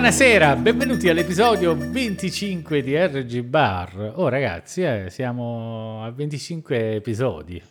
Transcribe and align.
Buonasera, 0.00 0.56
benvenuti 0.56 1.10
all'episodio 1.10 1.76
25 1.76 2.80
di 2.82 2.96
RG 2.96 3.42
Bar. 3.42 4.14
Oh 4.16 4.28
ragazzi, 4.28 4.82
eh, 4.82 5.10
siamo 5.10 6.02
a 6.02 6.10
25 6.10 6.94
episodi. 6.94 7.62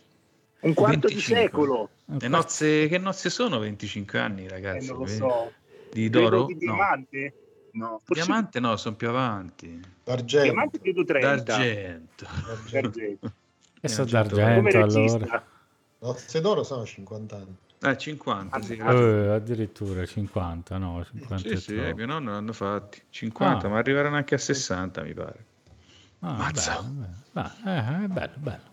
Un 0.60 0.74
quarto 0.76 1.08
25. 1.08 1.16
di 1.16 1.22
secolo. 1.42 1.90
Le 2.06 2.28
nozze, 2.28 2.88
che 2.88 3.00
nozze 3.00 3.32
sono 3.32 3.58
25 3.58 4.20
anni, 4.20 4.46
Eh, 4.46 4.50
ragazzi? 4.50 4.90
non 4.90 5.00
lo 5.00 5.06
so. 5.08 5.52
Di 5.92 6.08
d'oro? 6.12 6.46
Di 6.46 6.54
No. 6.54 6.60
diamante? 6.60 7.34
No. 7.72 8.00
Forse 8.04 8.24
Diamante 8.24 8.60
no, 8.60 8.76
sono 8.78 8.96
più 8.96 9.10
avanti. 9.10 9.82
D'argento. 10.04 10.44
Diamante 10.44 10.80
credo 10.80 11.04
30. 11.04 11.36
D'argento. 11.44 12.28
D'argento. 12.72 13.34
E 13.82 13.88
so 13.88 14.02
Argento. 14.04 14.36
Come 14.36 14.70
d'argento 14.72 14.86
regista. 14.86 15.16
allora. 15.18 15.46
Nozze 15.98 16.42
d'oro 16.42 16.62
sono 16.64 16.86
50 16.86 17.36
anni. 17.38 17.58
Ah, 17.82 17.96
50, 17.96 18.62
sì. 18.62 18.78
Ah, 18.82 18.92
Eh, 18.92 19.28
addirittura 19.36 20.06
50, 20.06 20.78
no, 20.78 21.06
50 21.10 21.48
Sì, 21.50 21.56
sì, 21.56 21.74
troppo. 21.76 21.96
mio 21.96 22.06
nonno 22.06 22.32
l'hanno 22.32 22.52
fatti. 22.54 23.02
50, 23.10 23.68
Ah. 23.68 23.70
ma 23.70 23.78
arriveranno 23.78 24.18
anche 24.18 24.36
a 24.36 24.38
60, 24.38 25.02
mi 25.04 25.14
pare. 25.14 25.46
Ah, 26.20 26.34
Mazza. 26.34 26.82
bello, 26.82 26.94
bello. 27.32 27.52
Ah, 27.64 28.04
eh, 28.04 28.08
bello, 28.08 28.34
bello. 28.38 28.68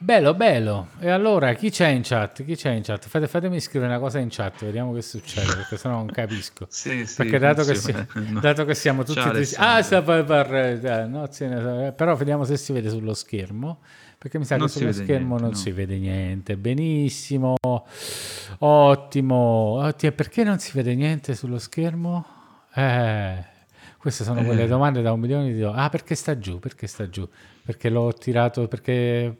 Bello, 0.00 0.32
bello. 0.34 0.88
E 1.00 1.10
allora, 1.10 1.52
chi 1.54 1.70
c'è 1.70 1.88
in 1.88 2.02
chat? 2.04 2.44
Chi 2.44 2.54
c'è 2.54 2.70
in 2.70 2.82
chat? 2.82 3.08
Fate- 3.08 3.26
fatemi 3.26 3.58
scrivere 3.60 3.90
una 3.90 4.00
cosa 4.00 4.20
in 4.20 4.28
chat, 4.30 4.64
vediamo 4.64 4.94
che 4.94 5.02
succede, 5.02 5.54
perché 5.56 5.76
sennò 5.76 5.96
non 5.96 6.06
capisco. 6.06 6.66
Sì, 6.70 7.04
sì, 7.04 7.16
Perché 7.16 7.38
dato 7.38 7.64
che, 7.64 7.74
si- 7.74 7.92
No. 8.30 8.38
dato 8.40 8.64
che 8.64 8.74
siamo 8.74 9.02
tutti... 9.02 9.44
Ciao, 9.44 9.76
ah, 9.76 9.82
sta 9.82 10.00
per, 10.02 10.24
per- 10.24 10.54
eh, 10.54 11.06
no, 11.06 11.26
sì, 11.32 11.44
eh, 11.44 11.92
però 11.96 12.14
vediamo 12.14 12.44
se 12.44 12.56
si 12.56 12.72
vede 12.72 12.88
sullo 12.90 13.12
schermo. 13.12 13.80
Perché 14.18 14.38
mi 14.38 14.44
sa 14.44 14.56
Non 14.56 14.66
che 14.66 14.72
sullo 14.72 14.92
schermo 14.92 15.36
niente, 15.36 15.42
non 15.42 15.50
no. 15.50 15.56
si 15.56 15.70
vede 15.70 15.96
niente. 15.98 16.56
Benissimo. 16.56 17.54
Ottimo. 18.58 19.36
Ottimo. 19.80 20.12
Perché 20.12 20.42
non 20.44 20.58
si 20.58 20.72
vede 20.74 20.94
niente 20.94 21.34
sullo 21.36 21.58
schermo? 21.58 22.26
Eh, 22.74 23.44
queste 23.96 24.24
sono 24.24 24.42
quelle 24.42 24.64
Eh. 24.64 24.66
domande 24.68 25.02
da 25.02 25.12
un 25.12 25.20
milione 25.20 25.52
di 25.52 25.58
dollari. 25.60 25.82
Ah, 25.82 25.88
perché 25.88 26.14
sta 26.16 26.36
giù? 26.38 26.58
Perché 26.58 26.86
sta 26.88 27.08
giù? 27.08 27.28
Perché 27.64 27.88
l'ho 27.88 28.12
tirato, 28.12 28.66
perché... 28.68 29.36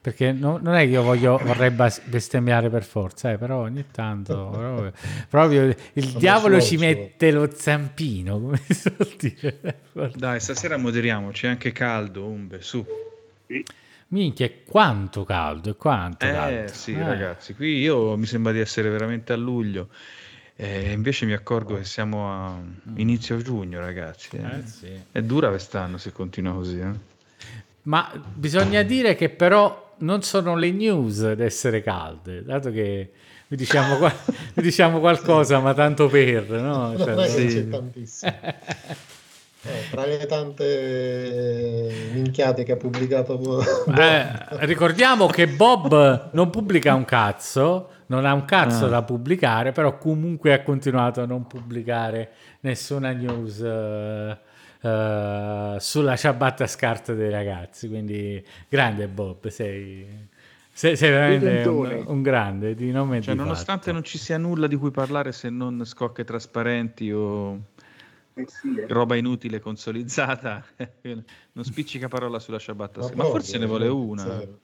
Perché 0.00 0.30
no- 0.30 0.60
non 0.62 0.74
è 0.76 0.84
che 0.84 0.90
io 0.90 1.02
voglio, 1.02 1.36
vorrei 1.42 1.70
bestemmiare 1.70 2.70
per 2.70 2.84
forza, 2.84 3.32
eh, 3.32 3.38
però 3.38 3.62
ogni 3.62 3.86
tanto 3.90 4.50
proprio, 4.52 4.92
proprio 5.28 5.62
il 5.64 6.04
Sono 6.06 6.18
diavolo 6.20 6.60
ci 6.60 6.76
mette 6.76 7.32
lo 7.32 7.50
zampino, 7.52 8.40
come 8.40 8.56
si 8.68 8.74
suol 8.74 9.14
dire. 9.18 9.80
Dai, 10.14 10.38
stasera 10.38 10.76
moderiamoci, 10.76 11.46
è 11.46 11.48
anche 11.48 11.72
caldo, 11.72 12.24
Umbe, 12.24 12.62
su. 12.62 12.86
Minchia, 14.08 14.46
è 14.46 14.62
quanto 14.64 15.24
caldo, 15.24 15.70
è 15.70 15.76
quanto 15.76 16.24
Eh 16.26 16.30
caldo. 16.32 16.72
sì, 16.72 16.92
Eh. 16.92 17.02
ragazzi, 17.02 17.54
qui 17.54 17.78
io 17.78 18.16
mi 18.16 18.26
sembra 18.26 18.52
di 18.52 18.60
essere 18.60 18.88
veramente 18.88 19.32
a 19.32 19.36
luglio. 19.36 19.88
E 20.58 20.92
invece 20.92 21.26
mi 21.26 21.32
accorgo 21.34 21.76
che 21.76 21.84
siamo 21.84 22.30
a 22.32 22.58
inizio 22.94 23.36
giugno, 23.38 23.78
ragazzi. 23.80 24.36
eh. 24.36 24.40
Mm. 24.42 24.44
Eh, 24.46 24.66
sì. 24.66 24.88
È 25.12 25.20
dura 25.22 25.48
quest'anno 25.48 25.98
se 25.98 26.12
continua 26.12 26.52
così. 26.54 26.78
eh. 26.78 26.90
Ma 27.82 28.10
bisogna 28.34 28.82
dire 28.82 29.14
che 29.16 29.28
però 29.28 29.94
non 29.98 30.22
sono 30.22 30.56
le 30.56 30.70
news 30.70 31.20
ad 31.22 31.40
essere 31.40 31.82
calde, 31.82 32.42
dato 32.42 32.70
che 32.70 33.10
vi 33.48 33.56
diciamo, 33.56 33.96
qua- 33.96 34.14
diciamo 34.54 34.98
qualcosa, 34.98 35.60
ma 35.60 35.74
tanto 35.74 36.08
per, 36.08 36.48
no? 36.50 36.92
Non 36.96 36.98
Cioè, 36.98 37.14
è 37.14 37.34
che 37.34 37.50
sì. 37.50 37.56
c'è 37.56 37.68
tantissimo. 37.68 38.32
Eh, 39.68 39.90
tra 39.90 40.06
le 40.06 40.24
tante 40.26 41.90
minchiate 42.12 42.62
che 42.64 42.72
ha 42.72 42.76
pubblicato 42.76 43.60
Eh, 43.96 44.26
ricordiamo 44.66 45.26
che 45.26 45.48
Bob 45.48 46.30
non 46.32 46.50
pubblica 46.50 46.94
un 46.94 47.04
cazzo, 47.04 47.90
non 48.06 48.24
ha 48.24 48.32
un 48.32 48.44
cazzo 48.44 48.86
Ah. 48.86 48.88
da 48.88 49.02
pubblicare, 49.02 49.72
però 49.72 49.98
comunque 49.98 50.52
ha 50.52 50.62
continuato 50.62 51.20
a 51.22 51.26
non 51.26 51.46
pubblicare 51.46 52.30
nessuna 52.60 53.10
news 53.12 53.60
eh, 53.60 54.36
eh, 54.82 55.76
sulla 55.78 56.16
ciabatta 56.16 56.66
scarta 56.66 57.12
dei 57.14 57.30
ragazzi. 57.30 57.88
Quindi 57.88 58.44
grande 58.68 59.08
Bob, 59.08 59.48
sei, 59.48 60.06
sei, 60.72 60.96
sei 60.96 61.10
veramente 61.10 61.68
un, 61.68 62.04
un 62.06 62.22
grande 62.22 62.74
di 62.74 62.90
nome 62.92 63.20
Cioè, 63.20 63.34
di 63.34 63.40
nonostante 63.40 63.84
fatto. 63.86 63.92
non 63.94 64.04
ci 64.04 64.18
sia 64.18 64.38
nulla 64.38 64.66
di 64.68 64.76
cui 64.76 64.90
parlare 64.92 65.32
se 65.32 65.50
non 65.50 65.82
scocche 65.84 66.22
trasparenti 66.24 67.10
o 67.10 67.58
Eh 68.38 68.44
sì, 68.48 68.78
eh. 68.78 68.86
roba 68.88 69.16
inutile 69.16 69.60
consolizzata, 69.60 70.62
non 71.52 71.64
spiccica 71.64 72.06
parola 72.08 72.38
sulla 72.38 72.58
ciabatta. 72.58 73.00
Ma 73.00 73.06
ma 73.06 73.12
proprio, 73.12 73.32
forse 73.32 73.56
ne 73.58 73.64
vuole 73.66 73.88
una. 73.88 74.22
zero. 74.22 74.58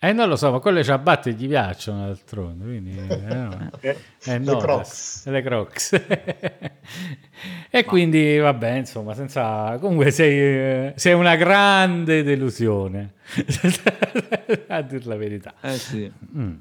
Eh, 0.00 0.12
non 0.12 0.28
lo 0.28 0.36
so, 0.36 0.52
ma 0.52 0.60
quelle 0.60 0.84
ciabatte 0.84 1.32
gli 1.32 1.48
piacciono 1.48 2.06
d'altronde, 2.06 2.64
quindi... 2.64 2.96
eh, 2.96 3.16
no. 3.34 3.70
Eh, 3.80 3.96
Eh, 4.26 4.38
Le 4.38 4.38
no, 4.38 4.58
Crocs. 4.58 5.26
le 5.26 5.42
Crocs. 5.42 6.00
e 7.70 7.84
quindi, 7.84 8.38
vabbè, 8.38 8.70
insomma, 8.76 9.14
senza... 9.14 9.76
Comunque 9.80 10.12
sei, 10.12 10.38
eh, 10.38 10.92
sei 10.96 11.14
una 11.14 11.34
grande 11.34 12.22
delusione, 12.22 13.14
a 14.68 14.80
dir 14.82 15.04
la 15.06 15.16
verità. 15.16 15.54
Eh 15.60 15.72
sì. 15.76 16.12
Mm. 16.36 16.54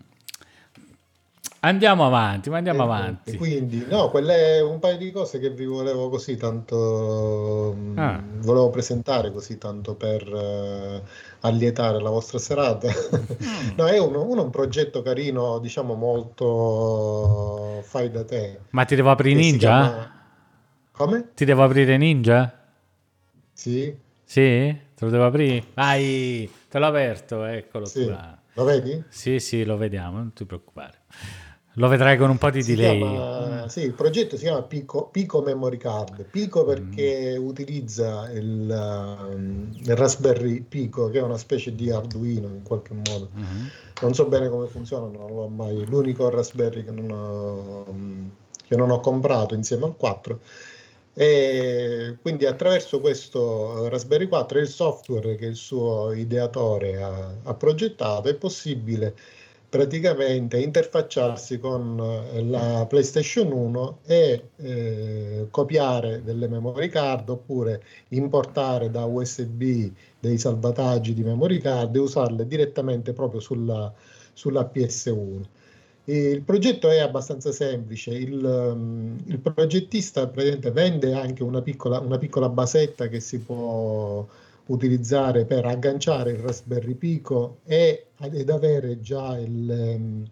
Andiamo 1.67 2.05
avanti, 2.05 2.50
ma 2.50 2.57
andiamo 2.57 2.79
E- 2.81 2.83
avanti. 2.85 3.38
quindi, 3.38 3.85
no, 3.89 4.09
quelle 4.09 4.61
un 4.61 4.79
paio 4.79 4.97
di 4.97 5.11
cose 5.11 5.38
che 5.39 5.50
vi 5.50 5.66
volevo 5.66 6.07
così 6.09 6.38
tanto 6.38 7.73
mh, 7.78 7.97
Ah. 8.00 8.23
volevo 8.38 8.69
presentare 8.69 9.31
così 9.33 9.57
tanto 9.57 9.95
per 9.95 10.22
eh, 10.33 11.01
allietare 11.41 12.00
la 12.01 12.09
vostra 12.09 12.38
serata. 12.39 12.88
Mm. 12.88 12.95
No, 13.78 13.85
è 13.85 13.97
uno, 14.00 14.23
uno 14.23 14.44
un 14.44 14.50
progetto 14.50 15.01
carino, 15.01 15.59
diciamo 15.59 15.94
molto 15.95 17.81
fai 17.84 18.09
da 18.11 18.23
te. 18.23 18.59
Ma 18.72 18.85
ti 18.85 18.95
devo 18.95 19.11
aprire 19.11 19.35
ninja? 19.39 19.57
chiama- 19.81 20.16
Come? 20.91 21.29
Ti 21.35 21.45
devo 21.45 21.63
aprire 21.63 21.97
ninja? 21.97 22.51
Sì? 23.53 23.94
Sì? 24.23 24.41
Te 24.95 25.05
lo 25.05 25.09
devo 25.11 25.25
aprire? 25.25 25.63
Vai, 25.73 26.49
te 26.69 26.79
l'ho 26.79 26.85
aperto, 26.88 27.44
eccolo 27.44 27.85
Sì. 27.85 28.05
qua. 28.05 28.35
Lo 28.53 28.63
vedi? 28.63 29.03
Sì, 29.09 29.39
sì, 29.39 29.63
lo 29.63 29.78
vediamo, 29.78 30.17
non 30.17 30.34
ti 30.34 30.44
preoccupare. 30.45 30.99
Lo 31.79 31.88
vedrai 31.88 32.17
con 32.17 32.31
un 32.31 32.38
po' 32.39 32.49
di 32.49 32.63
Si 32.63 32.73
delay. 32.75 32.97
chiama- 32.99 33.67
sì, 33.67 33.81
il 33.81 33.93
progetto 33.93 34.35
si 34.35 34.43
chiama 34.45 34.63
Pico, 34.63 35.09
Pico 35.11 35.41
Memory 35.41 35.78
Card. 35.78 36.23
Pico 36.23 36.66
perché 36.66 37.37
Mm. 37.37 37.46
utilizza 37.46 38.31
il, 38.31 39.28
um, 39.31 39.69
il 39.79 39.96
Raspberry 39.96 40.61
Pico, 40.61 41.09
che 41.09 41.19
è 41.19 41.22
una 41.22 41.37
specie 41.37 41.75
di 41.75 41.91
Arduino 41.91 42.47
in 42.47 42.63
qualche 42.63 42.93
modo. 42.96 43.29
Mhm. 43.31 43.69
Non 44.02 44.13
so 44.16 44.25
bene 44.25 44.49
come 44.49 44.66
funziona, 44.67 45.05
non 45.16 45.31
l'ho 45.31 45.47
mai. 45.49 45.85
L'unico 45.85 46.29
Raspberry 46.29 46.84
che 46.84 46.91
non 46.91 47.11
ho, 47.11 47.85
che 48.67 48.75
non 48.75 48.90
ho 48.90 48.99
comprato 48.99 49.53
insieme 49.53 49.85
al 49.85 49.96
4. 49.96 50.40
E 51.13 52.17
quindi 52.22 52.46
attraverso 52.46 52.99
questo 52.99 53.87
Raspberry 53.87 54.28
4 54.28 54.57
e 54.59 54.61
il 54.61 54.67
software 54.67 55.35
che 55.35 55.46
il 55.46 55.55
suo 55.55 56.11
ideatore 56.13 57.02
ha, 57.02 57.34
ha 57.43 57.53
progettato 57.55 58.29
è 58.29 58.35
possibile 58.35 59.16
praticamente 59.69 60.59
interfacciarsi 60.59 61.59
con 61.59 61.99
eh, 61.99 62.43
la 62.43 62.85
PlayStation 62.87 63.52
1 63.52 63.99
e 64.05 64.49
eh, 64.55 65.47
copiare 65.52 66.23
delle 66.23 66.47
memory 66.47 66.87
card 66.87 67.29
oppure 67.29 67.84
importare 68.09 68.90
da 68.90 69.03
USB 69.03 69.91
dei 70.19 70.37
salvataggi 70.37 71.14
di 71.14 71.23
memory 71.23 71.59
card 71.59 71.96
e 71.96 71.99
usarle 71.99 72.47
direttamente 72.47 73.11
proprio 73.11 73.41
sulla, 73.41 73.93
sulla 74.34 74.69
PS1. 74.73 75.41
Il 76.05 76.41
progetto 76.43 76.90
è 76.90 76.99
abbastanza 76.99 77.52
semplice, 77.52 78.11
il, 78.11 78.41
um, 78.41 79.17
il 79.25 79.40
progettista 79.40 80.25
vende 80.25 81.14
anche 81.14 81.43
una 81.43 81.61
piccola, 81.61 81.99
una 81.99 82.17
piccola 82.17 82.47
basetta 82.47 83.09
che 83.09 83.19
si 83.19 83.40
può 83.40 84.25
utilizzare 84.67 85.46
per 85.46 85.66
agganciare 85.66 86.31
il 86.31 86.40
Raspberry 86.40 86.93
Pico 86.96 87.59
e, 87.66 88.08
ed 88.19 88.49
avere 88.49 88.99
già 88.99 89.37
il, 89.37 89.69
um, 89.69 90.25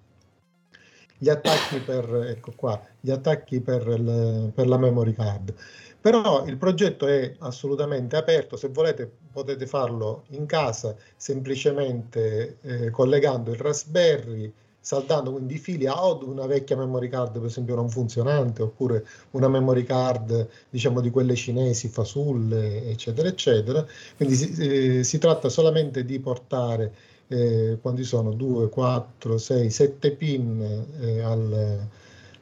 gli 1.18 1.30
attacchi 1.30 1.80
per, 1.80 2.14
ecco 2.28 2.52
qua, 2.56 2.82
gli 3.00 3.12
attacchi 3.12 3.62
per, 3.62 3.88
il- 3.88 4.52
per 4.54 4.68
la 4.68 4.78
memory 4.78 5.14
card. 5.14 5.54
Però 6.02 6.46
il 6.46 6.58
progetto 6.58 7.08
è 7.08 7.36
assolutamente 7.40 8.16
aperto, 8.16 8.58
se 8.58 8.68
volete 8.68 9.10
potete 9.32 9.66
farlo 9.66 10.26
in 10.30 10.46
casa 10.46 10.96
semplicemente 11.16 12.58
eh, 12.62 12.90
collegando 12.92 13.52
il 13.52 13.58
Raspberry, 13.58 14.54
saltando 14.86 15.32
quindi 15.32 15.56
i 15.56 15.58
fili 15.58 15.88
ad 15.88 16.22
una 16.22 16.46
vecchia 16.46 16.78
memory 16.78 17.10
card 17.10 17.40
per 17.40 17.46
esempio 17.46 17.74
non 17.74 17.90
funzionante 17.90 18.62
oppure 18.62 19.04
una 19.32 19.48
memory 19.48 19.84
card 19.84 20.48
diciamo 20.70 21.02
di 21.02 21.10
quelle 21.10 21.34
cinesi 21.34 21.88
fasulle 21.88 22.88
eccetera 22.88 23.28
eccetera 23.28 23.84
quindi 24.16 24.36
si, 24.36 24.54
eh, 24.60 25.04
si 25.04 25.18
tratta 25.18 25.50
solamente 25.50 26.06
di 26.06 26.20
portare 26.20 26.94
eh, 27.30 27.80
quanti 27.82 28.04
sono 28.04 28.32
2 28.32 28.70
4 28.70 29.40
6 29.40 29.70
7 29.72 30.12
pin 30.12 30.86
eh, 31.02 31.22
al, 31.22 31.80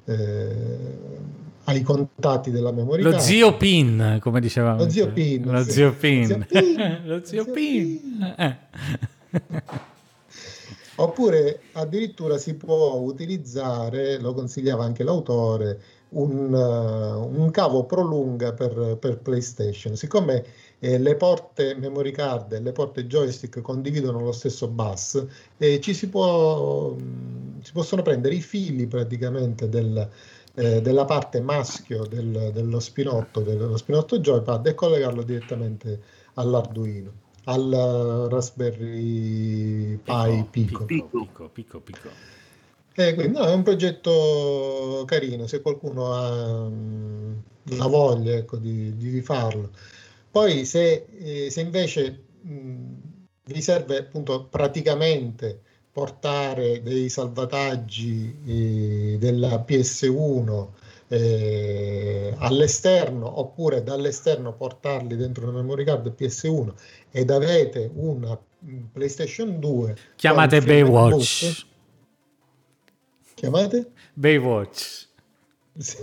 eh, 0.03 0.55
ai 1.63 1.81
contatti 1.81 2.51
della 2.51 2.73
memory 2.73 3.03
Lo 3.03 3.17
zio 3.19 3.55
Pin, 3.55 4.17
come 4.19 4.41
dicevamo. 4.41 4.83
Lo 4.83 4.89
zio 4.89 5.09
Pin, 5.13 5.49
Lo 5.49 5.63
sì. 5.63 5.71
zio 5.71 5.93
Pin. 5.93 6.25
Zio 6.25 6.45
Pin. 6.45 7.01
Lo 7.07 7.23
zio 7.23 7.43
Zio 7.43 7.53
Pin. 7.53 8.35
Eh. 8.37 8.55
Oppure 11.03 11.59
addirittura 11.73 12.37
si 12.37 12.55
può 12.55 12.93
utilizzare, 12.93 14.19
lo 14.19 14.33
consigliava 14.33 14.85
anche 14.85 15.03
l'autore, 15.03 15.81
un, 16.09 16.53
uh, 16.53 17.39
un 17.39 17.51
cavo 17.51 17.83
prolunga 17.83 18.53
per, 18.53 18.97
per 18.99 19.17
PlayStation. 19.17 19.97
Siccome 19.97 20.45
eh, 20.79 20.97
le 20.97 21.15
porte 21.15 21.75
memory 21.75 22.11
card 22.11 22.53
e 22.53 22.61
le 22.61 22.71
porte 22.71 23.05
joystick 23.05 23.59
condividono 23.61 24.21
lo 24.21 24.31
stesso 24.31 24.67
bus, 24.69 25.25
e 25.57 25.81
ci 25.81 25.93
si, 25.93 26.07
può, 26.07 26.95
si 27.61 27.71
possono 27.73 28.01
prendere 28.01 28.35
i 28.35 28.41
fili 28.41 28.87
praticamente 28.87 29.67
del, 29.67 30.09
eh, 30.55 30.81
della 30.81 31.05
parte 31.05 31.41
maschio 31.41 32.05
del, 32.05 32.51
dello 32.53 32.79
spinotto, 32.79 33.41
dello 33.41 33.75
spinotto 33.75 34.19
joypad 34.19 34.67
e 34.67 34.73
collegarlo 34.73 35.23
direttamente 35.23 35.99
all'Arduino, 36.35 37.11
al 37.45 38.27
Raspberry 38.29 39.97
Pi 39.97 40.45
Pico. 40.49 40.85
Pico, 40.85 41.07
pico, 41.19 41.49
pico, 41.49 41.79
pico. 41.79 42.09
Eh, 42.95 43.15
quindi, 43.15 43.33
no, 43.37 43.45
è 43.45 43.53
un 43.53 43.63
progetto 43.63 45.03
carino, 45.05 45.47
se 45.47 45.61
qualcuno 45.61 46.13
ha 46.13 46.69
mh, 46.69 47.43
la 47.75 47.87
voglia 47.87 48.35
ecco, 48.35 48.57
di, 48.57 48.95
di, 48.95 49.21
farlo. 49.21 49.71
Poi 50.29 50.63
se, 50.65 51.07
eh, 51.17 51.49
se 51.49 51.61
invece 51.61 52.23
mh, 52.41 52.93
vi 53.45 53.61
serve 53.61 53.97
appunto 53.97 54.45
praticamente 54.45 55.61
portare 55.91 56.81
dei 56.81 57.09
salvataggi 57.09 58.35
eh, 58.45 59.17
della 59.19 59.63
PS1 59.67 60.67
eh, 61.13 62.33
all'esterno 62.39 63.39
oppure 63.39 63.83
dall'esterno 63.83 64.53
portarli 64.53 65.15
dentro 65.15 65.43
una 65.47 65.61
memory 65.61 65.83
card 65.83 66.11
PS1 66.17 66.73
ed 67.11 67.29
avete 67.29 67.91
una 67.93 68.35
PlayStation 68.91 69.59
2 69.59 69.95
chiamate 70.15 70.61
Baywatch 70.61 71.43
boot, 71.43 71.65
chiamate? 73.35 73.91
Baywatch 74.13 75.07
sì. 75.77 75.97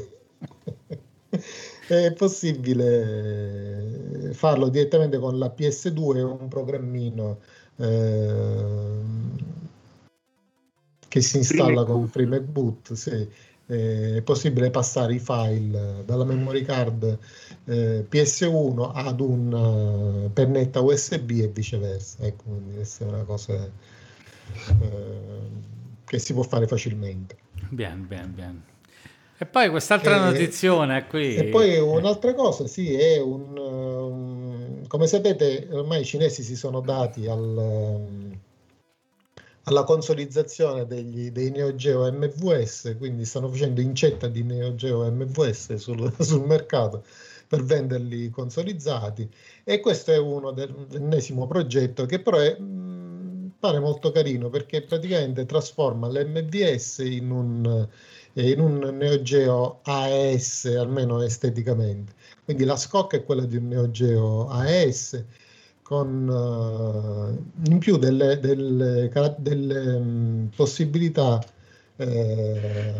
è 1.88 2.12
possibile 2.12 3.50
farlo 4.32 4.68
direttamente 4.68 5.18
con 5.18 5.38
la 5.38 5.52
PS2 5.56 6.20
un 6.22 6.46
programmino 6.46 7.40
eh, 7.78 9.48
che 11.08 11.20
si 11.22 11.38
installa 11.38 11.82
con 11.82 12.06
Free 12.06 12.40
Boot, 12.40 12.92
sì. 12.92 13.28
Eh, 13.70 14.16
è 14.16 14.22
possibile 14.22 14.70
passare 14.70 15.14
i 15.14 15.20
file 15.20 16.02
dalla 16.04 16.24
memory 16.24 16.62
card 16.62 17.18
eh, 17.66 18.04
PS1 18.10 18.90
ad 18.92 19.20
una 19.20 19.60
uh, 19.60 20.32
pennetta 20.32 20.80
USB 20.80 21.30
e 21.38 21.48
viceversa. 21.48 22.24
Ecco, 22.24 22.42
quindi 22.48 22.74
questa 22.74 23.04
è 23.04 23.08
una 23.08 23.22
cosa 23.22 23.54
eh, 23.54 23.70
che 26.04 26.18
si 26.18 26.32
può 26.32 26.42
fare 26.42 26.66
facilmente. 26.66 27.36
Bien, 27.68 28.08
bien, 28.08 28.34
bien. 28.34 28.62
E 29.38 29.46
poi 29.46 29.70
quest'altra 29.70 30.16
e, 30.16 30.32
notizione 30.32 31.06
qui. 31.06 31.36
E 31.36 31.44
poi 31.44 31.78
un'altra 31.78 32.34
cosa, 32.34 32.66
sì, 32.66 32.92
è 32.92 33.20
un, 33.20 33.56
um, 33.56 34.86
come 34.88 35.06
sapete, 35.06 35.68
ormai 35.70 36.00
i 36.00 36.04
cinesi 36.04 36.42
si 36.42 36.56
sono 36.56 36.80
dati 36.80 37.26
al, 37.28 37.38
um, 37.40 38.38
alla 39.70 39.84
consolizzazione 39.84 40.86
degli, 40.86 41.30
dei 41.30 41.50
Neo 41.50 41.74
Geo 41.74 42.10
MVS, 42.10 42.96
quindi 42.98 43.24
stanno 43.24 43.48
facendo 43.48 43.80
incetta 43.80 44.28
di 44.28 44.42
Neo 44.42 44.74
Geo 44.74 45.08
MVS 45.10 45.74
sul, 45.74 46.12
sul 46.18 46.44
mercato 46.44 47.04
per 47.46 47.64
venderli 47.64 48.30
consolizzati. 48.30 49.28
E 49.64 49.80
questo 49.80 50.12
è 50.12 50.18
uno 50.18 50.52
del, 50.52 50.72
dell'ennesimo 50.88 51.46
progetto 51.46 52.06
che 52.06 52.20
però 52.20 52.38
è, 52.38 52.56
pare 53.58 53.78
molto 53.78 54.10
carino 54.10 54.48
perché 54.48 54.82
praticamente 54.82 55.44
trasforma 55.44 56.08
l'MVS 56.08 56.98
in 56.98 57.30
un, 57.30 57.88
in 58.32 58.60
un 58.60 58.78
Neo 58.96 59.22
Geo 59.22 59.80
AES 59.82 60.64
almeno 60.64 61.20
esteticamente. 61.22 62.14
Quindi 62.44 62.64
la 62.64 62.76
scocca 62.76 63.16
è 63.16 63.24
quella 63.24 63.44
di 63.44 63.56
un 63.56 63.68
Neo 63.68 63.90
Geo 63.90 64.48
AES 64.48 65.24
con 65.90 66.28
uh, 66.28 67.68
in 67.68 67.78
più 67.80 67.96
delle, 67.96 68.38
delle, 68.38 69.10
delle 69.38 70.48
possibilità 70.54 71.44
eh, 71.96 72.94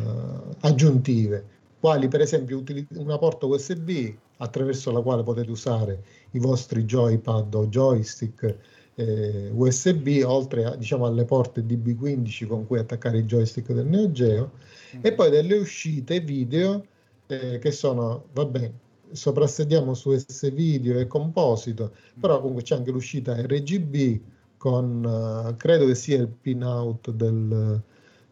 aggiuntive, 0.59 1.45
quali 1.79 2.09
per 2.09 2.21
esempio 2.21 2.61
una 2.95 3.17
porta 3.17 3.47
USB 3.47 4.13
attraverso 4.39 4.91
la 4.91 5.03
quale 5.03 5.23
potete 5.23 5.53
usare 5.53 6.03
i 6.33 6.41
vostri 6.41 6.83
joypad 6.83 7.55
o 7.55 7.69
joystick 7.69 8.57
eh, 8.97 9.53
USB, 9.55 10.23
oltre 10.25 10.65
a, 10.65 10.75
diciamo, 10.75 11.07
alle 11.07 11.25
porte 11.25 11.65
DB15 11.65 12.49
con 12.49 12.67
cui 12.67 12.81
attaccare 12.81 13.19
i 13.19 13.25
joystick 13.25 13.71
del 13.71 13.87
Neo 13.87 14.11
Geo, 14.11 14.51
mm-hmm. 14.97 15.07
e 15.07 15.13
poi 15.13 15.31
delle 15.31 15.55
uscite 15.59 16.19
video 16.19 16.85
eh, 17.29 17.61
che 17.61 17.71
sono, 17.71 18.25
vabbè, 18.33 18.73
soprassediamo 19.13 19.95
su 19.95 20.17
S-Video 20.17 20.99
e 20.99 21.07
Composito, 21.07 21.93
però 22.19 22.39
comunque 22.41 22.63
c'è 22.63 22.77
anche 22.77 22.91
l'uscita 22.91 23.35
RGB 23.35 24.21
con, 24.57 25.05
uh, 25.05 25.57
credo 25.57 25.87
che 25.87 25.95
sia 25.95 26.19
il 26.19 26.29
pin-out 26.29 27.11
del, 27.11 27.83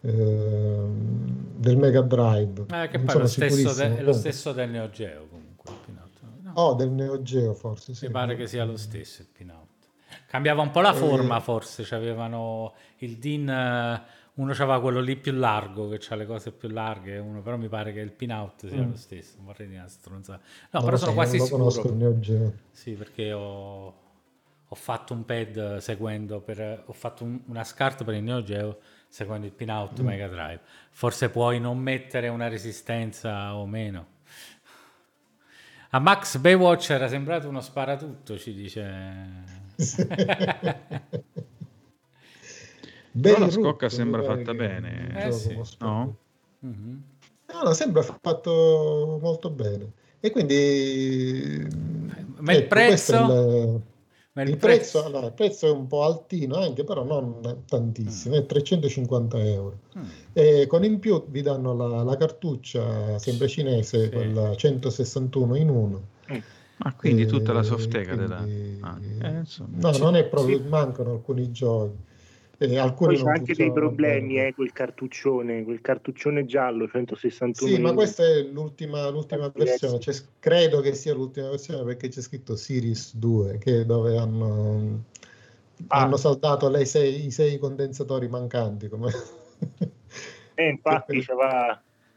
uh, 0.00 0.08
del 1.56 1.76
Mega 1.76 2.02
Drive. 2.02 2.66
Eh, 2.70 2.88
che 2.88 2.98
poi 2.98 3.14
è 3.14 3.18
lo, 3.18 3.26
stesso 3.26 3.74
de- 3.74 3.96
è 3.98 4.02
lo 4.02 4.12
stesso 4.12 4.52
del 4.52 4.70
Neo 4.70 4.90
Geo 4.90 5.26
comunque. 5.28 5.70
Il 5.70 5.76
pin-out. 5.86 6.20
No. 6.42 6.52
Oh, 6.54 6.74
del 6.74 6.90
Neo 6.90 7.22
Geo 7.22 7.54
forse, 7.54 7.94
sì. 7.94 8.06
Mi 8.06 8.12
pare 8.12 8.36
che 8.36 8.46
sia 8.46 8.64
lo 8.64 8.76
stesso 8.76 9.22
il 9.22 9.28
pin-out. 9.32 9.66
Cambiava 10.26 10.60
un 10.60 10.70
po' 10.70 10.80
la 10.80 10.92
forma 10.92 11.38
eh. 11.38 11.40
forse, 11.40 11.86
avevano 11.94 12.74
il 12.98 13.16
DIN... 13.16 14.06
Uno 14.38 14.52
aveva 14.52 14.80
quello 14.80 15.00
lì 15.00 15.16
più 15.16 15.32
largo, 15.32 15.88
che 15.88 16.00
ha 16.10 16.14
le 16.14 16.24
cose 16.24 16.52
più 16.52 16.68
larghe, 16.68 17.18
uno 17.18 17.42
però 17.42 17.56
mi 17.56 17.68
pare 17.68 17.92
che 17.92 17.98
il 17.98 18.12
pin-out 18.12 18.68
sia 18.68 18.82
mm. 18.82 18.90
lo 18.90 18.96
stesso, 18.96 19.38
vorrei 19.42 19.66
dire 19.66 19.80
una 19.80 19.88
stronzata. 19.88 20.40
No, 20.70 20.78
non 20.78 20.84
però 20.84 20.96
sono 20.96 21.12
quasi 21.12 21.40
sicuro. 21.40 21.70
Sì, 22.70 22.92
perché 22.92 23.32
ho, 23.32 23.86
ho, 24.68 24.74
fatto 24.76 25.12
un 25.12 25.24
pad 25.24 25.78
seguendo, 25.78 26.40
per, 26.40 26.84
ho 26.86 26.92
fatto 26.92 27.24
un, 27.24 27.40
una 27.46 27.64
scarta 27.64 28.04
per 28.04 28.14
il 28.14 28.22
Neo 28.22 28.44
Geo 28.44 28.78
seguendo 29.08 29.44
il 29.44 29.52
pin-out 29.52 30.00
mm. 30.00 30.06
Mega 30.06 30.28
Drive. 30.28 30.60
Forse 30.90 31.30
puoi 31.30 31.58
non 31.58 31.78
mettere 31.78 32.28
una 32.28 32.46
resistenza 32.46 33.56
o 33.56 33.66
meno. 33.66 34.06
A 35.90 35.98
Max 35.98 36.36
Baywatch 36.36 36.90
era 36.90 37.08
sembrato 37.08 37.48
uno 37.48 37.60
sparatutto, 37.60 38.38
ci 38.38 38.54
dice... 38.54 38.86
Però 43.20 43.38
la 43.38 43.50
scocca 43.50 43.88
sembra 43.88 44.22
fatta 44.22 44.54
bene. 44.54 45.26
Eh, 45.26 45.32
sì. 45.32 45.56
no? 45.78 46.16
Mm-hmm. 46.64 46.96
no? 47.52 47.62
No, 47.62 47.72
sembra 47.72 48.02
fatto 48.02 49.18
molto 49.20 49.50
bene. 49.50 49.92
E 50.20 50.30
quindi... 50.30 51.66
Ma 52.38 52.52
ecco, 52.52 52.60
il 52.60 52.66
prezzo? 52.66 53.14
Il, 53.16 53.82
Ma 54.32 54.42
il, 54.42 54.48
il 54.50 54.56
prezzo, 54.56 54.58
prezzo, 54.58 55.04
allora, 55.04 55.26
il 55.26 55.32
prezzo 55.32 55.66
è 55.66 55.70
un 55.70 55.86
po' 55.86 56.04
altino 56.04 56.56
anche, 56.56 56.84
però 56.84 57.04
non 57.04 57.62
tantissimo, 57.66 58.36
mm. 58.36 58.38
è 58.38 58.46
350 58.46 59.38
euro. 59.44 59.78
Mm. 59.96 60.04
E 60.32 60.66
con 60.66 60.84
in 60.84 60.98
più 60.98 61.24
vi 61.28 61.42
danno 61.42 61.74
la, 61.74 62.02
la 62.02 62.16
cartuccia 62.16 63.18
sempre 63.18 63.48
cinese, 63.48 64.04
sì. 64.04 64.10
quella 64.10 64.54
161 64.54 65.56
in 65.56 65.68
1. 65.68 66.02
Mm. 66.32 66.38
Ma 66.78 66.94
quindi 66.94 67.26
tutta 67.26 67.52
la 67.52 67.62
softeca 67.62 68.14
della... 68.14 68.38
Ah, 68.80 68.98
eh, 69.22 69.42
no, 69.74 69.90
non 69.98 70.14
è 70.14 70.24
proprio, 70.24 70.60
mancano 70.68 71.12
alcuni 71.12 71.50
giochi. 71.50 72.06
Eh, 72.60 72.76
alcuni 72.76 73.14
Poi 73.14 73.24
c'è 73.24 73.30
anche 73.30 73.54
dei 73.54 73.72
problemi 73.72 74.40
eh, 74.40 74.52
quel 74.52 74.72
cartuccione, 74.72 75.62
quel 75.62 75.80
cartuccione 75.80 76.44
giallo 76.44 76.88
161. 76.88 77.72
Sì, 77.72 77.80
ma 77.80 77.92
questa 77.92 78.24
è 78.24 78.42
l'ultima, 78.42 79.08
l'ultima 79.10 79.48
versione, 79.54 80.00
cioè, 80.00 80.14
credo 80.40 80.80
che 80.80 80.92
sia 80.94 81.14
l'ultima 81.14 81.50
versione 81.50 81.84
perché 81.84 82.08
c'è 82.08 82.20
scritto 82.20 82.56
Series 82.56 83.14
2, 83.14 83.58
che 83.58 83.86
dove 83.86 84.18
hanno, 84.18 85.04
ah. 85.86 86.00
hanno 86.02 86.16
saltato 86.16 86.84
sei, 86.84 87.26
i 87.26 87.30
sei 87.30 87.58
condensatori 87.58 88.26
mancanti. 88.26 88.88
Come... 88.88 89.12
eh, 90.54 90.66
infatti 90.68 91.24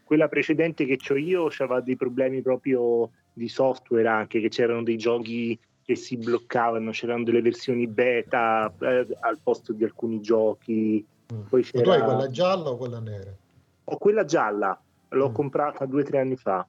quella 0.03 0.27
precedente 0.27 0.85
che 0.85 0.97
ho 1.07 1.15
io 1.15 1.51
aveva 1.59 1.81
dei 1.81 1.95
problemi 1.95 2.41
proprio 2.41 3.11
di 3.31 3.47
software 3.47 4.07
anche, 4.07 4.41
che 4.41 4.49
c'erano 4.49 4.81
dei 4.81 4.97
giochi 4.97 5.57
che 5.91 5.95
si 5.97 6.15
bloccavano, 6.15 6.91
c'erano 6.91 7.23
delle 7.23 7.41
versioni 7.41 7.85
beta 7.85 8.73
eh, 8.79 9.07
al 9.19 9.39
posto 9.43 9.73
di 9.73 9.83
alcuni 9.83 10.21
giochi. 10.21 11.05
Mm. 11.33 11.41
Poi 11.49 11.63
c'era... 11.63 11.83
tu 11.83 11.89
hai 11.89 12.01
quella 12.01 12.29
gialla 12.29 12.69
o 12.69 12.77
quella 12.77 12.99
nera? 12.99 13.35
Ho 13.83 13.97
quella 13.97 14.23
gialla, 14.23 14.81
l'ho 15.09 15.29
mm. 15.29 15.33
comprata 15.33 15.85
due 15.85 16.01
o 16.01 16.05
tre 16.05 16.19
anni 16.19 16.37
fa. 16.37 16.65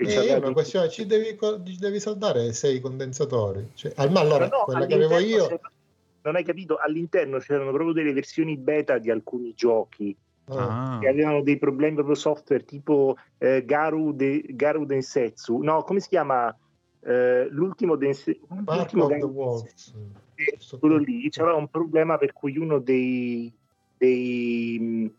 E 0.00 0.34
una 0.34 0.52
questione, 0.52 0.88
ci 0.90 1.06
devi, 1.06 1.36
ci 1.64 1.78
devi 1.78 2.00
saldare 2.00 2.52
sei 2.52 2.80
condensatori. 2.80 3.70
Cioè, 3.74 3.92
allora, 3.96 4.46
no, 4.48 4.62
quella 4.64 4.86
che 4.86 4.94
avevo 4.94 5.18
io... 5.18 5.60
Non 6.22 6.36
hai 6.36 6.44
capito? 6.44 6.76
All'interno 6.76 7.38
c'erano 7.38 7.70
proprio 7.72 7.92
delle 7.92 8.12
versioni 8.12 8.56
beta 8.56 8.98
di 8.98 9.10
alcuni 9.10 9.54
giochi 9.54 10.16
Ah. 10.50 10.98
che 11.00 11.08
avevano 11.08 11.42
dei 11.42 11.58
problemi 11.58 11.94
proprio 11.94 12.14
software 12.14 12.64
tipo 12.64 13.16
eh, 13.38 13.64
Garu, 13.64 14.12
de, 14.14 14.44
Garu 14.48 14.84
Densetsu, 14.86 15.58
no, 15.58 15.82
come 15.82 16.00
si 16.00 16.08
chiama? 16.08 16.56
Eh, 17.00 17.48
l'ultimo, 17.50 17.96
Dense, 17.96 18.38
l'ultimo 18.48 19.06
Densetsu, 19.06 20.78
quello 20.78 20.96
lì 20.96 21.28
c'era 21.30 21.54
un 21.54 21.68
problema 21.68 22.16
per 22.18 22.32
cui 22.32 22.56
uno 22.56 22.78
dei, 22.78 23.52
dei 23.96 25.12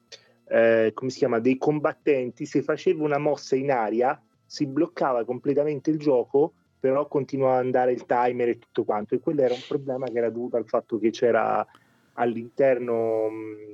eh, 0.49 0.91
come 0.93 1.09
si 1.11 1.17
chiama, 1.19 1.39
dei 1.39 1.57
combattenti, 1.57 2.45
se 2.45 2.61
faceva 2.63 3.03
una 3.03 3.19
mossa 3.19 3.55
in 3.55 3.71
aria 3.71 4.19
si 4.45 4.65
bloccava 4.65 5.23
completamente 5.25 5.91
il 5.91 5.99
gioco, 5.99 6.53
però 6.79 7.07
continuava 7.07 7.59
ad 7.59 7.65
andare 7.65 7.91
il 7.91 8.05
timer 8.05 8.49
e 8.49 8.57
tutto 8.57 8.83
quanto. 8.83 9.13
E 9.13 9.19
quello 9.19 9.41
era 9.41 9.53
un 9.53 9.61
problema 9.67 10.07
che 10.07 10.17
era 10.17 10.31
dovuto 10.31 10.57
al 10.57 10.65
fatto 10.65 10.97
che 10.97 11.11
c'era 11.11 11.65
all'interno 12.13 13.29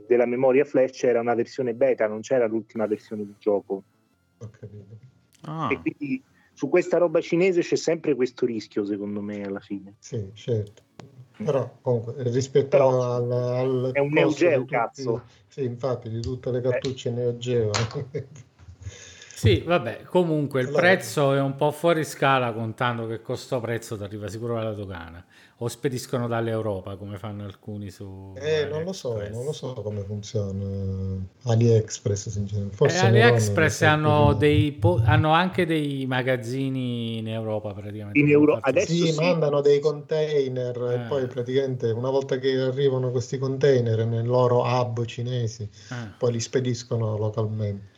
della 0.08 0.26
memoria 0.26 0.66
flash 0.66 0.92
c'era 0.92 1.20
una 1.20 1.34
versione 1.34 1.74
beta, 1.74 2.08
non 2.08 2.22
c'era 2.22 2.48
l'ultima 2.48 2.86
versione 2.86 3.26
del 3.26 3.36
gioco. 3.40 3.84
Ah. 5.42 5.70
E 5.72 5.80
quindi 5.80 6.24
su 6.54 6.70
questa 6.70 6.98
roba 6.98 7.22
cinese 7.22 7.62
c'è 7.62 7.76
sempre 7.76 8.16
questo 8.16 8.46
rischio, 8.46 8.86
secondo 8.86 9.22
me, 9.22 9.44
alla 9.44 9.60
fine. 9.60 9.96
Sì, 10.00 10.30
certo. 10.34 10.84
Però 11.38 11.80
comunque 11.82 12.14
rispetto 12.18 12.70
Però 12.70 13.14
al, 13.14 13.32
al 13.32 13.90
è 13.92 14.00
un 14.00 14.12
Neo 14.12 14.30
Geo, 14.30 14.64
cazzo. 14.64 15.24
Sì, 15.48 15.64
infatti, 15.66 16.10
di 16.10 16.22
tutte 16.22 16.50
le 16.50 16.62
cartucce 16.62 17.10
eh. 17.10 17.12
Neo 17.12 17.38
Geo. 17.38 17.72
Sì, 19.36 19.60
vabbè, 19.60 20.04
comunque 20.04 20.62
il 20.62 20.72
prezzo 20.72 21.34
è 21.34 21.42
un 21.42 21.58
po' 21.58 21.72
fuori 21.72 22.06
scala 22.06 22.54
contando 22.54 23.06
che 23.06 23.22
costo 23.22 23.60
prezzo 23.60 23.98
ti 23.98 24.04
arriva 24.04 24.30
sicuro 24.30 24.58
alla 24.58 24.72
dogana 24.72 25.24
o 25.60 25.70
spediscono 25.70 26.28
dall'Europa 26.28 26.98
come 26.98 27.18
fanno 27.18 27.46
alcuni 27.46 27.90
su 27.90 28.34
eh, 28.36 28.66
non 28.66 28.84
lo 28.84 28.92
so, 28.92 29.14
non 29.30 29.46
lo 29.46 29.54
so 29.54 29.72
come 29.74 30.02
funziona 30.02 31.18
AliExpress 31.44 32.28
sinceramente. 32.28 32.76
Forse 32.76 33.06
eh, 33.06 33.08
AliExpress 33.08 33.84
hanno, 33.84 34.34
dei 34.34 34.74
po- 34.74 35.02
hanno 35.02 35.32
anche 35.32 35.66
dei 35.66 36.06
magazzini 36.08 37.20
in 37.20 37.30
Europa 37.30 37.74
praticamente. 37.74 38.20
In 38.20 38.30
Euro- 38.30 38.60
adesso 38.62 38.92
sì, 38.92 39.14
sì, 39.14 39.22
mandano 39.22 39.62
dei 39.62 39.80
container 39.80 40.78
eh. 40.78 40.94
e 40.94 41.00
poi 41.08 41.28
praticamente 41.28 41.90
una 41.92 42.10
volta 42.10 42.38
che 42.38 42.52
arrivano 42.60 43.12
questi 43.12 43.38
container 43.38 44.06
nel 44.06 44.28
loro 44.28 44.62
hub 44.62 45.06
cinesi 45.06 45.64
eh. 45.64 45.96
poi 46.18 46.34
li 46.34 46.40
spediscono 46.42 47.18
localmente. 47.18 47.94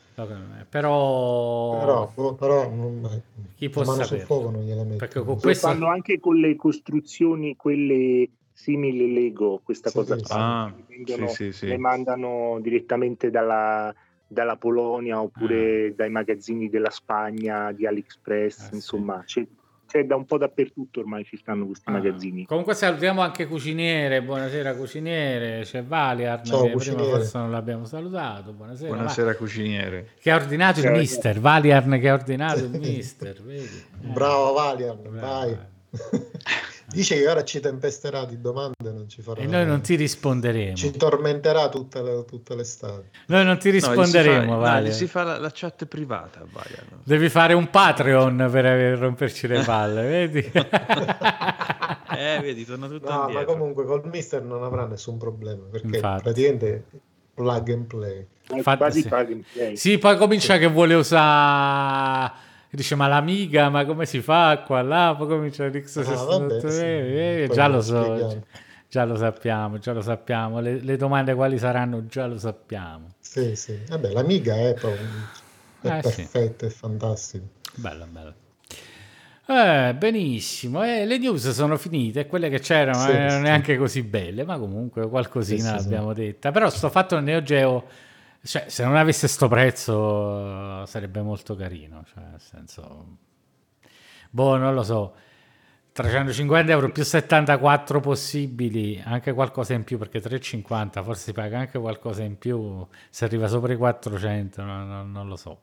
Però, 0.68 2.12
però, 2.12 2.34
però 2.34 2.70
non, 2.72 3.22
chi 3.56 3.70
può 3.70 3.84
sapere? 3.84 4.06
sul 4.06 4.20
fuoco 4.22 4.50
non 4.50 4.64
gliela 4.64 4.82
mettono. 4.82 4.98
Perché 4.98 5.22
con 5.22 5.40
questo... 5.40 5.68
fanno 5.68 5.88
anche 5.88 6.20
con 6.20 6.38
le 6.38 6.56
costruzioni, 6.56 7.56
quelle 7.56 8.28
simili 8.52 9.14
Lego, 9.14 9.62
questa 9.64 9.90
sì, 9.92 9.96
cosa 9.96 10.18
sì, 10.18 10.24
ah, 10.30 10.74
vengono, 10.88 11.28
sì, 11.28 11.52
sì, 11.52 11.68
le 11.68 11.78
mandano 11.78 12.58
direttamente 12.60 13.30
dalla, 13.30 13.94
dalla 14.26 14.56
Polonia 14.56 15.22
oppure 15.22 15.90
ah. 15.90 15.94
dai 15.94 16.10
magazzini 16.10 16.68
della 16.68 16.90
Spagna, 16.90 17.72
di 17.72 17.86
AliExpress, 17.86 18.70
ah, 18.72 18.76
insomma, 18.76 19.22
c'è, 19.24 19.46
c'è 19.88 20.06
da 20.06 20.16
un 20.16 20.26
po' 20.26 20.38
dappertutto 20.38 21.00
ormai 21.00 21.24
ci 21.24 21.38
stanno 21.38 21.66
questi 21.66 21.90
ah. 21.90 21.94
magazzini. 21.94 22.46
Comunque 22.46 22.76
salutiamo 22.76 23.22
anche 23.22 23.48
Cuciniere, 23.48 24.22
buonasera 24.22 24.76
Cuciniere, 24.76 25.62
c'è 25.64 25.84
Valiar, 25.84 26.42
Ciao, 26.42 26.64
che 26.64 26.76
prima 26.76 27.04
forse 27.04 27.38
non 27.38 27.52
l'abbiamo 27.52 27.86
salutato, 27.86 28.52
buonasera. 28.52 28.94
Buonasera 28.94 29.32
Va- 29.32 29.36
Cuciniere. 29.36 30.10
Che 30.20 30.30
ha 30.30 30.36
ordinato 30.36 30.82
Ciao, 30.82 30.92
il 30.92 31.00
mister, 31.00 31.40
Valiarn 31.40 32.00
che 32.00 32.10
ha 32.10 32.14
ordinato 32.14 32.60
il 32.60 32.70
mister, 32.80 33.42
vedi? 33.42 33.84
Eh. 34.04 34.08
Bravo 34.08 34.54
Valiarn, 34.54 35.20
vai. 35.20 35.58
Dice 36.90 37.18
che 37.18 37.28
ora 37.28 37.44
ci 37.44 37.60
tempesterà 37.60 38.24
di 38.24 38.40
domande, 38.40 38.76
non 38.80 39.10
ci 39.10 39.22
farà. 39.22 39.42
E 39.42 39.46
noi 39.46 39.66
non 39.66 39.82
ti 39.82 39.96
risponderemo. 39.96 40.74
Ci 40.74 40.92
tormenterà 40.92 41.68
tutta, 41.68 42.02
le, 42.02 42.24
tutta 42.24 42.56
l'estate. 42.56 43.10
Noi 43.26 43.44
non 43.44 43.58
ti 43.60 43.70
risponderemo, 43.72 44.54
no, 44.54 44.60
Vale. 44.60 44.88
No, 44.88 44.94
si 44.94 45.06
fa 45.06 45.24
la, 45.24 45.38
la, 45.38 45.52
chat 45.54 45.86
privata, 45.86 46.46
no? 46.50 47.02
Devi 47.04 47.28
fare 47.28 47.54
un 47.54 47.70
Patreon 47.70 48.48
per 48.50 48.98
romperci 48.98 49.48
le 49.48 49.64
palle, 49.64 50.02
vedi? 50.08 50.50
eh, 52.16 52.40
vedi, 52.42 52.64
torna 52.64 52.88
tutto 52.88 53.12
no, 53.12 53.20
indietro. 53.20 53.40
ma 53.40 53.46
comunque 53.46 53.84
col 53.84 54.04
mister 54.06 54.42
non 54.42 54.64
avrà 54.64 54.86
nessun 54.86 55.18
problema, 55.18 55.66
perché 55.70 55.88
Infatti. 55.88 56.22
praticamente 56.24 56.86
plug 57.34 57.70
and 57.70 57.86
play. 57.86 58.28
Infatti, 58.52 59.02
sì. 59.02 59.08
plug 59.10 59.32
and 59.32 59.44
play. 59.52 59.76
Sì, 59.76 59.98
poi 59.98 60.16
comincia 60.16 60.54
sì. 60.54 60.60
che 60.60 60.68
vuole 60.68 60.94
usare 60.94 62.46
dice 62.70 62.96
ma 62.96 63.08
l'amiga 63.08 63.70
ma 63.70 63.86
come 63.86 64.06
si 64.06 64.22
fa? 64.22 64.64
Qua 64.66 64.82
là 64.82 65.16
poi 65.18 65.28
comincia 65.28 65.66
l'X 65.68 65.98
ah, 65.98 66.24
vabbè, 66.24 66.60
sì. 66.70 66.82
eh, 66.82 67.44
eh, 67.44 67.50
già 67.52 67.68
lo 67.68 67.82
so 67.82 68.44
già 68.90 69.06
lo 69.06 69.16
sappiamo 69.16 69.78
già 69.78 69.94
lo 69.94 70.02
sappiamo. 70.02 70.60
Le, 70.60 70.82
le, 70.82 70.98
domande 70.98 71.34
quali 71.34 71.58
saranno 71.58 72.06
già 72.06 72.26
lo 72.26 72.38
sappiamo. 72.38 73.10
Sì 73.20 73.56
sì. 73.56 73.80
Vabbè 73.88 74.12
l'amiga 74.12 74.56
è, 74.56 74.74
proprio, 74.74 75.06
è 75.82 75.88
eh, 75.88 76.00
perfetta 76.02 76.68
sì. 76.68 76.74
è 76.74 76.76
fantastica 76.76 77.46
bella 77.76 78.06
bella 78.06 78.34
eh, 79.50 79.96
benissimo, 79.96 80.84
eh, 80.84 81.06
le 81.06 81.18
news 81.18 81.50
sono 81.52 81.78
finite, 81.78 82.28
quelle 82.28 82.50
che 82.50 82.60
c'erano 82.60 83.00
sì, 83.00 83.08
non 83.08 83.16
erano 83.16 83.38
sì. 83.38 83.42
neanche 83.44 83.78
così 83.78 84.04
belle, 84.04 84.44
ma 84.44 84.60
comunque 84.60 85.08
qualcosina 85.08 85.70
sì, 85.70 85.84
l'abbiamo 85.84 86.12
detta. 86.12 86.52
Però 86.52 86.70
sto 86.70 86.90
fatto 86.90 87.16
il 87.16 87.24
Neo 87.24 87.42
Geo 87.42 87.86
cioè, 88.48 88.70
se 88.70 88.84
non 88.84 88.96
avesse 88.96 89.28
sto 89.28 89.48
prezzo 89.50 90.86
sarebbe 90.86 91.22
molto 91.22 91.56
carino, 91.56 92.04
cioè, 92.06 92.24
nel 92.24 92.40
senso... 92.40 93.18
Boh, 94.30 94.58
non 94.58 94.74
lo 94.74 94.84
so. 94.84 95.16
350 95.92 96.72
euro 96.72 96.90
più 96.92 97.04
74 97.04 98.00
possibili, 98.00 99.02
anche 99.04 99.34
qualcosa 99.34 99.74
in 99.74 99.84
più 99.84 99.98
perché 99.98 100.20
350 100.20 101.02
forse 101.04 101.24
si 101.24 101.34
paga 101.34 101.60
anche 101.60 101.80
qualcosa 101.80 102.24
in 102.24 102.38
più 102.38 102.86
se 103.10 103.26
arriva 103.26 103.48
sopra 103.48 103.74
i 103.74 103.78
400, 103.78 104.64
non, 104.64 104.88
non, 104.88 105.12
non 105.12 105.28
lo 105.28 105.36
so. 105.36 105.60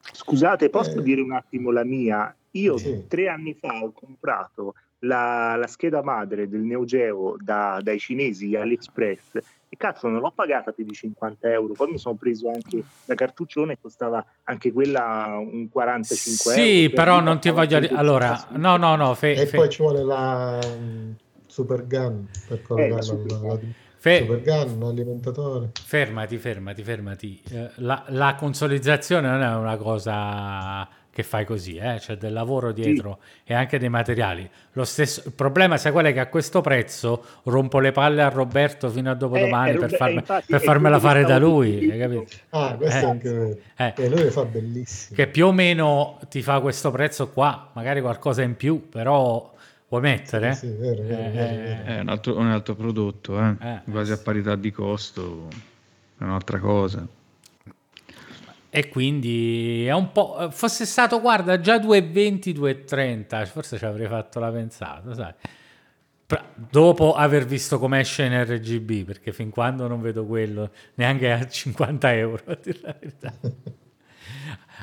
Scusate, 0.00 0.70
posso 0.70 1.00
eh. 1.00 1.02
dire 1.02 1.20
un 1.20 1.32
attimo 1.32 1.70
la 1.72 1.84
mia? 1.84 2.34
Io 2.52 2.78
sì. 2.78 3.06
tre 3.08 3.28
anni 3.28 3.54
fa 3.54 3.82
ho 3.82 3.92
comprato 3.92 4.74
la, 5.00 5.56
la 5.56 5.66
scheda 5.66 6.02
madre 6.02 6.48
del 6.48 6.60
Neo 6.60 6.84
Geo 6.84 7.36
da, 7.38 7.80
dai 7.82 7.98
cinesi 7.98 8.54
AliExpress 8.56 9.36
e 9.68 9.76
cazzo 9.76 10.08
non 10.08 10.20
l'ho 10.20 10.32
pagata 10.34 10.72
più 10.72 10.84
di 10.84 10.92
50 10.92 11.50
euro 11.50 11.74
poi 11.74 11.90
mi 11.90 11.98
sono 11.98 12.14
preso 12.14 12.48
anche 12.48 12.82
la 13.04 13.14
cartuccione 13.14 13.78
costava 13.80 14.24
anche 14.44 14.72
quella 14.72 15.36
un 15.38 15.68
45 15.68 16.52
sì, 16.52 16.60
euro 16.60 16.70
sì 16.70 16.90
però 16.90 17.20
non 17.20 17.40
ti 17.40 17.50
voglio 17.50 17.80
dire 17.80 17.94
allora 17.94 18.48
no 18.52 18.76
no 18.76 18.96
no 18.96 19.14
fe, 19.14 19.32
e 19.32 19.46
fe... 19.46 19.56
poi 19.56 19.68
ci 19.68 19.82
vuole 19.82 20.02
la 20.02 20.58
um, 20.62 21.14
super 21.46 21.86
gun 21.86 22.26
per 22.48 22.62
collegare 22.62 23.04
eh, 23.04 23.24
la, 23.28 23.38
la. 23.42 23.58
Fe- 24.04 24.18
Super 24.18 24.42
gun, 24.42 24.82
alimentatore. 24.82 25.70
Fermati, 25.82 26.36
fermati, 26.36 26.82
fermati. 26.82 27.42
Eh, 27.50 27.70
la, 27.76 28.04
la, 28.08 28.34
consolizzazione 28.34 29.30
non 29.30 29.40
è 29.40 29.54
una 29.54 29.78
cosa 29.78 30.86
che 31.14 31.22
fai 31.22 31.44
così, 31.44 31.76
eh? 31.76 31.98
c'è 32.00 32.16
del 32.16 32.32
lavoro 32.32 32.72
dietro 32.72 33.20
sì. 33.22 33.52
e 33.52 33.54
anche 33.54 33.78
dei 33.78 33.88
materiali. 33.88 34.50
Lo 34.72 34.84
stesso, 34.84 35.22
il 35.24 35.32
problema 35.32 35.76
sai 35.76 35.92
qual 35.92 36.06
è 36.06 36.12
che 36.12 36.18
a 36.18 36.26
questo 36.26 36.60
prezzo 36.60 37.24
rompo 37.44 37.78
le 37.78 37.92
palle 37.92 38.20
a 38.20 38.28
Roberto 38.28 38.90
fino 38.90 39.12
a 39.12 39.14
dopodomani 39.14 39.70
eh, 39.70 39.78
per, 39.78 39.94
farme, 39.94 40.16
infatti, 40.16 40.46
per 40.48 40.60
farmela 40.60 40.98
fare 40.98 41.24
da 41.24 41.38
lui, 41.38 41.88
hai 41.88 41.98
capito? 42.00 42.24
Ah, 42.50 42.74
questo 42.74 42.96
eh, 42.96 43.00
è 43.00 43.04
anche. 43.04 43.62
Eh, 43.76 43.92
e 43.96 44.08
lui 44.08 44.28
fa 44.30 44.44
bellissimo. 44.44 45.16
Che 45.16 45.28
più 45.28 45.46
o 45.46 45.52
meno 45.52 46.18
ti 46.28 46.42
fa 46.42 46.58
questo 46.58 46.90
prezzo 46.90 47.28
qua, 47.28 47.70
magari 47.74 48.00
qualcosa 48.00 48.42
in 48.42 48.56
più, 48.56 48.88
però 48.88 49.54
vuoi 49.88 50.00
mettere? 50.00 50.54
Sì, 50.54 50.66
sì, 50.66 50.72
vero, 50.72 51.02
vero, 51.04 51.22
eh, 51.22 51.30
vero, 51.30 51.84
È 51.84 52.00
un 52.00 52.08
altro, 52.08 52.36
un 52.36 52.46
altro 52.48 52.74
prodotto, 52.74 53.40
eh. 53.40 53.54
eh 53.60 53.80
quasi 53.88 54.10
a 54.10 54.18
parità 54.18 54.56
di 54.56 54.72
costo, 54.72 55.46
è 56.18 56.24
un'altra 56.24 56.58
cosa. 56.58 57.06
E 58.76 58.88
quindi 58.88 59.86
è 59.86 59.92
un 59.92 60.10
po'. 60.10 60.48
Fosse 60.50 60.84
stato, 60.84 61.20
guarda, 61.20 61.60
già 61.60 61.76
2,20, 61.76 62.48
2,30, 62.48 63.46
forse 63.46 63.78
ci 63.78 63.84
avrei 63.84 64.08
fatto 64.08 64.40
la 64.40 64.50
pensata, 64.50 65.14
sai. 65.14 65.32
Dopo 66.56 67.14
aver 67.14 67.46
visto 67.46 67.78
come 67.78 68.00
esce 68.00 68.24
in 68.24 68.44
RGB, 68.44 69.04
perché 69.04 69.32
fin 69.32 69.50
quando 69.50 69.86
non 69.86 70.00
vedo 70.00 70.26
quello, 70.26 70.72
neanche 70.94 71.30
a 71.30 71.46
50 71.46 72.14
euro, 72.14 72.42
a 72.46 72.58
dire 72.60 72.78
la 72.82 72.96
verità. 72.98 73.32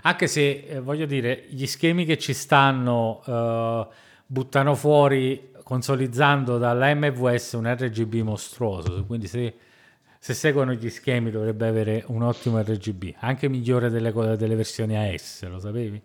Anche 0.03 0.27
se, 0.27 0.63
eh, 0.69 0.79
voglio 0.79 1.05
dire, 1.05 1.47
gli 1.49 1.65
schemi 1.65 2.05
che 2.05 2.17
ci 2.17 2.31
stanno 2.31 3.21
uh, 3.25 3.93
buttano 4.25 4.73
fuori, 4.73 5.51
consolizzando 5.65 6.57
dalla 6.57 6.95
MVS 6.95 7.51
un 7.53 7.69
RGB 7.69 8.13
mostruoso, 8.21 9.03
quindi 9.05 9.27
se 9.27 9.53
se 10.23 10.35
seguono 10.35 10.73
gli 10.73 10.91
schemi 10.91 11.31
dovrebbe 11.31 11.67
avere 11.67 12.03
un 12.09 12.21
ottimo 12.21 12.61
RGB, 12.61 13.15
anche 13.21 13.49
migliore 13.49 13.89
delle, 13.89 14.13
delle 14.37 14.53
versioni 14.53 14.95
AS, 14.95 15.47
lo 15.47 15.57
sapevi? 15.57 15.99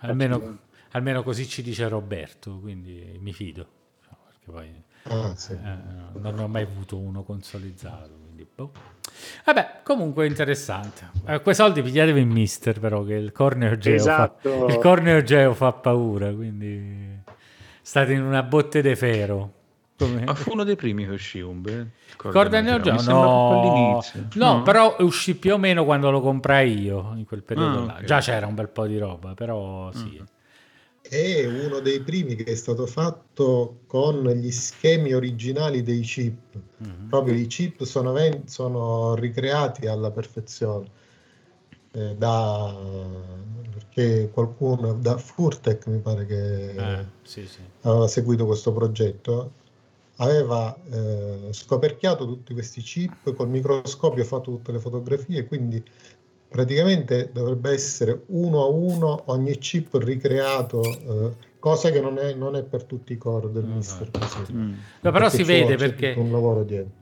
Almeno, 0.00 0.60
almeno, 0.92 1.22
così 1.22 1.46
ci 1.46 1.60
dice 1.60 1.88
Roberto, 1.88 2.58
quindi 2.58 3.18
mi 3.20 3.34
fido. 3.34 3.66
Perché 4.00 4.50
poi 4.50 4.82
ah, 5.02 5.36
sì. 5.36 5.52
eh, 5.52 6.18
non 6.18 6.38
ho 6.38 6.48
mai 6.48 6.62
avuto 6.62 6.96
uno 6.96 7.22
consolizzato. 7.22 8.16
Quindi, 8.24 8.46
boh. 8.54 8.72
Vabbè, 9.44 9.80
comunque 9.82 10.26
interessante. 10.26 11.10
Eh, 11.26 11.42
quei 11.42 11.54
soldi 11.54 11.82
pigliatevi 11.82 12.18
in 12.18 12.30
mister, 12.30 12.80
però, 12.80 13.04
che 13.04 13.12
il 13.12 13.32
corneo 13.32 13.76
geo, 13.76 13.96
esatto. 13.96 14.66
fa, 14.66 14.72
il 14.72 14.78
corneo 14.78 15.22
geo 15.22 15.52
fa 15.52 15.72
paura, 15.72 16.32
quindi 16.32 17.22
state 17.82 18.14
in 18.14 18.22
una 18.22 18.42
botte 18.42 18.80
de 18.80 18.96
ferro. 18.96 19.55
Come? 19.98 20.24
Ma 20.24 20.34
fu 20.34 20.52
uno 20.52 20.64
dei 20.64 20.76
primi 20.76 21.06
che 21.06 21.12
uscì 21.12 21.40
Umbe. 21.40 21.92
Corda 22.16 22.60
Neo 22.60 22.80
Geo? 22.80 23.00
No. 23.02 24.02
no, 24.34 24.62
però 24.62 24.96
uscì 25.00 25.34
più 25.36 25.54
o 25.54 25.58
meno 25.58 25.84
quando 25.84 26.10
lo 26.10 26.20
comprai 26.20 26.78
io 26.78 27.14
in 27.16 27.24
quel 27.24 27.42
periodo 27.42 27.82
ah, 27.82 27.84
là. 27.86 27.92
Okay. 27.94 28.04
Già 28.04 28.20
c'era 28.20 28.46
un 28.46 28.54
bel 28.54 28.68
po' 28.68 28.86
di 28.86 28.98
roba, 28.98 29.32
però 29.32 29.90
sì. 29.92 30.20
Mm. 30.20 30.24
è 31.00 31.46
uno 31.46 31.80
dei 31.80 32.00
primi 32.00 32.34
che 32.34 32.44
è 32.44 32.54
stato 32.54 32.86
fatto 32.86 33.80
con 33.86 34.22
gli 34.22 34.50
schemi 34.50 35.14
originali 35.14 35.82
dei 35.82 36.00
chip. 36.00 36.58
Mm-hmm. 36.82 37.08
Proprio 37.08 37.34
i 37.34 37.46
chip 37.46 37.82
sono, 37.84 38.12
ven- 38.12 38.46
sono 38.48 39.14
ricreati 39.14 39.86
alla 39.86 40.10
perfezione. 40.10 41.04
Eh, 41.92 42.14
da, 42.16 42.76
perché 43.72 44.28
qualcuno 44.30 44.92
da 44.92 45.16
Furtec 45.16 45.86
mi 45.86 46.00
pare 46.00 46.26
che 46.26 46.70
eh, 46.72 47.04
sì, 47.22 47.46
sì. 47.46 47.60
aveva 47.82 48.06
seguito 48.06 48.44
questo 48.44 48.70
progetto 48.74 49.64
aveva 50.16 50.76
eh, 50.90 51.48
scoperchiato 51.50 52.26
tutti 52.26 52.52
questi 52.52 52.80
chip 52.80 53.34
col 53.34 53.48
microscopio 53.48 54.22
ha 54.22 54.26
fatto 54.26 54.50
tutte 54.50 54.72
le 54.72 54.78
fotografie 54.78 55.46
quindi 55.46 55.82
praticamente 56.48 57.30
dovrebbe 57.32 57.70
essere 57.70 58.22
uno 58.28 58.62
a 58.62 58.66
uno 58.66 59.24
ogni 59.26 59.58
chip 59.58 59.94
ricreato, 59.94 60.82
eh, 60.82 61.32
cosa 61.66 61.90
che 61.90 62.00
non 62.00 62.16
è, 62.16 62.32
non 62.32 62.54
è, 62.54 62.62
per 62.62 62.84
tutti 62.84 63.12
i 63.12 63.18
core 63.18 63.50
del 63.50 63.64
Mister. 63.64 64.08
Mm. 64.52 64.72
No, 65.00 65.10
però 65.10 65.28
si 65.28 65.42
vede 65.42 65.74
perché, 65.74 66.16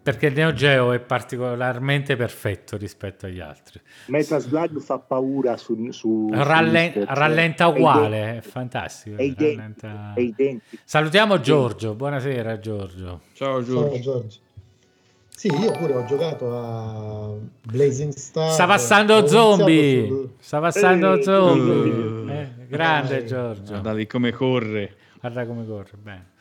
perché, 0.03 0.27
il 0.29 0.33
Neo 0.33 0.55
Geo 0.55 0.93
è 0.93 1.01
particolarmente 1.01 2.17
perfetto 2.17 2.79
rispetto 2.79 3.27
agli 3.27 3.41
altri. 3.41 3.79
Metaslug 4.07 4.81
fa 4.81 4.99
paura 5.01 5.59
su, 5.59 5.91
su, 5.91 6.31
Rallen- 6.33 6.93
su 6.93 6.99
Mister, 7.01 7.15
rallenta 7.15 7.67
uguale, 7.67 8.17
è, 8.17 8.37
è 8.39 8.41
fantastico. 8.41 9.17
È 9.17 9.23
identico, 9.23 9.87
è 10.15 10.21
identico. 10.21 10.83
Salutiamo 10.83 11.41
Giorgio, 11.41 11.95
buonasera 11.95 12.59
Giorgio. 12.59 13.21
Ciao 13.35 13.63
Giorgio. 13.63 13.91
Ciao, 13.91 14.01
Giorgio. 14.01 14.39
Sì, 15.29 15.49
io 15.49 15.73
pure 15.73 15.95
ho 15.95 16.05
giocato 16.07 16.57
a 16.57 17.35
Blazing 17.67 18.15
Star. 18.15 18.51
Sta 18.51 18.67
passando 18.67 19.27
zombie. 19.27 20.07
Sul... 20.07 20.31
Sta 20.39 20.61
passando 20.61 21.13
eh, 21.13 21.23
zombie. 21.23 22.33
Eh, 22.33 22.64
grande 22.77 23.19
eh, 23.19 23.25
Giorgio. 23.25 23.81
Guarda 23.81 24.07
come 24.07 24.33
corre. 24.33 24.97
Guarda 25.21 25.47
come 25.47 25.67
corre, 25.67 25.97
bene. 25.97 26.33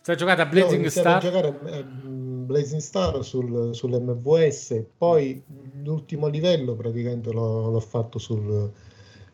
Sta 0.00 0.14
giocando 0.14 0.42
a 0.42 0.46
Blazing 0.46 0.84
no, 0.84 0.88
Star? 0.88 1.16
a 1.16 1.18
giocare 1.18 1.48
a 1.48 1.82
Blazing 1.82 2.80
Star 2.80 3.24
sul, 3.24 3.74
sull'MVS, 3.74 4.84
poi 4.96 5.42
l'ultimo 5.82 6.28
livello 6.28 6.76
praticamente 6.76 7.32
l'ho, 7.32 7.70
l'ho 7.70 7.80
fatto 7.80 8.20
sul, 8.20 8.70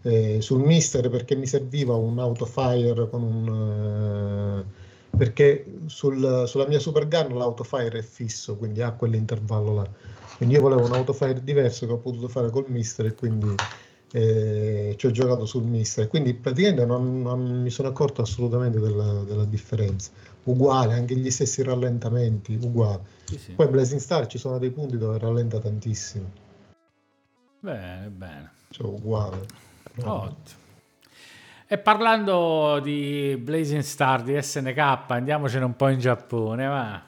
eh, 0.00 0.40
sul 0.40 0.61
Mister 0.62 1.11
perché 1.11 1.34
mi 1.37 1.46
serviva 1.46 1.94
un 1.94 2.18
autofire 2.18 3.09
con 3.11 3.22
un... 3.22 4.64
Eh, 4.64 4.90
perché 5.14 5.66
sul, 5.87 6.44
sulla 6.46 6.66
mia 6.66 6.78
Super 6.78 7.07
Gun 7.07 7.37
l'autofire 7.37 7.98
è 7.98 8.02
fisso, 8.02 8.57
quindi 8.57 8.81
ha 8.81 8.92
quell'intervallo 8.92 9.74
là. 9.74 9.87
Quindi 10.38 10.55
io 10.55 10.62
volevo 10.62 10.87
un 10.87 10.92
autofire 10.94 11.44
diverso 11.44 11.85
che 11.87 11.92
ho 11.92 11.98
potuto 11.98 12.28
fare 12.28 12.48
col 12.48 12.64
mister 12.68 13.05
e 13.05 13.14
quindi 13.14 13.55
eh, 14.12 14.94
ci 14.98 15.07
ho 15.07 15.11
giocato 15.11 15.46
sul 15.46 15.64
mister. 15.64 16.07
Quindi 16.07 16.35
praticamente 16.35 16.85
non, 16.85 17.22
non 17.22 17.62
mi 17.62 17.70
sono 17.70 17.88
accorto 17.88 18.22
assolutamente 18.22 18.79
della, 18.79 19.25
della, 19.25 19.44
differenza. 19.44 20.11
Uguale, 20.44 20.94
anche 20.94 21.16
gli 21.16 21.31
stessi 21.31 21.62
rallentamenti, 21.62 22.59
uguale. 22.61 23.01
Sì, 23.25 23.38
sì. 23.38 23.53
Poi 23.53 23.68
Blazing 23.68 24.01
Star 24.01 24.27
ci 24.27 24.38
sono 24.38 24.59
dei 24.59 24.70
punti 24.70 24.98
dove 24.98 25.18
rallenta 25.18 25.59
tantissimo. 25.59 26.31
Bene, 27.61 28.09
bene. 28.09 28.51
Cioè, 28.70 28.87
uguale. 28.87 29.46
Ottimo. 30.03 30.61
E 31.66 31.79
parlando 31.79 32.81
di 32.83 33.35
Blazing 33.40 33.81
Star, 33.81 34.22
di 34.22 34.40
SNK, 34.40 35.05
andiamocene 35.07 35.64
un 35.64 35.75
po' 35.75 35.88
in 35.88 35.98
Giappone, 35.98 36.66
va. 36.66 37.03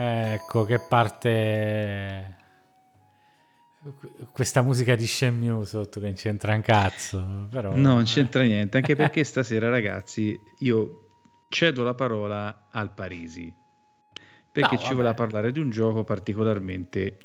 Ecco 0.00 0.64
che 0.64 0.78
parte 0.80 2.37
questa 4.32 4.62
musica 4.62 4.94
di 4.94 5.06
Shenmue 5.06 5.64
sotto 5.64 6.00
che 6.00 6.06
non 6.06 6.14
c'entra 6.14 6.54
un 6.54 6.62
cazzo. 6.62 7.48
Però... 7.50 7.74
No, 7.74 7.94
non 7.94 8.04
c'entra 8.04 8.42
niente, 8.42 8.76
anche 8.76 8.96
perché 8.96 9.24
stasera 9.24 9.68
ragazzi 9.68 10.38
io 10.58 11.08
cedo 11.48 11.82
la 11.82 11.94
parola 11.94 12.68
al 12.70 12.92
Parisi 12.92 13.54
perché 14.50 14.76
no, 14.76 14.80
ci 14.80 14.94
voleva 14.94 15.14
parlare 15.14 15.52
di 15.52 15.60
un 15.60 15.70
gioco 15.70 16.04
particolarmente 16.04 17.18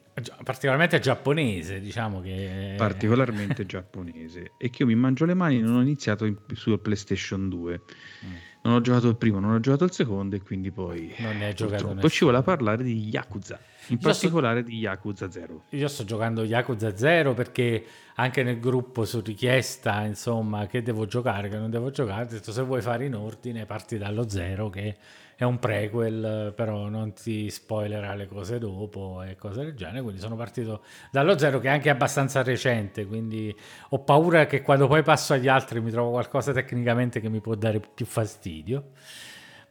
particolarmente 0.43 0.99
giapponese 0.99 1.80
diciamo 1.80 2.21
che 2.21 2.76
particolarmente 2.78 3.65
giapponese 3.65 4.52
e 4.58 4.69
che 4.69 4.84
io 4.84 4.88
mi 4.88 4.95
mangio 4.95 5.26
le 5.26 5.34
mani 5.34 5.60
non 5.60 5.76
ho 5.76 5.82
iniziato 5.82 6.26
in, 6.26 6.38
sul 6.54 6.80
PlayStation 6.80 7.49
2 7.49 7.82
mm. 8.26 8.36
Non 8.63 8.76
ho 8.76 8.82
giocato 8.82 9.08
il 9.08 9.15
primo 9.15 9.39
non 9.39 9.54
ho 9.54 9.60
giocato 9.60 9.84
il 9.86 9.91
secondo 9.91 10.36
e 10.36 10.41
quindi 10.41 10.71
poi 10.71 11.13
non 11.19 11.38
ne 11.38 11.47
hai 11.47 11.54
giocato 11.54 11.93
poi 11.93 12.10
ci 12.10 12.23
voleva 12.26 12.43
parlare 12.43 12.84
di 12.84 13.10
Yakuza 13.10 13.60
in 13.88 13.97
io 13.97 14.02
particolare 14.02 14.62
sto, 14.62 14.69
di 14.69 14.78
Yakuza 14.78 15.30
0 15.30 15.63
io 15.69 15.88
sto 15.88 16.04
giocando 16.06 16.43
Yakuza 16.43 16.95
0 16.95 17.34
perché 17.34 17.86
anche 18.15 18.43
nel 18.43 18.60
gruppo 18.60 19.06
su 19.06 19.21
richiesta 19.21 20.02
insomma 20.04 20.67
che 20.67 20.82
devo 20.82 21.06
giocare 21.06 21.49
che 21.49 21.58
non 21.58 21.69
devo 21.69 21.91
giocare 21.91 22.23
ho 22.23 22.28
detto 22.30 22.52
se 22.52 22.62
vuoi 22.62 22.82
fare 22.82 23.06
in 23.06 23.15
ordine 23.15 23.65
parti 23.65 23.97
dallo 23.97 24.30
0 24.30 24.69
che 24.69 24.95
è 25.36 25.43
un 25.43 25.60
prequel, 25.60 26.54
però 26.56 26.88
non 26.89 27.13
ti 27.13 27.50
spoilerà 27.50 28.13
le 28.13 28.28
cose 28.28 28.60
dopo 28.60 29.24
e 29.24 29.36
cose 29.36 29.63
del 29.63 29.76
genere. 29.76 30.02
Quindi 30.02 30.19
sono 30.19 30.36
partito 30.36 30.84
dallo 31.12 31.38
zero, 31.38 31.60
che 31.60 31.67
è 31.67 31.72
anche 31.72 31.89
abbastanza 31.89 32.43
recente. 32.43 33.06
Quindi 33.06 33.56
ho 33.89 34.00
paura 34.04 34.46
che 34.46 34.62
quando 34.62 34.88
poi 34.88 35.04
passo 35.04 35.34
agli 35.34 35.48
altri 35.48 35.82
mi 35.82 35.91
trovo 35.91 36.12
qualcosa 36.12 36.52
tecnicamente 36.52 37.19
che 37.19 37.30
mi 37.30 37.41
può 37.41 37.56
dare 37.56 37.80
più 37.80 38.06
fastidio. 38.06 38.91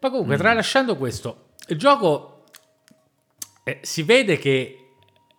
Ma 0.01 0.11
comunque, 0.11 0.35
mm. 0.35 0.39
tralasciando 0.39 0.97
questo, 0.97 1.51
il 1.69 1.79
gioco 1.79 2.45
eh, 3.65 3.79
si 3.83 4.03
vede 4.03 4.37
che 4.39 4.95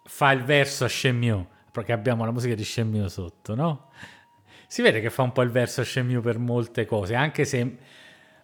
fa 0.05 0.31
il 0.31 0.43
verso 0.43 0.85
a 0.85 0.87
Shenmue, 0.87 1.45
perché 1.71 1.91
abbiamo 1.91 2.23
la 2.23 2.31
musica 2.31 2.55
di 2.55 2.63
Shenmue 2.63 3.09
sotto, 3.09 3.55
no? 3.55 3.91
Si 4.67 4.81
vede 4.81 5.01
che 5.01 5.09
fa 5.09 5.21
un 5.21 5.33
po' 5.33 5.41
il 5.41 5.49
verso 5.49 5.81
a 5.81 5.83
Shenmue 5.83 6.21
per 6.21 6.39
molte 6.39 6.85
cose, 6.85 7.13
anche 7.13 7.45
se 7.45 7.77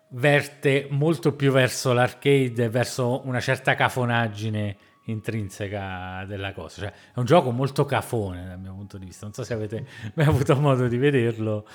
verte 0.10 0.88
molto 0.90 1.34
più 1.34 1.52
verso 1.52 1.94
l'arcade, 1.94 2.70
verso 2.70 3.26
una 3.26 3.40
certa 3.40 3.76
cafonaggine 3.76 4.78
intrinseca 5.04 6.26
della 6.26 6.54
cosa. 6.54 6.82
Cioè, 6.82 6.94
è 7.14 7.20
un 7.20 7.26
gioco 7.26 7.52
molto 7.52 7.86
cafone 7.86 8.46
dal 8.46 8.60
mio 8.60 8.74
punto 8.74 8.98
di 8.98 9.06
vista. 9.06 9.26
Non 9.26 9.34
so 9.34 9.44
se 9.44 9.54
avete 9.54 9.86
mai 10.16 10.26
avuto 10.26 10.56
modo 10.56 10.88
di 10.88 10.98
vederlo. 10.98 11.66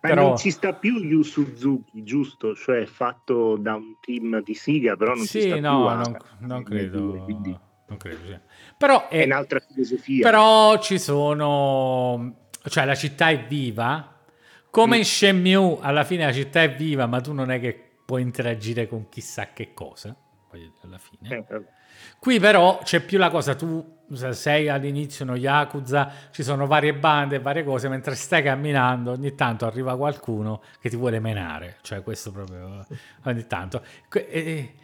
Ma 0.00 0.10
però... 0.10 0.28
non 0.28 0.36
ci 0.36 0.50
sta 0.50 0.74
più 0.74 0.98
Yu 0.98 1.22
Suzuki, 1.22 2.02
giusto? 2.02 2.54
Cioè 2.54 2.84
fatto 2.84 3.56
da 3.56 3.74
un 3.74 3.96
team 4.00 4.42
di 4.42 4.54
Siga, 4.54 4.96
però 4.96 5.14
non 5.14 5.24
sì, 5.24 5.40
ci 5.40 5.48
sta 5.48 5.60
no, 5.60 5.76
più. 5.76 6.10
Non, 6.10 6.18
non 6.40 6.62
credo. 6.62 7.22
Quindi... 7.24 7.58
Non 7.86 7.98
credo 7.98 8.24
sì. 8.26 8.38
Però 8.78 9.08
è, 9.08 9.20
è 9.20 9.24
un'altra 9.24 9.60
filosofia. 9.60 10.24
Però 10.24 10.78
ci 10.78 10.98
sono... 10.98 12.48
Cioè 12.66 12.86
la 12.86 12.94
città 12.94 13.28
è 13.28 13.46
viva, 13.46 14.13
come 14.74 14.96
in 14.96 15.04
Shenmue, 15.04 15.78
alla 15.82 16.02
fine 16.02 16.24
la 16.24 16.32
città 16.32 16.60
è 16.60 16.74
viva, 16.74 17.06
ma 17.06 17.20
tu 17.20 17.32
non 17.32 17.52
è 17.52 17.60
che 17.60 17.80
puoi 18.04 18.22
interagire 18.22 18.88
con 18.88 19.08
chissà 19.08 19.52
che 19.52 19.72
cosa, 19.72 20.16
alla 20.82 20.98
fine. 20.98 21.46
Eh, 21.48 21.64
Qui 22.18 22.40
però 22.40 22.80
c'è 22.82 22.98
più 22.98 23.16
la 23.18 23.30
cosa, 23.30 23.54
tu 23.54 23.98
sei 24.30 24.68
all'inizio 24.68 25.24
uno 25.24 25.36
Yakuza, 25.36 26.10
ci 26.32 26.42
sono 26.42 26.66
varie 26.66 26.92
bande 26.92 27.36
e 27.36 27.38
varie 27.38 27.62
cose, 27.62 27.88
mentre 27.88 28.16
stai 28.16 28.42
camminando 28.42 29.12
ogni 29.12 29.36
tanto 29.36 29.64
arriva 29.64 29.96
qualcuno 29.96 30.60
che 30.80 30.90
ti 30.90 30.96
vuole 30.96 31.20
menare, 31.20 31.76
cioè 31.82 32.02
questo 32.02 32.32
proprio 32.32 32.84
ogni 33.26 33.46
tanto. 33.46 33.80
E, 34.10 34.74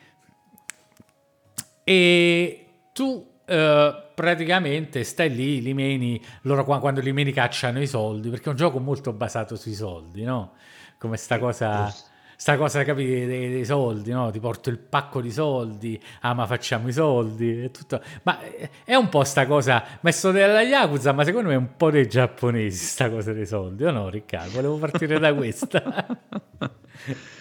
e 1.82 2.66
tu 2.92 3.29
Uh, 3.50 4.12
praticamente 4.14 5.02
stai 5.02 5.34
lì, 5.34 5.60
li 5.60 5.74
meni, 5.74 6.22
loro 6.42 6.64
quando 6.64 7.00
li 7.00 7.12
meni 7.12 7.32
cacciano 7.32 7.80
i 7.80 7.86
soldi, 7.88 8.30
perché 8.30 8.44
è 8.44 8.48
un 8.50 8.56
gioco 8.56 8.78
molto 8.78 9.12
basato 9.12 9.56
sui 9.56 9.74
soldi, 9.74 10.22
no? 10.22 10.52
Come 10.98 11.16
sta 11.16 11.40
cosa, 11.40 11.92
sta 12.36 12.56
cosa 12.56 12.84
capire, 12.84 13.26
dei, 13.26 13.50
dei, 13.50 13.64
soldi, 13.64 14.12
no? 14.12 14.30
Ti 14.30 14.38
porto 14.38 14.70
il 14.70 14.78
pacco 14.78 15.20
di 15.20 15.32
soldi, 15.32 16.00
ah 16.20 16.32
ma 16.32 16.46
facciamo 16.46 16.86
i 16.86 16.92
soldi, 16.92 17.64
e 17.64 17.70
tutto. 17.72 18.00
Ma 18.22 18.38
è 18.84 18.94
un 18.94 19.08
po' 19.08 19.24
sta 19.24 19.46
cosa, 19.46 19.84
messo 20.02 20.30
della 20.30 20.62
Yakuza, 20.62 21.10
ma 21.10 21.24
secondo 21.24 21.48
me 21.48 21.54
è 21.54 21.58
un 21.58 21.76
po' 21.76 21.90
dei 21.90 22.08
giapponesi 22.08 22.84
sta 22.84 23.10
cosa 23.10 23.32
dei 23.32 23.46
soldi, 23.46 23.84
o 23.84 23.90
no 23.90 24.08
Riccardo? 24.08 24.52
Volevo 24.52 24.76
partire 24.76 25.18
da 25.18 25.34
questa. 25.34 25.82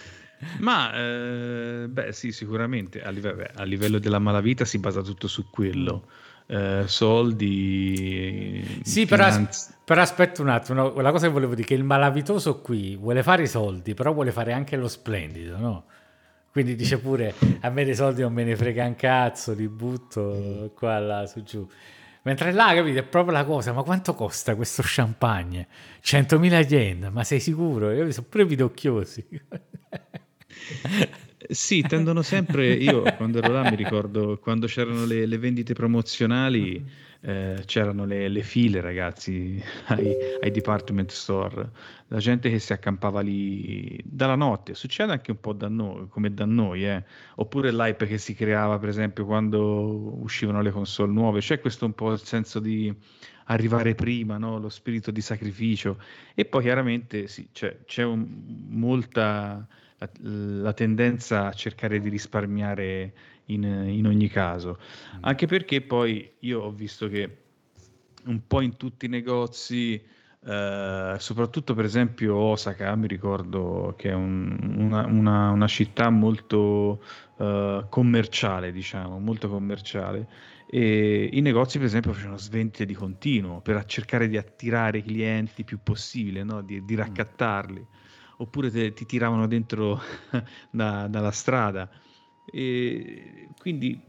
Ma 0.60 0.94
eh, 0.94 1.88
beh, 1.90 2.12
sì, 2.12 2.32
sicuramente 2.32 3.02
a 3.02 3.10
livello, 3.10 3.46
a 3.56 3.64
livello, 3.64 4.00
della 4.00 4.20
malavita 4.20 4.66
si 4.66 4.80
basa 4.80 5.02
tutto 5.02 5.28
su 5.28 5.50
quello. 5.50 6.06
Eh, 6.46 6.84
soldi. 6.88 8.82
Sì, 8.84 9.06
però, 9.06 9.26
as- 9.26 9.78
però, 9.84 10.02
aspetta 10.02 10.42
un 10.42 10.50
attimo. 10.50 10.82
No? 10.82 11.02
La 11.02 11.12
cosa 11.12 11.28
che 11.28 11.34
volevo 11.34 11.54
dire 11.54 11.66
è 11.66 11.70
che 11.70 11.76
il 11.76 11.84
malavitoso 11.84 12.60
qui 12.62 12.96
vuole 12.96 13.22
fare 13.22 13.44
i 13.44 13.48
soldi, 13.48 13.94
però 13.94 14.14
vuole 14.14 14.32
fare 14.32 14.54
anche 14.54 14.76
lo 14.76 14.88
splendido, 14.88 15.58
no? 15.58 15.86
Quindi 16.52 16.76
dice 16.76 16.98
pure: 16.98 17.34
A 17.62 17.70
me 17.70 17.84
dei 17.86 17.96
soldi 17.96 18.22
non 18.22 18.34
me 18.34 18.44
ne 18.44 18.56
frega 18.56 18.86
un 18.86 18.96
cazzo, 18.96 19.54
li 19.54 19.68
butto 19.68 20.72
qua, 20.76 20.98
là, 21.00 21.26
su, 21.28 21.44
giù. 21.44 21.68
Mentre 22.24 22.52
là, 22.52 22.74
capite, 22.74 23.00
è 23.00 23.04
proprio 23.04 23.34
la 23.34 23.46
cosa, 23.46 23.72
ma 23.72 23.84
quanto 23.84 24.14
costa 24.14 24.56
questo 24.56 24.82
champagne? 24.86 25.68
100.000 26.02 26.68
yen, 26.68 27.10
ma 27.12 27.24
sei 27.24 27.40
sicuro? 27.40 27.92
Io 27.92 28.12
sono 28.12 28.26
pure 28.30 28.46
vidocchiosi. 28.46 29.26
Sì, 31.48 31.82
tendono 31.82 32.22
sempre, 32.22 32.74
io 32.74 33.02
quando 33.16 33.38
ero 33.38 33.52
là 33.54 33.70
mi 33.70 33.76
ricordo 33.76 34.38
quando 34.38 34.68
c'erano 34.68 35.06
le, 35.06 35.26
le 35.26 35.38
vendite 35.38 35.74
promozionali, 35.74 36.86
eh, 37.22 37.64
c'erano 37.66 38.06
le, 38.06 38.28
le, 38.28 38.44
file 38.44 38.82
ragazzi 38.82 39.62
ai, 39.88 40.16
ai, 40.42 40.52
department 40.52 41.10
store, 41.10 41.70
la 42.08 42.20
gente 42.20 42.50
che 42.50 42.60
si 42.60 42.74
accampava 42.74 43.22
lì 43.22 44.00
dalla 44.04 44.36
notte, 44.36 44.74
succede 44.76 45.14
anche 45.14 45.32
un 45.32 45.40
po' 45.40 45.54
da 45.54 45.70
noi, 45.70 46.08
come 46.10 46.34
da 46.34 46.46
noi, 46.46 46.86
eh. 46.86 47.04
oppure 47.36 47.72
l'hype 47.72 48.06
che 48.06 48.18
si 48.18 48.36
creava 48.36 48.78
per 48.78 48.90
esempio 48.90 49.26
quando 49.26 50.22
uscivano 50.22 50.62
le 50.62 50.72
console 50.72 51.12
nuove, 51.12 51.40
c'è 51.40 51.60
questo 51.60 51.86
un 51.86 51.94
po' 51.94 52.12
il 52.12 52.20
senso 52.20 52.60
di 52.60 52.94
arrivare 53.46 53.96
prima, 53.96 54.38
no? 54.38 54.60
lo 54.60 54.70
spirito 54.70 55.10
di 55.10 55.22
sacrificio 55.22 55.98
e 56.36 56.46
poi 56.46 56.62
chiaramente 56.64 57.28
sì, 57.28 57.48
c'è, 57.52 57.80
c'è 57.86 58.04
un, 58.04 58.68
molta 58.70 59.68
la, 60.00 60.10
la, 60.22 60.74
tendenza 60.74 61.48
a 61.48 61.54
cercare 61.54 62.00
di 62.00 62.10
risparmiare 62.10 63.14
in, 63.46 63.64
in 63.64 64.08
ogni 64.08 64.28
caso, 64.28 64.80
mm. 64.80 65.20
anche 65.22 65.46
perché 65.46 65.82
poi 65.82 66.32
io 66.40 66.62
ho 66.62 66.72
visto 66.72 67.08
che 67.08 67.38
un 68.26 68.46
po' 68.48 68.62
in 68.62 68.76
tutti 68.78 69.06
i 69.06 69.10
negozi, 69.10 70.02
eh, 70.46 71.16
soprattutto 71.18 71.74
per 71.74 71.86
esempio 71.86 72.36
Osaka, 72.36 72.96
mi 72.96 73.08
ricordo 73.08 73.94
che 73.98 74.10
è 74.10 74.14
un, 74.14 74.76
una, 74.78 75.06
una, 75.06 75.50
una, 75.52 75.68
città 75.68 76.10
molto 76.10 77.04
eh, 77.38 77.86
commerciale, 77.90 78.72
diciamo, 78.72 79.20
molto 79.20 79.50
commerciale, 79.50 80.28
e 80.72 81.30
i 81.32 81.42
negozi, 81.42 81.78
per 81.78 81.88
esempio, 81.88 82.14
facevano 82.14 82.38
svendite 82.38 82.86
di 82.86 82.94
continuo 82.94 83.60
per 83.60 83.84
cercare 83.86 84.28
di 84.28 84.38
attirare 84.38 85.00
i 85.00 85.04
clienti 85.04 85.64
più 85.64 85.80
possibile, 85.82 86.44
no? 86.44 86.62
di, 86.62 86.86
di, 86.86 86.94
mm. 86.94 86.98
raccattarli, 86.98 87.86
oppure 88.42 88.72
te, 88.72 88.94
ti 88.94 89.06
tiravano 89.06 89.48
dentro 89.48 90.02
da, 90.72 91.08
dalla 91.08 91.32
strada. 91.32 91.90
E 92.52 93.50
quindi, 93.58 94.04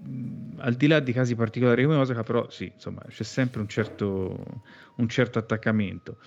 al 0.58 0.74
di 0.74 0.86
là 0.86 1.00
di 1.00 1.12
casi 1.12 1.34
particolari 1.34 1.84
come 1.84 1.96
Osaka, 1.96 2.22
però 2.22 2.48
sì, 2.48 2.70
insomma, 2.74 3.02
c'è 3.08 3.22
sempre 3.24 3.60
un 3.60 3.68
certo, 3.68 4.62
un 4.96 5.08
certo 5.08 5.38
attaccamento. 5.38 6.18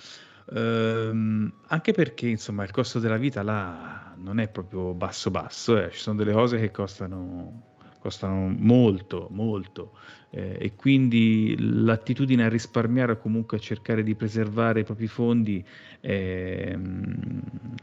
Ehm, 0.53 1.51
anche 1.67 1.91
perché, 1.93 2.27
insomma, 2.27 2.63
il 2.63 2.71
costo 2.71 2.99
della 2.99 3.17
vita 3.17 3.41
là 3.43 4.13
non 4.17 4.39
è 4.39 4.49
proprio 4.49 4.93
basso 4.93 5.31
basso, 5.31 5.77
eh. 5.81 5.89
ci 5.91 5.99
sono 5.99 6.17
delle 6.17 6.33
cose 6.33 6.59
che 6.59 6.71
costano 6.71 7.72
costano 8.03 8.53
molto, 8.59 9.29
molto 9.31 9.93
eh, 10.29 10.57
e 10.59 10.75
quindi 10.75 11.55
l'attitudine 11.57 12.43
a 12.43 12.49
risparmiare 12.49 13.13
o 13.13 13.17
comunque 13.17 13.55
a 13.55 13.59
cercare 13.61 14.03
di 14.03 14.13
preservare 14.13 14.81
i 14.81 14.83
propri 14.83 15.07
fondi 15.07 15.63
è, 16.01 16.77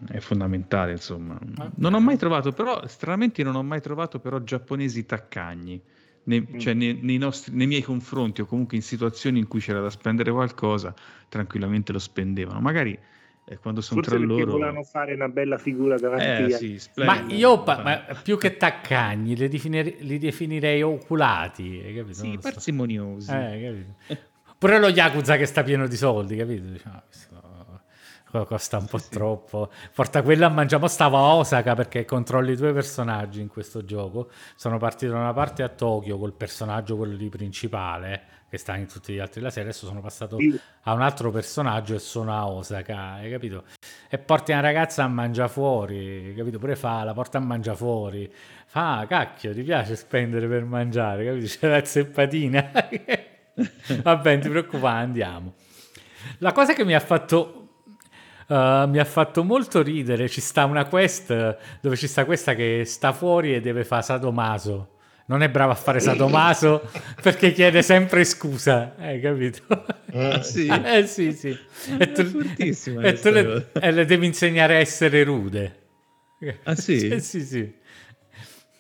è 0.09 0.19
fondamentale, 0.19 0.93
insomma. 0.93 1.39
Okay. 1.41 1.71
Non 1.77 1.95
ho 1.95 2.01
mai 2.01 2.19
trovato, 2.19 2.53
però, 2.53 2.87
stranamente 2.87 3.43
non 3.43 3.55
ho 3.55 3.63
mai 3.63 3.81
trovato 3.81 4.19
però 4.19 4.41
giapponesi 4.41 5.07
taccagni. 5.07 5.81
Nei, 6.25 6.41
mm. 6.41 6.59
cioè 6.59 6.75
nei, 6.75 6.99
nei, 7.01 7.17
nostri, 7.17 7.55
nei, 7.55 7.67
miei 7.67 7.83
confronti 7.83 8.43
o 8.43 8.45
comunque 8.45 8.77
in 8.77 8.83
situazioni 8.83 9.39
in 9.39 9.49
cui 9.49 9.61
c'era 9.61 9.81
da 9.81 9.89
spendere 9.89 10.31
qualcosa, 10.31 10.95
tranquillamente 11.31 11.93
lo 11.93 11.99
spendevano. 11.99 12.61
Magari 12.61 12.99
e 13.45 13.59
quando 13.59 13.81
sono 13.81 14.01
Forse 14.03 14.17
tra 14.17 14.27
loro 14.27 14.53
volevano 14.53 14.83
fare 14.85 15.15
una 15.15 15.29
bella 15.29 15.59
figura 15.59 15.97
davanti 15.97 16.53
eh, 16.53 16.79
sì, 16.79 16.81
ma 16.97 17.25
io 17.29 17.63
pa- 17.63 17.83
ma 17.83 18.17
più 18.23 18.39
che 18.39 18.57
taccagni 18.57 19.35
li, 19.35 19.49
definire- 19.49 19.97
li 20.01 20.19
definirei 20.19 20.83
oculati 20.83 21.83
hai 21.85 21.95
capito? 21.95 22.15
sì 22.15 22.39
parsimoniosi 22.41 23.31
eh, 23.33 23.87
pure 24.57 24.79
lo 24.79 24.89
Yakuza 24.89 25.37
che 25.37 25.47
sta 25.47 25.63
pieno 25.63 25.89
di 25.89 25.97
soldi 25.97 26.37
capito? 26.37 26.67
Diciamo, 26.69 27.03
costa 28.47 28.79
un 28.79 28.87
po' 28.87 28.99
sì. 28.99 29.11
troppo. 29.11 29.71
Porta 29.95 30.23
quella 30.23 30.47
a 30.47 30.51
mangiare. 30.51 30.87
Stavo 30.89 31.17
a 31.17 31.35
Osaka 31.35 31.75
perché 31.75 32.05
controlli 32.05 32.55
due 32.55 32.73
personaggi 32.73 33.41
in 33.41 33.49
questo 33.49 33.85
gioco. 33.85 34.31
Sono 34.55 34.79
partito 34.79 35.13
da 35.13 35.19
una 35.19 35.33
parte 35.33 35.63
a 35.63 35.69
Tokyo 35.69 36.19
col 36.19 36.33
personaggio, 36.33 36.97
quello 36.97 37.17
lì 37.17 37.29
principale, 37.29 38.23
che 38.51 38.59
sta 38.59 38.75
in 38.75 38.89
tutti 38.89 39.15
gli 39.15 39.21
altri 39.21 39.41
la 39.41 39.49
serie. 39.49 39.71
Adesso 39.71 39.87
sono 39.87 40.01
passato 40.01 40.37
sì. 40.37 40.59
a 40.83 40.93
un 40.93 41.03
altro 41.03 41.31
personaggio 41.31 41.95
e 41.95 42.01
sono 42.01 42.37
a 42.37 42.49
Osaka, 42.49 43.13
hai 43.13 43.31
capito? 43.31 43.63
E 44.09 44.19
porti 44.19 44.51
una 44.51 44.61
ragazza 44.61 45.05
a 45.05 45.09
mangiare 45.09 45.49
fuori, 45.49 46.35
capito? 46.37 46.59
Pure 46.59 46.75
fa, 46.75 47.05
la 47.05 47.15
porta 47.15 47.39
a 47.39 47.41
mangiare 47.41 47.77
fuori. 47.77 48.31
Fa, 48.67 49.07
cacchio, 49.09 49.55
ti 49.55 49.63
piace 49.63 49.95
spendere 49.95 50.49
per 50.49 50.65
mangiare, 50.65 51.25
capito? 51.25 51.47
C'è 51.47 51.69
la 51.69 51.85
zeppatina. 51.85 52.71
Vabbè, 54.03 54.33
non 54.33 54.41
ti 54.41 54.49
preoccupare, 54.49 55.05
andiamo. 55.05 55.55
La 56.39 56.51
cosa 56.51 56.75
che 56.75 56.85
mi 56.85 56.95
ha 56.95 57.01
fatto 57.01 57.55
Uh, 58.51 58.89
mi 58.89 58.99
ha 58.99 59.05
fatto 59.05 59.45
molto 59.45 59.81
ridere. 59.81 60.29
Ci 60.29 60.41
sta 60.41 60.65
una 60.65 60.87
quest 60.87 61.57
dove 61.81 61.95
ci 61.95 62.09
sta 62.09 62.25
questa 62.25 62.57
che 62.57 62.83
sta 62.85 63.13
fuori 63.13 63.55
e 63.55 63.61
deve 63.61 63.85
fare 63.85 64.03
sadomaso. 64.03 64.99
Non 65.31 65.45
è 65.45 65.49
brava 65.49 65.75
a 65.75 65.77
fare 65.77 66.01
sadomaso 66.01 66.91
perché 67.23 67.53
chiede 67.53 67.83
sempre 67.83 68.25
scusa, 68.25 68.97
hai 68.99 69.21
capito? 69.21 69.63
Ah, 70.13 70.43
sì? 70.43 70.67
eh 70.67 71.07
sì, 71.07 71.31
sì. 71.31 71.57
E 71.99 72.11
tu, 72.11 72.23
e 73.01 73.13
tu 73.13 73.31
le, 73.31 73.71
e 73.81 73.93
le, 73.93 74.05
devi 74.07 74.27
insegnare 74.27 74.75
a 74.75 74.79
essere 74.81 75.23
rude. 75.23 75.79
Ah 76.65 76.75
sì? 76.75 77.21
sì, 77.21 77.43
sì. 77.43 77.73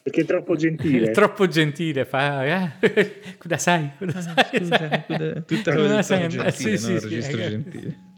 Perché 0.03 0.23
è 0.23 0.25
troppo 0.25 0.57
gentile. 0.57 1.11
È 1.11 1.11
troppo 1.13 1.47
gentile, 1.47 2.05
fa... 2.05 2.45
Eh? 2.45 3.21
Cosa 3.39 3.57
sai? 3.57 3.91
Cosa 3.97 4.21
sai? 4.21 4.45
Scusa, 4.57 5.05
tutta 5.47 5.73
cosa 5.73 6.03
sai? 6.03 6.29
Gentile, 6.29 6.51
sì, 6.51 6.71
no? 6.71 6.77
sì, 6.79 6.99
registro 6.99 7.37
sì, 7.37 7.49
gentile 7.49 8.10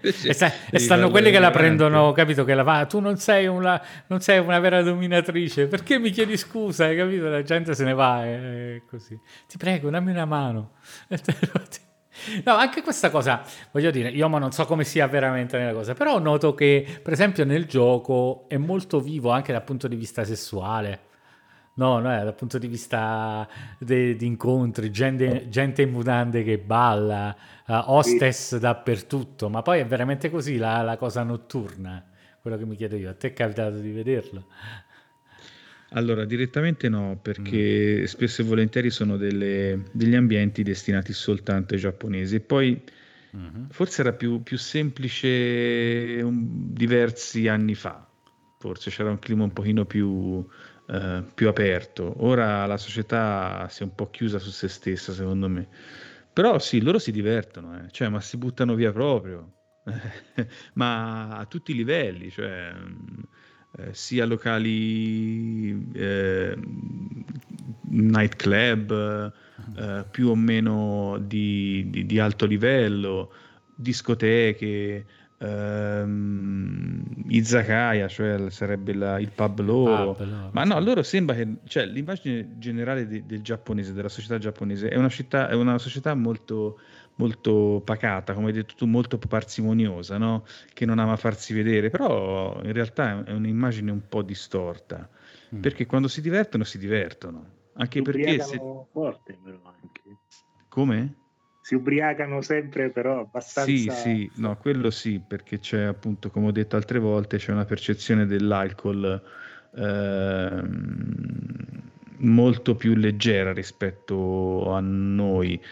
e, 0.00 0.32
sta, 0.32 0.52
e, 0.70 0.78
stanno 0.78 1.10
quelli 1.10 1.30
che 1.30 1.38
la 1.38 1.50
prendono, 1.50 2.12
capito? 2.12 2.44
Che 2.44 2.54
la 2.54 2.62
va, 2.62 2.86
tu 2.86 3.00
non 3.00 3.16
sei, 3.16 3.46
una, 3.46 3.80
non 4.08 4.20
sei 4.20 4.38
una 4.38 4.58
vera 4.58 4.82
dominatrice, 4.82 5.66
perché 5.66 5.98
mi 5.98 6.10
chiedi 6.10 6.36
scusa? 6.36 6.84
Hai 6.84 6.96
capito? 6.96 7.28
La 7.28 7.42
gente 7.42 7.74
se 7.74 7.84
ne 7.84 7.94
va 7.94 8.24
e 8.26 8.82
così. 8.88 9.18
Ti 9.46 9.56
prego, 9.56 9.90
dammi 9.90 10.10
una 10.10 10.24
mano. 10.26 10.72
No, 12.44 12.54
anche 12.54 12.82
questa 12.82 13.10
cosa, 13.10 13.42
voglio 13.70 13.92
dire, 13.92 14.08
io 14.08 14.26
non 14.26 14.50
so 14.50 14.64
come 14.64 14.82
sia 14.82 15.06
veramente 15.06 15.56
nella 15.56 15.72
cosa, 15.72 15.94
però 15.94 16.18
noto 16.18 16.52
che, 16.52 16.84
per 17.00 17.12
esempio, 17.12 17.44
nel 17.44 17.66
gioco 17.66 18.46
è 18.48 18.56
molto 18.56 18.98
vivo 19.00 19.30
anche 19.30 19.52
dal 19.52 19.62
punto 19.62 19.86
di 19.86 19.94
vista 19.94 20.24
sessuale. 20.24 21.06
No, 21.78 22.00
no, 22.00 22.08
dal 22.08 22.34
punto 22.34 22.58
di 22.58 22.66
vista 22.66 23.48
di 23.78 24.16
incontri, 24.26 24.90
gente, 24.90 25.48
gente, 25.48 25.82
in 25.82 25.90
mutande 25.90 26.42
che 26.42 26.58
balla, 26.58 27.36
uh, 27.66 27.72
hostess 27.86 28.54
sì. 28.54 28.58
dappertutto, 28.58 29.48
ma 29.48 29.62
poi 29.62 29.78
è 29.78 29.86
veramente 29.86 30.28
così 30.28 30.56
la, 30.56 30.82
la, 30.82 30.96
cosa 30.96 31.22
notturna, 31.22 32.04
quello 32.42 32.56
che 32.56 32.66
mi 32.66 32.74
chiedo 32.74 32.96
io. 32.96 33.08
A 33.08 33.14
te 33.14 33.28
è 33.28 33.32
capitato 33.32 33.78
di 33.78 33.92
vederlo? 33.92 34.46
Allora, 35.90 36.24
direttamente 36.24 36.88
no, 36.88 37.16
perché 37.22 38.00
mm. 38.00 38.04
spesso 38.06 38.42
e 38.42 38.44
volentieri 38.44 38.90
sono 38.90 39.16
delle, 39.16 39.84
degli 39.92 40.16
ambienti 40.16 40.64
destinati 40.64 41.12
soltanto 41.12 41.74
ai 41.74 41.80
giapponesi. 41.80 42.40
Poi 42.40 42.82
mm-hmm. 43.36 43.68
forse 43.70 44.00
era 44.00 44.12
più, 44.14 44.42
più 44.42 44.58
semplice 44.58 46.18
un, 46.24 46.72
diversi 46.74 47.46
anni 47.46 47.76
fa, 47.76 48.04
forse 48.58 48.90
c'era 48.90 49.10
un 49.10 49.20
clima 49.20 49.44
un 49.44 49.52
pochino 49.52 49.84
più 49.84 50.44
eh, 50.90 51.22
più 51.34 51.48
aperto. 51.48 52.14
Ora 52.24 52.64
la 52.66 52.78
società 52.78 53.68
si 53.68 53.82
è 53.82 53.84
un 53.84 53.94
po' 53.94 54.08
chiusa 54.10 54.38
su 54.38 54.50
se 54.50 54.68
stessa, 54.68 55.12
secondo 55.12 55.48
me. 55.48 55.68
Però 56.32 56.58
sì, 56.58 56.80
loro 56.80 56.98
si 56.98 57.12
divertono, 57.12 57.78
eh. 57.78 57.90
cioè, 57.90 58.08
ma 58.08 58.20
si 58.20 58.36
buttano 58.36 58.74
via 58.74 58.92
proprio, 58.92 59.52
ma 60.74 61.36
a 61.36 61.44
tutti 61.46 61.72
i 61.72 61.74
livelli, 61.74 62.30
cioè, 62.30 62.72
eh, 63.76 63.92
sia 63.92 64.24
locali, 64.24 65.90
eh, 65.92 66.56
nightclub, 67.90 69.32
eh, 69.76 70.04
più 70.10 70.28
o 70.28 70.36
meno 70.36 71.18
di, 71.20 71.86
di, 71.90 72.06
di 72.06 72.18
alto 72.18 72.46
livello, 72.46 73.32
discoteche, 73.74 75.06
ehm, 75.38 77.02
Izakaya, 77.28 78.08
cioè 78.08 78.50
sarebbe 78.50 78.94
la, 78.94 79.18
il 79.18 79.30
pub 79.30 79.60
loro. 79.60 80.14
Pub, 80.14 80.26
no, 80.26 80.50
Ma 80.52 80.64
no, 80.64 80.74
a 80.74 80.80
loro 80.80 81.02
sembra 81.02 81.34
che 81.34 81.56
cioè, 81.64 81.86
l'immagine 81.86 82.58
generale 82.58 83.06
de, 83.06 83.24
del 83.26 83.42
giapponese, 83.42 83.92
della 83.92 84.08
società 84.08 84.38
giapponese, 84.38 84.88
è 84.88 84.96
una, 84.96 85.08
città, 85.08 85.48
è 85.48 85.54
una 85.54 85.78
società 85.78 86.14
molto, 86.14 86.80
molto 87.16 87.82
pacata, 87.84 88.34
come 88.34 88.48
hai 88.48 88.52
detto 88.52 88.74
tu, 88.76 88.86
molto 88.86 89.18
parsimoniosa, 89.18 90.18
no? 90.18 90.44
che 90.72 90.84
non 90.84 90.98
ama 90.98 91.16
farsi 91.16 91.54
vedere, 91.54 91.90
però 91.90 92.60
in 92.62 92.72
realtà 92.72 93.24
è 93.24 93.32
un'immagine 93.32 93.90
un 93.90 94.02
po' 94.08 94.22
distorta, 94.22 95.08
mm. 95.54 95.60
perché 95.60 95.86
quando 95.86 96.08
si 96.08 96.20
divertono, 96.20 96.64
si 96.64 96.78
divertono. 96.78 97.56
Anche 97.74 98.02
perché... 98.02 98.40
Se... 98.40 98.60
Forte, 98.90 99.38
però, 99.42 99.60
anche. 99.64 100.02
Come? 100.68 101.14
Si 101.68 101.74
ubriacano 101.74 102.40
sempre, 102.40 102.88
però 102.88 103.20
abbastanza... 103.20 103.70
Sì, 103.70 103.90
sì, 103.90 104.30
no, 104.36 104.56
quello 104.56 104.88
sì, 104.88 105.20
perché 105.20 105.58
c'è 105.58 105.82
appunto, 105.82 106.30
come 106.30 106.46
ho 106.46 106.50
detto 106.50 106.76
altre 106.76 106.98
volte, 106.98 107.36
c'è 107.36 107.52
una 107.52 107.66
percezione 107.66 108.24
dell'alcol 108.24 109.22
eh, 109.76 110.62
molto 112.20 112.74
più 112.74 112.94
leggera 112.94 113.52
rispetto 113.52 114.72
a 114.72 114.80
noi. 114.80 115.62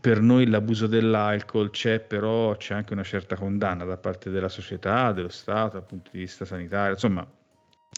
Per 0.00 0.20
noi 0.20 0.46
l'abuso 0.46 0.86
dell'alcol 0.86 1.70
c'è, 1.70 1.98
però 1.98 2.56
c'è 2.56 2.74
anche 2.74 2.92
una 2.92 3.02
certa 3.02 3.34
condanna 3.34 3.84
da 3.84 3.96
parte 3.96 4.30
della 4.30 4.48
società, 4.48 5.10
dello 5.10 5.30
Stato, 5.30 5.78
dal 5.78 5.84
punto 5.84 6.10
di 6.12 6.20
vista 6.20 6.44
sanitario, 6.44 6.92
insomma, 6.92 7.26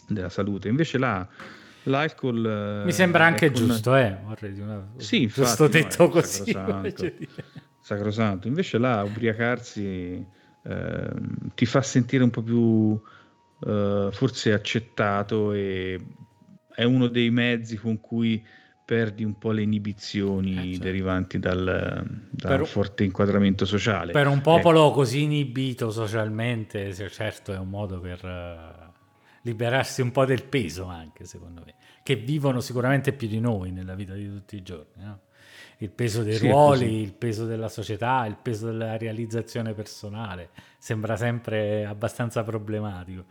della 0.07 0.29
salute. 0.29 0.69
Invece 0.69 0.97
là 0.97 1.27
l'alcol... 1.83 2.83
Mi 2.85 2.91
sembra 2.91 3.25
anche 3.25 3.51
giusto, 3.51 3.91
con... 3.91 3.99
eh, 3.99 4.19
vorrei 4.25 4.59
una... 4.59 4.91
Sì, 4.97 5.23
infatti, 5.23 5.41
giusto 5.41 5.67
detto 5.67 6.03
no, 6.03 6.09
così. 6.09 6.51
Sacrosanto, 6.51 7.11
sacrosanto. 7.81 8.47
Invece 8.47 8.77
là 8.77 9.03
ubriacarsi 9.03 10.25
eh, 10.63 11.09
ti 11.53 11.65
fa 11.65 11.81
sentire 11.81 12.23
un 12.23 12.29
po' 12.29 12.41
più 12.41 12.99
eh, 13.65 14.09
forse 14.11 14.53
accettato 14.53 15.51
e 15.53 15.99
è 16.73 16.83
uno 16.83 17.07
dei 17.07 17.29
mezzi 17.29 17.77
con 17.77 17.99
cui 17.99 18.43
perdi 18.85 19.23
un 19.23 19.37
po' 19.37 19.51
le 19.51 19.61
inibizioni 19.61 20.51
eh, 20.51 20.71
certo. 20.71 20.83
derivanti 20.83 21.39
dal, 21.39 21.63
dal 22.29 22.57
per, 22.57 22.67
forte 22.67 23.03
inquadramento 23.03 23.65
sociale. 23.65 24.11
Per 24.11 24.27
un 24.27 24.41
popolo 24.41 24.87
ecco. 24.87 24.95
così 24.95 25.23
inibito 25.23 25.89
socialmente, 25.89 26.93
certo 27.09 27.53
è 27.53 27.57
un 27.57 27.69
modo 27.69 27.99
per 27.99 28.23
uh, 28.23 28.82
liberarsi 29.43 30.01
un 30.01 30.11
po' 30.11 30.25
del 30.25 30.43
peso 30.43 30.85
anche, 30.85 31.25
secondo 31.25 31.63
me, 31.65 31.75
che 32.03 32.15
vivono 32.15 32.59
sicuramente 32.59 33.13
più 33.13 33.27
di 33.27 33.39
noi 33.39 33.71
nella 33.71 33.95
vita 33.95 34.13
di 34.13 34.27
tutti 34.27 34.55
i 34.55 34.63
giorni. 34.63 35.03
No? 35.03 35.19
Il 35.77 35.89
peso 35.89 36.23
dei 36.23 36.35
sì, 36.35 36.47
ruoli, 36.47 37.01
il 37.01 37.13
peso 37.13 37.45
della 37.45 37.67
società, 37.67 38.25
il 38.25 38.37
peso 38.41 38.67
della 38.67 38.97
realizzazione 38.97 39.73
personale, 39.73 40.49
sembra 40.77 41.17
sempre 41.17 41.85
abbastanza 41.85 42.43
problematico. 42.43 43.25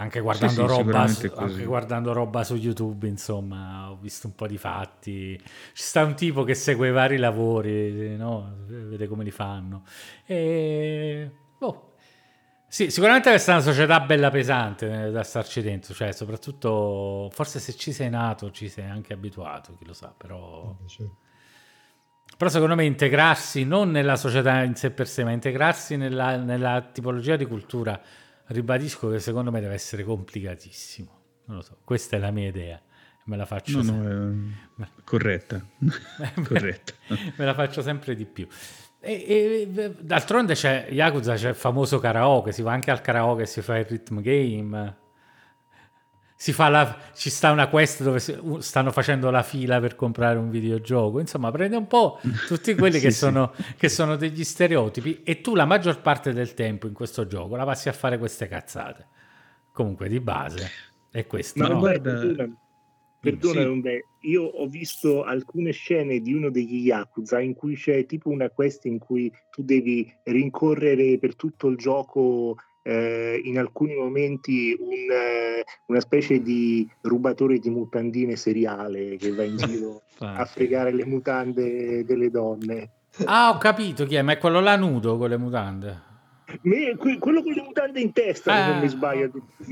Anche 0.00 0.20
guardando, 0.20 0.68
sì, 0.68 0.74
sì, 0.74 0.82
roba, 0.82 1.00
anche 1.00 1.64
guardando, 1.64 2.12
roba, 2.12 2.44
su 2.44 2.54
YouTube, 2.54 3.08
insomma, 3.08 3.90
ho 3.90 3.96
visto 3.96 4.28
un 4.28 4.36
po' 4.36 4.46
di 4.46 4.56
fatti. 4.56 5.36
Ci 5.36 5.82
sta 5.82 6.04
un 6.04 6.14
tipo 6.14 6.44
che 6.44 6.54
segue 6.54 6.88
i 6.88 6.92
vari 6.92 7.16
lavori, 7.16 8.16
no? 8.16 8.58
vede 8.66 9.08
come 9.08 9.24
li 9.24 9.32
fanno. 9.32 9.82
E... 10.24 11.28
Oh. 11.58 11.87
Sì, 12.70 12.90
sicuramente 12.90 13.30
questa 13.30 13.52
è 13.52 13.54
una 13.54 13.64
società 13.64 13.98
bella 14.00 14.30
pesante 14.30 15.06
eh, 15.06 15.10
da 15.10 15.22
starci 15.22 15.62
dentro, 15.62 15.94
cioè 15.94 16.12
soprattutto 16.12 17.30
forse 17.32 17.60
se 17.60 17.74
ci 17.74 17.92
sei 17.92 18.10
nato 18.10 18.50
ci 18.50 18.68
sei 18.68 18.84
anche 18.84 19.14
abituato, 19.14 19.74
chi 19.78 19.86
lo 19.86 19.94
sa, 19.94 20.14
però... 20.16 20.76
Però 22.36 22.50
secondo 22.50 22.74
me 22.76 22.84
integrarsi 22.84 23.64
non 23.64 23.90
nella 23.90 24.14
società 24.14 24.62
in 24.62 24.76
sé 24.76 24.90
per 24.90 25.08
sé, 25.08 25.24
ma 25.24 25.32
integrarsi 25.32 25.96
nella, 25.96 26.36
nella 26.36 26.82
tipologia 26.92 27.36
di 27.36 27.46
cultura 27.46 28.00
ribadisco 28.48 29.08
che 29.08 29.18
secondo 29.18 29.50
me 29.50 29.60
deve 29.60 29.74
essere 29.74 30.04
complicatissimo. 30.04 31.20
Non 31.46 31.56
lo 31.56 31.62
so, 31.62 31.78
questa 31.82 32.16
è 32.16 32.18
la 32.20 32.30
mia 32.30 32.48
idea. 32.48 32.80
Me 33.24 33.36
la 33.36 33.46
faccio 33.46 33.78
no, 33.78 33.82
sempre. 33.82 34.14
No, 34.14 34.84
è... 34.84 34.88
corretta. 35.04 35.66
corretta. 36.44 36.92
me 37.08 37.44
la 37.44 37.54
faccio 37.54 37.82
sempre 37.82 38.14
di 38.14 38.24
più. 38.24 38.46
E, 39.00 39.68
e, 39.76 39.94
d'altronde 40.00 40.54
c'è 40.54 40.88
Yakuza, 40.90 41.34
c'è 41.34 41.50
il 41.50 41.54
famoso 41.54 41.98
karaoke, 41.98 42.52
si 42.52 42.62
va 42.62 42.72
anche 42.72 42.90
al 42.90 43.00
karaoke 43.00 43.42
e 43.42 43.46
si 43.46 43.60
fa 43.62 43.78
il 43.78 43.84
rhythm 43.84 44.20
game 44.20 44.96
si 46.40 46.52
fa 46.52 46.68
la, 46.68 46.96
ci 47.14 47.30
sta 47.30 47.50
una 47.50 47.66
quest 47.66 48.04
dove 48.04 48.20
si, 48.20 48.38
stanno 48.60 48.92
facendo 48.92 49.28
la 49.28 49.42
fila 49.42 49.80
per 49.80 49.96
comprare 49.96 50.38
un 50.38 50.50
videogioco. 50.50 51.18
Insomma, 51.18 51.50
prende 51.50 51.74
un 51.74 51.88
po' 51.88 52.20
tutti 52.46 52.76
quelli 52.76 52.98
sì, 53.00 53.06
che, 53.06 53.10
sono, 53.10 53.52
sì. 53.56 53.74
che, 53.76 53.88
sono, 53.88 54.14
degli 54.14 54.44
stereotipi 54.44 55.22
e 55.24 55.40
tu 55.40 55.56
la 55.56 55.64
maggior 55.64 56.00
parte 56.00 56.32
del 56.32 56.54
tempo 56.54 56.86
in 56.86 56.92
questo 56.92 57.26
gioco 57.26 57.56
la 57.56 57.64
passi 57.64 57.88
a 57.88 57.92
fare 57.92 58.18
queste 58.18 58.46
cazzate. 58.46 59.06
Comunque, 59.72 60.08
di 60.08 60.20
base 60.20 60.70
è 61.10 61.26
questo. 61.26 61.60
Ma 61.60 61.68
no? 61.70 61.78
guarda, 61.80 62.20
perdona, 63.20 63.62
sì. 63.62 64.28
io 64.28 64.42
ho 64.44 64.66
visto 64.66 65.22
alcune 65.24 65.72
scene 65.72 66.20
di 66.20 66.32
uno 66.32 66.50
degli 66.50 66.86
Yakuza 66.86 67.40
in 67.40 67.54
cui 67.54 67.74
c'è 67.74 68.06
tipo 68.06 68.30
una 68.30 68.50
quest 68.50 68.84
in 68.84 68.98
cui 68.98 69.32
tu 69.50 69.62
devi 69.62 70.10
rincorrere 70.24 71.18
per 71.18 71.34
tutto 71.34 71.68
il 71.68 71.76
gioco 71.76 72.56
eh, 72.82 73.40
in 73.44 73.58
alcuni 73.58 73.94
momenti 73.94 74.74
un, 74.78 74.92
eh, 74.92 75.64
una 75.86 76.00
specie 76.00 76.40
di 76.40 76.88
rubatore 77.02 77.58
di 77.58 77.68
mutandine 77.68 78.36
seriale 78.36 79.16
che 79.16 79.32
va 79.32 79.42
in 79.42 79.56
giro 79.58 80.02
a 80.18 80.44
fregare 80.44 80.92
le 80.92 81.04
mutande 81.04 82.04
delle 82.04 82.30
donne. 82.30 82.90
Ah, 83.24 83.50
ho 83.50 83.58
capito 83.58 84.04
chi 84.06 84.14
è, 84.14 84.22
ma 84.22 84.32
è 84.32 84.38
quello 84.38 84.60
là 84.60 84.76
nudo 84.76 85.18
con 85.18 85.28
le 85.28 85.36
mutande. 85.36 86.07
Me, 86.62 86.96
quello 86.96 87.42
con 87.42 87.52
le 87.52 87.62
mutande 87.62 88.00
in 88.00 88.12
testa, 88.12 88.54
ah. 88.54 88.68
non 88.68 88.78
mi 88.78 88.88
sbaglio, 88.88 89.30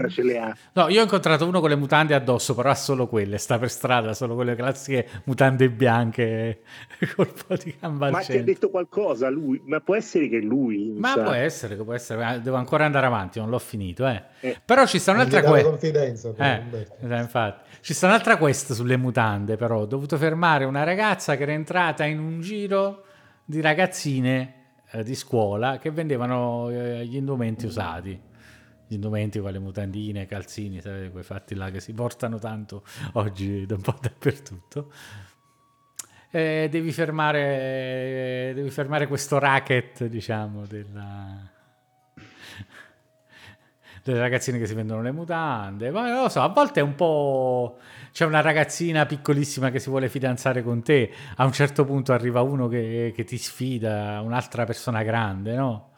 ce 0.09 0.23
le 0.23 0.39
ha. 0.39 0.57
No, 0.75 0.89
io 0.89 1.01
ho 1.01 1.03
incontrato 1.03 1.47
uno 1.47 1.61
con 1.61 1.71
le 1.71 1.77
mutande 1.77 2.15
addosso, 2.15 2.55
però 2.55 2.71
ha 2.71 2.75
solo 2.75 3.07
quelle, 3.07 3.39
sta 3.39 3.59
per 3.59 3.71
strada, 3.71 4.13
solo 4.13 4.35
quelle 4.35 4.55
classiche 4.55 5.09
mutande 5.25 5.71
bianche 5.71 6.61
col 7.17 7.33
po' 7.33 7.57
di 7.57 7.75
gamba 7.81 8.11
Ma 8.11 8.21
ti 8.21 8.37
ha 8.37 8.43
detto 8.43 8.69
qualcosa 8.69 9.31
lui? 9.31 9.63
Ma 9.65 9.81
può 9.81 9.95
essere 9.95 10.29
che 10.29 10.39
lui... 10.39 10.95
Ma 10.99 11.13
sa. 11.13 11.23
può 11.23 11.33
essere 11.33 11.77
può 11.77 11.95
essere, 11.95 12.41
devo 12.43 12.57
ancora 12.57 12.85
andare 12.85 13.07
avanti, 13.07 13.39
non 13.39 13.49
l'ho 13.49 13.59
finito, 13.59 14.07
eh. 14.07 14.23
eh. 14.41 14.61
Però 14.63 14.85
ci 14.87 14.99
sta 14.99 15.13
un'altra 15.13 15.43
quest. 15.43 15.65
confidenza. 15.65 16.33
Eh, 16.37 16.63
eh, 17.01 17.17
infatti. 17.19 17.71
Ci 17.81 17.95
sta 17.95 18.07
un'altra 18.07 18.37
quest 18.37 18.73
sulle 18.73 18.97
mutande, 18.97 19.57
però. 19.57 19.81
Ho 19.81 19.87
dovuto 19.87 20.17
fermare 20.17 20.65
una 20.65 20.83
ragazza 20.83 21.37
che 21.37 21.43
era 21.45 21.53
entrata 21.53 22.05
in 22.05 22.19
un 22.19 22.41
giro 22.41 23.05
di 23.45 23.61
ragazzine 23.61 24.41
eh, 24.41 24.56
di 25.03 25.15
scuola 25.15 25.79
che 25.79 25.91
vendevano 25.91 26.71
eh, 26.71 27.07
gli 27.07 27.17
indumenti 27.17 27.67
usati. 27.67 28.21
Gli 28.89 28.95
indumenti 28.95 29.41
con 29.41 29.51
le 29.51 29.59
mutandine, 29.59 30.27
calzini, 30.27 30.81
sai, 30.81 31.11
quei 31.11 31.25
fatti 31.25 31.57
là 31.57 31.71
che 31.71 31.81
si 31.81 31.93
portano 31.93 32.39
tanto 32.39 32.85
oggi 33.15 33.67
da 33.67 33.75
un 33.75 33.81
po' 33.81 33.97
dappertutto. 34.01 34.93
Eh, 36.31 36.69
devi, 36.71 36.93
fermare, 36.93 38.53
devi 38.55 38.71
fermare 38.71 39.07
questo 39.07 39.39
racket, 39.39 40.05
diciamo, 40.05 40.67
della, 40.67 41.51
delle 44.05 44.19
ragazzine 44.19 44.59
che 44.59 44.67
si 44.67 44.75
vendono 44.75 45.03
le 45.03 45.13
mutande. 45.13 45.91
Ma 45.91 46.09
non 46.09 46.23
lo 46.23 46.29
so, 46.29 46.43
a 46.43 46.49
volte 46.49 46.81
è 46.81 46.83
un 46.83 46.95
po' 46.95 47.79
c'è 48.17 48.25
una 48.25 48.41
ragazzina 48.41 49.05
piccolissima 49.05 49.71
che 49.71 49.79
si 49.79 49.91
vuole 49.91 50.09
fidanzare 50.09 50.63
con 50.63 50.83
te, 50.83 51.13
a 51.35 51.45
un 51.45 51.53
certo 51.53 51.85
punto 51.85 52.15
arriva 52.15 52.41
uno 52.41 52.67
che, 52.67 53.13
che 53.15 53.25
ti 53.25 53.37
sfida, 53.37 54.23
un'altra 54.23 54.65
persona 54.65 55.03
grande, 55.03 55.55
no? 55.55 55.91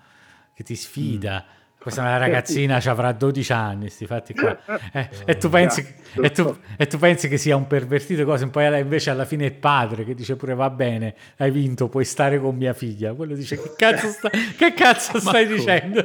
Che 0.52 0.64
ti 0.64 0.74
sfida. 0.74 1.44
Mm. 1.46 1.78
Questa 1.78 2.00
è 2.00 2.04
una 2.04 2.16
ragazzina, 2.16 2.80
ci 2.80 2.88
avrà 2.88 3.12
12 3.12 3.52
anni, 3.52 3.88
sti 3.88 4.06
fatti 4.06 4.34
qua. 4.34 4.58
Eh, 4.90 5.08
e, 5.26 5.36
tu 5.36 5.48
pensi, 5.48 5.86
e, 6.20 6.30
tu, 6.32 6.58
e, 6.76 6.88
tu 6.88 6.98
pensi, 6.98 7.28
che 7.28 7.38
sia 7.38 7.54
un 7.54 7.68
pervertito, 7.68 8.24
cose, 8.24 8.48
poi 8.48 8.80
invece 8.80 9.10
alla 9.10 9.24
fine 9.24 9.46
è 9.46 9.52
padre 9.52 10.04
che 10.04 10.14
dice 10.14 10.34
pure 10.34 10.56
va 10.56 10.70
bene, 10.70 11.14
hai 11.36 11.52
vinto, 11.52 11.88
puoi 11.88 12.04
stare 12.04 12.40
con 12.40 12.56
mia 12.56 12.72
figlia. 12.72 13.14
Quello 13.14 13.36
dice 13.36 13.62
che 13.62 13.74
cazzo, 13.76 14.08
sta, 14.08 14.28
che 14.28 14.74
cazzo 14.74 15.20
stai 15.20 15.46
dicendo? 15.46 16.04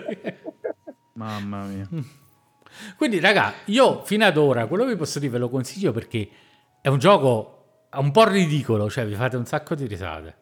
Mamma 1.13 1.63
mia. 1.63 1.89
Quindi, 2.97 3.19
raga, 3.19 3.53
io 3.65 4.03
fino 4.03 4.25
ad 4.25 4.37
ora 4.37 4.67
quello 4.67 4.83
che 4.83 4.91
vi 4.91 4.97
posso 4.97 5.19
dire 5.19 5.31
ve 5.31 5.37
lo 5.37 5.49
consiglio 5.49 5.91
perché 5.91 6.29
è 6.81 6.87
un 6.87 6.99
gioco 6.99 7.85
un 7.93 8.11
po' 8.11 8.27
ridicolo, 8.27 8.89
cioè 8.89 9.05
vi 9.05 9.15
fate 9.15 9.37
un 9.37 9.45
sacco 9.45 9.75
di 9.75 9.85
risate. 9.85 10.35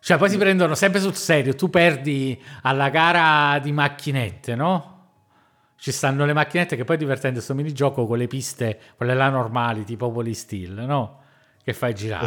Cioè, 0.00 0.16
poi 0.16 0.30
si 0.30 0.38
prendono 0.38 0.74
sempre 0.74 1.00
sul 1.00 1.14
serio. 1.14 1.54
Tu 1.54 1.68
perdi 1.68 2.40
alla 2.62 2.88
gara 2.88 3.58
di 3.58 3.70
macchinette, 3.70 4.54
no? 4.54 4.98
Ci 5.76 5.92
stanno 5.92 6.24
le 6.24 6.32
macchinette 6.32 6.76
che 6.76 6.84
poi 6.84 6.96
è 6.96 6.98
divertente 6.98 7.36
questo 7.36 7.54
minigioco 7.54 8.06
con 8.06 8.18
le 8.18 8.26
piste, 8.26 8.78
quelle 8.96 9.14
là 9.14 9.28
normali, 9.28 9.84
tipo 9.84 10.10
Polysteel, 10.10 10.72
no? 10.72 11.22
Che 11.62 11.72
fai 11.72 11.94
girare. 11.94 12.26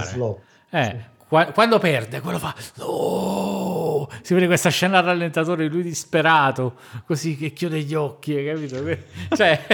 Eh, 0.70 0.84
sì 0.84 1.12
quando 1.54 1.80
perde, 1.80 2.22
quello 2.22 2.40
fa. 2.40 2.56
Oh! 2.80 4.10
Si 4.22 4.34
vede 4.34 4.48
questa 4.48 4.70
scena 4.70 5.00
al 5.00 5.06
rallentatore, 5.06 5.68
lui 5.68 5.84
disperato, 5.84 6.78
così 7.06 7.36
che 7.36 7.52
chiude 7.52 7.82
gli 7.82 7.94
occhi, 7.94 8.44
capito? 8.44 8.84
Cioè. 9.36 9.66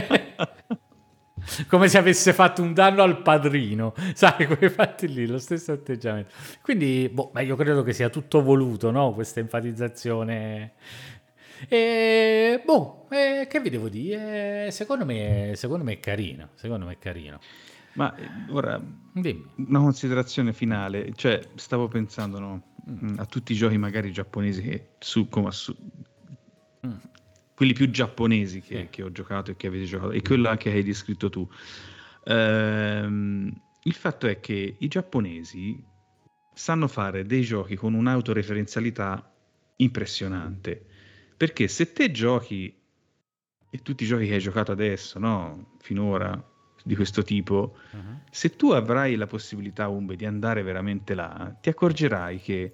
come 1.67 1.87
se 1.87 1.97
avesse 1.97 2.33
fatto 2.33 2.61
un 2.61 2.73
danno 2.73 3.03
al 3.03 3.21
padrino, 3.21 3.93
sai, 4.13 4.45
quei 4.45 4.69
fatti 4.69 5.07
lì, 5.07 5.25
lo 5.25 5.39
stesso 5.39 5.71
atteggiamento. 5.71 6.33
Quindi, 6.61 7.09
boh, 7.11 7.31
io 7.39 7.55
credo 7.55 7.83
che 7.83 7.93
sia 7.93 8.09
tutto 8.09 8.41
voluto, 8.41 8.91
no? 8.91 9.13
Questa 9.13 9.39
enfatizzazione. 9.39 10.73
E, 11.67 12.61
boh, 12.63 13.07
eh, 13.09 13.47
che 13.49 13.59
vi 13.59 13.69
devo 13.69 13.89
dire? 13.89 14.69
Secondo 14.71 15.05
me, 15.05 15.53
secondo 15.55 15.83
me 15.83 15.93
è 15.93 15.99
carino, 15.99 16.49
secondo 16.55 16.85
me 16.85 16.93
è 16.93 16.97
carino. 16.97 17.39
Ma 17.99 18.15
eh, 18.15 18.29
ora, 18.47 18.81
Dimmi. 19.11 19.45
una 19.67 19.79
considerazione 19.79 20.53
finale, 20.53 21.11
cioè 21.15 21.41
stavo 21.55 21.89
pensando 21.89 22.39
no, 22.39 22.63
mm, 22.89 23.19
a 23.19 23.25
tutti 23.25 23.51
i 23.51 23.55
giochi 23.55 23.77
magari 23.77 24.13
giapponesi 24.13 24.61
che 24.61 24.91
su, 24.99 25.27
come 25.27 25.51
su, 25.51 25.75
mm. 26.87 26.91
quelli 27.53 27.73
più 27.73 27.89
giapponesi 27.89 28.61
che, 28.61 28.87
che, 28.89 29.03
ho 29.03 29.11
giocato 29.11 29.51
e 29.51 29.57
che 29.57 29.67
avete 29.67 29.83
giocato, 29.83 30.11
e 30.11 30.21
quello 30.21 30.47
anche 30.47 30.71
che 30.71 30.77
hai 30.77 30.83
descritto 30.83 31.29
tu. 31.29 31.45
Ehm, 32.23 33.53
il 33.83 33.93
fatto 33.93 34.27
è 34.27 34.39
che 34.39 34.77
i 34.79 34.87
giapponesi 34.87 35.85
sanno 36.53 36.87
fare 36.87 37.25
dei 37.25 37.41
giochi 37.41 37.75
con 37.75 37.93
un'autoreferenzialità 37.95 39.29
impressionante. 39.75 40.85
Perché 41.35 41.67
se 41.67 41.91
te 41.91 42.11
giochi 42.11 42.73
e 43.69 43.77
tutti 43.79 44.03
i 44.03 44.07
giochi 44.07 44.25
che 44.25 44.35
hai 44.35 44.39
giocato 44.39 44.71
adesso, 44.71 45.19
no? 45.19 45.75
Finora, 45.79 46.41
di 46.83 46.95
questo 46.95 47.23
tipo, 47.23 47.75
uh-huh. 47.91 48.19
se 48.29 48.55
tu 48.55 48.71
avrai 48.71 49.15
la 49.15 49.27
possibilità, 49.27 49.87
Umbe, 49.87 50.15
di 50.15 50.25
andare 50.25 50.63
veramente 50.63 51.13
là, 51.13 51.55
ti 51.59 51.69
accorgerai 51.69 52.39
che 52.39 52.71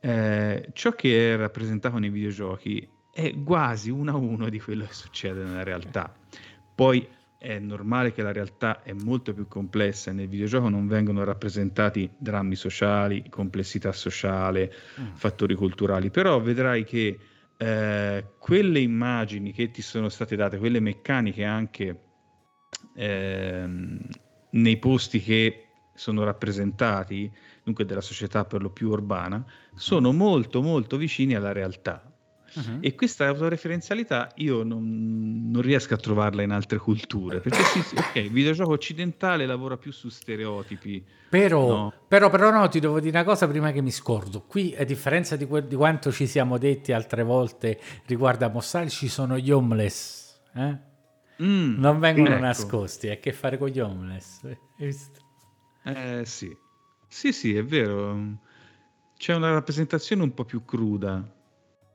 eh, 0.00 0.68
ciò 0.72 0.92
che 0.92 1.34
è 1.34 1.36
rappresentato 1.36 1.98
nei 1.98 2.10
videogiochi 2.10 2.88
è 3.12 3.34
quasi 3.42 3.90
uno 3.90 4.12
a 4.12 4.16
uno 4.16 4.48
di 4.48 4.60
quello 4.60 4.84
che 4.84 4.92
succede 4.92 5.42
nella 5.42 5.62
realtà. 5.62 6.14
Poi 6.74 7.08
è 7.38 7.58
normale 7.58 8.12
che 8.12 8.22
la 8.22 8.32
realtà 8.32 8.82
è 8.82 8.92
molto 8.92 9.32
più 9.32 9.46
complessa 9.48 10.10
e 10.10 10.14
nel 10.14 10.28
videogioco 10.28 10.68
non 10.68 10.86
vengono 10.86 11.24
rappresentati 11.24 12.10
drammi 12.16 12.54
sociali, 12.54 13.28
complessità 13.28 13.92
sociale, 13.92 14.72
mm. 15.00 15.14
fattori 15.14 15.54
culturali, 15.54 16.10
però 16.10 16.40
vedrai 16.40 16.84
che 16.84 17.18
eh, 17.56 18.24
quelle 18.38 18.80
immagini 18.80 19.52
che 19.52 19.70
ti 19.70 19.82
sono 19.82 20.08
state 20.08 20.36
date, 20.36 20.58
quelle 20.58 20.80
meccaniche 20.80 21.44
anche 21.44 22.00
eh, 22.96 23.68
nei 24.50 24.76
posti 24.78 25.20
che 25.20 25.66
sono 25.94 26.24
rappresentati, 26.24 27.30
dunque 27.62 27.84
della 27.84 28.00
società 28.00 28.44
per 28.44 28.62
lo 28.62 28.70
più 28.70 28.88
urbana, 28.90 29.44
sono 29.74 30.12
molto 30.12 30.62
molto 30.62 30.96
vicini 30.96 31.34
alla 31.34 31.52
realtà. 31.52 32.10
Uh-huh. 32.54 32.78
E 32.80 32.94
questa 32.94 33.26
autoreferenzialità 33.26 34.30
io 34.36 34.62
non, 34.62 35.50
non, 35.50 35.60
riesco 35.60 35.92
a 35.92 35.98
trovarla 35.98 36.42
in 36.42 36.52
altre 36.52 36.78
culture, 36.78 37.40
perché 37.40 37.62
sì, 37.64 37.82
sì, 37.82 37.96
ok, 37.96 38.16
il 38.16 38.30
videogioco 38.30 38.72
occidentale 38.72 39.44
lavora 39.44 39.76
più 39.76 39.92
su 39.92 40.08
stereotipi. 40.08 41.04
Però, 41.28 41.68
no? 41.68 41.92
però, 42.08 42.30
però 42.30 42.50
no, 42.50 42.66
ti 42.68 42.80
devo 42.80 42.98
dire 42.98 43.18
una 43.18 43.26
cosa 43.26 43.46
prima 43.46 43.72
che 43.72 43.82
mi 43.82 43.90
scordo. 43.90 44.42
Qui, 44.42 44.74
a 44.78 44.84
differenza 44.84 45.36
di, 45.36 45.46
que- 45.46 45.66
di 45.66 45.74
quanto 45.74 46.10
ci 46.10 46.26
siamo 46.26 46.56
detti 46.56 46.92
altre 46.92 47.24
volte 47.24 47.78
riguardo 48.06 48.46
a 48.46 48.48
mostrare, 48.48 48.88
ci 48.88 49.08
sono 49.08 49.36
gli 49.36 49.50
homeless. 49.50 50.40
Eh? 50.54 50.94
Mm, 51.42 51.78
non 51.78 51.98
vengono 51.98 52.30
ecco. 52.30 52.40
nascosti, 52.40 53.08
è 53.08 53.20
che 53.20 53.32
fare 53.32 53.58
con 53.58 53.68
gli 53.68 53.80
homeless. 53.80 54.44
Eh 55.82 56.24
sì, 56.24 56.56
sì, 57.06 57.32
sì, 57.32 57.56
è 57.56 57.64
vero. 57.64 58.38
C'è 59.16 59.34
una 59.34 59.52
rappresentazione 59.52 60.22
un 60.22 60.34
po' 60.34 60.44
più 60.44 60.64
cruda 60.64 61.34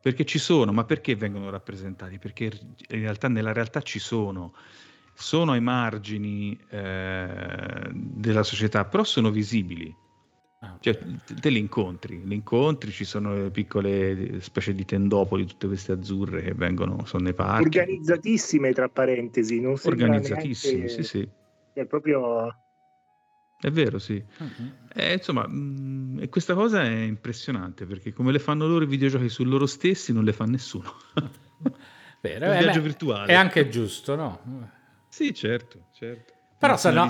perché 0.01 0.25
ci 0.25 0.39
sono, 0.39 0.71
ma 0.71 0.83
perché 0.83 1.15
vengono 1.15 1.51
rappresentati? 1.51 2.17
Perché 2.17 2.45
in 2.45 2.99
realtà 3.01 3.27
nella 3.27 3.53
realtà 3.53 3.81
ci 3.81 3.99
sono, 3.99 4.53
sono 5.13 5.51
ai 5.51 5.61
margini 5.61 6.59
eh, 6.69 7.89
della 7.91 8.41
società, 8.41 8.85
però 8.85 9.03
sono 9.03 9.29
visibili. 9.29 9.95
Ah, 10.63 10.77
cioè, 10.79 10.97
te 11.39 11.49
li 11.49 11.57
incontri, 11.57 12.21
li 12.23 12.35
incontri, 12.35 12.91
ci 12.91 13.03
sono 13.03 13.49
piccole 13.49 14.39
specie 14.41 14.75
di 14.75 14.85
tendopoli, 14.85 15.45
tutte 15.45 15.67
queste 15.67 15.91
azzurre 15.91 16.43
che 16.43 16.53
vengono, 16.53 17.03
sono 17.05 17.23
nei 17.23 17.33
parchi. 17.33 17.63
Organizzatissime, 17.63 18.71
tra 18.71 18.87
parentesi, 18.87 19.59
non 19.59 19.75
Organizzatissime, 19.81 20.83
neanche... 20.83 21.03
sì, 21.03 21.03
sì. 21.03 21.29
È 21.73 21.85
proprio 21.85 22.53
è 23.61 23.69
vero, 23.69 23.99
sì. 23.99 24.23
Uh-huh. 24.39 24.71
Eh, 24.91 25.13
insomma, 25.13 25.47
mh, 25.47 25.53
mm, 25.53 26.23
questa 26.29 26.55
cosa 26.55 26.81
è 26.81 27.01
impressionante 27.01 27.85
perché 27.85 28.11
come 28.11 28.31
le 28.31 28.39
fanno 28.39 28.65
loro 28.65 28.83
i 28.83 28.87
videogiochi 28.87 29.29
su 29.29 29.43
loro 29.43 29.67
stessi 29.67 30.11
non 30.11 30.23
le 30.23 30.33
fa 30.33 30.45
nessuno. 30.45 30.91
Vero, 32.21 32.45
è 32.45 32.49
un 32.49 32.57
viaggio 32.57 32.81
virtuale. 32.81 33.31
È 33.31 33.35
anche 33.35 33.69
giusto, 33.69 34.15
no? 34.15 34.69
Sì, 35.07 35.33
certo, 35.33 35.87
certo. 35.91 36.30
Però 36.61 36.77
sanno, 36.77 37.09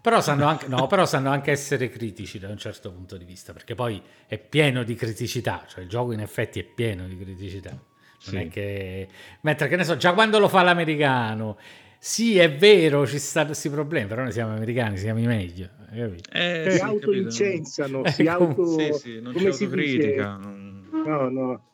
però, 0.00 0.20
sanno 0.20 0.46
anche, 0.46 0.68
no, 0.68 0.86
però 0.86 1.04
sanno 1.06 1.30
anche 1.30 1.50
essere 1.50 1.88
critici 1.88 2.38
da 2.38 2.48
un 2.48 2.56
certo 2.56 2.92
punto 2.92 3.16
di 3.16 3.24
vista, 3.24 3.52
perché 3.52 3.74
poi 3.74 4.00
è 4.28 4.38
pieno 4.38 4.84
di 4.84 4.94
criticità, 4.94 5.64
cioè 5.66 5.82
il 5.82 5.88
gioco 5.88 6.12
in 6.12 6.20
effetti 6.20 6.60
è 6.60 6.62
pieno 6.62 7.08
di 7.08 7.18
criticità. 7.18 7.70
Non 7.70 7.80
sì. 8.18 8.36
è 8.36 8.48
che... 8.48 9.08
Mentre 9.40 9.66
che 9.66 9.74
ne 9.74 9.82
so, 9.82 9.96
già 9.96 10.12
quando 10.12 10.38
lo 10.38 10.46
fa 10.46 10.62
l'americano 10.62 11.58
sì, 12.04 12.36
è 12.36 12.52
vero, 12.52 13.06
ci 13.06 13.20
stanno 13.20 13.46
questi 13.46 13.70
problemi, 13.70 14.08
però 14.08 14.22
noi 14.22 14.32
siamo 14.32 14.52
americani, 14.52 14.96
siamo 14.96 15.20
i 15.20 15.26
meglio. 15.26 15.68
Eh, 15.92 16.66
si 16.70 16.76
sì, 16.78 16.82
autoincensiano, 16.82 18.02
si 18.10 18.26
auto... 18.26 18.76
Sì, 18.76 18.92
sì, 18.92 19.20
non 19.20 19.32
come 19.32 19.52
si 19.52 19.68
critica. 19.68 20.36
No, 20.36 21.28
no. 21.28 21.71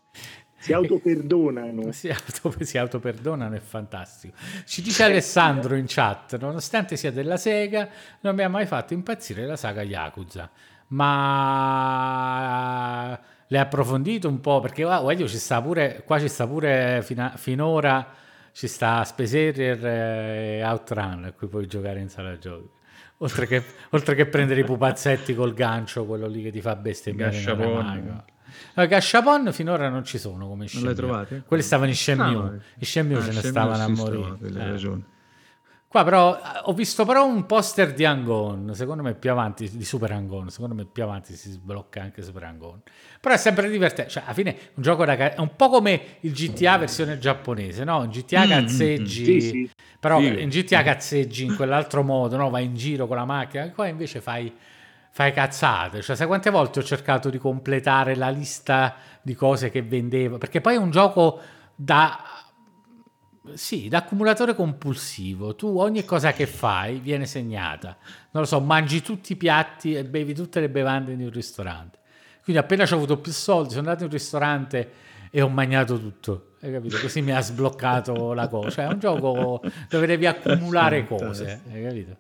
Si 0.59 0.73
autoperdonano. 0.73 1.93
Si, 1.99 2.09
auto, 2.09 2.55
si 2.61 2.77
autoperdonano, 2.79 3.55
è 3.55 3.61
fantastico. 3.61 4.35
Ci 4.65 4.83
dice 4.83 5.05
Alessandro 5.05 5.77
in 5.77 5.85
chat, 5.87 6.39
nonostante 6.39 6.97
sia 6.97 7.11
della 7.11 7.37
Sega, 7.37 7.89
non 8.21 8.35
mi 8.35 8.43
ha 8.43 8.49
mai 8.49 8.67
fatto 8.67 8.93
impazzire 8.95 9.47
la 9.47 9.57
saga 9.57 9.83
Yakuza. 9.83 10.51
Ma 10.89 12.19
l'hai 13.47 13.61
approfondito 13.61 14.29
un 14.29 14.41
po'? 14.41 14.61
Perché 14.61 14.85
wow, 14.85 15.15
ci 15.27 15.39
sta 15.39 15.63
pure, 15.63 16.03
qua 16.05 16.19
ci 16.19 16.29
sta 16.29 16.47
pure 16.47 17.01
fino 17.03 17.33
finora 17.37 18.27
ci 18.59 18.67
sta 18.67 19.05
Space 19.05 19.51
Harrier 19.51 19.87
e 19.87 20.63
Outrun 20.65 21.27
a 21.27 21.33
cui 21.33 21.47
puoi 21.47 21.69
giocare 21.69 22.01
in 22.01 22.09
sala 22.09 22.37
giochi. 22.39 22.69
Oltre 23.19 23.47
che, 23.47 23.63
oltre 23.91 24.17
che 24.17 24.27
prendere 24.27 24.63
i 24.63 24.65
pupazzetti 24.65 25.33
col 25.33 25.55
gancio, 25.55 26.05
quello 26.07 26.27
lì 26.27 26.43
che 26.43 26.51
ti 26.51 26.61
fa 26.61 26.75
bestemmiare 26.75 27.31
Gashapon. 27.31 28.25
Gashapon 28.87 29.53
finora 29.53 29.89
non 29.89 30.05
ci 30.05 30.19
sono 30.19 30.49
come 30.49 30.69
Shenmue. 30.69 30.89
Non 30.89 30.97
le 30.97 31.01
trovate? 31.01 31.43
Quelli 31.47 31.63
stavano 31.63 31.89
in 31.89 31.97
Shenmue. 31.97 32.33
No, 32.33 32.61
I 32.79 32.85
Shenmue 32.85 33.19
ah, 33.19 33.23
ce 33.23 33.33
ne 33.33 33.41
stavano 33.41 33.83
a 33.83 33.89
morire. 33.89 34.37
Sono, 34.41 34.59
eh. 34.59 34.71
ragioni. 34.71 35.05
Qua 35.89 36.05
però 36.05 36.39
ho 36.65 36.75
visto 36.75 37.07
però 37.07 37.25
un 37.25 37.47
poster 37.47 37.95
di 37.95 38.05
Angon, 38.05 38.75
secondo 38.75 39.03
me 39.03 39.15
più 39.15 39.31
avanti, 39.31 39.71
di 39.75 39.87
Super 39.87 40.13
Angon, 40.13 40.51
secondo 40.51 40.75
me 40.75 40.85
più 40.85 41.03
avanti 41.03 41.35
si 41.35 41.51
sblocca 41.51 42.03
anche 42.03 42.21
Super 42.21 42.43
Angon. 42.43 42.83
Però 43.19 43.35
è 43.35 43.39
sempre 43.39 43.71
divertente, 43.71 44.11
cioè 44.11 44.25
alla 44.25 44.35
fine 44.35 44.55
un 44.75 44.83
gioco 44.83 45.07
da 45.07 45.17
è 45.17 45.37
un 45.39 45.57
po' 45.57 45.71
come 45.71 46.19
il 46.21 46.33
GTA 46.33 46.77
versione 46.77 47.19
giapponese, 47.19 47.85
no? 47.85 48.03
In 48.03 48.11
GTA 48.11 48.45
mm, 48.45 48.49
cazzeggi, 48.51 49.25
sì, 49.25 49.41
sì. 49.41 49.71
però 49.99 50.21
sì. 50.21 50.43
in 50.43 50.51
GTA 50.51 50.83
cazzeggi 50.83 51.47
in 51.47 51.57
quell'altro 51.57 52.03
modo, 52.03 52.37
no? 52.37 52.51
Vai 52.51 52.67
in 52.67 52.75
giro 52.77 53.07
con 53.07 53.17
la 53.17 53.25
macchina, 53.25 53.71
qua 53.71 53.87
invece 53.87 54.21
fai, 54.21 54.53
fai 55.19 55.33
cazzate, 55.33 56.01
cioè 56.01 56.15
sai 56.15 56.29
quante 56.29 56.49
volte 56.49 56.79
ho 56.79 56.83
cercato 56.85 57.29
di 57.29 57.39
completare 57.39 58.15
la 58.15 58.29
lista 58.29 58.95
di 59.21 59.35
cose 59.35 59.69
che 59.69 59.83
vendevo, 59.83 60.39
perché 60.39 60.61
poi 60.61 60.75
è 60.75 60.79
un 60.79 60.93
gioco 60.93 61.41
da 61.75 62.23
sì, 63.55 63.89
da 63.89 63.99
accumulatore 63.99 64.55
compulsivo. 64.55 65.57
Tu 65.57 65.67
ogni 65.67 66.05
cosa 66.05 66.33
che 66.33 66.47
fai 66.47 67.01
viene 67.01 67.27
segnata. 67.27 67.97
Non 68.31 68.43
lo 68.43 68.45
so, 68.45 68.61
mangi 68.61 69.03
tutti 69.03 69.33
i 69.33 69.37
piatti 69.37 69.95
e 69.95 70.05
bevi 70.05 70.35
tutte 70.35 70.61
le 70.61 70.69
bevande 70.69 71.11
in 71.11 71.21
un 71.21 71.31
ristorante. 71.31 71.99
Quindi 72.45 72.63
appena 72.63 72.85
ho 72.85 72.95
avuto 72.95 73.19
più 73.19 73.33
soldi, 73.33 73.71
sono 73.71 73.81
andato 73.89 74.05
in 74.05 74.11
un 74.11 74.13
ristorante 74.13 74.93
e 75.33 75.41
ho 75.41 75.49
mangiato 75.49 75.99
tutto. 75.99 76.53
Hai 76.61 76.71
capito? 76.71 76.97
Così 77.01 77.23
mi 77.23 77.33
ha 77.33 77.41
sbloccato 77.41 78.35
la 78.35 78.47
cosa. 78.47 78.71
Cioè, 78.71 78.85
è 78.85 78.89
un 78.89 79.01
gioco 79.01 79.63
dove 79.89 80.07
devi 80.07 80.27
accumulare 80.27 81.05
cose. 81.09 81.63
Hai 81.73 81.83
capito? 81.83 82.19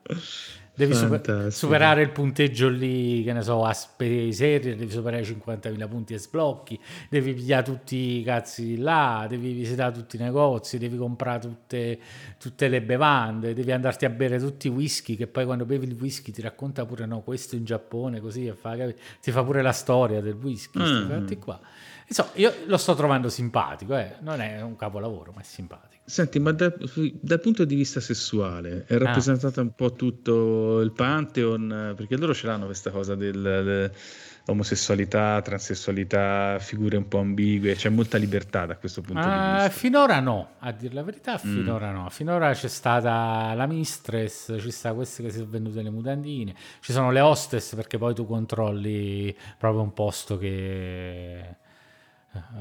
Devi 0.78 0.94
super- 0.94 1.52
superare 1.52 2.02
il 2.02 2.10
punteggio 2.10 2.68
lì, 2.68 3.24
che 3.24 3.32
ne 3.32 3.42
so, 3.42 3.64
a 3.64 3.72
Space 3.72 4.60
devi 4.60 4.88
superare 4.88 5.24
50.000 5.24 5.88
punti 5.88 6.14
e 6.14 6.18
sblocchi, 6.18 6.78
devi 7.10 7.34
pigliare 7.34 7.64
tutti 7.64 8.20
i 8.20 8.22
cazzi 8.22 8.76
là, 8.76 9.26
devi 9.28 9.54
visitare 9.54 9.92
tutti 9.92 10.14
i 10.14 10.20
negozi, 10.20 10.78
devi 10.78 10.96
comprare 10.96 11.40
tutte, 11.40 11.98
tutte, 12.38 12.68
le 12.68 12.80
bevande, 12.80 13.54
devi 13.54 13.72
andarti 13.72 14.04
a 14.04 14.10
bere 14.10 14.38
tutti 14.38 14.68
i 14.68 14.70
whisky, 14.70 15.16
che 15.16 15.26
poi 15.26 15.44
quando 15.46 15.64
bevi 15.64 15.86
il 15.86 15.96
whisky 15.98 16.30
ti 16.30 16.42
racconta 16.42 16.86
pure 16.86 17.06
no, 17.06 17.22
questo 17.22 17.56
in 17.56 17.64
Giappone, 17.64 18.20
così, 18.20 18.48
fa, 18.52 18.76
ti 19.20 19.32
fa 19.32 19.42
pure 19.42 19.62
la 19.62 19.72
storia 19.72 20.20
del 20.20 20.34
whisky, 20.40 20.78
mm. 20.78 21.32
qua. 21.40 21.58
Insomma, 22.06 22.30
io 22.34 22.54
lo 22.66 22.76
sto 22.76 22.94
trovando 22.94 23.28
simpatico, 23.28 23.96
eh. 23.96 24.14
non 24.20 24.40
è 24.40 24.62
un 24.62 24.76
capolavoro, 24.76 25.32
ma 25.34 25.40
è 25.40 25.44
simpatico. 25.44 25.97
Senti, 26.08 26.38
ma 26.38 26.52
da, 26.52 26.72
dal 27.20 27.38
punto 27.38 27.66
di 27.66 27.74
vista 27.74 28.00
sessuale 28.00 28.86
è 28.86 28.94
ah. 28.94 28.98
rappresentata 28.98 29.60
ah. 29.60 29.64
un 29.64 29.74
po' 29.74 29.92
tutto 29.92 30.80
il 30.80 30.92
Pantheon? 30.92 31.92
Perché 31.94 32.16
loro 32.16 32.32
ce 32.32 32.46
l'hanno 32.46 32.64
questa 32.64 32.90
cosa 32.90 33.14
dell'omosessualità, 33.14 35.42
transessualità, 35.42 36.56
figure 36.60 36.96
un 36.96 37.08
po' 37.08 37.18
ambigue, 37.18 37.74
c'è 37.74 37.90
molta 37.90 38.16
libertà 38.16 38.64
da 38.64 38.78
questo 38.78 39.02
punto 39.02 39.20
ah, 39.20 39.24
di 39.24 39.64
vista. 39.64 39.68
Finora 39.68 40.18
no, 40.20 40.52
a 40.60 40.72
dire 40.72 40.94
la 40.94 41.02
verità, 41.02 41.34
mm. 41.34 41.54
finora 41.54 41.90
mm. 41.90 41.94
no. 41.94 42.08
Finora 42.08 42.54
c'è 42.54 42.68
stata 42.68 43.52
la 43.52 43.66
mistress, 43.66 44.58
ci 44.58 44.70
sta 44.70 44.94
queste 44.94 45.22
che 45.22 45.28
si 45.28 45.36
sono 45.36 45.50
vendute 45.50 45.82
le 45.82 45.90
mutandine, 45.90 46.54
ci 46.80 46.92
sono 46.92 47.10
le 47.10 47.20
hostess 47.20 47.74
perché 47.74 47.98
poi 47.98 48.14
tu 48.14 48.26
controlli 48.26 49.36
proprio 49.58 49.82
un 49.82 49.92
posto 49.92 50.38
che 50.38 51.66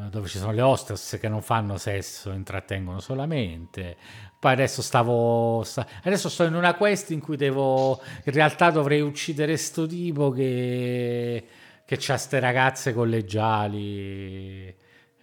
dove 0.09 0.28
ci 0.28 0.38
sono 0.38 0.51
le 0.51 0.61
hostess 0.61 1.17
che 1.19 1.28
non 1.28 1.41
fanno 1.41 1.78
sesso, 1.78 2.32
intrattengono 2.32 2.99
solamente. 2.99 3.95
Poi 4.39 4.51
adesso 4.51 4.82
stavo. 4.82 5.61
Adesso 6.03 6.30
sto 6.30 6.43
in 6.43 6.53
una 6.53 6.75
quest 6.75 7.09
in 7.11 7.19
cui 7.19 7.38
devo. 7.38 7.99
In 8.25 8.34
realtà 8.34 8.69
dovrei 8.69 9.01
uccidere 9.01 9.57
sto 9.57 9.88
tipo 9.88 10.30
che. 10.30 11.45
che 11.86 11.97
c'ha 11.99 12.17
ste 12.17 12.39
ragazze 12.39 12.93
collegiali. 12.93 14.75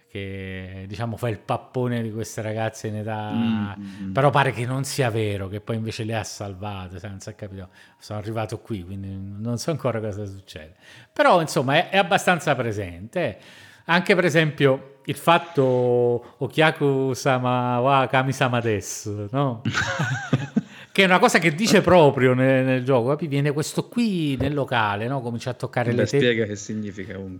Che 0.09 0.85
diciamo 0.87 1.17
fa 1.17 1.27
il 1.27 1.39
pappone 1.39 2.01
di 2.01 2.11
queste 2.11 2.41
ragazze 2.41 2.87
in 2.87 2.97
età. 2.97 3.31
Mm-hmm. 3.31 4.11
Però 4.11 4.29
pare 4.31 4.51
che 4.51 4.65
non 4.65 4.83
sia 4.83 5.09
vero, 5.09 5.47
che 5.47 5.61
poi 5.61 5.77
invece 5.77 6.03
le 6.03 6.15
ha 6.15 6.23
salvate. 6.23 6.99
Senza 6.99 7.33
capito. 7.35 7.69
Sono 7.97 8.19
arrivato 8.19 8.59
qui, 8.59 8.83
quindi 8.83 9.09
non 9.17 9.57
so 9.57 9.71
ancora 9.71 10.01
cosa 10.01 10.25
succede. 10.25 10.75
Però 11.13 11.39
insomma 11.39 11.75
è, 11.75 11.89
è 11.89 11.97
abbastanza 11.97 12.53
presente. 12.53 13.39
Anche 13.85 14.15
per 14.15 14.25
esempio 14.25 14.99
il 15.05 15.15
fatto 15.15 16.35
Okyaku 16.37 17.13
sama 17.13 17.79
wa 17.79 18.07
kami 18.09 18.31
sama 18.31 18.59
desu, 18.59 19.27
no? 19.31 19.61
che 20.91 21.03
è 21.03 21.05
una 21.05 21.19
cosa 21.19 21.39
che 21.39 21.53
dice 21.53 21.81
proprio 21.81 22.33
nel, 22.33 22.65
nel, 22.65 22.83
gioco. 22.83 23.09
Capi? 23.09 23.27
Viene 23.27 23.51
questo 23.51 23.87
qui 23.87 24.35
nel 24.37 24.53
locale, 24.53 25.07
no? 25.07 25.21
Comincia 25.21 25.51
a 25.51 25.53
toccare 25.53 25.91
Beh, 25.91 25.97
le 25.97 26.05
tette. 26.05 26.17
spiega 26.17 26.45
che 26.45 26.55
significa 26.55 27.17
un... 27.17 27.37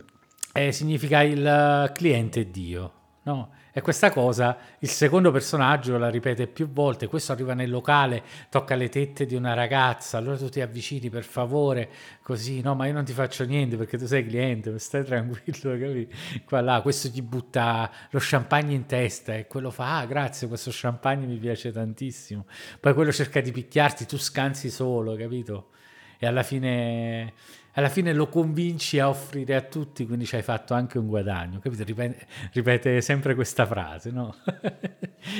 Eh, 0.54 0.72
significa 0.72 1.22
il 1.24 1.91
cliente 1.93 2.50
Dio. 2.52 2.91
no? 3.24 3.50
E 3.78 3.82
questa 3.82 4.09
cosa 4.09 4.57
il 4.80 4.88
secondo 4.88 5.32
personaggio 5.32 5.97
la 5.97 6.09
ripete 6.09 6.47
più 6.47 6.69
volte. 6.69 7.07
Questo 7.07 7.34
arriva 7.34 7.53
nel 7.53 7.69
locale, 7.69 8.23
tocca 8.49 8.73
le 8.73 8.88
tette 8.88 9.26
di 9.26 9.36
una 9.36 9.53
ragazza, 9.53 10.17
allora 10.17 10.38
tu 10.38 10.47
ti 10.47 10.61
avvicini 10.61 11.09
per 11.09 11.26
favore, 11.26 11.89
così, 12.23 12.61
no? 12.61 12.73
Ma 12.73 12.88
io 12.88 12.93
non 12.93 13.03
ti 13.03 13.11
faccio 13.11 13.43
niente 13.43 13.76
perché 13.76 13.97
tu 13.97 14.05
sei 14.05 14.26
cliente, 14.26 14.80
stai 14.80 15.03
tranquillo, 15.03 15.76
capi? 15.78 16.07
Qua 16.45 16.61
là, 16.61 16.80
questo 16.80 17.11
ti 17.11 17.21
butta 17.21 17.91
lo 18.11 18.19
champagne 18.21 18.73
in 18.73 18.86
testa 18.86 19.36
e 19.36 19.45
quello 19.45 19.71
fa, 19.71 19.97
ah, 19.97 20.05
grazie, 20.05 20.47
questo 20.47 20.69
champagne 20.71 21.26
mi 21.26 21.36
piace 21.36 21.73
tantissimo. 21.73 22.45
Poi 22.80 22.93
quello 22.93 23.11
cerca 23.11 23.41
di 23.41 23.51
picchiarti, 23.51 24.05
tu 24.05 24.17
scansi 24.17 24.69
solo, 24.69 25.17
capito? 25.17 25.71
E 26.17 26.26
alla 26.26 26.43
fine 26.43 27.34
alla 27.76 27.89
fine 27.89 28.13
lo 28.13 28.28
convinci 28.28 28.99
a 28.99 29.09
offrire 29.09 29.55
a 29.55 29.61
tutti, 29.61 30.05
quindi 30.05 30.26
ci 30.26 30.36
hai 30.36 30.41
fatto 30.41 30.73
anche 30.73 30.97
un 30.97 31.07
guadagno, 31.07 31.59
capito? 31.59 31.84
Ripete, 31.84 32.26
ripete 32.53 33.01
sempre 33.01 33.36
questa 33.36 33.65
frase, 33.65 34.11
no? 34.11 34.34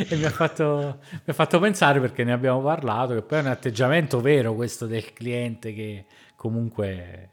e 0.10 0.16
mi 0.18 0.26
ha, 0.26 0.30
fatto, 0.30 1.00
mi 1.12 1.20
ha, 1.28 1.34
fatto, 1.34 1.60
pensare, 1.60 2.02
perché 2.02 2.26
ne 2.26 2.34
abbiamo 2.34 2.62
parlato, 2.62 3.14
che 3.14 3.22
poi 3.22 3.40
è 3.40 3.42
un 3.42 3.48
atteggiamento 3.48 4.20
vero 4.20 4.54
questo 4.54 4.86
del 4.86 5.14
cliente 5.14 5.74
che 5.74 6.06
comunque... 6.36 7.30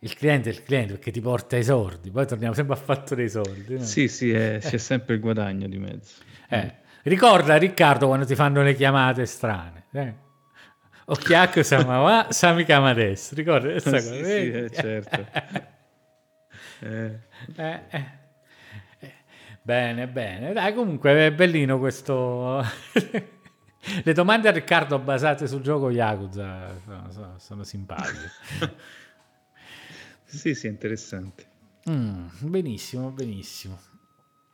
Il 0.00 0.14
cliente 0.14 0.50
è 0.50 0.52
il 0.52 0.62
cliente 0.62 0.92
perché 0.92 1.10
ti 1.10 1.22
porta 1.22 1.56
i 1.56 1.64
soldi, 1.64 2.10
poi 2.10 2.26
torniamo 2.26 2.52
sempre 2.52 2.74
a 2.74 2.78
fatto 2.78 3.14
dei 3.14 3.30
soldi. 3.30 3.78
No? 3.78 3.82
Sì, 3.82 4.08
sì, 4.08 4.30
è, 4.30 4.58
c'è 4.60 4.76
sempre 4.76 5.14
il 5.14 5.20
guadagno 5.20 5.66
di 5.66 5.78
mezzo. 5.78 6.20
Eh, 6.50 6.72
ricorda 7.04 7.56
Riccardo 7.56 8.06
quando 8.06 8.26
ti 8.26 8.34
fanno 8.34 8.62
le 8.62 8.74
chiamate 8.74 9.24
strane. 9.24 9.84
Eh? 9.90 10.14
Occhiacco 11.08 11.62
Samawa, 11.62 12.32
Sami 12.32 12.64
Kamades, 12.64 13.32
ricordi 13.34 13.70
questa 13.70 13.98
sì, 13.98 14.08
cosa? 14.08 14.24
Sì, 14.24 14.50
eh, 14.50 14.70
certo. 14.70 15.26
eh. 16.80 17.18
Eh, 17.54 17.80
eh. 17.90 18.24
Bene, 19.62 20.08
bene. 20.08 20.52
Dai, 20.52 20.74
comunque 20.74 21.26
è 21.26 21.32
bellino 21.32 21.78
questo... 21.78 22.64
Le 24.02 24.12
domande 24.12 24.48
a 24.48 24.50
Riccardo 24.50 24.98
basate 24.98 25.46
sul 25.46 25.60
gioco 25.60 25.90
Yakuza 25.90 26.74
sono, 26.84 27.10
sono, 27.12 27.34
sono 27.38 27.62
simpatiche. 27.62 28.32
sì, 30.24 30.56
sì, 30.56 30.66
interessante. 30.66 31.46
Mm, 31.88 32.26
benissimo, 32.40 33.10
benissimo. 33.10 33.78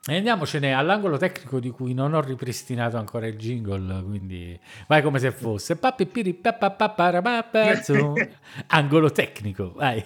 E 0.05 0.17
andiamocene 0.17 0.73
all'angolo 0.73 1.15
tecnico 1.15 1.61
di 1.61 1.69
cui 1.69 1.93
non 1.93 2.13
ho 2.13 2.19
ripristinato 2.19 2.97
ancora 2.97 3.25
il 3.25 3.37
jingle, 3.37 4.03
quindi 4.03 4.59
vai 4.85 5.01
come 5.01 5.17
se 5.17 5.31
fosse. 5.31 5.77
Angolo 8.67 9.11
tecnico, 9.11 9.71
vai. 9.73 10.03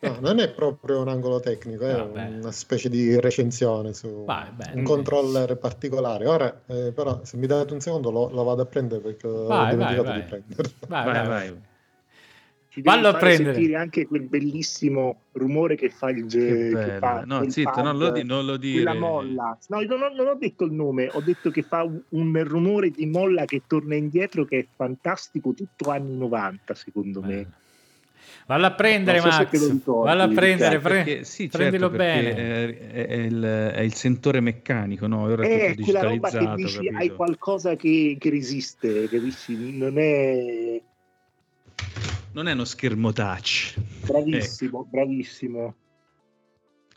No, 0.00 0.18
non 0.20 0.38
è 0.38 0.50
proprio 0.50 1.00
un 1.00 1.08
angolo 1.08 1.40
tecnico, 1.40 1.86
è 1.86 1.96
Vabbè. 1.96 2.26
una 2.40 2.52
specie 2.52 2.90
di 2.90 3.18
recensione 3.18 3.94
su 3.94 4.24
vai, 4.26 4.48
un 4.74 4.82
controller 4.82 5.56
particolare. 5.56 6.26
Ora, 6.26 6.62
eh, 6.66 6.92
però, 6.92 7.20
se 7.24 7.38
mi 7.38 7.46
date 7.46 7.72
un 7.72 7.80
secondo, 7.80 8.10
lo, 8.10 8.28
lo 8.28 8.44
vado 8.44 8.60
a 8.60 8.66
prendere 8.66 9.00
perché 9.00 9.26
vai, 9.26 9.68
ho 9.68 9.70
dimenticato 9.70 10.08
vai, 10.08 10.20
di 10.20 10.26
prendere. 10.28 10.70
Vai, 10.86 11.04
vai, 11.04 11.26
vai 11.26 11.60
ci 12.76 12.82
Vallo 12.82 13.08
a 13.08 13.14
prendere. 13.14 13.54
sentire 13.54 13.76
anche 13.76 14.06
quel 14.06 14.22
bellissimo 14.22 15.22
rumore 15.32 15.76
che 15.76 15.88
fa 15.88 16.10
il 16.10 16.26
che 16.26 16.98
fa 16.98 17.22
no 17.24 17.48
zitto 17.48 17.70
pad, 17.70 17.84
non, 17.84 17.96
lo 17.96 18.10
di, 18.10 18.22
non 18.22 18.44
lo 18.44 18.58
dire 18.58 18.82
la 18.82 18.94
molla 18.94 19.56
no 19.68 19.80
non 19.80 20.02
ho, 20.02 20.14
non 20.14 20.26
ho, 20.28 20.34
detto 20.34 20.64
il 20.64 20.72
nome 20.72 21.08
ho 21.10 21.22
detto 21.22 21.50
che 21.50 21.62
fa 21.62 21.88
un, 22.10 22.44
rumore 22.44 22.90
di 22.90 23.06
molla 23.06 23.46
che 23.46 23.62
torna 23.66 23.94
indietro 23.94 24.44
che 24.44 24.58
è 24.58 24.66
fantastico 24.76 25.54
tutto 25.54 25.90
anni 25.90 26.18
90 26.18 26.74
secondo 26.74 27.22
me 27.22 27.40
eh. 27.40 27.46
Vallo 28.46 28.66
a 28.66 28.72
prendere, 28.72 29.20
so 29.20 29.26
Max. 29.26 29.82
Vallo 29.84 30.22
a 30.22 30.28
prendere, 30.28 30.78
pre- 30.78 31.02
perché, 31.02 31.24
sì, 31.24 31.48
prendilo 31.48 31.90
certo, 31.90 31.96
bene. 31.96 32.34
È, 32.34 33.06
è, 33.06 33.14
il, 33.14 33.42
è, 33.42 33.80
il, 33.80 33.94
sentore 33.94 34.38
meccanico, 34.40 35.08
no? 35.08 35.22
Ora 35.22 35.44
è 35.44 35.74
quella 35.74 36.02
roba 36.02 36.30
che 36.30 36.52
dici 36.54 36.88
hai 36.88 37.10
qualcosa 37.10 37.74
che, 37.74 38.16
che 38.18 38.30
resiste, 38.30 39.08
capisci? 39.08 39.76
Non 39.76 39.98
è 39.98 40.80
non 42.32 42.48
è 42.48 42.52
uno 42.52 42.64
schermo 42.64 43.12
touch. 43.12 43.78
Bravissimo, 44.06 44.80
ecco. 44.80 44.88
bravissimo. 44.90 45.74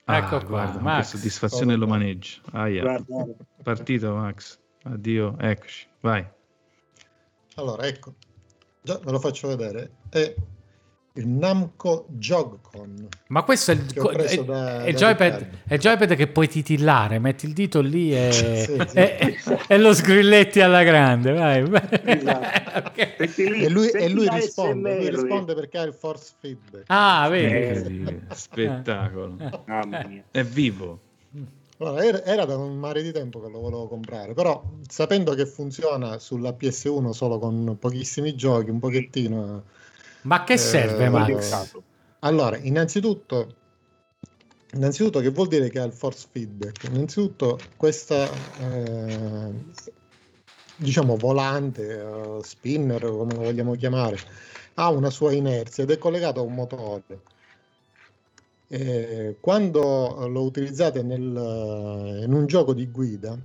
Ah, 0.06 0.18
ecco 0.18 0.46
guarda, 0.46 0.80
Max. 0.80 1.12
che 1.12 1.18
soddisfazione 1.18 1.74
oh, 1.74 1.78
lo 1.78 1.88
maneggio. 1.88 2.42
Ah, 2.52 2.68
yeah. 2.68 3.04
Partito 3.64 4.16
Max. 4.16 4.60
Addio, 4.84 5.38
eccoci, 5.38 5.88
vai. 6.02 6.28
Allora, 7.56 7.86
ecco, 7.86 8.16
già 8.82 8.98
ve 8.98 9.12
lo 9.12 9.20
faccio 9.20 9.48
vedere. 9.48 9.92
È 10.10 10.34
il 11.20 11.28
Namco 11.28 12.06
Jogcon. 12.08 13.08
Ma 13.28 13.44
questo 13.44 13.72
è 13.72 13.74
il, 13.76 13.86
è, 13.86 14.44
da, 14.44 14.84
è, 14.84 14.92
da 14.92 14.98
joypad, 14.98 15.48
è 15.68 15.78
joypad 15.78 16.16
che 16.16 16.28
puoi 16.28 16.48
titillare, 16.48 17.20
metti 17.20 17.46
il 17.46 17.54
dito 17.54 17.82
lì 17.82 18.16
e, 18.16 18.32
sì, 18.32 18.78
sì. 18.88 18.98
e, 18.98 19.38
e 19.68 19.78
lo 19.78 19.94
sgrilletti 19.94 20.62
alla 20.62 20.84
grande. 20.84 21.34
Vai. 21.34 21.70
Esatto. 22.04 22.80
okay. 22.88 23.16
E 23.36 23.70
lui, 23.70 23.90
e 23.90 24.10
lui 24.10 24.28
risponde, 24.30 24.96
lui 24.98 25.10
risponde 25.10 25.54
perché 25.54 25.78
ha 25.78 25.84
il 25.84 25.94
force 25.94 26.34
feedback. 26.40 26.86
Ah, 26.88 27.28
vedi? 27.30 28.04
Eh, 28.08 28.22
spettacolo. 28.34 29.38
È 30.32 30.44
vivo. 30.44 31.00
Allora, 31.82 32.04
era, 32.04 32.24
era, 32.26 32.46
da 32.46 32.58
un 32.58 32.78
mare 32.78 33.02
di 33.02 33.12
tempo 33.14 33.40
che 33.42 33.50
lo 33.50 33.60
volevo 33.60 33.88
comprare, 33.88 34.34
però 34.34 34.62
sapendo 34.86 35.34
che 35.34 35.46
funziona 35.46 36.20
sulla 36.20 36.52
PS1 36.52 37.12
solo 37.12 37.40
con 37.40 37.78
pochissimi 37.80 38.36
giochi, 38.36 38.70
un 38.70 38.80
pochettino 38.80 39.64
ma 40.22 40.44
che 40.44 40.58
serve, 40.58 41.06
eh, 41.06 41.10
Max? 41.10 41.72
Allora, 42.20 42.58
innanzitutto, 42.58 43.56
innanzitutto, 44.74 45.20
che 45.20 45.30
vuol 45.30 45.48
dire 45.48 45.70
che 45.70 45.80
ha 45.80 45.86
il 45.86 45.94
force 45.94 46.28
feedback? 46.30 46.84
Innanzitutto, 46.86 47.58
questa 47.78 48.30
eh, 48.60 49.54
diciamo 50.80 51.16
volante, 51.18 51.94
uh, 51.94 52.42
spinner, 52.42 53.02
come 53.02 53.34
lo 53.34 53.42
vogliamo 53.42 53.76
chiamare, 53.76 54.18
ha 54.76 54.90
una 54.90 55.10
sua 55.10 55.34
inerzia 55.34 55.84
ed 55.84 55.92
è 55.92 55.98
collegato 55.98 56.40
a 56.40 56.44
un 56.44 56.54
motore. 56.54 57.22
Eh, 58.68 59.38
quando 59.40 60.28
lo 60.28 60.44
utilizzate 60.44 61.02
nel, 61.02 62.24
in 62.24 62.34
un 62.34 62.46
gioco 62.46 62.74
di 62.74 62.88
guida, 62.88 63.38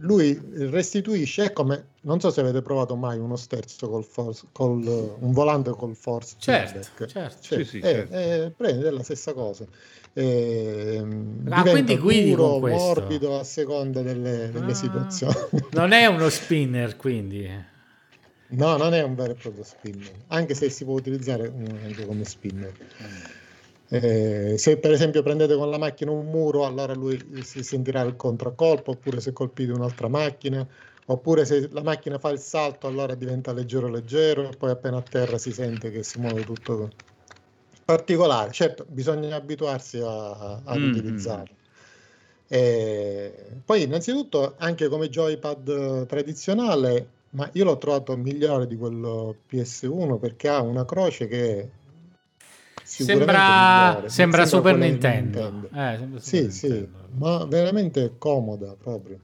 lui 0.00 0.40
restituisce, 0.52 1.44
è 1.44 1.52
come, 1.52 1.90
non 2.02 2.18
so 2.18 2.30
se 2.30 2.40
avete 2.40 2.60
provato 2.60 2.96
mai 2.96 3.18
uno 3.18 3.36
sterzo 3.36 3.88
col 3.88 4.04
force, 4.04 4.46
col, 4.52 5.16
un 5.18 5.32
volante 5.32 5.70
col 5.70 5.94
force 5.94 6.34
certo, 6.38 6.80
feedback. 6.80 7.06
certo. 7.06 7.36
Cioè, 7.40 7.58
sì, 7.58 7.64
sì, 7.64 7.78
è, 7.78 7.92
certo. 7.92 8.14
È, 8.14 8.52
prende 8.56 8.90
la 8.90 9.02
stessa 9.02 9.32
cosa 9.32 9.64
eh, 10.12 11.04
ah, 11.50 11.62
quindi 11.62 11.98
guidi 11.98 12.30
duro, 12.30 12.58
morbido 12.58 13.38
a 13.38 13.44
seconda 13.44 14.00
delle, 14.00 14.50
delle 14.50 14.72
ah, 14.72 14.74
situazioni 14.74 15.34
non 15.72 15.92
è 15.92 16.06
uno 16.06 16.30
spinner 16.30 16.96
quindi 16.96 17.48
no 18.48 18.76
non 18.78 18.94
è 18.94 19.02
un 19.02 19.14
vero 19.14 19.32
e 19.32 19.34
proprio 19.34 19.62
spinner 19.62 20.10
anche 20.28 20.54
se 20.54 20.70
si 20.70 20.84
può 20.84 20.94
utilizzare 20.94 21.52
anche 21.84 22.06
come 22.06 22.24
spinner 22.24 22.72
mm. 22.72 23.45
Eh, 23.88 24.56
se 24.58 24.78
per 24.78 24.90
esempio 24.90 25.22
prendete 25.22 25.54
con 25.54 25.70
la 25.70 25.78
macchina 25.78 26.10
un 26.10 26.26
muro, 26.26 26.64
allora 26.64 26.92
lui 26.94 27.18
si 27.42 27.62
sentirà 27.62 28.02
il 28.02 28.16
contraccolpo, 28.16 28.92
oppure 28.92 29.20
se 29.20 29.32
colpite 29.32 29.72
un'altra 29.72 30.08
macchina, 30.08 30.66
oppure 31.06 31.44
se 31.44 31.68
la 31.70 31.82
macchina 31.82 32.18
fa 32.18 32.30
il 32.30 32.38
salto, 32.38 32.86
allora 32.86 33.14
diventa 33.14 33.52
leggero 33.52 33.88
leggero, 33.88 34.50
e 34.50 34.56
poi 34.56 34.70
appena 34.70 34.96
a 34.96 35.02
terra 35.02 35.38
si 35.38 35.52
sente 35.52 35.90
che 35.90 36.02
si 36.02 36.18
muove 36.18 36.44
tutto 36.44 36.90
particolare. 37.84 38.50
Certo, 38.50 38.84
bisogna 38.88 39.36
abituarsi 39.36 39.98
a, 39.98 40.60
ad 40.64 40.78
mm-hmm. 40.78 40.90
utilizzarlo. 40.90 41.54
E 42.48 43.34
poi 43.64 43.82
innanzitutto 43.82 44.54
anche 44.58 44.88
come 44.88 45.08
joypad 45.08 46.06
tradizionale, 46.06 47.08
ma 47.30 47.48
io 47.52 47.64
l'ho 47.64 47.78
trovato 47.78 48.16
migliore 48.16 48.66
di 48.66 48.76
quello 48.76 49.36
PS1 49.50 50.18
perché 50.18 50.48
ha 50.48 50.60
una 50.60 50.84
croce 50.84 51.26
che 51.26 51.68
Sembra, 52.86 54.04
sembra, 54.06 54.46
Super 54.46 54.76
Nintendo. 54.76 55.50
Nintendo. 55.50 55.66
Eh, 55.66 55.96
sembra 55.98 56.20
sì, 56.20 56.36
Super 56.36 56.52
sì, 56.52 56.68
Nintendo. 56.68 57.08
ma 57.18 57.44
veramente 57.44 58.14
comoda 58.16 58.76
proprio. 58.80 59.18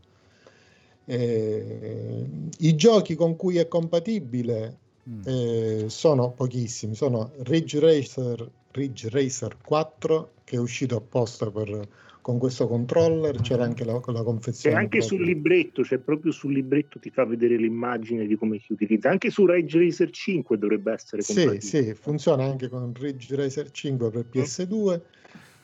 Eh, 1.05 2.27
I 2.59 2.75
giochi 2.75 3.15
con 3.15 3.37
cui 3.37 3.59
è 3.59 3.69
compatibile 3.69 4.79
mm. 5.09 5.21
eh, 5.25 5.85
sono 5.87 6.33
pochissimi. 6.33 6.97
Sono 6.97 7.31
Ridge 7.43 7.79
Racer, 7.79 8.51
Ridge 8.73 9.09
Racer 9.09 9.57
4 9.65 10.31
che 10.43 10.57
è 10.57 10.59
uscito 10.59 10.97
apposta 10.97 11.49
per 11.51 11.89
con 12.23 12.39
questo 12.39 12.69
controller 12.69 13.41
c'era 13.41 13.65
anche 13.65 13.85
la, 13.85 14.01
la 14.07 14.23
confezione. 14.23 14.77
E 14.77 14.79
anche 14.79 14.99
proprio. 14.99 15.19
sul 15.19 15.27
libretto, 15.27 15.85
cioè 15.85 15.99
proprio 15.99 16.31
sul 16.33 16.53
libretto 16.53 16.99
ti 17.01 17.11
fa 17.11 17.27
vedere 17.27 17.57
l'immagine 17.57 18.27
di 18.27 18.37
come 18.37 18.61
si 18.61 18.73
utilizza. 18.73 19.11
Anche 19.11 19.31
su 19.31 19.45
Ridge 19.45 19.79
Racer 19.79 20.09
5 20.09 20.57
dovrebbe 20.57 20.93
essere 20.93 21.23
compatibile. 21.23 21.61
Sì, 21.61 21.83
sì, 21.83 21.95
funziona 21.95 22.45
anche 22.45 22.69
con 22.69 22.95
Ridge 22.95 23.35
Racer 23.35 23.71
5 23.71 24.11
per 24.11 24.27
PS2 24.33 25.01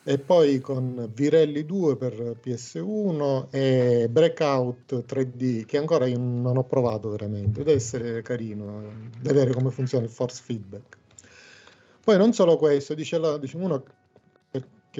e 0.03 0.17
poi 0.17 0.59
con 0.59 1.09
Virelli 1.13 1.65
2 1.65 1.95
per 1.95 2.37
PS1 2.43 3.47
e 3.51 4.07
Breakout 4.09 5.05
3D 5.07 5.65
che 5.65 5.77
ancora 5.77 6.07
io 6.07 6.17
non 6.17 6.57
ho 6.57 6.65
provato 6.65 7.09
veramente. 7.09 7.63
Deve 7.63 7.73
essere 7.73 8.21
carino 8.21 8.83
vedere 9.21 9.53
come 9.53 9.71
funziona 9.71 10.03
il 10.03 10.11
force 10.11 10.41
feedback. 10.43 10.97
Poi 12.03 12.17
non 12.17 12.33
solo 12.33 12.57
questo, 12.57 12.93
dice, 12.95 13.17
la, 13.17 13.37
dice 13.37 13.55
uno 13.55 13.83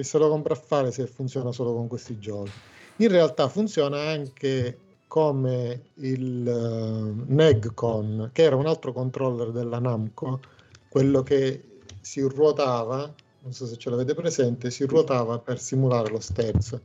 che 0.00 0.06
se 0.06 0.18
lo 0.18 0.28
compra 0.28 0.54
a 0.54 0.56
fare 0.56 0.90
se 0.90 1.06
funziona 1.06 1.52
solo 1.52 1.74
con 1.74 1.86
questi 1.86 2.18
giochi. 2.18 2.50
in 2.96 3.08
realtà 3.08 3.48
funziona 3.48 4.00
anche 4.00 4.78
come 5.06 5.82
il 5.94 6.46
uh, 6.46 7.24
Negcon, 7.26 8.30
che 8.32 8.42
era 8.42 8.56
un 8.56 8.66
altro 8.66 8.92
controller 8.92 9.50
della 9.50 9.78
Namco, 9.78 10.40
quello 10.88 11.22
che 11.22 11.80
si 12.00 12.20
ruotava, 12.20 13.12
non 13.42 13.52
so 13.52 13.66
se 13.66 13.76
ce 13.76 13.90
l'avete 13.90 14.14
presente, 14.14 14.70
si 14.70 14.84
ruotava 14.84 15.38
per 15.38 15.58
simulare 15.58 16.10
lo 16.10 16.20
sterzo. 16.20 16.82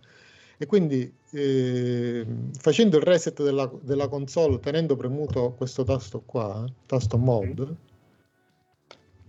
E 0.58 0.66
quindi 0.66 1.14
eh, 1.32 2.26
facendo 2.58 2.98
il 2.98 3.04
reset 3.04 3.44
della, 3.44 3.70
della, 3.82 4.08
console, 4.08 4.60
tenendo 4.60 4.96
premuto 4.96 5.52
questo 5.52 5.84
tasto 5.84 6.22
qua, 6.26 6.66
tasto 6.86 7.18
mod, 7.18 7.76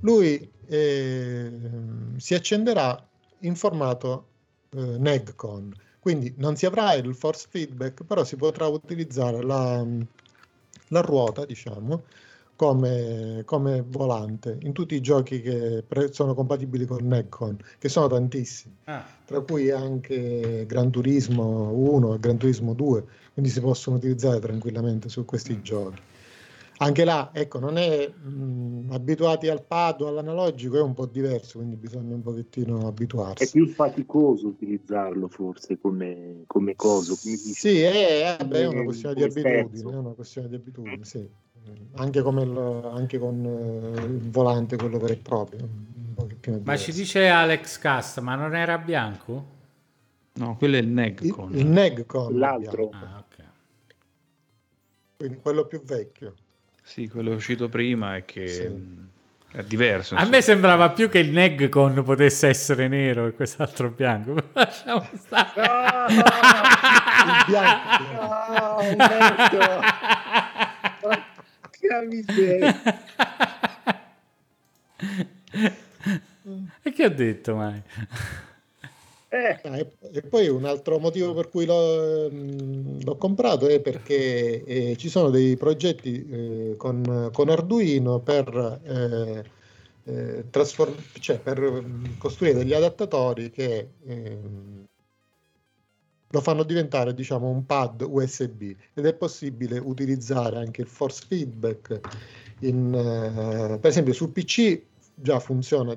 lui 0.01 0.51
eh, 0.67 1.51
si 2.17 2.35
accenderà 2.35 3.07
in 3.47 3.55
formato 3.55 4.27
eh, 4.71 4.99
Negcon. 4.99 5.73
Quindi 5.99 6.35
non 6.37 6.57
si 6.57 6.67
avrà 6.67 6.95
il 6.95 7.15
force 7.15 7.47
feedback, 7.51 8.05
però 8.05 8.23
si 8.25 8.37
potrà 8.37 8.67
utilizzare 8.67 9.43
la, 9.43 9.85
la 10.89 11.01
ruota, 11.01 11.45
diciamo, 11.45 12.05
come, 12.55 13.43
come, 13.45 13.85
volante 13.87 14.57
in 14.63 14.73
tutti 14.73 14.95
i 14.95 15.01
giochi 15.01 15.41
che 15.41 15.85
pre- 15.87 16.13
sono 16.13 16.35
compatibili 16.35 16.87
con 16.87 17.07
Necon, 17.07 17.59
che 17.79 17.89
sono 17.89 18.07
tantissimi, 18.07 18.77
ah. 18.85 19.05
tra 19.25 19.41
cui 19.41 19.71
anche 19.71 20.65
Gran 20.67 20.91
Turismo 20.91 21.73
1 21.73 22.15
e 22.15 22.19
Gran 22.21 22.37
Turismo 22.39 22.73
2, 22.73 23.05
quindi 23.33 23.51
si 23.51 23.61
possono 23.61 23.97
utilizzare 23.97 24.39
tranquillamente 24.39 25.09
su 25.09 25.25
questi 25.25 25.57
mm. 25.57 25.63
giochi. 25.63 26.01
Anche 26.79 27.05
là, 27.05 27.31
ecco, 27.33 27.59
non 27.59 27.79
è 27.79 28.07
mh, 28.07 28.89
abituati 28.91 29.49
al 29.49 29.65
pad 29.65 30.03
o 30.03 30.09
all'analogico, 30.09 30.77
è 30.77 30.83
un 30.83 30.93
po' 30.93 31.07
diverso, 31.07 31.59
quindi 31.59 31.77
bisogna 31.77 32.15
un 32.15 32.23
pochettino 32.23 32.87
abituarsi. 32.87 33.45
È 33.45 33.51
più 33.51 33.67
faticoso 33.69 34.49
utilizzarlo 34.49 35.29
forse 35.29 35.79
come, 35.79 36.43
come 36.47 36.77
coso. 36.77 37.17
Come 37.21 37.37
sì, 37.37 37.81
è, 37.81 38.37
è, 38.37 38.67
una 38.67 38.85
questione 38.85 39.15
di 39.15 39.23
abitudine, 39.23 39.93
è 39.93 39.97
una 39.97 40.13
questione 40.13 40.49
di 40.49 40.55
abitudine, 40.55 41.05
sì 41.05 41.45
anche, 41.95 42.19
il, 42.21 42.91
anche, 42.93 43.19
con 43.19 43.45
uh, 43.45 44.05
il 44.05 44.31
volante, 44.31 44.77
quello 44.77 44.99
vero 44.99 45.13
e 45.13 45.17
proprio. 45.17 45.69
Ma 46.63 46.77
ci 46.77 46.93
dice 46.93 47.29
Alex 47.29 47.79
Cast, 47.79 48.21
ma 48.21 48.35
non 48.35 48.55
era 48.55 48.79
bianco? 48.79 49.55
No, 50.35 50.57
quello 50.57 50.77
è 50.77 50.81
il 50.81 50.89
Negcon. 50.89 51.53
Il, 51.53 51.59
il 51.59 51.67
Negcon. 51.67 52.39
L'altro. 52.39 52.91
Ah, 52.93 53.25
okay. 53.27 53.47
Quindi 55.17 55.39
quello 55.39 55.67
più 55.67 55.83
vecchio. 55.83 56.35
Sì, 56.87 57.09
quello 57.09 57.35
uscito 57.35 57.69
prima 57.69 58.15
è 58.15 58.25
che... 58.25 58.47
Sì. 58.47 58.71
È 59.51 59.65
diverso. 59.65 60.15
A 60.15 60.25
me 60.25 60.41
sembrava 60.41 60.91
più 60.91 61.09
che 61.09 61.19
il 61.19 61.31
Negcon 61.31 62.05
potesse 62.05 62.47
essere 62.47 62.87
nero 62.87 63.27
e 63.27 63.33
quest'altro 63.33 63.91
bianco. 63.91 64.37
Lasciamo 64.53 65.05
stare. 65.15 65.51
No, 65.57 65.65
no, 67.57 68.59
no. 68.59 68.81
il 68.89 68.95
bianco. 68.97 69.57
No, 69.57 69.81
Porca 71.01 72.03
miseria. 72.09 72.81
e 76.83 76.93
che 76.93 77.03
ha 77.03 77.09
detto 77.09 77.57
mai? 77.57 77.83
Eh. 79.37 79.61
Ah, 79.65 79.77
e, 79.77 80.23
poi 80.23 80.49
un 80.49 80.65
altro 80.65 80.99
motivo 80.99 81.35
per 81.35 81.51
cui 81.51 81.67
l'ho, 81.67 82.31
mm, 82.31 83.01
l'ho 83.03 83.17
comprato 83.17 83.67
è 83.67 83.81
perché 83.81 84.65
eh, 84.65 84.97
ci 84.97 85.11
sono 85.11 85.29
dei 85.29 85.57
progetti 85.57 86.27
eh, 86.27 86.75
con, 86.79 87.29
con, 87.33 87.51
Arduino 87.51 88.21
per, 88.21 88.81
eh, 88.83 89.45
eh, 90.05 90.45
trasform- 90.49 90.97
cioè 91.21 91.39
per 91.39 91.61
mm, 91.61 92.05
costruire 92.17 92.57
degli 92.59 92.73
adattatori 92.73 93.51
che 93.51 93.89
ehm, 94.07 94.85
lo 96.31 96.41
fanno 96.41 96.63
diventare 96.63 97.13
diciamo 97.13 97.49
un 97.49 97.67
pad 97.67 98.03
USB 98.09 98.75
ed 98.95 99.05
è 99.05 99.15
possibile 99.15 99.79
utilizzare 99.79 100.57
anche 100.57 100.81
il 100.81 100.89
force 100.89 101.25
feedback 101.29 102.01
in, 102.61 102.87
uh, 102.87 103.79
per 103.79 103.91
esempio 103.91 104.13
su 104.13 104.33
PC 104.33 104.81
già 105.15 105.39
funziona, 105.39 105.97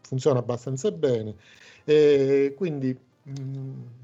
funziona 0.00 0.38
abbastanza 0.38 0.90
bene 0.90 1.34
e 1.84 2.54
quindi 2.56 2.96
mh, 3.22 3.32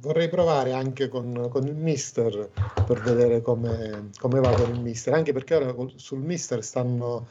vorrei 0.00 0.28
provare 0.28 0.72
anche 0.72 1.08
con, 1.08 1.48
con, 1.50 1.66
il 1.66 1.74
Mister 1.74 2.50
per 2.86 3.00
vedere 3.02 3.42
come, 3.42 4.10
come 4.18 4.40
va 4.40 4.50
con 4.50 4.74
il 4.74 4.80
Mister 4.80 5.14
anche 5.14 5.32
perché 5.32 5.54
ora 5.54 5.74
sul 5.96 6.20
Mister 6.20 6.62
stanno 6.62 7.26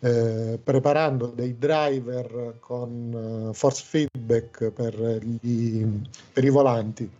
eh, 0.00 0.58
preparando 0.62 1.26
dei 1.26 1.56
driver 1.58 2.56
con 2.58 3.48
uh, 3.48 3.52
force 3.52 3.84
feedback 3.84 4.70
per, 4.70 4.94
gli, 5.40 5.86
per 6.32 6.44
i 6.44 6.50
volanti 6.50 7.10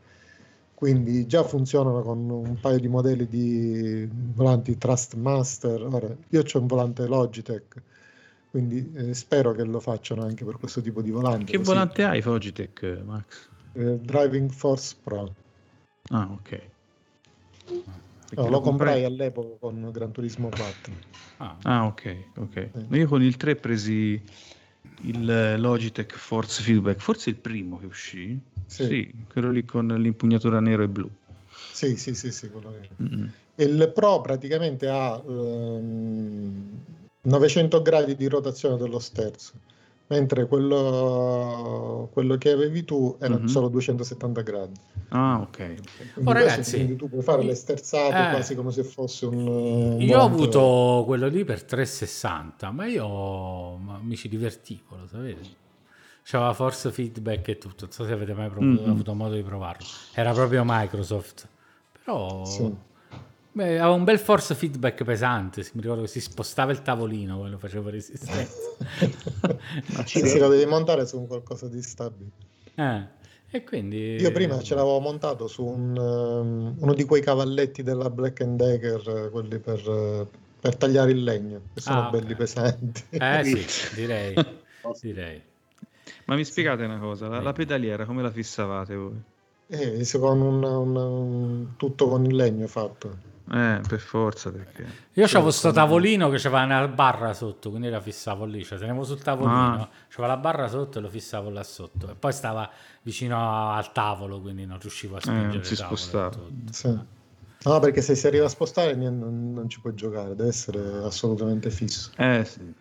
quindi 0.83 1.29
già 1.29 1.45
funzionano 1.45 2.03
con 2.03 2.29
un 2.29 2.59
paio 2.61 2.81
di 2.81 2.89
modelli 2.89 3.29
di 3.29 4.09
volanti 4.35 4.77
Trustmaster. 4.77 5.81
Ora, 5.81 6.13
io 6.31 6.43
ho 6.43 6.59
un 6.59 6.67
volante 6.67 7.07
Logitech, 7.07 7.81
quindi 8.53 8.93
eh, 8.95 9.15
spero 9.15 9.53
che 9.53 9.65
lo 9.65 9.81
facciano 9.81 10.25
anche 10.25 10.45
per 10.45 10.59
questo 10.59 10.83
tipo 10.83 11.01
di 11.01 11.11
volante. 11.11 11.51
Che 11.51 11.57
così. 11.57 11.71
volante 11.71 12.05
hai 12.05 12.21
Logitech, 12.21 13.01
Max? 13.03 13.49
Eh, 13.73 13.99
Driving 13.99 14.51
Force 14.51 14.95
Pro. 15.03 15.35
Ah, 16.09 16.29
ok. 16.31 16.61
No, 18.35 18.49
lo 18.51 18.61
comprai 18.61 19.05
all'epoca 19.05 19.57
con 19.59 19.89
Gran 19.91 20.13
Turismo 20.13 20.51
4. 20.51 20.93
Ah, 21.39 21.57
ah 21.63 21.87
ok, 21.87 22.17
ok. 22.37 22.57
Eh. 22.57 22.71
Io 22.91 23.09
con 23.09 23.23
il 23.23 23.39
3 23.39 23.57
presi 23.57 24.23
il 25.05 25.55
Logitech 25.59 26.15
Force 26.15 26.63
Feedback, 26.63 27.01
forse 27.01 27.31
il 27.31 27.37
primo 27.37 27.79
che 27.79 27.87
uscì 27.87 28.39
sì. 28.67 28.85
sì. 28.85 29.15
quello 29.33 29.51
lì 29.51 29.65
con 29.65 29.87
l'impugnatura 29.87 30.61
nero 30.61 30.83
e 30.83 30.89
blu. 30.89 31.09
Sì, 31.73 31.97
sì, 31.97 32.15
sì, 32.15 32.31
sì 32.31 32.51
quello 32.51 32.75
mm-hmm. 33.03 33.27
Il 33.55 33.91
Pro 33.95 34.21
praticamente 34.21 34.89
ha 34.91 35.17
um, 35.17 36.81
900 37.23 37.83
gradi 37.83 38.17
di 38.17 38.27
rotazione 38.27 38.77
dello 38.77 38.99
sterzo, 38.99 39.53
mentre 40.09 40.47
quello, 40.47 42.09
quello 42.13 42.37
che 42.37 42.51
avevi 42.51 42.85
tu 42.85 43.17
era 43.21 43.37
mm-hmm. 43.37 43.47
solo 43.47 43.69
270 43.69 44.41
gradi. 44.43 44.81
Ah, 45.11 45.41
ok. 45.41 45.57
Quindi, 45.57 45.81
oh, 46.25 46.33
ragazzi, 46.33 46.77
quindi 46.77 46.97
tu 46.97 47.09
puoi 47.09 47.23
fare 47.23 47.45
le 47.45 47.55
sterzate 47.55 48.29
eh, 48.29 48.31
quasi 48.31 48.55
come 48.57 48.73
se 48.73 48.83
fosse 48.83 49.27
un... 49.27 49.47
un 49.47 50.01
io 50.01 50.19
ho 50.19 50.25
avuto 50.25 51.05
quello 51.07 51.29
lì 51.29 51.45
per 51.45 51.63
360, 51.63 52.71
ma 52.73 52.87
io 52.87 53.77
ma 53.77 54.01
mi 54.03 54.17
ci 54.17 54.29
divertivo, 54.29 54.97
lo 54.97 55.07
sapete? 55.07 55.61
C'aveva 56.25 56.53
force 56.55 56.91
feedback 56.91 57.49
e 57.49 57.59
tutto. 57.59 57.85
Non 57.85 57.93
so 57.93 58.05
se 58.05 58.13
avete 58.13 58.33
mai 58.33 58.49
prov- 58.49 58.65
mm-hmm. 58.65 58.91
avuto 58.91 59.15
modo 59.15 59.35
di 59.35 59.43
provarlo. 59.43 59.87
Era 60.15 60.33
proprio 60.33 60.63
Microsoft. 60.65 61.49
Però 62.05 62.45
sì. 62.45 62.75
Beh, 63.53 63.79
aveva 63.79 63.91
un 63.91 64.05
bel 64.05 64.19
force 64.19 64.55
feedback 64.55 65.05
pesante. 65.05 65.67
Mi 65.73 65.83
ricordo 65.83 66.03
che 66.03 66.09
si 66.09 66.21
spostava 66.21 66.73
il 66.73 66.83
tavolino 66.83 67.39
quando 67.39 67.59
facevo 67.59 67.91
resistenza. 67.91 68.57
Ma 69.95 70.05
ci 70.05 70.27
si 70.27 70.39
lo 70.39 70.49
devi 70.49 70.67
montare 70.67 71.07
su 71.07 71.19
un 71.19 71.27
qualcosa 71.27 71.69
di 71.69 71.83
stabile. 71.83 72.31
Eh. 72.75 73.21
E 73.55 73.65
quindi... 73.65 74.17
Io 74.17 74.33
prima 74.33 74.59
ce 74.63 74.75
l'avevo 74.75 74.99
montato 75.01 75.47
su 75.47 75.63
un, 75.63 75.95
um, 75.95 76.75
uno 76.79 76.95
di 76.95 77.05
quei 77.05 77.21
cavalletti 77.21 77.83
della 77.83 78.09
Black 78.09 78.43
Decker, 78.43 79.29
quelli 79.31 79.59
per, 79.59 80.27
per 80.59 80.77
tagliare 80.77 81.11
il 81.11 81.23
legno, 81.23 81.61
che 81.75 81.83
sono 81.83 82.07
ah, 82.07 82.11
belli 82.11 82.33
okay. 82.33 82.37
pesanti. 82.37 83.03
Eh 83.11 83.45
sì, 83.45 83.95
direi. 83.95 84.35
direi. 85.03 85.43
Ma 86.25 86.35
mi 86.35 86.45
spiegate 86.45 86.85
una 86.85 86.99
cosa, 86.99 87.29
la, 87.29 87.43
la 87.43 87.53
pedaliera 87.53 88.07
come 88.07 88.23
la 88.23 88.31
fissavate 88.31 88.95
voi? 88.95 89.23
Eh, 89.67 90.07
con 90.19 90.41
un, 90.41 90.63
un, 90.63 90.97
un, 90.97 91.67
tutto 91.77 92.09
con 92.09 92.25
il 92.25 92.35
legno 92.35 92.67
fatto. 92.67 93.31
Eh, 93.53 93.81
per 93.87 94.01
forza 94.01 94.51
perché... 94.51 94.87
Io 95.13 95.25
avevo 95.25 95.43
questo 95.43 95.73
tavolino 95.73 96.31
che 96.31 96.39
c'aveva 96.39 96.63
una 96.63 96.89
barra 96.89 97.35
sotto, 97.35 97.69
quindi 97.69 97.91
la 97.91 98.01
fissavo 98.01 98.47
lì, 98.47 98.65
cioè 98.65 98.79
tenevo 98.79 99.05
sul 99.05 99.23
tavolino, 99.23 99.83
ah. 99.83 99.89
c'aveva 100.09 100.35
la 100.35 100.41
barra 100.41 100.69
sotto 100.69 100.99
e 100.99 101.03
lo 101.03 101.11
fissavo 101.11 101.51
là 101.51 101.63
sotto. 101.63 102.11
E 102.11 102.15
poi 102.15 102.33
stava 102.33 102.71
vicino 103.03 103.71
al 103.71 103.93
tavolo, 103.93 104.41
quindi 104.41 104.65
non 104.65 104.79
riuscivo 104.81 105.17
a 105.17 105.19
eh, 105.19 105.21
spingere 105.21 105.51
eh, 105.51 105.55
non 105.55 105.65
si 105.65 105.77
spostava. 105.77 106.39
Sì. 106.71 106.99
No, 107.65 107.79
perché 107.79 108.01
se 108.01 108.15
si 108.15 108.27
arriva 108.27 108.47
a 108.47 108.49
spostare 108.49 108.95
non, 108.95 109.53
non, 109.53 109.69
ci 109.69 109.81
puoi 109.81 109.95
giocare, 109.95 110.35
deve 110.35 110.49
essere 110.49 111.05
assolutamente 111.05 111.71
fisso. 111.71 112.11
Eh 112.17 112.47
sì. 112.47 112.73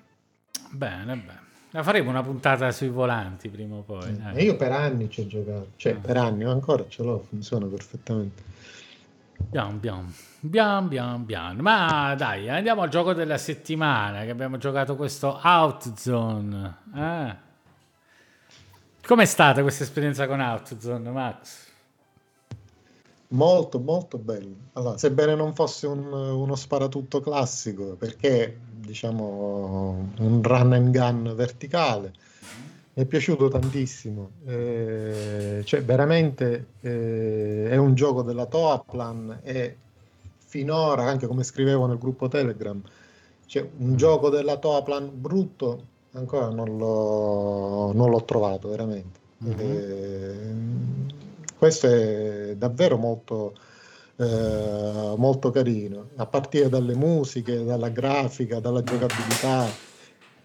Bene, 0.70 1.18
bene. 1.18 1.40
La 1.72 1.84
faremo 1.84 2.10
una 2.10 2.24
puntata 2.24 2.72
sui 2.72 2.90
volanti 2.90 3.50
prima 3.50 3.76
o 3.76 3.82
poi. 3.82 4.22
Eh, 4.36 4.44
io 4.44 4.56
per 4.56 4.72
anni 4.72 5.10
ci 5.10 5.20
ho 5.20 5.28
giocato, 5.28 5.72
cioè 5.76 5.94
ah. 5.94 6.00
per 6.00 6.16
anni, 6.16 6.46
ancora 6.46 6.86
ce 6.88 7.04
l'ho, 7.04 7.20
funziona 7.28 7.66
perfettamente. 7.66 8.44
Bian, 9.50 9.80
bian, 9.80 10.14
bian, 10.42 10.88
bian, 10.88 11.26
bian. 11.26 11.58
Ma 11.60 12.16
dai, 12.16 12.50
andiamo 12.50 12.82
al 12.82 12.90
gioco 12.90 13.14
della 13.14 13.38
settimana, 13.38 14.24
che 14.24 14.32
abbiamo 14.32 14.58
giocato 14.58 14.96
questo 14.96 15.40
Outzone. 15.42 16.78
Eh. 16.96 17.36
Com'è 19.06 19.26
stata 19.26 19.62
questa 19.62 19.84
esperienza 19.84 20.28
con 20.28 20.40
Outzone, 20.40 21.10
Max? 21.10 21.70
Molto, 23.30 23.80
molto 23.80 24.18
bello. 24.18 24.56
Allora, 24.74 24.98
sebbene 24.98 25.36
non 25.36 25.54
fosse 25.54 25.88
un, 25.88 26.12
uno 26.12 26.56
sparatutto 26.56 27.22
classico, 27.22 27.96
perché 27.96 28.60
diciamo 28.74 30.10
un 30.18 30.42
run 30.44 30.74
and 30.74 30.92
gun 30.92 31.34
verticale, 31.36 32.14
mi 32.94 33.04
è 33.04 33.06
piaciuto 33.06 33.48
tantissimo. 33.48 34.32
Eh, 34.46 35.62
cioè, 35.64 35.82
veramente 35.84 36.68
eh, 36.82 37.70
è 37.70 37.78
un 37.78 37.96
gioco 37.96 38.22
della 38.22 38.48
Toaplan 38.48 39.40
e 39.44 39.78
finora, 40.52 41.04
anche 41.06 41.28
come 41.28 41.44
scrivevo 41.44 41.86
nel 41.86 41.98
gruppo 41.98 42.28
Telegram, 42.28 42.82
cioè, 43.46 43.66
un 43.78 43.96
gioco 43.96 44.30
della 44.30 44.58
Toaplan 44.58 45.10
brutto 45.14 45.88
ancora 46.12 46.50
non 46.50 46.78
l'ho, 46.78 47.94
non 47.94 48.10
l'ho 48.10 48.24
trovato 48.26 48.68
veramente. 48.68 49.20
Mm-hmm. 49.46 51.08
Questo 51.58 51.88
è 51.88 52.56
davvero 52.58 52.98
molto, 52.98 53.54
eh, 54.18 55.14
molto 55.16 55.52
carino, 55.52 56.10
a 56.18 56.26
partire 56.26 56.68
dalle 56.68 56.96
musiche, 56.96 57.64
dalla 57.64 57.90
grafica, 57.90 58.60
dalla 58.60 58.84
giocabilità. 58.84 59.68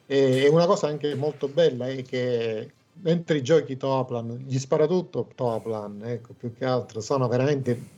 E 0.06 0.48
una 0.48 0.66
cosa 0.66 0.86
anche 0.86 1.16
molto 1.16 1.48
bella 1.48 1.88
è 1.88 2.02
che 2.02 2.70
mentre 3.02 3.38
i 3.38 3.42
giochi 3.42 3.76
Toplan, 3.76 4.44
gli 4.46 4.58
spara 4.58 4.86
tutto 4.86 5.28
Toplan, 5.34 6.02
ecco, 6.04 6.32
più 6.38 6.52
che 6.54 6.64
altro, 6.64 7.00
sono 7.00 7.26
veramente 7.26 7.94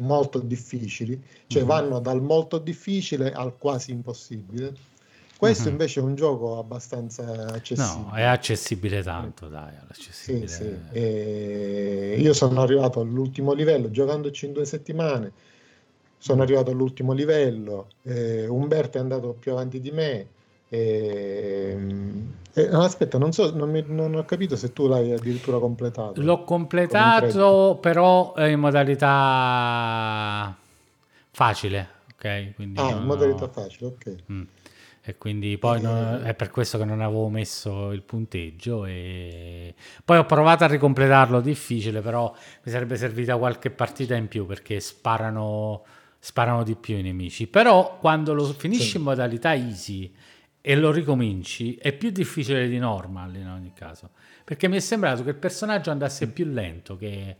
molto 0.00 0.38
difficili, 0.38 1.20
cioè 1.46 1.62
mm-hmm. 1.62 1.70
vanno 1.70 2.00
dal 2.00 2.22
molto 2.22 2.58
difficile 2.58 3.32
al 3.32 3.56
quasi 3.56 3.92
impossibile. 3.92 4.74
Questo 5.36 5.64
mm-hmm. 5.64 5.72
invece 5.72 6.00
è 6.00 6.02
un 6.02 6.14
gioco 6.16 6.58
abbastanza 6.58 7.46
accessibile. 7.46 8.06
No, 8.06 8.14
è 8.14 8.22
accessibile 8.22 9.02
tanto, 9.02 9.46
dai, 9.46 9.72
sì, 9.92 10.46
sì. 10.46 10.76
io 12.20 12.32
sono 12.32 12.60
arrivato 12.60 13.00
all'ultimo 13.00 13.52
livello, 13.52 13.88
giocandoci 13.90 14.46
in 14.46 14.52
due 14.52 14.64
settimane, 14.64 15.30
sono 16.18 16.42
arrivato 16.42 16.72
all'ultimo 16.72 17.12
livello, 17.12 17.86
eh, 18.02 18.48
Umberto 18.48 18.98
è 18.98 19.00
andato 19.00 19.36
più 19.38 19.52
avanti 19.52 19.80
di 19.80 19.92
me, 19.92 20.26
e, 20.68 21.78
e, 22.52 22.68
aspetta, 22.72 23.16
non, 23.16 23.32
so, 23.32 23.54
non, 23.54 23.70
mi, 23.70 23.82
non, 23.86 24.14
ho 24.14 24.24
capito 24.24 24.54
se 24.56 24.72
tu 24.72 24.86
l'hai 24.86 25.12
addirittura 25.12 25.58
completato. 25.58 26.20
L'ho 26.20 26.44
completato, 26.44 27.78
però 27.80 28.34
in 28.36 28.60
modalità 28.60 30.54
facile, 31.30 31.88
ok? 32.12 32.54
Quindi 32.54 32.80
ah, 32.80 32.90
in 32.90 33.04
modalità 33.04 33.44
ho... 33.44 33.48
facile, 33.48 33.86
ok. 33.86 34.14
Mm. 34.30 34.42
E 35.08 35.16
quindi 35.16 35.56
poi 35.56 35.80
non, 35.80 36.20
è 36.22 36.34
per 36.34 36.50
questo 36.50 36.76
che 36.76 36.84
non 36.84 37.00
avevo 37.00 37.30
messo 37.30 37.92
il 37.92 38.02
punteggio. 38.02 38.84
E 38.84 39.74
poi 40.04 40.18
ho 40.18 40.26
provato 40.26 40.64
a 40.64 40.66
ricompletarlo 40.66 41.40
difficile, 41.40 42.02
però 42.02 42.30
mi 42.64 42.70
sarebbe 42.70 42.94
servita 42.96 43.38
qualche 43.38 43.70
partita 43.70 44.14
in 44.16 44.28
più 44.28 44.44
perché 44.44 44.80
sparano, 44.80 45.82
sparano 46.18 46.62
di 46.62 46.74
più 46.74 46.98
i 46.98 47.02
nemici. 47.02 47.46
Però 47.46 47.96
quando 47.98 48.34
lo 48.34 48.44
finisci 48.52 48.90
sì. 48.90 48.96
in 48.98 49.04
modalità 49.04 49.54
easy 49.54 50.12
e 50.68 50.76
lo 50.76 50.90
ricominci, 50.90 51.76
è 51.76 51.94
più 51.94 52.10
difficile 52.10 52.68
di 52.68 52.76
normal 52.76 53.34
in 53.36 53.48
ogni 53.48 53.72
caso. 53.72 54.10
Perché 54.44 54.68
mi 54.68 54.76
è 54.76 54.80
sembrato 54.80 55.24
che 55.24 55.30
il 55.30 55.36
personaggio 55.36 55.90
andasse 55.90 56.28
più 56.28 56.44
lento, 56.44 56.98
che, 56.98 57.36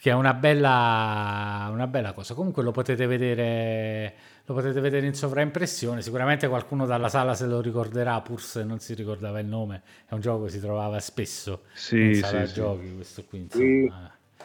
che 0.00 0.08
è 0.08 0.14
una 0.14 0.32
bella, 0.32 1.68
una 1.70 1.86
bella 1.86 2.14
cosa. 2.14 2.32
Comunque 2.32 2.62
lo 2.62 2.70
potete 2.70 3.04
vedere 3.04 4.14
lo 4.46 4.54
potete 4.54 4.80
vedere 4.80 5.04
in 5.04 5.12
sovraimpressione. 5.12 6.00
Sicuramente 6.00 6.48
qualcuno 6.48 6.86
dalla 6.86 7.10
sala 7.10 7.34
se 7.34 7.44
lo 7.44 7.60
ricorderà, 7.60 8.18
pur 8.22 8.40
se 8.40 8.64
non 8.64 8.78
si 8.78 8.94
ricordava 8.94 9.40
il 9.40 9.46
nome. 9.46 9.82
È 10.06 10.14
un 10.14 10.20
gioco 10.20 10.44
che 10.44 10.50
si 10.52 10.60
trovava 10.60 10.98
spesso 11.00 11.64
sì, 11.74 12.00
in 12.00 12.14
sala 12.14 12.46
sì, 12.46 12.54
giochi. 12.54 12.86
Sì. 12.86 12.94
Questo 12.94 13.24
qui, 13.24 13.38
insomma. 13.40 13.62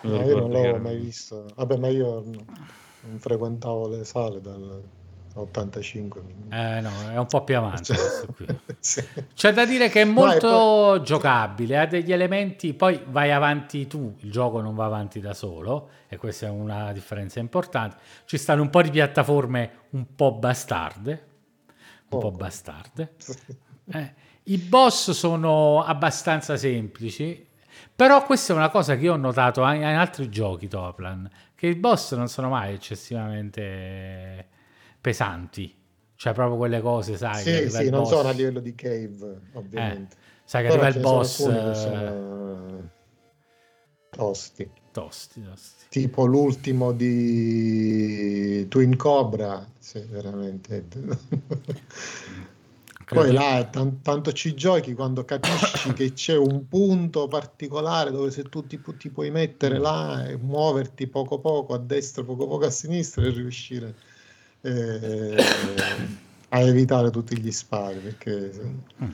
Sì. 0.02 0.08
No, 0.10 0.26
io 0.26 0.40
non 0.40 0.52
l'avevo 0.52 0.78
mai 0.80 0.98
visto. 0.98 1.46
Vabbè, 1.56 1.78
ma 1.78 1.88
io 1.88 2.22
non 3.02 3.18
frequentavo 3.18 3.88
le 3.88 4.04
sale 4.04 4.42
dal 4.42 4.84
85 5.34 6.22
eh, 6.50 6.82
no, 6.82 6.90
è 7.12 7.18
un 7.18 7.26
po' 7.28 7.44
più 7.44 7.58
avanti 7.58 7.94
sì. 8.80 9.04
c'è 9.34 9.54
da 9.54 9.66
dire 9.66 9.90
che 9.90 10.02
è 10.02 10.06
molto 10.06 10.48
poi... 10.50 11.04
giocabile 11.04 11.78
ha 11.78 11.86
degli 11.86 12.12
elementi 12.12 12.74
poi 12.74 13.02
vai 13.08 13.32
avanti 13.32 13.88
tu 13.88 14.16
il 14.20 14.32
gioco 14.32 14.62
non 14.62 14.76
va 14.76 14.86
avanti 14.86 15.20
da 15.20 15.34
solo 15.34 15.90
e 16.08 16.18
questa 16.18 16.48
è 16.48 16.50
una 16.50 16.92
differenza 16.92 17.40
importante. 17.40 17.98
Ci 18.26 18.38
stanno 18.38 18.64
un 18.64 18.72
po' 18.72 18.82
di 18.82 18.90
piattaforme 18.90 19.72
un 19.92 20.16
po' 20.16 20.34
bastarde 20.34 21.28
un 22.10 22.18
oh. 22.18 22.22
po' 22.22 22.32
bastarde. 22.32 23.14
Eh, 23.92 24.14
i 24.44 24.60
boss 24.60 25.10
sono 25.10 25.84
abbastanza 25.84 26.56
semplici 26.58 27.44
però 27.96 28.24
questa 28.24 28.54
è 28.54 28.56
una 28.56 28.70
cosa 28.70 28.96
che 28.96 29.06
io 29.06 29.14
ho 29.14 29.18
notato 29.18 29.68
in 29.72 29.84
altri 29.84 30.30
giochi 30.30 30.68
Toplan 30.68 31.28
che 31.56 31.66
i 31.66 31.74
boss 31.74 32.14
non 32.14 32.28
sono 32.28 32.50
mai 32.50 32.76
eccessivamente 32.76 34.48
pesanti. 35.00 35.76
Cioè 36.16 36.34
proprio 36.34 36.58
quelle 36.58 36.82
cose, 36.82 37.16
sai. 37.16 37.42
Sì, 37.42 37.70
sì, 37.70 37.90
non 37.90 38.02
boss. 38.02 38.10
sono 38.10 38.28
a 38.28 38.32
livello 38.32 38.60
di 38.60 38.76
cave, 38.76 39.40
ovviamente. 39.54 40.16
Eh, 40.16 40.18
sai 40.44 40.64
che 40.64 40.70
Però 40.70 40.82
arriva 40.82 40.98
il 40.98 41.02
boss... 41.02 41.36
Sono... 41.36 42.90
Tosti. 44.10 44.70
Tosti, 44.92 45.44
tosti. 45.44 45.86
Tipo 45.88 46.26
l'ultimo 46.26 46.92
di 46.92 48.68
Twin 48.68 48.98
Cobra, 48.98 49.66
sì, 49.80 50.00
veramente. 50.10 50.86
Poi 53.06 53.32
là 53.32 53.64
t- 53.64 54.02
tanto 54.02 54.34
ci 54.34 54.54
giochi 54.56 54.94
quando 54.94 55.24
capisci 55.26 55.94
che 55.94 56.14
c'è 56.14 56.36
un 56.36 56.68
punto 56.68 57.28
particolare 57.28 58.12
dove 58.12 58.30
se 58.30 58.44
tu 58.44 58.68
ti, 58.68 58.80
ti 58.98 59.10
puoi 59.10 59.32
mettere 59.32 59.80
là 59.80 60.28
e 60.28 60.38
muoverti 60.38 61.08
poco 61.08 61.40
poco 61.40 61.74
a 61.74 61.80
destra, 61.80 62.24
poco 62.24 62.46
poco 62.46 62.66
a 62.66 62.70
sinistra 62.70 63.24
e 63.24 63.30
riuscire 63.30 63.96
eh, 64.62 65.36
a 66.50 66.60
evitare 66.62 67.10
tutti 67.12 67.38
gli 67.38 67.52
spari 67.52 68.00
perché 68.00 68.52
mm. 69.04 69.10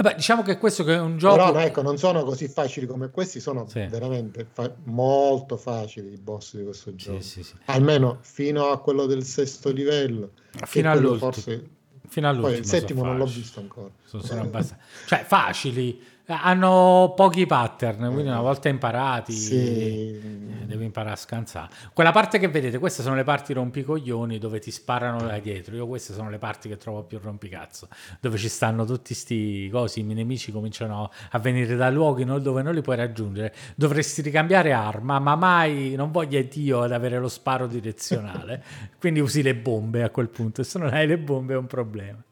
Vabbè, 0.00 0.14
diciamo 0.14 0.42
che 0.42 0.58
questo 0.58 0.84
che 0.84 0.94
è 0.94 1.00
un 1.00 1.18
gioco 1.18 1.50
però 1.50 1.58
ecco, 1.58 1.82
non 1.82 1.98
sono 1.98 2.22
così 2.22 2.46
facili 2.46 2.86
come 2.86 3.10
questi 3.10 3.40
sono 3.40 3.66
sì. 3.66 3.84
veramente 3.86 4.46
fa- 4.48 4.72
molto 4.84 5.56
facili 5.56 6.12
i 6.12 6.18
boss 6.18 6.56
di 6.56 6.62
questo 6.62 6.94
gioco. 6.94 7.20
sì, 7.20 7.42
sì, 7.42 7.54
almeno 7.64 8.18
fino 8.20 8.68
a 8.68 8.78
quello 8.80 9.06
del 9.06 9.24
sesto 9.24 9.70
livello 9.70 10.30
fino 10.66 10.88
all'ultimo. 10.88 11.32
forse... 11.32 11.68
fino 12.06 12.28
all'ultimo 12.28 12.52
poi 12.52 12.60
il 12.60 12.66
settimo 12.66 13.02
non 13.02 13.16
l'ho 13.16 13.26
visto 13.26 13.58
ancora. 13.58 13.90
Sono, 14.04 14.22
sono 14.22 14.40
abbastanza... 14.42 14.84
cioè 15.06 15.24
facili 15.24 16.00
hanno 16.28 17.14
pochi 17.16 17.46
pattern, 17.46 18.10
quindi 18.12 18.28
una 18.28 18.40
volta 18.40 18.68
imparati 18.68 19.32
sì. 19.32 19.54
Eh, 19.54 20.66
devi 20.66 20.84
imparare 20.84 21.14
a 21.14 21.16
scansare. 21.16 21.68
Quella 21.94 22.12
parte 22.12 22.38
che 22.38 22.48
vedete, 22.48 22.78
queste 22.78 23.02
sono 23.02 23.14
le 23.14 23.24
parti 23.24 23.54
rompicoglioni 23.54 24.38
dove 24.38 24.58
ti 24.58 24.70
sparano 24.70 25.26
da 25.26 25.38
dietro. 25.38 25.74
Io 25.74 25.86
queste 25.86 26.12
sono 26.12 26.28
le 26.28 26.38
parti 26.38 26.68
che 26.68 26.76
trovo 26.76 27.02
più 27.04 27.18
rompicazzo, 27.18 27.88
dove 28.20 28.36
ci 28.36 28.48
stanno 28.48 28.84
tutti 28.84 29.14
sti 29.14 29.70
cosi, 29.72 30.00
i 30.00 30.02
nemici 30.02 30.52
cominciano 30.52 31.10
a 31.30 31.38
venire 31.38 31.76
da 31.76 31.88
luoghi 31.88 32.24
dove 32.24 32.62
non 32.62 32.74
li 32.74 32.82
puoi 32.82 32.96
raggiungere. 32.96 33.54
Dovresti 33.74 34.20
ricambiare 34.20 34.72
arma, 34.72 35.18
ma 35.18 35.34
mai 35.34 35.94
non 35.96 36.10
voglia 36.10 36.42
Dio 36.42 36.82
ad 36.82 36.92
avere 36.92 37.18
lo 37.18 37.28
sparo 37.28 37.66
direzionale. 37.66 38.62
quindi 39.00 39.20
usi 39.20 39.42
le 39.42 39.54
bombe 39.54 40.02
a 40.02 40.10
quel 40.10 40.28
punto, 40.28 40.60
e 40.60 40.64
se 40.64 40.78
non 40.78 40.92
hai 40.92 41.06
le 41.06 41.18
bombe 41.18 41.54
è 41.54 41.56
un 41.56 41.66
problema. 41.66 42.22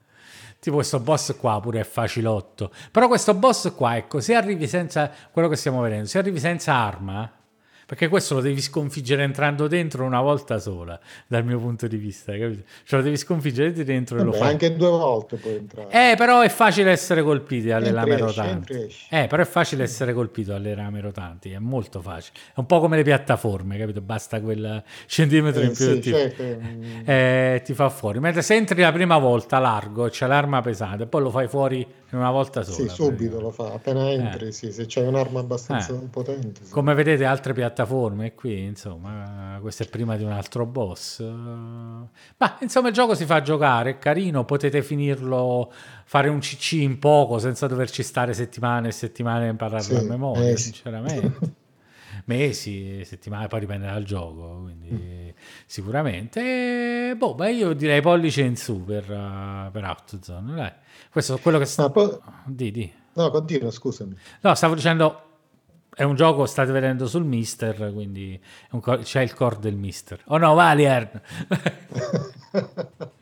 Tipo 0.67 0.79
questo 0.79 0.99
boss 0.99 1.33
qua 1.37 1.61
pure 1.61 1.79
è 1.79 1.83
facilotto. 1.85 2.71
Però 2.91 3.07
questo 3.07 3.33
boss 3.33 3.73
qua, 3.73 3.95
ecco, 3.95 4.19
se 4.19 4.35
arrivi 4.35 4.67
senza 4.67 5.09
quello 5.31 5.47
che 5.47 5.55
stiamo 5.55 5.79
vedendo, 5.79 6.07
se 6.07 6.17
arrivi 6.17 6.41
senza 6.41 6.73
arma, 6.73 7.31
perché 7.87 8.09
questo 8.09 8.33
lo 8.33 8.41
devi 8.41 8.59
sconfiggere 8.59 9.23
entrando 9.23 9.69
dentro 9.69 10.03
una 10.03 10.19
volta 10.19 10.59
sola, 10.59 10.99
dal 11.25 11.45
mio 11.45 11.57
punto 11.57 11.87
di 11.87 11.95
vista, 11.95 12.37
capito? 12.37 12.63
Cioè 12.83 12.99
lo 12.99 13.05
devi 13.05 13.15
sconfiggere 13.15 13.71
dentro 13.71 14.17
Vabbè, 14.17 14.27
e 14.27 14.31
lo 14.33 14.37
fai. 14.37 14.51
Anche 14.51 14.75
due 14.75 14.89
volte 14.89 15.37
puoi 15.37 15.55
entrare. 15.55 16.11
Eh, 16.11 16.15
però 16.17 16.41
è 16.41 16.49
facile 16.49 16.91
essere 16.91 17.23
colpiti 17.23 17.71
alle 17.71 17.91
lame 17.91 18.17
rotanti. 18.17 18.93
Eh, 19.09 19.27
però 19.27 19.41
è 19.41 19.45
facile 19.45 19.83
essere 19.83 20.13
colpito 20.13 20.53
alle 20.53 20.75
rame 20.75 20.99
rotanti, 20.99 21.51
è 21.51 21.59
molto 21.59 22.01
facile. 22.01 22.37
È 22.49 22.59
un 22.59 22.65
po' 22.65 22.81
come 22.81 22.97
le 22.97 23.03
piattaforme, 23.03 23.77
capito? 23.77 24.01
Basta 24.01 24.41
quel 24.41 24.83
centimetro 25.05 25.61
eh, 25.61 25.65
in 25.67 25.73
più 25.73 25.85
sì, 25.85 25.99
ti, 25.99 26.09
certo. 26.09 26.43
eh, 27.05 27.61
ti 27.63 27.73
fa 27.73 27.87
fuori. 27.87 28.19
Mentre 28.19 28.41
se 28.41 28.55
entri 28.55 28.81
la 28.81 28.91
prima 28.91 29.17
volta 29.17 29.59
largo, 29.59 30.09
c'è 30.09 30.27
l'arma 30.27 30.59
pesante, 30.59 31.05
poi 31.05 31.21
lo 31.21 31.29
fai 31.29 31.47
fuori 31.47 31.87
in 32.11 32.17
una 32.19 32.31
volta 32.31 32.63
sola. 32.63 32.87
Sì, 32.87 32.95
subito 32.95 33.39
lo 33.41 33.51
fa, 33.51 33.73
appena 33.73 34.09
entri, 34.09 34.47
eh. 34.47 34.51
sì, 34.51 34.71
se 34.71 34.85
c'è 34.85 35.05
un'arma 35.05 35.39
abbastanza 35.39 35.93
eh. 35.93 36.07
potente. 36.09 36.63
Sì. 36.63 36.71
Come 36.71 36.93
vedete 36.93 37.25
altre 37.25 37.53
piattaforme 37.53 38.33
qui, 38.33 38.63
insomma, 38.63 39.57
questo 39.59 39.83
è 39.83 39.87
prima 39.87 40.15
di 40.15 40.23
un 40.23 40.31
altro 40.31 40.65
boss. 40.65 41.21
Ma 41.21 42.57
insomma 42.61 42.87
il 42.87 42.93
gioco 42.93 43.13
si 43.13 43.25
fa 43.25 43.41
giocare, 43.41 43.91
è 43.91 43.97
carino, 43.97 44.45
potete 44.45 44.81
finirlo, 44.81 45.71
fare 46.05 46.29
un 46.29 46.39
CC 46.39 46.73
in 46.73 46.97
poco 46.99 47.39
senza 47.39 47.67
doverci 47.67 48.03
stare 48.03 48.33
settimane 48.33 48.87
e 48.87 48.91
settimane 48.91 49.47
a 49.47 49.49
impararlo 49.51 49.97
sì, 49.97 50.03
a 50.05 50.07
memoria, 50.07 50.49
eh, 50.49 50.57
sinceramente. 50.57 51.65
mesi, 52.27 53.03
settimane, 53.03 53.47
poi 53.47 53.61
dipende 53.61 53.87
dal 53.87 54.03
gioco, 54.03 54.61
quindi 54.63 54.89
mm. 54.91 55.29
sicuramente. 55.65 57.15
boh, 57.17 57.35
beh, 57.35 57.51
io 57.51 57.73
direi 57.73 58.01
pollice 58.01 58.41
in 58.41 58.55
su 58.55 58.83
per, 58.83 59.09
uh, 59.09 59.71
per 59.71 59.83
Outzone, 59.83 60.55
dai. 60.55 60.71
Questo 61.17 61.37
è 61.37 61.39
quello 61.39 61.57
che 61.57 61.65
sta... 61.65 61.81
No, 61.81 61.89
poi... 61.89 62.15
di, 62.45 62.69
di. 62.69 62.93
no, 63.13 63.31
continua, 63.31 63.71
scusami. 63.71 64.15
No, 64.41 64.53
stavo 64.53 64.75
dicendo, 64.75 65.21
è 65.95 66.03
un 66.03 66.13
gioco, 66.13 66.45
state 66.45 66.71
vedendo 66.71 67.07
sul 67.07 67.23
Mister, 67.23 67.91
quindi 67.91 68.39
co- 68.79 68.99
c'è 68.99 69.21
il 69.21 69.33
core 69.33 69.57
del 69.59 69.73
Mister. 69.73 70.21
Oh 70.27 70.37
no, 70.37 70.53
Valier! 70.53 71.21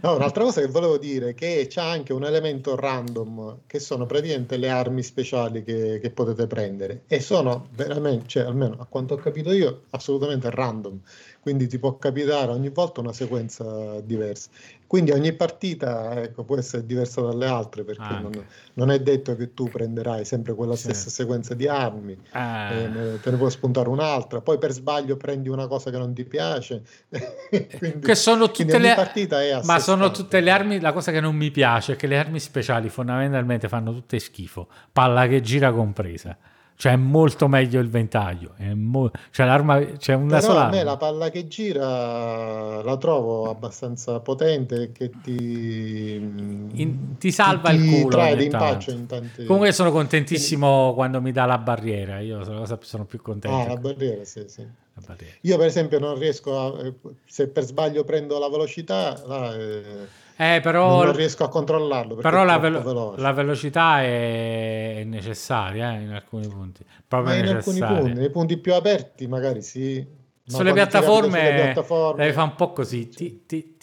No, 0.00 0.14
un'altra 0.14 0.44
cosa 0.44 0.62
che 0.62 0.68
volevo 0.68 0.96
dire 0.96 1.30
è 1.30 1.34
che 1.34 1.66
c'è 1.68 1.82
anche 1.82 2.14
un 2.14 2.24
elemento 2.24 2.76
random 2.76 3.58
che 3.66 3.78
sono 3.78 4.06
praticamente 4.06 4.56
le 4.56 4.70
armi 4.70 5.02
speciali 5.02 5.62
che, 5.64 5.98
che 6.00 6.10
potete 6.10 6.46
prendere 6.46 7.02
e 7.06 7.20
sono 7.20 7.68
veramente, 7.74 8.26
cioè 8.26 8.44
almeno 8.44 8.76
a 8.78 8.86
quanto 8.86 9.14
ho 9.14 9.16
capito 9.18 9.52
io, 9.52 9.82
assolutamente 9.90 10.48
random 10.48 10.98
quindi 11.42 11.66
ti 11.66 11.80
può 11.80 11.98
capitare 11.98 12.52
ogni 12.52 12.68
volta 12.68 13.00
una 13.00 13.12
sequenza 13.12 14.00
diversa. 14.00 14.48
Quindi 14.86 15.10
ogni 15.10 15.32
partita 15.32 16.22
ecco, 16.22 16.44
può 16.44 16.56
essere 16.56 16.86
diversa 16.86 17.20
dalle 17.20 17.46
altre 17.46 17.82
perché 17.82 18.02
ah, 18.02 18.20
non, 18.20 18.30
non, 18.74 18.90
è 18.92 19.00
detto 19.00 19.34
che 19.34 19.52
tu 19.52 19.68
prenderai 19.68 20.24
sempre 20.24 20.54
quella 20.54 20.76
sì. 20.76 20.82
stessa 20.82 21.10
sequenza 21.10 21.54
di 21.54 21.66
armi, 21.66 22.16
ah. 22.30 22.70
eh, 22.70 23.18
te 23.20 23.30
ne 23.32 23.36
può 23.38 23.48
spuntare 23.48 23.88
un'altra, 23.88 24.40
poi 24.40 24.58
per 24.58 24.70
sbaglio 24.70 25.16
prendi 25.16 25.48
una 25.48 25.66
cosa 25.66 25.90
che 25.90 25.98
non 25.98 26.12
ti 26.14 26.24
piace. 26.24 26.82
quindi, 27.78 28.00
che 28.00 28.14
sono 28.14 28.50
tutte 28.52 28.78
le 28.78 28.94
partita 28.94 29.42
è 29.42 29.60
Ma 29.64 29.80
sono 29.80 30.12
tutte 30.12 30.40
le 30.40 30.50
armi, 30.50 30.78
la 30.78 30.92
cosa 30.92 31.10
che 31.10 31.20
non 31.20 31.34
mi 31.34 31.50
piace 31.50 31.94
è 31.94 31.96
che 31.96 32.06
le 32.06 32.18
armi 32.18 32.38
speciali 32.38 32.88
fondamentalmente 32.88 33.68
fanno 33.68 33.92
tutte 33.92 34.20
schifo, 34.20 34.68
palla 34.92 35.26
che 35.26 35.40
gira 35.40 35.72
compresa. 35.72 36.36
Cioè 36.76 36.92
è 36.92 36.96
molto 36.96 37.48
meglio 37.48 37.80
il 37.80 37.88
ventaglio. 37.88 38.54
È 38.56 38.74
mo- 38.74 39.10
cioè 39.30 39.46
l'arma 39.46 39.80
c'è 39.84 40.14
una 40.14 40.38
Però 40.38 40.52
sola. 40.52 40.66
A 40.66 40.70
me 40.70 40.82
la 40.82 40.96
palla 40.96 41.30
che 41.30 41.46
gira 41.46 42.82
la 42.82 42.96
trovo 42.96 43.48
abbastanza 43.48 44.18
potente 44.20 44.90
che 44.92 45.10
ti, 45.22 46.14
in, 46.14 47.16
ti 47.18 47.30
salva 47.30 47.70
ti, 47.70 47.76
il 47.76 47.90
culo. 47.90 48.16
Trae 48.16 48.36
d'impaccio 48.36 48.90
in 48.90 49.06
tanti... 49.06 49.44
Comunque 49.44 49.72
sono 49.72 49.92
contentissimo 49.92 50.68
Quindi... 50.68 50.94
quando 50.94 51.20
mi 51.20 51.32
dà 51.32 51.44
la 51.44 51.58
barriera. 51.58 52.18
Io 52.20 52.42
sono, 52.44 52.64
sono 52.80 53.04
più 53.04 53.20
contento. 53.22 53.56
Ah, 53.56 53.68
la 53.68 53.76
barriera, 53.76 54.24
sì, 54.24 54.44
sì. 54.48 54.62
La 54.62 55.02
barriera. 55.06 55.34
Io 55.42 55.56
per 55.56 55.66
esempio 55.66 55.98
non 55.98 56.18
riesco 56.18 56.58
a... 56.58 56.86
Eh, 56.86 56.94
se 57.26 57.48
per 57.48 57.64
sbaglio 57.64 58.04
prendo 58.04 58.38
la 58.38 58.48
velocità... 58.48 59.22
Là, 59.26 59.54
eh 59.54 60.20
eh, 60.42 60.60
però, 60.60 61.04
non 61.04 61.14
riesco 61.14 61.44
a 61.44 61.48
controllarlo. 61.48 62.16
Però 62.16 62.44
la, 62.44 62.58
velo- 62.58 63.14
la, 63.16 63.32
velocità 63.32 64.02
è 64.02 65.02
necessaria 65.04 65.94
eh, 65.94 66.02
in 66.02 66.10
alcuni 66.10 66.46
punti. 66.48 66.84
Proprio 67.06 67.34
Ma 67.34 67.40
in 67.40 67.48
alcuni 67.48 67.78
punti, 67.78 68.12
nei 68.12 68.30
punti 68.30 68.56
più 68.58 68.74
aperti 68.74 69.26
magari 69.26 69.62
sì. 69.62 70.04
Sulle 70.44 70.72
piattaforme, 70.72 71.38
sulle 71.38 71.54
piattaforme, 71.54 72.22
devi 72.22 72.34
fare 72.34 72.48
un 72.48 72.54
po' 72.56 72.72
così. 72.72 73.08
Ti, 73.08 73.42
ti, 73.46 73.76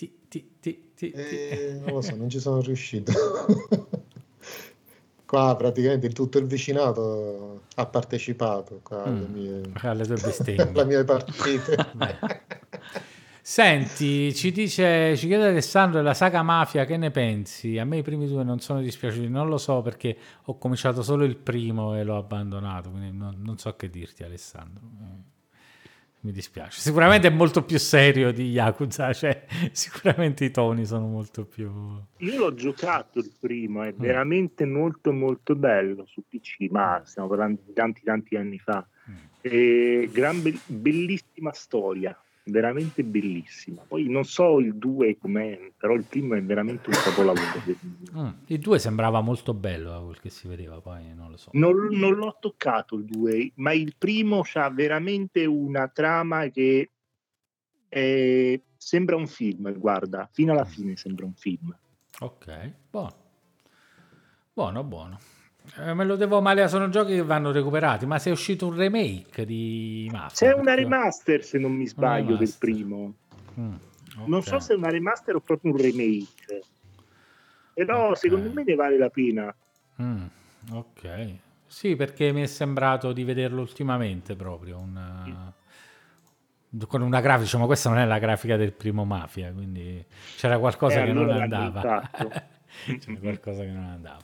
ti. 0.99 1.13
Eh, 1.13 1.79
non 1.81 1.93
lo 1.93 2.01
so, 2.01 2.13
non 2.15 2.29
ci 2.29 2.39
sono 2.39 2.59
riuscito. 2.59 3.13
qua 5.25 5.55
praticamente 5.55 6.09
tutto 6.09 6.39
il 6.39 6.45
vicinato 6.45 7.61
ha 7.75 7.85
partecipato 7.85 8.79
qua 8.81 9.03
alle, 9.03 9.27
mm, 9.27 9.33
mie... 9.33 9.61
alle 9.83 10.05
tue 10.05 10.15
bestemmie. 10.15 10.67
alle 10.73 10.85
mie 10.85 11.03
partite. 11.03 11.75
Senti, 13.49 14.31
ci 14.35 14.51
dice, 14.51 15.17
ci 15.17 15.25
chiede 15.25 15.47
Alessandro 15.47 15.97
della 15.97 16.13
saga 16.13 16.43
Mafia, 16.43 16.85
che 16.85 16.97
ne 16.97 17.09
pensi? 17.09 17.79
A 17.79 17.83
me 17.83 17.97
i 17.97 18.03
primi 18.03 18.27
due 18.27 18.43
non 18.43 18.59
sono 18.59 18.79
dispiaciuti, 18.79 19.27
non 19.27 19.47
lo 19.49 19.57
so 19.57 19.81
perché 19.81 20.15
ho 20.43 20.59
cominciato 20.59 21.01
solo 21.01 21.23
il 21.23 21.35
primo 21.35 21.97
e 21.97 22.03
l'ho 22.03 22.15
abbandonato, 22.15 22.91
quindi 22.91 23.11
non, 23.11 23.37
non 23.39 23.57
so 23.57 23.75
che 23.75 23.89
dirti 23.89 24.21
Alessandro. 24.21 24.83
Eh, 25.01 25.21
mi 26.19 26.31
dispiace. 26.31 26.79
Sicuramente 26.79 27.29
è 27.29 27.31
molto 27.31 27.63
più 27.63 27.79
serio 27.79 28.31
di 28.31 28.51
Yakuza, 28.51 29.13
cioè 29.13 29.43
sicuramente 29.73 30.45
i 30.45 30.51
toni 30.51 30.85
sono 30.85 31.07
molto 31.07 31.43
più... 31.43 31.71
Io 32.17 32.37
l'ho 32.37 32.53
giocato 32.53 33.17
il 33.17 33.31
primo, 33.39 33.81
è 33.81 33.91
mm. 33.91 33.99
veramente 33.99 34.65
molto 34.65 35.11
molto 35.11 35.55
bello 35.55 36.05
su 36.05 36.21
PC, 36.29 36.69
ma 36.69 37.01
stiamo 37.03 37.27
parlando 37.27 37.61
di 37.65 37.73
tanti 37.73 38.03
tanti 38.03 38.35
anni 38.35 38.59
fa. 38.59 38.87
Mm. 39.09 40.11
Gran 40.11 40.39
be- 40.43 40.59
bellissima 40.67 41.51
storia 41.51 42.15
veramente 42.49 43.03
bellissima. 43.03 43.83
Poi 43.87 44.07
non 44.07 44.25
so 44.25 44.59
il 44.59 44.75
2 44.75 45.17
com'è, 45.17 45.71
però 45.77 45.93
il 45.93 46.03
primo 46.03 46.35
è 46.35 46.43
veramente 46.43 46.89
un 46.89 46.95
capolavoro. 46.95 47.61
mm, 48.17 48.29
il 48.47 48.59
2 48.59 48.79
sembrava 48.79 49.21
molto 49.21 49.53
bello 49.53 49.89
da 49.91 49.99
quel 49.99 50.19
che 50.19 50.29
si 50.29 50.47
vedeva, 50.47 50.81
poi 50.81 51.13
non 51.13 51.31
lo 51.31 51.37
so. 51.37 51.49
Non, 51.53 51.87
non 51.91 52.13
l'ho 52.15 52.37
toccato 52.39 52.95
il 52.95 53.05
2, 53.05 53.53
ma 53.55 53.73
il 53.73 53.95
primo 53.97 54.43
ha 54.53 54.69
veramente 54.69 55.45
una 55.45 55.87
trama 55.87 56.47
che 56.49 56.91
è... 57.87 58.59
sembra 58.77 59.15
un 59.15 59.27
film, 59.27 59.71
guarda, 59.77 60.29
fino 60.31 60.51
alla 60.51 60.65
mm. 60.65 60.71
fine 60.71 60.95
sembra 60.95 61.25
un 61.25 61.33
film. 61.33 61.75
Ok, 62.19 62.73
buono. 62.89 63.15
Buono, 64.53 64.83
buono. 64.83 65.19
Eh, 65.77 65.93
me 65.93 66.03
lo 66.05 66.15
devo 66.15 66.41
male, 66.41 66.67
sono 66.67 66.89
giochi 66.89 67.13
che 67.15 67.23
vanno 67.23 67.51
recuperati, 67.51 68.05
ma 68.05 68.19
se 68.19 68.29
è 68.29 68.31
uscito 68.33 68.67
un 68.67 68.75
remake 68.75 69.45
di 69.45 70.09
Mafia. 70.11 70.51
C'è 70.51 70.59
una 70.59 70.73
remaster, 70.73 71.43
se 71.43 71.57
non 71.57 71.73
mi 71.73 71.87
sbaglio, 71.87 72.35
del 72.35 72.53
primo. 72.57 73.13
Mm, 73.59 73.73
okay. 74.13 74.27
Non 74.27 74.41
so 74.41 74.59
se 74.59 74.73
è 74.73 74.75
una 74.75 74.89
remaster 74.89 75.35
o 75.35 75.39
proprio 75.39 75.71
un 75.71 75.77
remake. 75.77 76.63
Però 77.73 78.05
okay. 78.05 78.15
secondo 78.15 78.51
me 78.51 78.63
ne 78.63 78.75
vale 78.75 78.97
la 78.97 79.09
pena. 79.09 79.53
Mm, 80.01 80.25
ok. 80.71 81.29
Sì, 81.65 81.95
perché 81.95 82.31
mi 82.31 82.41
è 82.41 82.47
sembrato 82.47 83.13
di 83.13 83.23
vederlo 83.23 83.61
ultimamente 83.61 84.35
proprio. 84.35 84.79
Una... 84.79 85.53
Con 86.87 87.01
una 87.01 87.21
grafica, 87.21 87.43
diciamo, 87.43 87.65
questa 87.65 87.89
non 87.89 87.99
è 87.99 88.05
la 88.05 88.19
grafica 88.19 88.55
del 88.57 88.73
primo 88.73 89.05
Mafia, 89.05 89.51
quindi 89.51 90.03
c'era 90.35 90.59
qualcosa 90.59 91.01
eh, 91.01 91.05
che 91.05 91.13
non 91.13 91.29
andava. 91.29 92.09
c'era 92.99 93.19
qualcosa 93.19 93.63
che 93.63 93.71
non 93.71 93.85
andava. 93.85 94.19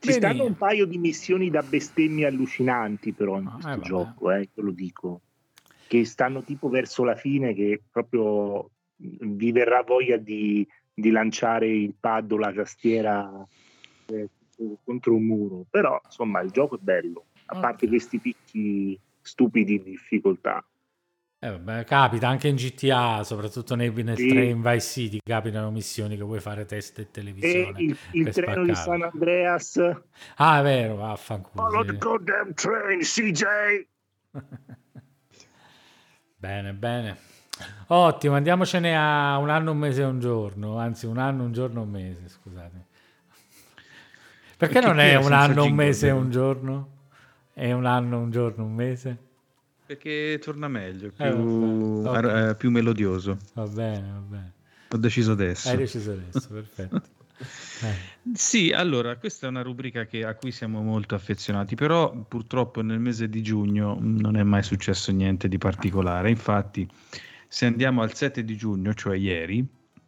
Ci 0.00 0.08
Bene. 0.08 0.20
stanno 0.20 0.44
un 0.44 0.56
paio 0.56 0.86
di 0.86 0.96
missioni 0.96 1.50
da 1.50 1.62
bestemmie 1.62 2.26
allucinanti, 2.26 3.12
però, 3.12 3.38
in 3.38 3.50
questo 3.50 3.72
eh, 3.72 3.80
gioco, 3.80 4.30
eh, 4.30 4.48
te 4.54 4.60
lo 4.60 4.70
dico. 4.70 5.20
Che 5.88 6.04
stanno 6.04 6.42
tipo 6.42 6.68
verso 6.68 7.02
la 7.02 7.16
fine, 7.16 7.52
che 7.52 7.82
proprio 7.90 8.70
vi 8.96 9.52
verrà 9.52 9.82
voglia 9.82 10.16
di, 10.16 10.66
di 10.94 11.10
lanciare 11.10 11.68
il 11.68 11.94
pad 11.98 12.30
o 12.30 12.38
la 12.38 12.52
tastiera 12.52 13.46
eh, 14.06 14.28
contro 14.84 15.14
un 15.14 15.24
muro. 15.24 15.66
Però, 15.68 16.00
insomma, 16.04 16.40
il 16.42 16.50
gioco 16.50 16.76
è 16.76 16.80
bello, 16.80 17.26
a 17.46 17.56
okay. 17.56 17.60
parte 17.60 17.88
questi 17.88 18.18
picchi 18.18 18.98
stupidi 19.20 19.82
di 19.82 19.90
difficoltà. 19.90 20.64
Eh, 21.40 21.50
vabbè, 21.50 21.84
capita 21.84 22.26
anche 22.26 22.48
in 22.48 22.56
GTA, 22.56 23.22
soprattutto 23.22 23.76
nei, 23.76 23.92
nel 24.02 24.16
sì. 24.16 24.26
train 24.26 24.60
Vice 24.60 24.80
City, 24.80 25.18
capitano 25.22 25.70
missioni 25.70 26.16
che 26.16 26.24
vuoi 26.24 26.40
fare 26.40 26.64
test 26.64 26.98
e 26.98 27.12
televisione. 27.12 27.78
E 27.78 27.82
il, 27.84 27.96
il 28.10 28.32
treno 28.32 28.64
di 28.64 28.74
San 28.74 29.02
Andreas. 29.02 29.80
Ah, 30.34 30.58
è 30.58 30.62
vero, 30.64 30.96
vaffanculo. 30.96 31.62
Follow 31.62 31.84
the 31.84 31.96
goddamn 31.96 32.54
train, 32.54 32.98
CJ! 32.98 33.44
bene, 36.36 36.72
bene. 36.72 37.16
Ottimo, 37.86 38.34
andiamocene 38.34 38.96
a 38.96 39.38
un 39.38 39.48
anno, 39.48 39.70
un 39.70 39.78
mese 39.78 40.02
e 40.02 40.06
un 40.06 40.18
giorno, 40.18 40.76
anzi 40.76 41.06
un 41.06 41.18
anno, 41.18 41.44
un 41.44 41.52
giorno, 41.52 41.82
un 41.82 41.90
mese, 41.90 42.28
scusate. 42.28 42.86
Perché, 44.56 44.80
Perché 44.80 44.80
non 44.80 44.98
è 44.98 45.14
un 45.14 45.32
anno, 45.32 45.62
un 45.62 45.72
mese 45.72 46.08
e 46.08 46.10
un 46.10 46.32
giorno? 46.32 46.88
È 47.52 47.70
un 47.70 47.86
anno, 47.86 48.18
un 48.18 48.32
giorno, 48.32 48.64
un 48.64 48.74
mese? 48.74 49.26
Perché 49.88 50.38
torna 50.42 50.68
meglio, 50.68 51.10
più, 51.10 51.24
eh, 51.24 51.30
okay. 51.30 52.54
più 52.56 52.70
melodioso. 52.70 53.38
Va 53.54 53.66
bene, 53.66 54.10
va 54.12 54.18
bene. 54.18 54.52
Ho 54.90 54.98
deciso 54.98 55.32
adesso. 55.32 55.70
Hai 55.70 55.78
deciso 55.78 56.10
adesso, 56.12 56.46
perfetto. 56.50 56.96
Eh. 56.96 58.16
Sì, 58.34 58.70
allora, 58.70 59.16
questa 59.16 59.46
è 59.46 59.48
una 59.48 59.62
rubrica 59.62 60.04
che, 60.04 60.26
a 60.26 60.34
cui 60.34 60.52
siamo 60.52 60.82
molto 60.82 61.14
affezionati, 61.14 61.74
però 61.74 62.10
purtroppo 62.10 62.82
nel 62.82 62.98
mese 62.98 63.30
di 63.30 63.40
giugno 63.42 63.96
non 63.98 64.36
è 64.36 64.42
mai 64.42 64.62
successo 64.62 65.10
niente 65.10 65.48
di 65.48 65.56
particolare. 65.56 66.28
Infatti, 66.28 66.86
se 67.46 67.64
andiamo 67.64 68.02
al 68.02 68.12
7 68.12 68.44
di 68.44 68.56
giugno, 68.56 68.92
cioè 68.92 69.16
ieri, 69.16 69.64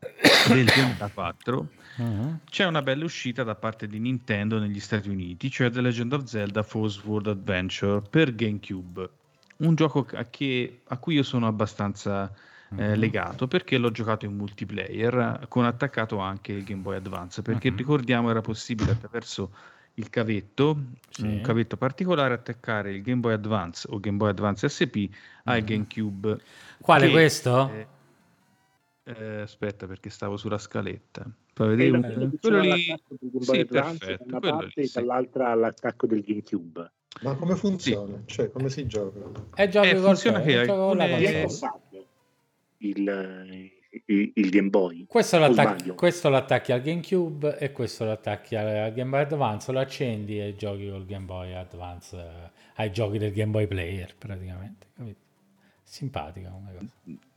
del 0.48 0.64
2004, 0.66 1.68
uh-huh. 1.96 2.38
c'è 2.50 2.66
una 2.66 2.82
bella 2.82 3.04
uscita 3.04 3.44
da 3.44 3.54
parte 3.54 3.86
di 3.86 3.98
Nintendo 3.98 4.58
negli 4.58 4.80
Stati 4.80 5.08
Uniti, 5.08 5.50
cioè 5.50 5.70
The 5.70 5.80
Legend 5.80 6.12
of 6.12 6.24
Zelda 6.24 6.62
Force 6.62 7.00
World 7.02 7.28
Adventure 7.28 8.02
per 8.10 8.34
GameCube 8.34 9.08
un 9.60 9.74
gioco 9.74 10.06
a, 10.12 10.24
che, 10.24 10.80
a 10.84 10.96
cui 10.98 11.14
io 11.14 11.22
sono 11.22 11.46
abbastanza 11.46 12.30
eh, 12.70 12.74
mm-hmm. 12.74 12.98
legato 12.98 13.48
perché 13.48 13.78
l'ho 13.78 13.90
giocato 13.90 14.24
in 14.24 14.36
multiplayer 14.36 15.46
con 15.48 15.64
attaccato 15.64 16.18
anche 16.18 16.52
il 16.52 16.64
Game 16.64 16.82
Boy 16.82 16.96
Advance 16.96 17.42
perché 17.42 17.68
mm-hmm. 17.68 17.78
ricordiamo 17.78 18.30
era 18.30 18.40
possibile 18.40 18.92
attraverso 18.92 19.50
il 19.94 20.08
cavetto, 20.08 20.78
sì. 21.10 21.22
un 21.22 21.40
cavetto 21.42 21.76
particolare, 21.76 22.34
attaccare 22.34 22.92
il 22.92 23.02
Game 23.02 23.20
Boy 23.20 23.34
Advance 23.34 23.86
o 23.90 24.00
Game 24.00 24.16
Boy 24.16 24.30
Advance 24.30 24.68
SP 24.70 24.96
mm-hmm. 24.96 25.10
al 25.44 25.62
GameCube. 25.62 26.38
Quale 26.80 27.06
che, 27.06 27.12
questo? 27.12 27.70
Eh, 27.70 27.86
eh, 29.04 29.40
aspetta 29.40 29.86
perché 29.86 30.08
stavo 30.08 30.36
sulla 30.36 30.58
scaletta. 30.58 31.28
Poi 31.52 31.90
un... 31.90 32.30
quello 32.40 32.60
lì 32.60 32.94
sì, 33.40 33.64
perfetto, 33.66 34.24
da 34.24 34.38
una 34.38 34.40
parte 34.40 34.72
lì, 34.80 34.86
sì. 34.86 34.98
dall'altra 34.98 35.54
l'attacco 35.54 36.06
del 36.06 36.22
GameCube. 36.22 36.90
Ma 37.22 37.34
come 37.34 37.56
funziona? 37.56 38.16
Sì. 38.26 38.34
Cioè, 38.34 38.50
come 38.50 38.70
si 38.70 38.86
gioca? 38.86 39.20
È 39.54 39.68
gioco 39.68 39.86
eh, 39.86 39.96
funziona 39.96 40.40
che 40.40 40.58
alcune... 40.58 41.46
il, 42.78 43.70
il, 44.06 44.32
il, 44.34 44.50
Game 44.50 44.68
Boy. 44.70 45.04
Questo, 45.06 45.38
l'attacchi, 45.38 45.90
questo 45.90 46.28
l'attacchi 46.28 46.72
al 46.72 46.80
GameCube 46.80 47.58
e 47.58 47.72
questo 47.72 48.04
l'attacchi 48.04 48.56
al 48.56 48.92
Game 48.92 49.10
Boy 49.10 49.20
Advance, 49.20 49.72
lo 49.72 49.80
accendi 49.80 50.40
e 50.40 50.54
giochi 50.54 50.88
col 50.88 51.04
Game 51.04 51.26
Boy 51.26 51.52
Advance 51.52 52.16
eh, 52.16 52.50
ai 52.76 52.92
giochi 52.92 53.18
del 53.18 53.32
Game 53.32 53.50
Boy 53.50 53.66
Player 53.66 54.14
praticamente. 54.16 54.86
Capito? 54.96 55.18
Simpatica 55.82 56.48
come 56.48 56.72
cosa. 56.72 57.28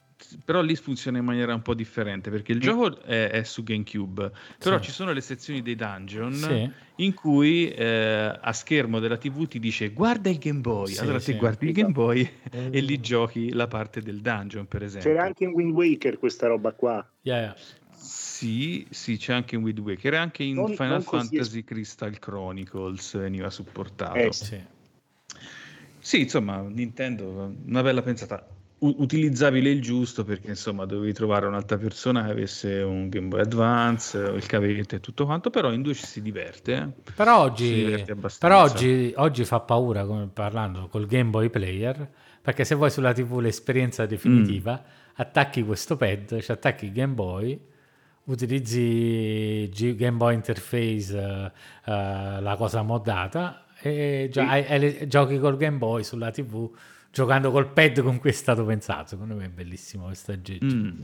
Però 0.44 0.62
lì 0.62 0.76
funziona 0.76 1.18
in 1.18 1.26
maniera 1.26 1.54
un 1.54 1.62
po' 1.62 1.74
differente 1.74 2.30
perché 2.30 2.52
il 2.52 2.60
gioco 2.60 3.02
è, 3.02 3.30
è, 3.30 3.44
su 3.44 3.64
GameCube, 3.64 4.32
però 4.58 4.78
sì. 4.78 4.86
ci 4.86 4.92
sono 4.92 5.12
le 5.12 5.22
sezioni 5.22 5.62
dei 5.62 5.76
dungeon 5.76 6.34
sì. 6.34 6.72
in 6.98 7.14
cui 7.14 7.70
eh, 7.70 8.38
a 8.40 8.54
schermo 8.54 9.00
della 9.00 9.18
TV 9.18 9.48
ti 9.48 9.60
dice 9.60 9.90
guarda 9.92 10.30
il 10.30 10.38
Game 10.38 10.60
Boy, 10.60 10.94
sì, 10.94 11.00
allora 11.02 11.20
ti 11.20 11.34
guardi 11.36 11.68
il 11.68 11.74
Game 11.74 11.92
Boy 11.92 12.30
e 12.52 12.80
lì 12.80 13.00
giochi 13.00 13.52
la 13.52 13.68
parte 13.68 14.02
del 14.02 14.22
dungeon, 14.22 14.68
per 14.68 14.84
esempio. 14.84 15.12
C'era 15.12 15.24
anche 15.24 15.44
in 15.44 15.52
Wind 15.52 15.74
Waker 15.74 16.18
questa 16.18 16.48
roba 16.48 16.72
qua. 16.74 17.08
Yeah, 17.22 17.40
yeah. 17.40 17.56
Sì, 17.96 18.86
sì, 18.90 19.18
c'è 19.18 19.34
anche 19.34 19.56
in 19.56 19.62
Wind 19.62 19.80
Waker, 19.80 20.16
anche 20.16 20.44
in 20.44 20.56
non, 20.56 20.74
Final 20.74 20.90
non 20.90 21.02
Fantasy 21.02 21.60
es- 21.60 21.66
Crystal 21.66 22.20
Chronicles 22.20 23.18
veniva 23.18 23.50
supportato. 23.50 24.18
Eh, 24.18 24.34
sì. 24.34 24.60
sì, 26.00 26.22
insomma, 26.22 26.62
Nintendo, 26.62 27.56
una 27.66 27.82
bella 27.82 28.02
pensata 28.02 28.46
utilizzabile 28.86 29.70
il 29.70 29.82
giusto 29.82 30.24
perché 30.24 30.50
insomma 30.50 30.86
dovevi 30.86 31.14
trovare 31.14 31.46
un'altra 31.46 31.78
persona 31.78 32.26
che 32.26 32.32
avesse 32.32 32.82
un 32.82 33.10
Game 33.10 33.28
Boy 33.28 33.42
Advance, 33.42 34.18
il 34.18 34.46
cavetto 34.46 34.96
e 34.96 35.00
tutto 35.00 35.26
quanto, 35.26 35.50
però 35.50 35.72
in 35.72 35.82
due 35.82 35.94
ci 35.94 36.06
si 36.06 36.22
diverte. 36.22 36.74
Eh? 36.74 37.12
Però 37.16 37.40
oggi, 37.40 38.04
però 38.40 38.64
oggi, 38.64 39.14
oggi 39.16 39.46
fa 39.46 39.62
paura, 39.62 40.06
come 40.06 40.28
parlando 40.32 40.88
col 40.88 41.06
Game 41.06 41.30
Boy 41.30 41.50
Player, 41.50 42.10
perché 42.42 42.66
se 42.66 42.76
vuoi 42.76 42.92
sulla 42.92 43.14
TV 43.14 43.40
l'esperienza 43.40 44.06
definitiva, 44.06 44.74
mm. 44.74 45.14
attacchi 45.16 45.64
questo 45.64 45.96
pad, 45.96 46.42
ci 46.42 46.52
attacchi 46.52 46.86
il 46.86 46.92
Game 46.92 47.14
Boy, 47.14 47.60
utilizzi 48.26 49.70
G- 49.74 49.96
Game 49.96 50.18
Boy 50.18 50.34
Interface, 50.36 51.16
uh, 51.16 51.90
uh, 51.90 52.42
la 52.42 52.56
cosa 52.58 52.82
moddata, 52.82 53.66
e 53.82 54.30
gio- 54.32 54.42
sì. 54.42 54.48
hai, 54.48 54.66
hai, 54.66 55.08
giochi 55.08 55.40
col 55.40 55.58
Game 55.58 55.78
Boy 55.78 56.04
sulla 56.04 56.32
TV 56.32 56.70
giocando 57.14 57.52
col 57.52 57.72
pad 57.72 58.02
con 58.02 58.18
cui 58.18 58.32
è 58.32 58.34
stato 58.34 58.66
pensato. 58.66 59.10
Secondo 59.10 59.36
me 59.36 59.46
è 59.46 59.50
bellissimo 59.50 60.06
questo 60.06 60.32
aggeggio. 60.32 60.66
Mm. 60.66 61.04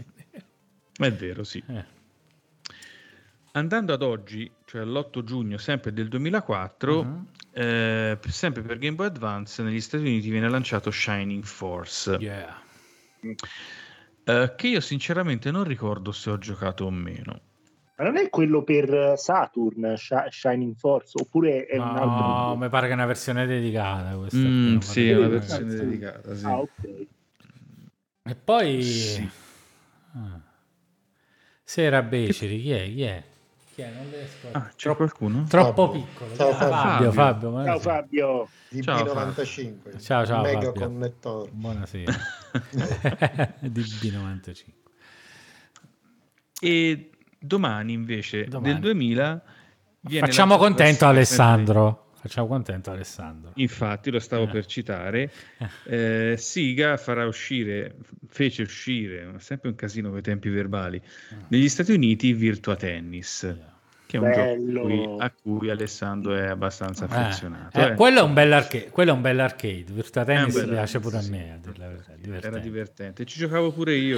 È 0.97 1.12
vero, 1.14 1.43
sì. 1.43 1.64
Eh. 1.68 1.86
Andando 3.51 3.93
ad 3.93 4.01
oggi, 4.01 4.51
cioè 4.66 4.82
all'8 4.82 5.24
giugno 5.24 5.57
sempre 5.57 5.93
del 5.93 6.07
2004, 6.07 6.99
uh-huh. 6.99 7.26
eh, 7.53 8.18
sempre 8.28 8.64
per 8.64 8.80
Game 8.80 8.95
Boy 8.95 9.07
Advance, 9.07 9.62
negli 9.62 9.80
Stati 9.80 10.03
Uniti 10.03 10.30
viene 10.30 10.49
lanciato 10.49 10.91
Shining 10.91 11.43
Force. 11.43 12.18
Yeah. 12.20 12.62
Eh, 14.24 14.53
che 14.55 14.68
io 14.68 14.80
sinceramente 14.82 15.51
non 15.51 15.64
ricordo 15.64 16.12
se 16.12 16.32
ho 16.32 16.38
giocato 16.38 16.86
o 16.86 16.91
meno. 16.91 17.41
Ma 18.00 18.06
non 18.06 18.16
è 18.16 18.30
quello 18.30 18.64
per 18.64 19.16
Saturn, 19.18 19.95
Sh- 19.97 20.30
Shining 20.30 20.74
Force, 20.74 21.20
oppure 21.20 21.66
è 21.66 21.76
no, 21.76 21.84
un 21.84 21.97
altro? 21.97 22.28
No, 22.28 22.56
mi 22.56 22.70
pare 22.70 22.86
che 22.86 22.93
è 22.93 22.95
una 22.95 23.06
versione 23.06 23.45
dedicata. 23.45 24.16
Questa 24.16 24.38
mm, 24.38 24.78
sì, 24.78 25.10
è 25.10 25.18
una 25.18 25.28
versione 25.28 25.74
dedicata. 25.76 26.34
Sì. 26.34 26.45
Ah, 26.45 26.60
ok. 26.60 27.08
E 28.24 28.36
poi... 28.36 28.82
Sì. 28.84 29.30
Ah. 30.14 30.39
Sera 31.62 32.02
Beceri, 32.02 32.62
chi 32.62 32.72
è? 32.72 32.86
Chi 32.86 33.02
è? 33.02 33.24
Chi 33.74 33.82
è? 33.82 33.91
Non 33.91 34.10
riesco 34.10 34.47
a... 34.50 34.60
ah, 34.60 34.68
c'è 34.70 34.76
troppo, 34.78 34.97
qualcuno? 35.00 35.43
Troppo 35.50 35.88
Fabio. 35.88 36.02
piccolo. 36.06 36.36
Ciao, 36.38 36.54
Fabio. 36.54 37.12
Fabio, 37.12 37.52
Fabio. 37.52 37.64
Ciao 37.66 37.80
Fabio. 37.80 38.50
Di 38.70 38.82
ciao, 38.82 39.04
95 39.04 40.00
Ciao, 40.00 40.26
ciao 40.26 40.41
Mega 40.41 40.62
Fabio. 40.62 40.88
connettore. 40.88 41.50
Buonasera. 41.52 42.14
di 43.60 43.82
B95. 43.82 44.64
E 46.62 47.10
domani 47.40 47.94
invece 47.94 48.46
domani. 48.46 48.74
del 48.74 48.82
2000 48.82 49.44
facciamo 50.20 50.58
contento 50.58 51.06
Alessandro 51.06 52.12
facciamo 52.16 52.48
contento 52.48 52.92
Alessandro 52.92 53.52
infatti 53.56 54.12
lo 54.12 54.20
stavo 54.20 54.44
eh. 54.44 54.48
per 54.48 54.66
citare 54.66 55.32
eh, 55.86 56.36
Siga 56.38 56.98
farà 56.98 57.26
uscire 57.26 57.96
fece 58.28 58.64
uscire 58.64 59.34
sempre 59.38 59.70
un 59.70 59.76
casino 59.76 60.10
con 60.10 60.18
i 60.20 60.22
tempi 60.22 60.50
verbali 60.50 60.98
eh. 60.98 61.36
negli 61.48 61.70
Stati 61.70 61.94
Uniti 61.94 62.34
Virtua 62.34 62.76
Tennis 62.76 63.44
yeah 63.44 63.78
che 64.10 64.18
è 64.18 64.20
un 64.20 64.32
Bello. 64.32 64.88
gioco 64.88 65.18
a 65.18 65.30
cui 65.30 65.70
Alessandro 65.70 66.34
è 66.34 66.48
abbastanza 66.48 67.06
eh, 67.06 67.14
affezionato. 67.14 67.80
Eh, 67.80 67.90
eh. 67.90 67.94
Quello, 67.94 68.22
è 68.22 68.24
un 68.24 68.34
bel 68.34 68.52
arcade, 68.52 68.90
quello 68.90 69.12
è 69.12 69.14
un 69.14 69.22
bel 69.22 69.40
arcade, 69.40 69.86
Virtua 69.90 70.26
Tennis 70.26 70.56
mi 70.56 70.68
piace 70.68 71.00
pure 71.00 71.18
a 71.20 71.22
me. 71.30 71.60
Divertente. 71.62 72.48
Era 72.48 72.58
divertente, 72.58 73.26
ci 73.26 73.38
giocavo 73.38 73.72
pure 73.72 73.94
io 73.94 74.18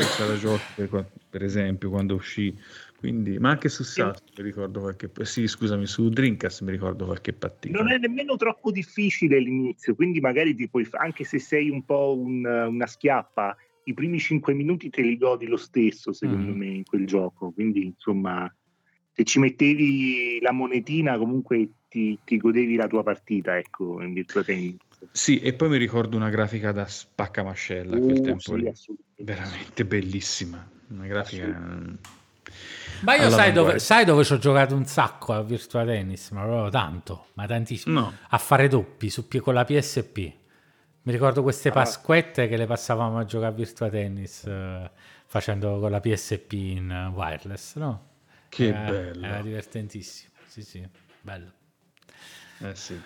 per, 0.75 1.05
per, 1.29 1.43
esempio 1.43 1.89
quando 1.89 2.15
uscì, 2.15 2.57
quindi, 3.01 3.39
ma 3.39 3.49
anche 3.49 3.67
su 3.67 3.81
Saturn 3.81 4.23
mi 4.37 4.43
ricordo 4.43 4.79
qualche, 4.79 5.09
sì 5.23 5.47
scusami, 5.47 5.87
su 5.87 6.07
Dreamcast 6.09 6.61
mi 6.61 6.69
ricordo 6.69 7.05
qualche 7.05 7.33
partita. 7.33 7.75
Non 7.75 7.91
è 7.91 7.97
nemmeno 7.97 8.35
troppo 8.35 8.69
difficile 8.69 9.39
l'inizio, 9.39 9.95
quindi 9.95 10.19
magari 10.19 10.53
ti 10.53 10.69
puoi, 10.69 10.87
anche 10.91 11.23
se 11.23 11.39
sei 11.39 11.71
un 11.71 11.83
po' 11.83 12.15
un, 12.15 12.45
una 12.45 12.85
schiappa, 12.85 13.57
i 13.85 13.95
primi 13.95 14.19
5 14.19 14.53
minuti 14.53 14.91
te 14.91 15.01
li 15.01 15.17
godi 15.17 15.47
lo 15.47 15.57
stesso 15.57 16.13
secondo 16.13 16.51
mm. 16.51 16.55
me 16.55 16.67
in 16.67 16.83
quel 16.83 17.07
gioco, 17.07 17.49
quindi 17.49 17.85
insomma 17.85 18.53
se 19.11 19.23
ci 19.23 19.39
mettevi 19.39 20.37
la 20.39 20.51
monetina 20.51 21.17
comunque 21.17 21.69
ti, 21.89 22.19
ti 22.23 22.37
godevi 22.37 22.75
la 22.75 22.85
tua 22.85 23.01
partita, 23.01 23.57
ecco, 23.57 23.99
in 24.03 24.13
Virtua 24.13 24.43
Tennis. 24.43 24.77
Sì, 25.11 25.39
e 25.39 25.53
poi 25.53 25.69
mi 25.69 25.77
ricordo 25.77 26.17
una 26.17 26.29
grafica 26.29 26.71
da 26.71 26.85
spaccamascella 26.85 27.97
uh, 27.97 27.99
quel 27.99 28.21
tempo 28.21 28.73
sì, 28.73 28.95
veramente 29.17 29.85
bellissima, 29.85 30.69
una 30.89 31.07
grafica... 31.07 31.99
Ma 33.01 33.15
io 33.15 33.29
sai 33.29 33.51
dove, 33.51 33.79
sai 33.79 34.05
dove, 34.05 34.23
ci 34.23 34.33
ho 34.33 34.37
giocato 34.37 34.75
un 34.75 34.85
sacco 34.85 35.33
a 35.33 35.41
Virtua 35.41 35.83
Tennis, 35.85 36.29
ma 36.31 36.43
proprio 36.43 36.69
tanto, 36.69 37.27
ma 37.33 37.45
tantissimo, 37.45 37.99
no. 37.99 38.13
a 38.29 38.37
fare 38.37 38.67
doppi 38.67 39.09
su, 39.09 39.27
con 39.27 39.53
la 39.53 39.63
PSP. 39.65 40.17
Mi 41.03 41.11
ricordo 41.11 41.41
queste 41.41 41.69
ah. 41.69 41.73
pasquette 41.73 42.47
che 42.47 42.57
le 42.57 42.65
passavamo 42.65 43.17
a 43.17 43.25
giocare 43.25 43.51
a 43.51 43.55
Virtua 43.55 43.89
Tennis 43.89 44.43
uh, 44.43 44.87
facendo 45.25 45.79
con 45.79 45.89
la 45.89 45.99
PSP 45.99 46.51
in 46.53 47.11
wireless, 47.13 47.75
no? 47.75 48.09
Che 48.49 48.67
era, 48.67 48.89
bello. 48.89 49.25
Era 49.25 49.41
divertentissimo. 49.41 50.31
Sì, 50.45 50.61
sì, 50.61 50.87
bello. 51.21 51.51
Eh 52.59 52.75
sì. 52.75 53.01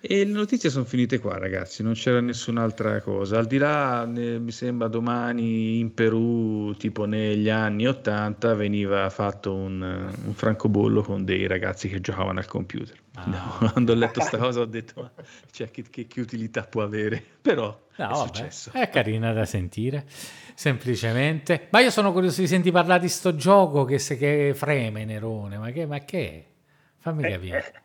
E 0.00 0.24
le 0.24 0.30
notizie 0.30 0.70
sono 0.70 0.84
finite 0.84 1.18
qua, 1.18 1.38
ragazzi, 1.38 1.82
non 1.82 1.94
c'era 1.94 2.20
nessun'altra 2.20 3.00
cosa. 3.00 3.38
Al 3.38 3.46
di 3.46 3.58
là, 3.58 4.04
ne, 4.04 4.38
mi 4.38 4.52
sembra 4.52 4.86
domani 4.86 5.80
in 5.80 5.92
Perù, 5.92 6.72
tipo 6.76 7.04
negli 7.04 7.48
anni 7.48 7.84
80, 7.88 8.54
veniva 8.54 9.10
fatto 9.10 9.52
un, 9.52 9.82
un 9.82 10.34
francobollo 10.34 11.02
con 11.02 11.24
dei 11.24 11.48
ragazzi 11.48 11.88
che 11.88 12.00
giocavano 12.00 12.38
al 12.38 12.46
computer. 12.46 12.96
Ah. 13.14 13.24
No, 13.26 13.56
quando 13.72 13.92
ho 13.92 13.96
letto 13.96 14.20
questa 14.20 14.38
cosa 14.38 14.60
ho 14.60 14.66
detto, 14.66 15.02
ma 15.02 15.10
cioè, 15.50 15.68
che, 15.72 15.82
che, 15.90 16.06
che, 16.06 16.20
utilità 16.20 16.62
può 16.62 16.82
avere? 16.84 17.20
Però 17.42 17.64
no, 17.64 18.04
è 18.04 18.08
vabbè, 18.08 18.26
successo. 18.26 18.70
È 18.72 18.88
carina 18.90 19.32
da 19.32 19.46
sentire, 19.46 20.06
semplicemente. 20.54 21.66
Ma 21.70 21.80
io 21.80 21.90
sono 21.90 22.12
curioso 22.12 22.40
di 22.40 22.46
sentire 22.46 22.72
parlare 22.72 23.00
di 23.00 23.08
sto 23.08 23.34
gioco 23.34 23.84
che, 23.84 23.98
se, 23.98 24.16
che 24.16 24.52
freme 24.54 25.04
Nerone, 25.04 25.58
ma 25.58 25.72
che, 25.72 25.86
ma 25.86 25.98
che? 25.98 26.44
Fammi 26.98 27.24
eh, 27.24 27.30
capire. 27.30 27.82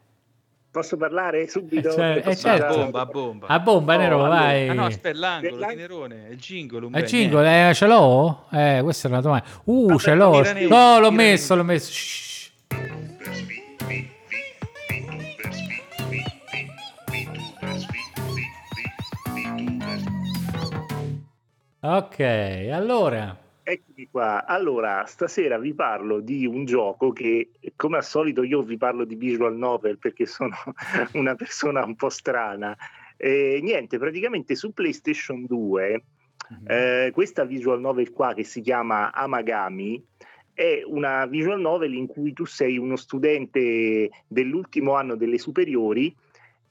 Eh 0.74 0.80
Posso 0.80 0.98
parlare 0.98 1.48
subito? 1.48 1.90
Eh, 1.90 1.94
cioè, 1.94 2.24
eh, 2.26 2.36
certo. 2.36 2.66
A 2.66 2.76
bomba, 2.76 3.02
a 3.02 3.06
bomba. 3.06 3.48
A 3.48 3.60
bomba, 3.60 3.94
oh, 3.94 3.98
Nero, 3.98 4.18
vai. 4.18 4.70
Ah 4.70 4.74
no, 4.74 4.86
aspetta, 4.86 5.20
l'angolo, 5.20 5.66
per 5.68 5.76
Nerone, 5.76 6.28
il 6.32 6.38
jingle. 6.38 6.88
Il 6.88 7.04
jingle, 7.04 7.70
eh, 7.70 7.74
ce 7.76 7.86
l'ho? 7.86 8.46
Eh, 8.52 8.80
questa 8.82 9.08
è 9.08 9.12
una 9.12 9.22
domanda. 9.22 9.46
Uh, 9.66 9.88
Vabbè, 9.90 10.00
ce 10.00 10.16
l'ho. 10.16 10.44
No, 10.68 11.00
l'ho 11.00 11.12
messo, 11.12 11.56
l'ho 11.56 11.64
messo. 11.64 11.92
Shh. 11.92 12.32
Ok, 21.82 22.20
allora 22.72 23.43
Eccomi 23.64 24.10
qua. 24.12 24.46
Allora, 24.46 25.06
stasera 25.06 25.58
vi 25.58 25.74
parlo 25.74 26.20
di 26.20 26.46
un 26.46 26.66
gioco 26.66 27.14
che, 27.14 27.52
come 27.78 27.98
al 27.98 28.04
solito, 28.04 28.44
io 28.44 28.62
vi 28.62 28.78
parlo 28.78 29.06
di 29.06 29.16
visual 29.16 29.56
novel 29.56 29.98
perché 29.98 30.26
sono 30.26 30.56
una 31.14 31.36
persona 31.36 31.86
un 31.86 31.96
po' 31.96 32.10
strana. 32.10 32.76
E, 33.16 33.60
niente, 33.64 33.98
praticamente 33.98 34.56
su 34.56 34.74
PlayStation 34.74 35.46
2, 35.46 36.04
mm-hmm. 36.54 36.66
eh, 36.68 37.12
questa 37.14 37.46
visual 37.46 37.80
novel 37.80 38.12
qua 38.12 38.34
che 38.34 38.44
si 38.44 38.60
chiama 38.60 39.14
Amagami 39.14 40.04
è 40.54 40.84
una 40.86 41.26
visual 41.26 41.60
novel 41.60 41.94
in 41.94 42.06
cui 42.06 42.34
tu 42.34 42.46
sei 42.46 42.78
uno 42.78 42.96
studente 42.96 44.10
dell'ultimo 44.28 44.94
anno 44.94 45.16
delle 45.16 45.40
superiori 45.40 46.14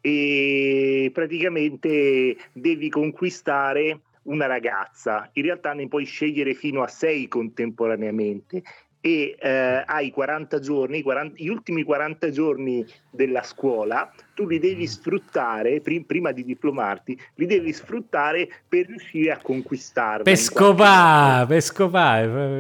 e 0.00 1.10
praticamente 1.12 2.36
devi 2.52 2.88
conquistare 2.88 4.00
una 4.24 4.46
ragazza, 4.46 5.28
in 5.32 5.44
realtà 5.44 5.72
ne 5.72 5.88
puoi 5.88 6.04
scegliere 6.04 6.54
fino 6.54 6.82
a 6.82 6.88
sei 6.88 7.28
contemporaneamente 7.28 8.62
e 9.04 9.36
eh, 9.36 9.82
hai 9.84 10.12
40 10.12 10.60
giorni, 10.60 11.02
40, 11.02 11.34
gli 11.36 11.48
ultimi 11.48 11.82
40 11.82 12.30
giorni 12.30 12.86
della 13.10 13.42
scuola, 13.42 14.08
tu 14.32 14.46
li 14.46 14.60
devi 14.60 14.84
mm. 14.84 14.86
sfruttare, 14.86 15.80
prim, 15.80 16.04
prima 16.04 16.30
di 16.30 16.44
diplomarti, 16.44 17.18
li 17.34 17.46
devi 17.46 17.72
sfruttare 17.72 18.48
per 18.68 18.86
riuscire 18.86 19.32
a 19.32 19.38
conquistarla. 19.42 20.22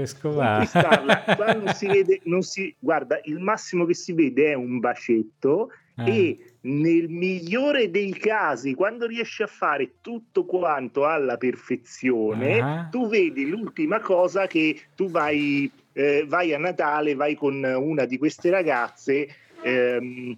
Scopare, 0.08 0.66
per 0.66 0.66
scopare. 0.66 1.36
Qua 1.36 1.52
non 1.52 1.72
si 1.74 1.86
vede, 1.86 2.20
non 2.24 2.42
si, 2.42 2.74
guarda, 2.76 3.20
il 3.22 3.38
massimo 3.38 3.86
che 3.86 3.94
si 3.94 4.12
vede 4.12 4.50
è 4.50 4.54
un 4.54 4.80
bacetto 4.80 5.70
eh. 5.98 6.10
e 6.10 6.51
nel 6.62 7.08
migliore 7.08 7.90
dei 7.90 8.12
casi, 8.12 8.74
quando 8.74 9.06
riesci 9.06 9.42
a 9.42 9.46
fare 9.46 9.94
tutto 10.00 10.44
quanto 10.44 11.06
alla 11.06 11.36
perfezione, 11.36 12.60
uh-huh. 12.60 12.88
tu 12.90 13.08
vedi 13.08 13.48
l'ultima 13.48 14.00
cosa 14.00 14.46
che 14.46 14.80
tu 14.94 15.10
vai, 15.10 15.70
eh, 15.92 16.24
vai, 16.26 16.54
a 16.54 16.58
Natale, 16.58 17.14
vai 17.14 17.34
con 17.34 17.62
una 17.64 18.04
di 18.04 18.16
queste 18.18 18.50
ragazze 18.50 19.28
ehm, 19.62 20.36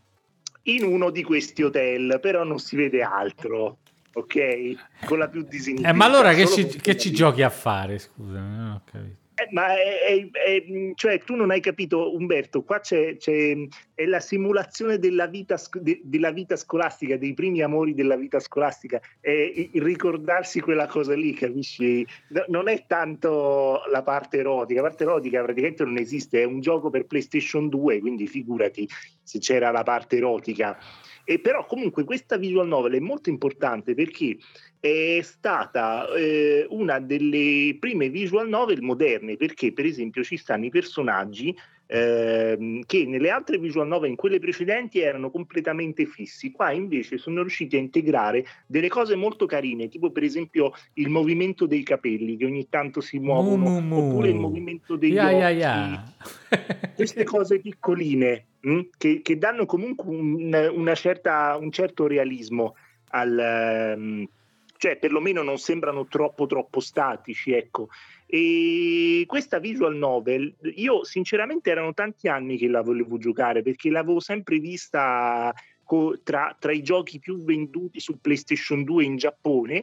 in 0.62 0.84
uno 0.84 1.10
di 1.10 1.22
questi 1.22 1.62
hotel, 1.62 2.18
però 2.20 2.44
non 2.44 2.58
si 2.58 2.76
vede 2.76 3.02
altro. 3.02 3.78
Ok, 4.16 5.06
con 5.06 5.18
la 5.18 5.28
più 5.28 5.42
disinibita. 5.42 5.88
Eh, 5.88 5.92
ma 5.92 6.04
allora 6.04 6.32
che 6.34 6.46
ci, 6.46 6.66
che 6.66 6.96
ci 6.96 7.10
giochi 7.10 7.42
a 7.42 7.50
fare? 7.50 7.98
Scusa, 7.98 8.38
non 8.38 8.70
ho 8.70 8.82
capito. 8.84 9.23
Eh, 9.36 9.48
ma 9.50 9.74
è, 9.74 10.00
è, 10.00 10.30
è, 10.30 10.64
cioè, 10.94 11.18
tu 11.20 11.34
non 11.34 11.50
hai 11.50 11.60
capito, 11.60 12.14
Umberto, 12.14 12.62
qua 12.62 12.78
c'è, 12.78 13.16
c'è 13.16 13.56
è 13.94 14.04
la 14.06 14.20
simulazione 14.20 14.98
della 14.98 15.26
vita, 15.26 15.56
de, 15.80 16.00
della 16.04 16.30
vita, 16.30 16.56
scolastica, 16.56 17.16
dei 17.16 17.34
primi 17.34 17.60
amori 17.60 17.94
della 17.94 18.16
vita 18.16 18.38
scolastica, 18.38 19.00
è 19.20 19.68
ricordarsi 19.74 20.60
quella 20.60 20.86
cosa 20.86 21.14
lì, 21.14 21.32
capisci? 21.32 22.06
Non 22.48 22.68
è 22.68 22.84
tanto 22.86 23.82
la 23.90 24.02
parte 24.02 24.38
erotica, 24.38 24.82
la 24.82 24.88
parte 24.88 25.04
erotica 25.04 25.42
praticamente 25.42 25.84
non 25.84 25.98
esiste, 25.98 26.42
è 26.42 26.44
un 26.44 26.60
gioco 26.60 26.90
per 26.90 27.06
PlayStation 27.06 27.68
2, 27.68 28.00
quindi 28.00 28.26
figurati 28.26 28.88
se 29.22 29.38
c'era 29.38 29.70
la 29.70 29.82
parte 29.82 30.16
erotica. 30.16 30.78
E 31.24 31.38
però 31.38 31.64
comunque 31.64 32.04
questa 32.04 32.36
visual 32.36 32.68
novel 32.68 32.94
è 32.94 33.00
molto 33.00 33.30
importante 33.30 33.94
perché 33.94 34.36
è 34.78 35.20
stata 35.22 36.06
eh, 36.14 36.66
una 36.68 37.00
delle 37.00 37.76
prime 37.80 38.10
visual 38.10 38.48
novel 38.48 38.82
moderne 38.82 39.36
perché 39.36 39.72
per 39.72 39.86
esempio 39.86 40.22
ci 40.22 40.36
stanno 40.36 40.66
i 40.66 40.70
personaggi 40.70 41.56
eh, 41.86 42.82
che 42.86 43.06
nelle 43.06 43.30
altre 43.30 43.58
visual 43.58 43.86
novel 43.86 44.10
in 44.10 44.16
quelle 44.16 44.38
precedenti 44.38 45.00
erano 45.00 45.30
completamente 45.30 46.06
fissi 46.06 46.50
qua 46.50 46.72
invece 46.72 47.18
sono 47.18 47.40
riusciti 47.40 47.76
a 47.76 47.78
integrare 47.78 48.44
delle 48.66 48.88
cose 48.88 49.14
molto 49.16 49.44
carine 49.46 49.88
tipo 49.88 50.10
per 50.10 50.22
esempio 50.22 50.72
il 50.94 51.10
movimento 51.10 51.66
dei 51.66 51.82
capelli 51.82 52.36
che 52.36 52.46
ogni 52.46 52.68
tanto 52.70 53.00
si 53.00 53.18
muovono 53.18 53.68
mu, 53.68 53.80
mu, 53.80 53.80
mu. 53.80 54.08
oppure 54.08 54.28
il 54.30 54.36
movimento 54.36 54.96
degli 54.96 55.12
yeah, 55.12 55.26
occhi 55.26 55.36
yeah, 55.36 55.52
yeah. 56.48 56.90
queste 56.94 57.24
cose 57.24 57.60
piccoline 57.60 58.44
mh, 58.60 58.72
hm, 58.72 58.88
che, 58.96 59.20
che, 59.22 59.36
danno 59.36 59.66
comunque 59.66 60.08
un, 60.08 60.70
una 60.74 60.94
certa, 60.94 61.56
un 61.60 61.70
certo 61.70 62.06
realismo 62.06 62.76
al... 63.10 63.94
Um, 63.96 64.28
cioè 64.76 64.96
perlomeno 64.96 65.42
non 65.42 65.58
sembrano 65.58 66.06
troppo 66.06 66.46
troppo 66.46 66.80
statici, 66.80 67.52
ecco. 67.52 67.88
E 68.26 69.24
questa 69.26 69.58
visual 69.58 69.96
novel, 69.96 70.52
io 70.74 71.04
sinceramente 71.04 71.70
erano 71.70 71.94
tanti 71.94 72.28
anni 72.28 72.56
che 72.56 72.68
la 72.68 72.82
volevo 72.82 73.18
giocare 73.18 73.62
perché 73.62 73.90
l'avevo 73.90 74.20
sempre 74.20 74.58
vista 74.58 75.52
co- 75.84 76.18
tra, 76.22 76.56
tra 76.58 76.72
i 76.72 76.82
giochi 76.82 77.18
più 77.18 77.44
venduti 77.44 78.00
su 78.00 78.20
PlayStation 78.20 78.82
2 78.82 79.04
in 79.04 79.16
Giappone 79.16 79.82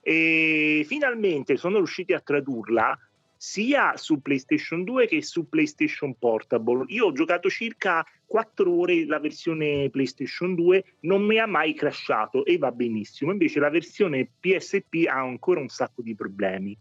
e 0.00 0.82
finalmente 0.86 1.56
sono 1.56 1.76
riusciti 1.76 2.14
a 2.14 2.20
tradurla 2.20 2.98
sia 3.42 3.96
su 3.96 4.20
PlayStation 4.20 4.84
2 4.84 5.06
che 5.06 5.22
su 5.22 5.48
PlayStation 5.48 6.14
Portable. 6.18 6.84
Io 6.88 7.06
ho 7.06 7.12
giocato 7.12 7.48
circa 7.48 8.04
4 8.26 8.70
ore 8.70 9.06
la 9.06 9.18
versione 9.18 9.88
PlayStation 9.88 10.54
2, 10.54 10.84
non 11.00 11.22
mi 11.22 11.38
ha 11.38 11.46
mai 11.46 11.72
crashato 11.72 12.44
e 12.44 12.58
va 12.58 12.70
benissimo. 12.70 13.32
Invece 13.32 13.58
la 13.58 13.70
versione 13.70 14.28
PSP 14.38 15.06
ha 15.08 15.20
ancora 15.20 15.58
un 15.58 15.70
sacco 15.70 16.02
di 16.02 16.14
problemi. 16.14 16.76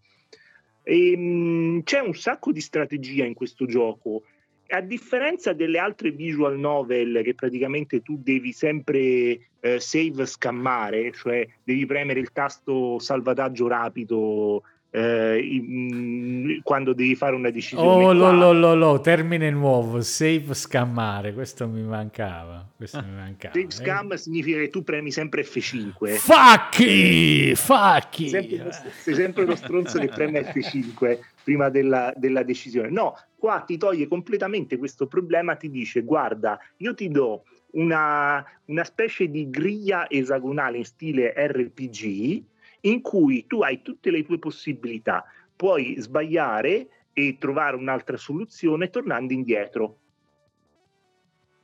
E, 0.83 1.11
ehm, 1.11 1.21
mh, 1.21 1.83
c'è 1.83 1.99
un 1.99 2.13
sacco 2.13 2.51
di 2.51 2.59
strategia 2.59 3.23
in 3.23 3.35
questo 3.35 3.65
gioco. 3.65 4.23
A 4.67 4.81
differenza 4.81 5.53
delle 5.53 5.79
altre 5.79 6.11
visual 6.11 6.59
novel 6.59 7.21
che 7.23 7.35
praticamente 7.35 8.01
tu 8.01 8.19
devi 8.21 8.51
sempre 8.51 9.49
eh, 9.61 9.79
save 9.79 10.25
scammare, 10.25 11.13
cioè 11.13 11.47
devi 11.63 11.85
premere 11.85 12.19
il 12.19 12.33
tasto 12.33 12.99
salvataggio 12.99 13.67
rapido 13.69 14.61
eh, 14.91 15.61
mh, 15.61 16.61
quando 16.63 16.93
devi 16.93 17.15
fare 17.15 17.35
una 17.35 17.51
decisione. 17.51 17.87
Oh, 17.87 18.11
lo, 18.11 18.31
lo, 18.31 18.53
lo, 18.53 18.73
lo, 18.75 18.99
termine 19.01 19.49
nuovo, 19.51 20.01
save 20.01 20.53
scammare, 20.53 21.33
questo 21.33 21.67
mi 21.67 21.83
mancava. 21.83 22.67
Questo 22.75 23.03
mi 23.03 23.15
mancava. 23.15 23.53
Save 23.53 23.71
scam 23.71 24.11
eh. 24.13 24.17
significa 24.17 24.57
che 24.57 24.69
tu 24.69 24.83
premi 24.83 25.11
sempre 25.11 25.43
F5. 25.43 26.15
Facchi! 26.15 27.53
Facchi! 27.55 28.29
Sei 28.29 28.49
sempre, 28.49 28.91
sei 28.97 29.13
sempre 29.13 29.45
lo 29.45 29.55
stronzo 29.55 29.99
che 29.99 30.07
preme 30.07 30.41
F5 30.41 31.19
prima 31.43 31.69
della, 31.69 32.11
della 32.15 32.43
decisione. 32.43 32.89
No, 32.89 33.15
qua 33.37 33.61
ti 33.61 33.77
toglie 33.77 34.07
completamente 34.07 34.77
questo 34.77 35.05
problema, 35.05 35.55
ti 35.55 35.69
dice 35.69 36.01
guarda, 36.01 36.59
io 36.77 36.95
ti 36.95 37.09
do 37.09 37.43
una, 37.71 38.43
una 38.65 38.83
specie 38.83 39.29
di 39.29 39.49
griglia 39.49 40.09
esagonale 40.09 40.77
in 40.77 40.85
stile 40.85 41.33
RPG 41.35 42.43
in 42.81 43.01
cui 43.01 43.45
tu 43.47 43.61
hai 43.61 43.81
tutte 43.81 44.11
le 44.11 44.23
tue 44.23 44.39
possibilità, 44.39 45.25
puoi 45.55 45.95
sbagliare 45.97 46.87
e 47.13 47.37
trovare 47.39 47.75
un'altra 47.75 48.17
soluzione 48.17 48.89
tornando 48.89 49.33
indietro. 49.33 49.97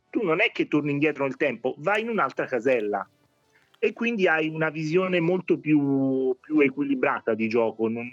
Tu 0.10 0.24
non 0.24 0.42
è 0.42 0.52
che 0.52 0.68
torni 0.68 0.92
indietro 0.92 1.24
nel 1.24 1.38
tempo, 1.38 1.76
vai 1.80 2.02
in 2.02 2.10
un'altra 2.10 2.46
casella 2.46 3.08
e 3.80 3.94
quindi 3.94 4.28
hai 4.28 4.48
una 4.48 4.70
visione 4.70 5.20
molto 5.20 5.60
più, 5.60 6.36
più 6.40 6.60
equilibrata 6.60 7.34
di 7.34 7.48
gioco, 7.48 7.88
non, 7.88 8.12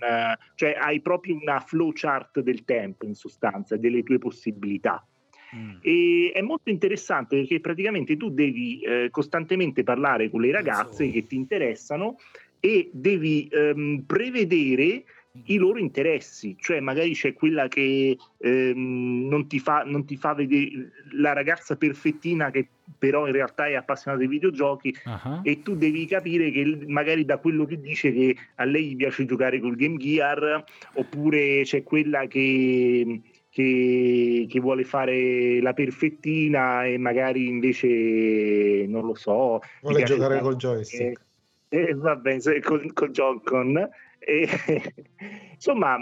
cioè 0.55 0.77
hai 0.79 1.01
proprio 1.01 1.37
una 1.41 1.61
flowchart 1.61 2.41
del 2.41 2.65
tempo 2.65 3.07
in 3.07 3.15
sostanza, 3.15 3.77
delle 3.77 4.03
tue 4.03 4.19
possibilità. 4.19 5.07
Mm. 5.55 5.77
E 5.83 6.33
è 6.35 6.41
molto 6.41 6.71
interessante 6.71 7.37
perché 7.37 7.61
praticamente 7.61 8.17
tu 8.17 8.31
devi 8.31 8.81
eh, 8.81 9.09
costantemente 9.11 9.83
parlare 9.83 10.31
con 10.31 10.41
le 10.41 10.51
ragazze 10.51 11.11
che 11.11 11.27
ti 11.27 11.37
interessano 11.37 12.17
e 12.65 12.91
devi 12.93 13.49
ehm, 13.51 14.05
prevedere 14.07 15.03
i 15.47 15.57
loro 15.57 15.79
interessi, 15.79 16.55
cioè 16.61 16.79
magari 16.79 17.13
c'è 17.13 17.33
quella 17.33 17.67
che 17.67 18.17
ehm, 18.39 19.27
non, 19.29 19.49
ti 19.49 19.59
fa, 19.59 19.83
non, 19.85 20.05
ti 20.05 20.17
fa, 20.17 20.33
vedere 20.35 20.93
la 21.15 21.33
ragazza 21.33 21.75
perfettina 21.75 22.53
che 22.53 22.69
però 22.99 23.27
in 23.27 23.33
realtà 23.33 23.67
è 23.67 23.75
appassionata 23.75 24.23
ai 24.23 24.29
videogiochi 24.29 24.95
uh-huh. 25.05 25.41
e 25.43 25.61
tu 25.63 25.75
devi 25.75 26.07
capire 26.07 26.53
che 26.53 26.85
magari 26.87 27.25
da 27.25 27.39
quello 27.39 27.65
che 27.65 27.81
dice 27.81 28.13
che 28.13 28.37
a 28.57 28.65
lei 28.65 28.95
piace 28.95 29.25
giocare 29.25 29.59
col 29.59 29.75
Game 29.75 29.97
Gear 29.97 30.65
oppure 30.95 31.63
c'è 31.63 31.83
quella 31.83 32.27
che, 32.27 33.23
che, 33.51 34.47
che 34.49 34.61
vuole 34.61 34.85
fare 34.85 35.61
la 35.61 35.73
perfettina 35.73 36.85
e 36.85 36.97
magari 36.97 37.49
invece 37.49 38.87
non 38.87 39.05
lo 39.05 39.15
so 39.17 39.61
vuole 39.81 40.05
giocare 40.05 40.39
col 40.39 40.55
joystick 40.55 41.31
e 41.73 41.95
va 41.95 42.17
bene, 42.17 42.61
con, 42.61 42.93
con 42.93 43.13
Joncon. 43.13 43.89
E, 44.19 44.47
insomma, 45.55 45.99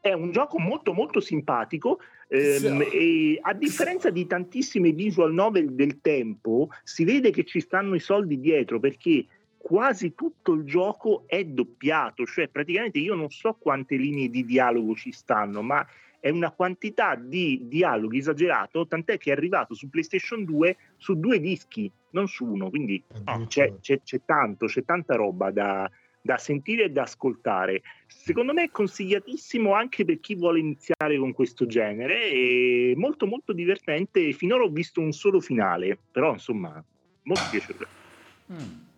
è 0.00 0.12
un 0.14 0.32
gioco 0.32 0.58
molto 0.58 0.94
molto 0.94 1.20
simpatico 1.20 1.98
ehm, 2.28 2.86
e 2.90 3.38
a 3.42 3.52
differenza 3.52 4.08
di 4.08 4.26
tantissime 4.26 4.92
visual 4.92 5.34
novel 5.34 5.74
del 5.74 6.00
tempo 6.00 6.70
si 6.82 7.04
vede 7.04 7.30
che 7.30 7.44
ci 7.44 7.60
stanno 7.60 7.94
i 7.94 8.00
soldi 8.00 8.40
dietro 8.40 8.80
perché 8.80 9.26
quasi 9.58 10.14
tutto 10.14 10.54
il 10.54 10.64
gioco 10.64 11.24
è 11.26 11.44
doppiato, 11.44 12.24
cioè 12.24 12.48
praticamente 12.48 12.98
io 12.98 13.14
non 13.14 13.28
so 13.28 13.58
quante 13.60 13.96
linee 13.96 14.30
di 14.30 14.46
dialogo 14.46 14.94
ci 14.94 15.12
stanno, 15.12 15.60
ma 15.60 15.86
è 16.18 16.30
una 16.30 16.50
quantità 16.50 17.14
di 17.14 17.66
dialoghi 17.68 18.16
esagerato, 18.16 18.86
tant'è 18.86 19.18
che 19.18 19.28
è 19.28 19.34
arrivato 19.34 19.74
su 19.74 19.90
PlayStation 19.90 20.44
2 20.44 20.76
su 20.96 21.18
due 21.20 21.38
dischi, 21.38 21.92
non 22.10 22.28
su 22.28 22.44
uno, 22.44 22.68
quindi 22.70 23.02
c'è, 23.46 23.78
c'è, 23.80 24.00
c'è, 24.02 24.20
tanto, 24.24 24.66
c'è 24.66 24.84
tanta 24.84 25.14
roba 25.14 25.50
da, 25.50 25.90
da 26.20 26.38
sentire 26.38 26.84
e 26.84 26.90
da 26.90 27.02
ascoltare. 27.02 27.82
Secondo 28.06 28.52
me 28.52 28.64
è 28.64 28.70
consigliatissimo 28.70 29.74
anche 29.74 30.04
per 30.04 30.20
chi 30.20 30.34
vuole 30.34 30.58
iniziare 30.58 31.18
con 31.18 31.32
questo 31.32 31.66
genere, 31.66 32.30
è 32.30 32.94
molto 32.94 33.26
molto 33.26 33.52
divertente, 33.52 34.32
finora 34.32 34.64
ho 34.64 34.70
visto 34.70 35.00
un 35.00 35.12
solo 35.12 35.40
finale, 35.40 35.98
però 36.10 36.32
insomma, 36.32 36.82
molto 37.22 37.42
piacevole. 37.50 37.86
Mm. 38.52 38.88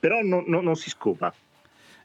Però 0.00 0.20
no, 0.22 0.42
no, 0.46 0.60
non 0.60 0.74
si 0.74 0.90
scopa. 0.90 1.32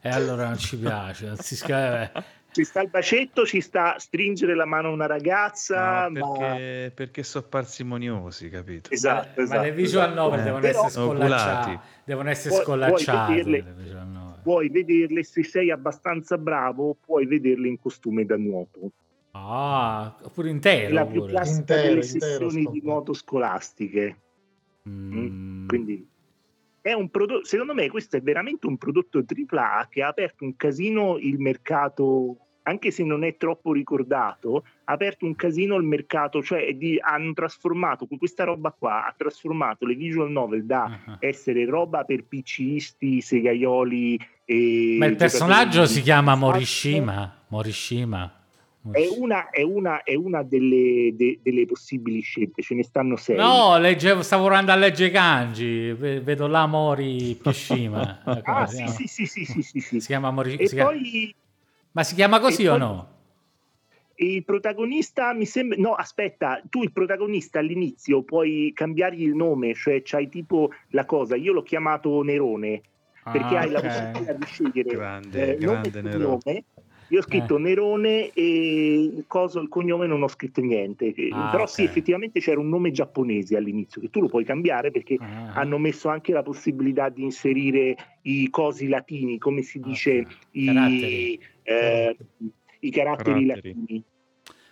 E 0.00 0.08
allora 0.08 0.46
non 0.46 0.58
ci 0.58 0.78
piace, 0.78 1.26
non 1.26 1.36
si 1.36 1.56
scopa 1.56 2.36
ci 2.58 2.64
sta 2.64 2.82
il 2.82 2.88
bacetto, 2.88 3.46
ci 3.46 3.60
sta 3.60 3.96
stringere 3.98 4.56
la 4.56 4.64
mano 4.64 4.88
a 4.88 4.90
una 4.90 5.06
ragazza. 5.06 6.08
No, 6.08 6.32
perché, 6.32 6.84
ma... 6.88 6.90
perché 6.92 7.22
sono 7.22 7.46
parsimoniosi, 7.48 8.48
capito? 8.48 8.90
Esatto, 8.90 9.34
ma, 9.36 9.42
esatto. 9.44 9.60
ma 9.60 9.64
le 9.64 9.72
visual 9.72 10.12
novel 10.12 10.40
eh, 10.40 10.42
devono, 10.42 10.66
essere 10.66 10.90
scollacciate, 10.90 11.80
devono 12.02 12.30
essere 12.30 12.54
puoi, 12.54 12.64
scollacciate. 12.64 13.32
Puoi 13.32 13.44
vederle, 13.44 14.40
puoi 14.42 14.68
vederle, 14.70 15.22
se 15.22 15.44
sei 15.44 15.70
abbastanza 15.70 16.36
bravo, 16.36 16.96
puoi 17.00 17.26
vederle 17.26 17.68
in 17.68 17.78
costume 17.78 18.24
da 18.24 18.36
nuoto. 18.36 18.90
Ah, 19.30 20.16
oppure 20.20 20.50
intero. 20.50 20.88
È 20.88 20.90
la 20.90 21.06
più 21.06 21.24
classica 21.26 21.58
intero, 21.60 21.88
delle 21.90 22.02
sessioni 22.02 22.66
di 22.72 22.80
nuoto 22.82 23.12
scolastiche. 23.12 24.18
Mm. 24.88 25.16
Mm. 25.16 25.66
Quindi 25.68 26.08
è 26.80 26.92
un 26.92 27.08
prodotto, 27.08 27.44
secondo 27.44 27.74
me 27.74 27.88
questo 27.88 28.16
è 28.16 28.20
veramente 28.20 28.66
un 28.66 28.78
prodotto 28.78 29.22
AAA 29.24 29.86
che 29.88 30.02
ha 30.02 30.08
aperto 30.08 30.44
un 30.44 30.56
casino 30.56 31.18
il 31.18 31.38
mercato 31.38 32.47
anche 32.68 32.90
se 32.90 33.02
non 33.02 33.24
è 33.24 33.36
troppo 33.36 33.72
ricordato, 33.72 34.64
ha 34.84 34.92
aperto 34.92 35.24
un 35.24 35.34
casino 35.34 35.74
al 35.74 35.84
mercato, 35.84 36.42
cioè 36.42 36.74
di, 36.74 36.98
hanno 37.00 37.32
trasformato 37.32 38.06
con 38.06 38.18
questa 38.18 38.44
roba 38.44 38.74
qua, 38.76 39.06
ha 39.06 39.14
trasformato 39.16 39.86
le 39.86 39.94
visual 39.94 40.30
novel 40.30 40.64
da 40.64 41.00
uh-huh. 41.04 41.16
essere 41.20 41.64
roba 41.64 42.04
per 42.04 42.24
PCisti, 42.24 43.20
segaioli 43.20 44.18
e... 44.44 44.96
Ma 44.98 45.06
il 45.06 45.16
personaggio 45.16 45.86
si 45.86 46.02
chiama 46.02 46.34
Morishima, 46.34 47.44
Morishima. 47.48 48.32
È 48.90 49.06
una, 49.18 49.50
è 49.50 49.62
una, 49.62 50.02
è 50.02 50.14
una 50.14 50.42
delle, 50.42 51.14
de, 51.14 51.40
delle, 51.42 51.66
possibili 51.66 52.20
scelte, 52.20 52.62
ce 52.62 52.74
ne 52.74 52.82
stanno 52.84 53.16
sei. 53.16 53.36
No, 53.36 53.76
leggevo, 53.76 54.22
stavo 54.22 54.44
provando 54.44 54.72
a 54.72 54.76
leggere 54.76 55.10
Kanji, 55.10 55.92
vedo 55.92 56.46
là 56.46 56.64
Mori 56.66 57.38
Pishima. 57.42 58.22
ah, 58.24 58.66
sì, 58.66 58.86
sì, 58.88 59.06
sì, 59.06 59.26
sì, 59.26 59.44
sì, 59.44 59.62
sì, 59.62 59.80
sì. 59.80 60.00
Si 60.00 60.06
chiama 60.06 60.30
Mori... 60.30 60.56
E 60.56 60.68
si 60.68 60.76
poi... 60.76 61.02
Chiama... 61.02 61.46
Ma 61.98 62.04
si 62.04 62.14
chiama 62.14 62.38
così 62.38 62.64
o 62.64 62.76
no? 62.76 63.16
il 64.20 64.44
protagonista 64.44 65.32
mi 65.32 65.46
sembra 65.46 65.78
no 65.78 65.94
aspetta 65.94 66.60
tu 66.68 66.82
il 66.82 66.90
protagonista 66.90 67.60
all'inizio 67.60 68.22
puoi 68.22 68.72
cambiargli 68.74 69.22
il 69.22 69.34
nome 69.34 69.74
cioè 69.74 70.02
c'hai 70.02 70.28
tipo 70.28 70.72
la 70.88 71.04
cosa 71.04 71.36
io 71.36 71.52
l'ho 71.52 71.62
chiamato 71.62 72.20
Nerone 72.22 72.80
perché 73.22 73.56
ah, 73.56 73.60
hai 73.60 73.68
okay. 73.68 73.70
la 73.70 73.80
possibilità 73.80 74.32
di 74.32 74.44
scegliere 74.46 74.90
grande, 74.90 75.54
eh, 75.54 75.58
grande 75.58 76.02
nome, 76.02 76.16
nome 76.16 76.64
io 77.08 77.18
ho 77.18 77.22
scritto 77.22 77.56
eh. 77.56 77.60
Nerone 77.60 78.30
e 78.32 79.00
il, 79.00 79.24
coso, 79.26 79.60
il 79.60 79.68
cognome 79.68 80.06
non 80.06 80.22
ho 80.22 80.28
scritto 80.28 80.60
niente. 80.60 81.14
Ah, 81.32 81.50
Però 81.50 81.62
okay. 81.62 81.66
sì, 81.66 81.82
effettivamente 81.84 82.40
c'era 82.40 82.60
un 82.60 82.68
nome 82.68 82.90
giapponese 82.90 83.56
all'inizio 83.56 84.00
che 84.00 84.10
tu 84.10 84.20
lo 84.20 84.28
puoi 84.28 84.44
cambiare 84.44 84.90
perché 84.90 85.16
ah. 85.18 85.52
hanno 85.54 85.78
messo 85.78 86.08
anche 86.08 86.32
la 86.32 86.42
possibilità 86.42 87.08
di 87.08 87.22
inserire 87.22 87.96
i 88.22 88.48
cosi 88.50 88.88
latini, 88.88 89.38
come 89.38 89.62
si 89.62 89.80
dice, 89.80 90.20
okay. 90.20 90.36
i, 90.50 90.64
caratteri. 90.66 91.40
Eh, 91.62 92.16
i 92.80 92.90
caratteri, 92.90 93.46
caratteri. 93.46 93.74
latini. 93.74 94.04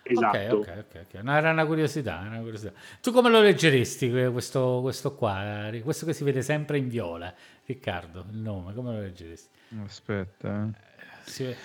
Esatto. 0.09 0.55
Ok, 0.57 0.67
ok, 0.67 1.05
ok. 1.07 1.21
No, 1.21 1.35
era 1.35 1.51
una 1.51 1.65
curiosità, 1.65 2.23
una 2.25 2.39
curiosità, 2.39 2.71
Tu 3.01 3.11
come 3.11 3.29
lo 3.29 3.41
leggeresti 3.41 4.09
questo, 4.31 4.79
questo 4.81 5.15
qua? 5.15 5.69
Questo 5.83 6.05
che 6.05 6.13
si 6.13 6.23
vede 6.23 6.41
sempre 6.41 6.77
in 6.77 6.87
viola, 6.87 7.33
Riccardo, 7.65 8.25
il 8.31 8.37
nome, 8.37 8.73
come 8.73 8.93
lo 8.93 9.01
leggeresti? 9.01 9.49
Aspetta. 9.83 10.69
Eh, 10.69 11.29
si... 11.29 11.55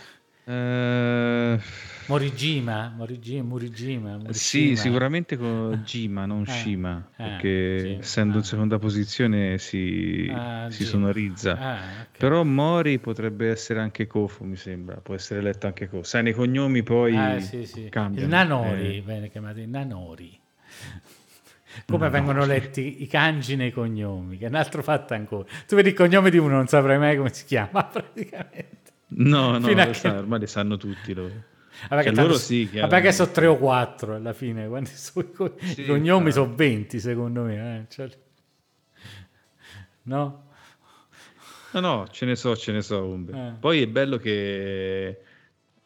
Uh, 0.44 1.60
Morigima, 2.06 2.92
Morigima, 2.96 3.44
Morigima, 3.44 4.18
Sì, 4.30 4.74
sicuramente 4.74 5.36
con 5.36 5.82
Gima, 5.84 6.26
non 6.26 6.42
eh, 6.42 6.50
Shima, 6.50 7.10
eh, 7.16 7.22
perché 7.22 7.78
sì, 7.78 7.96
essendo 8.00 8.34
ah. 8.34 8.38
in 8.38 8.44
seconda 8.44 8.78
posizione 8.78 9.58
si, 9.58 10.28
ah, 10.34 10.68
si 10.68 10.84
sonorizza. 10.84 11.52
Ah, 11.52 11.74
okay. 11.74 12.18
Però 12.18 12.42
Mori 12.42 12.98
potrebbe 12.98 13.50
essere 13.50 13.78
anche 13.78 14.08
Kofu, 14.08 14.44
mi 14.44 14.56
sembra, 14.56 14.96
può 14.96 15.14
essere 15.14 15.40
letto 15.40 15.68
anche 15.68 15.88
Kofu. 15.88 16.02
Sai, 16.02 16.24
nei 16.24 16.32
cognomi 16.32 16.82
poi 16.82 17.16
ah, 17.16 17.40
sì, 17.40 17.64
sì. 17.64 17.88
cambiano. 17.88 18.26
Il 18.26 18.32
Nanori, 18.32 18.96
eh. 18.96 19.00
viene 19.00 19.30
chiamato 19.30 19.60
il 19.60 19.68
Nanori. 19.68 20.40
Come 21.86 22.04
Nanori. 22.04 22.10
vengono 22.10 22.44
letti 22.44 23.02
i 23.02 23.06
kanji 23.06 23.54
nei 23.54 23.70
cognomi, 23.70 24.36
che 24.38 24.46
è 24.46 24.48
un 24.48 24.56
altro 24.56 24.82
fatto 24.82 25.14
ancora. 25.14 25.48
Tu 25.68 25.76
vedi 25.76 25.90
il 25.90 25.94
cognome 25.94 26.30
di 26.30 26.36
uno, 26.36 26.56
non 26.56 26.66
saprai 26.66 26.98
mai 26.98 27.16
come 27.16 27.32
si 27.32 27.44
chiama, 27.44 27.84
praticamente. 27.86 28.81
No, 29.14 29.58
no, 29.58 29.72
lo 29.72 29.92
sanno, 29.92 30.18
ormai 30.18 30.40
li 30.40 30.46
sanno 30.46 30.76
tutti 30.76 31.12
loro. 31.14 31.50
Vabbè, 31.88 32.02
cioè, 32.04 32.12
che, 32.12 32.20
loro 32.20 32.34
sì, 32.34 32.66
vabbè 32.66 33.00
che 33.00 33.12
sono 33.12 33.30
3 33.30 33.46
o 33.46 33.56
4 33.56 34.14
alla 34.14 34.32
fine, 34.32 34.68
quando 34.68 34.90
so, 34.92 35.24
sì, 35.60 35.82
i 35.82 35.86
cognomi 35.86 36.26
no. 36.26 36.30
sono 36.30 36.54
20 36.54 37.00
secondo 37.00 37.42
me. 37.42 37.78
Eh? 37.78 37.92
Cioè... 37.92 38.08
No? 40.02 40.50
No, 41.72 41.80
no, 41.80 42.06
ce 42.10 42.26
ne 42.26 42.36
so, 42.36 42.54
ce 42.54 42.72
ne 42.72 42.82
so. 42.82 43.18
Eh. 43.32 43.52
Poi 43.58 43.82
è 43.82 43.86
bello 43.86 44.18
che 44.18 45.22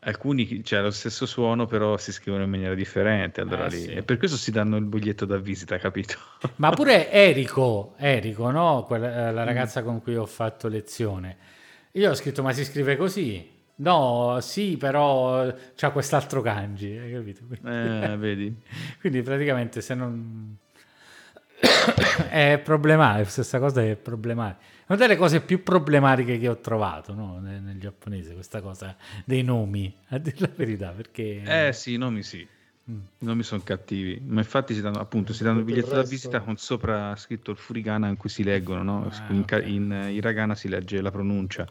alcuni, 0.01 0.65
cioè 0.65 0.83
lo 0.83 0.91
stesso 0.91 1.27
suono, 1.27 1.67
però 1.67 1.97
si 1.97 2.13
scrivono 2.13 2.43
in 2.43 2.51
maniera 2.51 2.75
differente. 2.75 3.41
Allora 3.41 3.67
eh, 3.67 3.71
lì. 3.71 3.83
Sì. 3.83 3.93
E 3.93 4.03
per 4.03 4.17
questo 4.17 4.37
si 4.37 4.51
danno 4.51 4.77
il 4.77 4.85
biglietto 4.85 5.25
da 5.25 5.37
visita, 5.39 5.79
capito? 5.79 6.17
Ma 6.57 6.71
pure 6.71 7.11
Erico, 7.13 7.95
Erico 7.97 8.51
no? 8.51 8.85
Quella, 8.85 9.29
eh, 9.29 9.33
la 9.33 9.45
ragazza 9.45 9.81
mm. 9.81 9.85
con 9.85 10.03
cui 10.03 10.17
ho 10.17 10.27
fatto 10.27 10.67
lezione 10.67 11.55
io 11.97 12.11
ho 12.11 12.15
scritto, 12.15 12.43
ma 12.43 12.53
si 12.53 12.65
scrive 12.65 12.97
così? 12.97 13.55
No, 13.77 14.39
sì, 14.41 14.77
però 14.77 15.53
c'ha 15.75 15.91
quest'altro 15.91 16.43
kanji, 16.43 16.97
hai 16.97 17.13
capito? 17.13 17.43
Eh, 17.65 18.17
vedi. 18.19 18.55
Quindi 19.01 19.23
praticamente 19.23 19.81
se 19.81 19.95
non... 19.95 20.57
è 22.29 22.61
problematico, 22.63 23.31
questa 23.33 23.59
cosa 23.59 23.83
è 23.83 23.97
problematica. 23.97 24.75
Una 24.89 24.99
delle 24.99 25.17
cose 25.17 25.41
più 25.41 25.63
problematiche 25.63 26.39
che 26.39 26.49
ho 26.49 26.59
trovato 26.59 27.15
no? 27.15 27.39
nel, 27.41 27.63
nel, 27.63 27.79
giapponese, 27.79 28.35
questa 28.35 28.61
cosa 28.61 28.95
dei 29.25 29.43
nomi, 29.43 29.95
a 30.09 30.19
dire 30.19 30.37
la 30.39 30.51
verità, 30.55 30.91
perché... 30.91 31.43
Eh 31.45 31.73
sì, 31.73 31.95
i 31.95 31.97
nomi 31.97 32.23
sì. 32.23 32.47
Mm. 32.89 32.99
I 33.19 33.25
nomi 33.25 33.43
sono 33.43 33.63
cattivi, 33.65 34.23
ma 34.25 34.41
infatti 34.41 34.73
si 34.73 34.81
danno, 34.81 35.01
appunto, 35.01 35.33
si 35.33 35.43
danno 35.43 35.59
il 35.59 35.65
biglietto 35.65 35.95
da 35.95 36.03
visita 36.03 36.41
con 36.41 36.57
sopra 36.57 37.17
scritto 37.17 37.51
il 37.51 37.57
furigana 37.57 38.07
in 38.07 38.17
cui 38.17 38.29
si 38.29 38.45
leggono, 38.45 38.83
no? 38.85 39.11
ah, 39.11 39.33
in, 39.33 39.41
okay. 39.41 39.75
in, 39.75 40.09
hiragana 40.13 40.55
si 40.55 40.69
legge 40.69 41.01
la 41.01 41.11
pronuncia. 41.11 41.67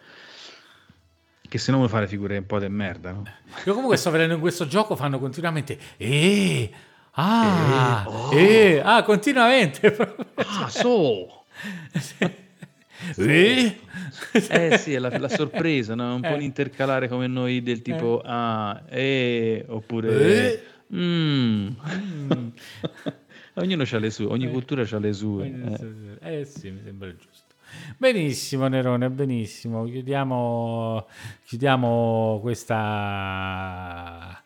Che 1.47 1.57
se 1.57 1.71
no 1.71 1.77
vuoi 1.77 1.89
fare 1.89 2.07
figure 2.07 2.37
un 2.37 2.45
po' 2.45 2.59
di 2.59 2.67
merda, 2.67 3.11
no? 3.11 3.23
Io 3.65 3.73
comunque 3.73 3.95
sto 3.95 4.09
vedendo 4.09 4.33
in 4.33 4.41
questo 4.41 4.67
gioco 4.67 4.97
fanno 4.97 5.19
continuamente 5.19 5.77
eh, 5.95 6.69
ah, 7.11 8.03
eh, 8.03 8.09
oh. 8.09 8.31
eh, 8.33 8.81
ah, 8.83 9.03
continuamente. 9.03 9.95
Ah, 10.35 10.67
so. 10.69 11.45
Eh? 13.17 13.77
eh 14.31 14.77
sì, 14.77 14.93
è 14.93 14.99
la, 14.99 15.15
la 15.17 15.29
sorpresa, 15.29 15.95
no? 15.95 16.15
un 16.15 16.23
eh. 16.23 16.29
po' 16.29 16.35
un 16.35 16.41
intercalare 16.41 17.07
come 17.07 17.27
noi 17.27 17.61
del 17.61 17.81
tipo 17.81 18.21
eh. 18.23 18.27
ah, 18.27 18.83
eh, 18.89 19.65
oppure 19.67 20.53
eh. 20.53 20.63
Mm. 20.93 21.67
Mm. 21.67 22.49
Ognuno 23.57 23.83
ha 23.89 23.99
le 23.99 24.09
sue, 24.09 24.25
ogni 24.25 24.45
eh. 24.45 24.51
cultura 24.51 24.85
ha 24.89 24.99
le 24.99 25.13
sue. 25.13 26.19
Eh. 26.21 26.39
eh 26.39 26.45
sì, 26.45 26.71
mi 26.71 26.81
sembra 26.83 27.13
giusto. 27.15 27.55
Benissimo 27.97 28.67
Nerone, 28.67 29.09
benissimo. 29.09 29.85
Chiudiamo, 29.85 31.07
chiudiamo 31.45 32.39
questa... 32.41 34.43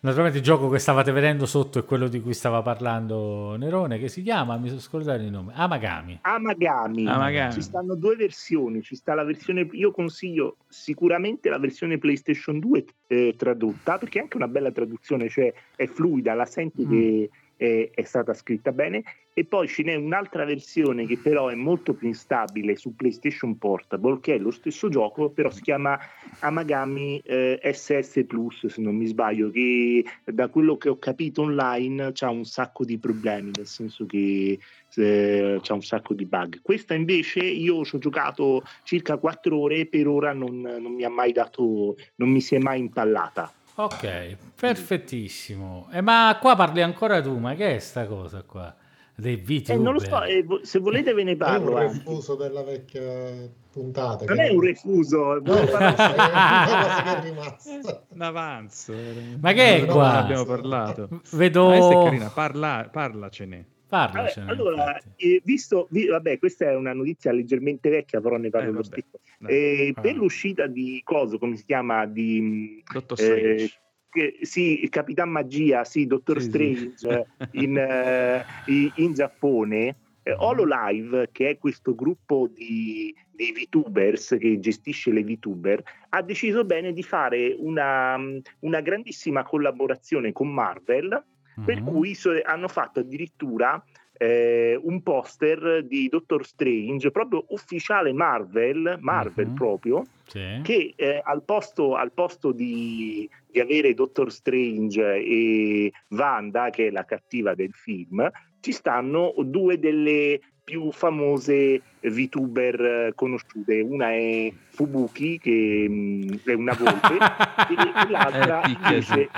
Naturalmente 0.00 0.38
il 0.38 0.44
gioco 0.44 0.68
che 0.68 0.78
stavate 0.78 1.10
vedendo 1.10 1.44
sotto 1.44 1.80
è 1.80 1.84
quello 1.84 2.06
di 2.06 2.20
cui 2.20 2.32
stava 2.32 2.62
parlando 2.62 3.56
Nerone, 3.56 3.98
che 3.98 4.06
si 4.06 4.22
chiama, 4.22 4.56
mi 4.56 4.68
sono 4.68 4.78
scordato 4.78 5.20
il 5.22 5.30
nome, 5.30 5.52
Amagami. 5.56 6.20
Amagami. 6.22 7.08
Amagami. 7.08 7.52
Ci 7.52 7.62
stanno 7.62 7.96
due 7.96 8.14
versioni, 8.14 8.80
ci 8.80 8.94
sta 8.94 9.14
la 9.14 9.24
versione, 9.24 9.68
io 9.72 9.90
consiglio 9.90 10.58
sicuramente 10.68 11.48
la 11.48 11.58
versione 11.58 11.98
PlayStation 11.98 12.60
2 12.60 12.84
eh, 13.08 13.34
tradotta, 13.36 13.98
perché 13.98 14.20
è 14.20 14.22
anche 14.22 14.36
una 14.36 14.46
bella 14.46 14.70
traduzione, 14.70 15.28
cioè 15.28 15.52
è 15.74 15.86
fluida, 15.86 16.32
la 16.34 16.46
senti 16.46 16.86
mm. 16.86 16.90
che 16.90 17.30
è, 17.58 17.90
è, 17.92 18.02
stata 18.04 18.32
scritta 18.32 18.72
bene. 18.72 19.02
E 19.34 19.44
poi 19.44 19.68
ce 19.68 19.82
n'è 19.82 19.94
un'altra 19.94 20.44
versione 20.44 21.06
che 21.06 21.18
però 21.18 21.48
è 21.48 21.54
molto 21.54 21.92
più 21.94 22.08
instabile 22.08 22.74
su 22.76 22.96
PlayStation 22.96 23.56
Portable 23.56 24.18
che 24.20 24.34
è 24.34 24.38
lo 24.38 24.50
stesso 24.50 24.88
gioco 24.88 25.30
però 25.30 25.48
si 25.48 25.60
chiama 25.60 25.96
Amagami 26.40 27.20
eh, 27.24 27.60
SS 27.62 28.24
Plus 28.26 28.66
se 28.66 28.80
non 28.80 28.96
mi 28.96 29.06
sbaglio 29.06 29.50
che 29.50 30.04
da 30.24 30.48
quello 30.48 30.76
che 30.76 30.88
ho 30.88 30.98
capito 30.98 31.42
online 31.42 32.10
c'ha 32.14 32.30
un 32.30 32.44
sacco 32.44 32.84
di 32.84 32.98
problemi 32.98 33.52
nel 33.54 33.66
senso 33.68 34.06
che 34.06 34.58
eh, 34.96 35.58
c'ha 35.62 35.74
un 35.74 35.82
sacco 35.82 36.14
di 36.14 36.24
bug. 36.24 36.60
Questa 36.60 36.94
invece 36.94 37.38
io 37.38 37.84
ci 37.84 37.94
ho 37.94 37.98
giocato 37.98 38.64
circa 38.82 39.18
4 39.18 39.56
ore 39.56 39.76
e 39.76 39.86
per 39.86 40.08
ora 40.08 40.32
non, 40.32 40.60
non 40.60 40.92
mi 40.94 41.04
ha 41.04 41.10
mai 41.10 41.30
dato 41.30 41.96
non 42.16 42.28
mi 42.28 42.40
si 42.40 42.56
è 42.56 42.58
mai 42.58 42.80
impallata 42.80 43.52
Ok, 43.80 44.36
perfettissimo. 44.56 45.86
Eh, 45.92 46.00
ma 46.00 46.36
qua 46.40 46.56
parli 46.56 46.82
ancora 46.82 47.22
tu, 47.22 47.38
ma 47.38 47.54
che 47.54 47.76
è 47.76 47.78
sta 47.78 48.06
cosa 48.06 48.42
qua? 48.42 48.74
Dei 49.14 49.36
VTuber? 49.36 49.76
Eh, 49.76 49.78
non 49.78 49.92
lo 49.92 50.00
so, 50.00 50.20
eh, 50.24 50.44
se 50.62 50.80
volete 50.80 51.14
ve 51.14 51.22
ne 51.22 51.36
parlo. 51.36 51.78
È 51.78 51.84
un 51.84 51.92
refuso 51.92 52.34
della 52.34 52.64
vecchia 52.64 53.48
puntata. 53.70 54.24
Non 54.24 54.40
è 54.40 54.50
un 54.50 54.60
refuso, 54.60 55.40
no, 55.40 55.54
è 55.54 55.72
una 55.72 55.94
cosa 55.94 57.02
che 57.02 57.18
è 57.18 57.22
rimasta. 57.22 58.02
Un 58.10 58.20
avanzo. 58.20 58.94
Ma 59.40 59.52
che 59.52 59.76
è 59.76 59.86
no, 59.86 59.92
qua? 59.92 60.18
abbiamo 60.18 60.44
parlato. 60.44 61.08
Vedo... 61.30 61.68
Ma 61.68 61.76
questa 61.76 62.00
è 62.00 62.02
carina, 62.02 62.28
Parla, 62.30 62.88
parlacene. 62.90 63.66
Parla, 63.88 64.30
vabbè, 64.34 64.50
allora, 64.50 64.98
eh, 65.16 65.40
visto, 65.44 65.88
vi, 65.90 66.06
vabbè, 66.06 66.38
questa 66.38 66.66
è 66.66 66.74
una 66.74 66.92
notizia 66.92 67.32
leggermente 67.32 67.88
vecchia, 67.88 68.20
però 68.20 68.36
ne 68.36 68.50
parlo 68.50 68.68
eh, 68.68 68.72
lo 68.72 68.82
stesso. 68.82 69.18
Eh, 69.46 69.94
per 69.98 70.14
l'uscita 70.14 70.66
di 70.66 71.00
Coso, 71.02 71.38
come 71.38 71.56
si 71.56 71.64
chiama? 71.64 72.04
Di, 72.04 72.82
Dottor 72.92 73.18
eh, 73.18 73.70
che, 74.10 74.38
sì, 74.42 74.86
Capitan 74.90 75.30
Magia, 75.30 75.84
sì, 75.84 76.06
Dottor 76.06 76.40
sì, 76.40 76.48
Strange 76.48 76.92
sì. 76.96 77.08
In, 77.62 78.44
uh, 78.66 79.00
in, 79.00 79.14
Giappone. 79.14 79.96
Eh, 80.22 80.30
mm-hmm. 80.32 80.40
Hololive, 80.40 81.28
che 81.32 81.50
è 81.50 81.58
questo 81.58 81.94
gruppo 81.94 82.46
di, 82.52 83.14
dei 83.30 83.52
VTubers 83.52 84.36
che 84.38 84.58
gestisce 84.58 85.12
le 85.12 85.22
VTuber, 85.22 85.82
ha 86.10 86.20
deciso 86.20 86.64
bene 86.66 86.92
di 86.92 87.02
fare 87.02 87.54
una, 87.56 88.18
una 88.60 88.80
grandissima 88.82 89.44
collaborazione 89.44 90.32
con 90.32 90.52
Marvel 90.52 91.24
per 91.64 91.82
mm-hmm. 91.82 91.86
cui 91.86 92.14
so, 92.14 92.30
hanno 92.44 92.68
fatto 92.68 93.00
addirittura 93.00 93.82
eh, 94.18 94.78
un 94.82 95.00
poster 95.02 95.84
di 95.84 96.08
Doctor 96.08 96.44
Strange, 96.44 97.10
proprio 97.10 97.44
ufficiale 97.48 98.12
Marvel, 98.12 98.98
Marvel 99.00 99.46
uh-huh. 99.46 99.54
proprio, 99.54 100.04
sì. 100.26 100.60
che 100.62 100.92
eh, 100.96 101.22
al 101.24 101.42
posto, 101.44 101.94
al 101.94 102.12
posto 102.12 102.52
di, 102.52 103.28
di, 103.50 103.60
avere 103.60 103.94
Doctor 103.94 104.30
Strange 104.32 105.14
e 105.14 105.92
Wanda, 106.08 106.70
che 106.70 106.88
è 106.88 106.90
la 106.90 107.04
cattiva 107.04 107.54
del 107.54 107.72
film, 107.72 108.28
ci 108.60 108.72
stanno 108.72 109.32
due 109.38 109.78
delle 109.78 110.40
più 110.64 110.90
famose 110.90 111.80
VTuber 112.00 113.12
conosciute. 113.14 113.80
Una 113.80 114.10
è 114.10 114.52
Fubuki, 114.70 115.38
che 115.38 115.86
mh, 115.88 115.92
mm, 115.92 116.28
è 116.44 116.52
una 116.52 116.76
volpe, 116.78 117.14
e 117.70 118.10
l'altra 118.10 118.62
eh, 118.62 118.70
invece 118.72 119.28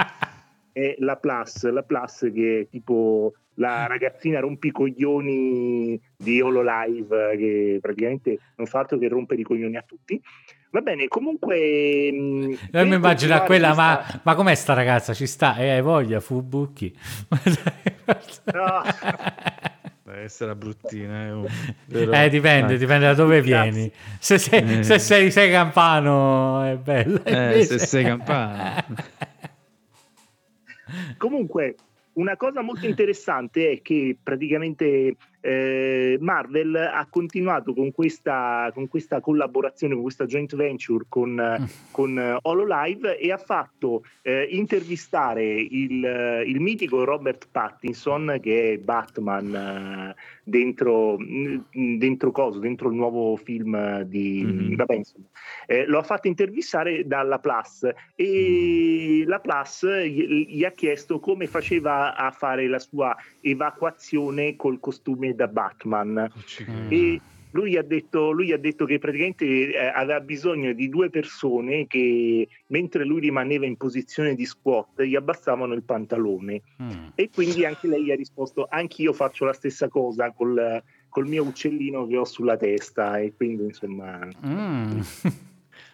è 0.73 0.95
la 0.99 1.17
Plus, 1.17 1.69
la 1.71 1.83
Plus 1.83 2.31
che 2.33 2.61
è 2.61 2.69
tipo 2.69 3.33
la 3.55 3.87
ragazzina 3.87 4.41
rompicoglioni 4.41 6.01
di 6.17 6.41
Hololive 6.41 7.37
che 7.37 7.79
praticamente 7.81 8.39
non 8.57 8.67
fa 8.67 8.81
altro 8.81 8.99
che 8.99 9.09
rompere 9.09 9.41
i 9.41 9.45
coglioni 9.45 9.77
a 9.77 9.85
tutti. 9.87 10.21
Va 10.73 10.81
bene, 10.81 11.09
comunque... 11.09 12.13
Mh, 12.13 12.59
Io 12.73 12.87
mi 12.87 12.95
immagino 12.95 13.43
quella, 13.43 13.75
ma, 13.75 14.21
ma 14.23 14.35
com'è 14.37 14.55
sta 14.55 14.73
ragazza? 14.73 15.13
Ci 15.13 15.27
sta? 15.27 15.57
E 15.57 15.65
eh, 15.65 15.71
hai 15.71 15.83
voglia, 15.83 16.21
Fubuki? 16.21 16.97
no. 18.55 18.83
Deve 20.05 20.23
essere 20.23 20.55
bruttina. 20.55 21.27
Eh, 21.27 21.31
oh. 21.33 21.47
eh 21.89 22.29
dipende, 22.29 22.75
ah. 22.75 22.77
dipende 22.77 23.07
da 23.07 23.15
dove 23.15 23.43
vieni. 23.43 23.91
Se 24.21 24.39
sei, 24.39 24.79
eh. 24.79 24.83
se 24.85 25.01
sei, 25.01 25.33
sei 25.33 25.51
campano 25.51 26.63
è 26.63 26.77
bello. 26.77 27.25
Eh, 27.25 27.65
se 27.65 27.79
sei 27.79 28.05
campano. 28.05 28.85
Comunque, 31.21 31.75
una 32.15 32.35
cosa 32.39 32.63
molto 32.63 32.87
interessante 32.87 33.71
è 33.73 33.83
che 33.83 34.17
praticamente 34.21 35.17
eh, 35.43 36.17
Marvel 36.19 36.75
ha 36.75 37.07
continuato 37.11 37.75
con 37.75 37.93
questa, 37.93 38.71
con 38.73 38.89
questa, 38.89 39.21
collaborazione, 39.21 39.93
con 39.93 40.03
questa 40.03 40.25
joint 40.25 40.57
venture 40.57 41.05
con, 41.09 41.31
mm. 41.31 41.65
con 41.91 42.39
HoloLive 42.43 43.19
e 43.19 43.31
ha 43.33 43.37
fatto 43.37 44.03
eh, 44.23 44.49
intervistare 44.51 45.45
il, 45.45 46.45
il, 46.47 46.61
mitico 46.61 47.05
Robert 47.05 47.49
Pattinson 47.51 48.39
che 48.41 48.73
è 48.73 48.79
Batman 48.79 49.55
eh, 49.55 50.15
dentro, 50.51 51.17
mm, 51.19 51.97
dentro, 51.99 52.33
coso, 52.33 52.59
dentro 52.59 52.91
il 52.91 52.97
nuovo 52.97 53.37
film 53.37 54.03
di... 54.03 54.43
Mm-hmm. 54.45 54.75
Vabbè, 54.75 54.95
insomma, 54.95 55.27
eh, 55.67 55.87
lo 55.87 55.99
ha 55.99 56.03
fatto 56.03 56.27
intervistare 56.27 57.07
dalla 57.07 57.39
Plus 57.39 57.89
e 58.17 59.23
mm. 59.25 59.29
la 59.29 59.39
Plus 59.39 59.87
gli, 59.87 60.47
gli 60.49 60.65
ha 60.65 60.73
chiesto 60.73 61.21
come 61.21 61.47
faceva 61.47 62.17
a 62.17 62.31
fare 62.33 62.67
la 62.67 62.81
sua 62.81 63.17
evacuazione 63.41 64.57
col 64.57 64.81
costume 64.81 65.35
da 65.35 65.47
Batman. 65.49 66.19
Oh, 66.19 66.93
e 66.93 67.21
lui 67.53 67.77
ha, 67.77 67.83
detto, 67.83 68.31
lui 68.31 68.53
ha 68.53 68.59
detto 68.59 68.85
che 68.85 68.99
praticamente 68.99 69.45
eh, 69.45 69.87
aveva 69.87 70.21
bisogno 70.21 70.73
di 70.73 70.89
due 70.89 71.11
persone 71.11 71.87
che 71.87 72.49
mentre 72.67 73.05
lui 73.05 73.21
rimaneva 73.21 73.67
in 73.67 73.77
posizione 73.77 74.35
di 74.35 74.45
squat 74.45 75.03
gli 75.03 75.17
abbassavano 75.17 75.75
il 75.75 75.83
pantalone 75.83 76.63
mm. 76.83 77.07
e 77.15 77.31
quindi 77.33 77.65
anche 77.65 77.89
lei 77.89 78.11
ha 78.13 78.17
risposto 78.17 78.67
anch'io 78.69 79.13
faccio 79.13 79.45
la 79.45 79.53
stessa 79.53 79.89
cosa 79.89 80.31
col, 80.33 80.83
col 81.09 81.27
mio 81.27 81.43
uccellino 81.43 82.07
che 82.07 82.17
ho 82.17 82.25
sulla 82.25 82.57
testa 82.57 83.19
e 83.19 83.35
quindi 83.35 83.65
insomma 83.65 84.29
mm. 84.47 85.01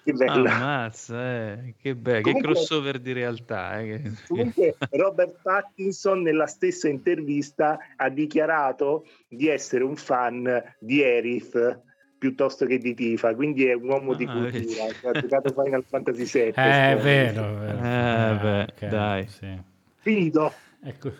che 0.07 0.13
bella. 0.13 0.55
Ammazza, 0.55 1.53
eh. 1.53 1.75
che 1.77 1.97
bello, 1.97 2.23
che 2.23 2.41
crossover 2.41 3.01
di 3.01 3.13
realtà. 3.13 3.81
Eh. 3.81 4.13
Comunque 4.29 4.77
Robert 4.91 5.41
Pattinson 5.43 6.23
nella 6.23 6.47
stessa 6.47 6.89
intervista 6.89 7.77
ha 7.97 8.09
dichiarato 8.09 9.07
di 9.29 9.49
essere 9.49 9.83
un 9.83 9.97
fan 9.97 10.63
di 10.79 11.03
Erith 11.03 11.83
piuttosto 12.19 12.67
che 12.67 12.79
di 12.79 12.95
Tifa, 12.95 13.35
quindi 13.35 13.67
è 13.67 13.75
un 13.75 13.89
uomo 13.89 14.13
ah, 14.13 14.17
di 14.17 14.27
cultura, 14.27 14.85
ha 14.85 15.21
giocato 15.21 15.53
Final 15.53 15.83
Fantasy 15.89 16.25
VII. 16.25 16.53
Eh, 16.55 16.93
è 16.93 16.97
vero, 17.03 17.55
vero. 17.55 17.79
Eh, 17.79 18.39
beh, 18.41 18.63
okay, 18.63 18.89
dai. 18.89 19.27
Sì. 19.27 19.61
Finito. 19.97 20.53
Ecco. 20.83 21.13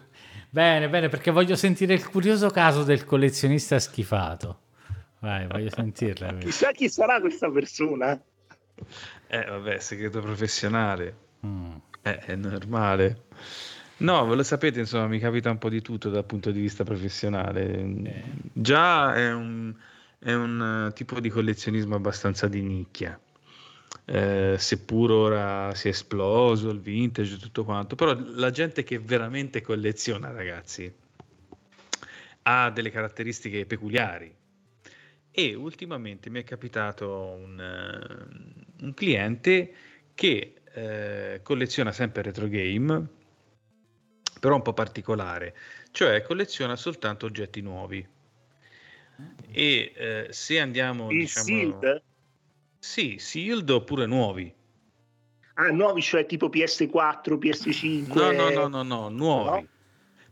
Bene, 0.49 0.89
bene, 0.89 1.09
perché 1.09 1.33
voglio 1.33 1.57
sentire 1.57 1.93
il 1.93 2.09
curioso 2.09 2.51
caso 2.51 2.85
del 2.85 3.05
collezionista 3.05 3.79
schifato. 3.81 4.61
Vai, 5.19 5.47
voglio 5.49 5.71
sentirla. 5.71 6.35
Chissà 6.39 6.71
chi 6.71 6.89
sarà 6.89 7.21
questa 7.21 7.51
persona. 7.51 8.19
Eh, 9.29 9.45
vabbè, 9.45 9.79
segreto 9.79 10.21
professionale. 10.21 11.17
Mm. 11.47 11.75
Eh, 12.03 12.19
è 12.19 12.35
normale. 12.37 13.25
No, 13.99 14.27
ve 14.27 14.37
lo 14.37 14.43
sapete, 14.43 14.81
insomma, 14.81 15.07
mi 15.07 15.19
capita 15.19 15.51
un 15.51 15.59
po' 15.59 15.71
di 15.71 15.81
tutto 15.81 16.11
dal 16.11 16.25
punto 16.25 16.51
di 16.51 16.61
vista 16.61 16.85
professionale. 16.85 17.79
Eh. 17.79 18.25
Già 18.53 19.15
è 19.15 19.33
un, 19.33 19.75
è 20.19 20.33
un, 20.33 20.93
tipo 20.95 21.19
di 21.19 21.31
collezionismo 21.31 21.95
abbastanza 21.95 22.47
di 22.47 22.63
nicchia. 22.63 23.19
Eh, 24.05 24.57
seppur 24.59 25.11
ora 25.11 25.75
si 25.75 25.89
è 25.89 25.91
esploso 25.91 26.71
il 26.71 26.81
vintage 26.81 27.35
e 27.35 27.39
tutto 27.39 27.65
quanto, 27.65 27.97
però 27.97 28.17
la 28.17 28.51
gente 28.51 28.85
che 28.85 28.99
veramente 28.99 29.63
colleziona, 29.63 30.31
ragazzi, 30.31 30.93
ha 32.43 32.71
delle 32.71 32.91
caratteristiche 32.91 33.67
peculiari 33.67 34.33
e 35.31 35.55
ultimamente 35.55 36.31
mi 36.31 36.41
è 36.41 36.45
capitato 36.45 37.11
un, 37.11 37.59
uh, 37.59 38.66
un 38.81 38.95
cliente 38.95 39.73
che 40.15 40.55
uh, 40.75 41.43
colleziona 41.43 41.93
sempre 41.93 42.23
retro 42.23 42.49
game, 42.49 43.07
però 44.41 44.57
un 44.57 44.63
po' 44.63 44.73
particolare, 44.73 45.57
cioè 45.91 46.23
colleziona 46.23 46.77
soltanto 46.77 47.27
oggetti 47.27 47.61
nuovi. 47.61 48.07
E 49.51 50.27
uh, 50.29 50.33
se 50.33 50.61
andiamo... 50.61 51.11
Il 51.11 51.21
diciamo, 51.21 51.47
Sealed? 51.47 52.03
Sì, 52.79 53.17
Sealed 53.19 53.69
oppure 53.71 54.07
nuovi. 54.07 54.53
Ah, 55.55 55.71
nuovi, 55.71 56.03
cioè 56.03 56.27
tipo 56.27 56.49
PS4, 56.49 57.39
PS5? 57.39 58.15
No, 58.15 58.31
no, 58.33 58.51
no, 58.51 58.69
no, 58.69 58.83
no 58.83 59.09
nuovi. 59.09 59.61
No? 59.63 59.69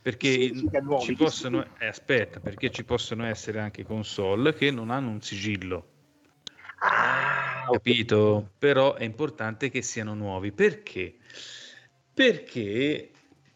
perché 0.05 0.53
ci 1.01 1.15
possono, 1.15 1.65
eh, 1.79 1.87
aspetta, 1.87 2.39
perché 2.39 2.71
ci 2.71 2.85
possono 2.85 3.25
essere 3.25 3.59
anche 3.59 3.85
console 3.85 4.53
che 4.53 4.71
non 4.71 4.91
hanno 4.91 5.09
un 5.09 5.23
sigillo. 5.23 5.93
Ah, 6.87 7.67
capito? 7.71 8.51
Però 8.59 8.95
è 8.95 9.05
importante 9.05 9.71
che 9.71 9.83
siano 9.83 10.15
nuovi. 10.15 10.53
Perché? 10.53 11.17
Perché 12.13 13.11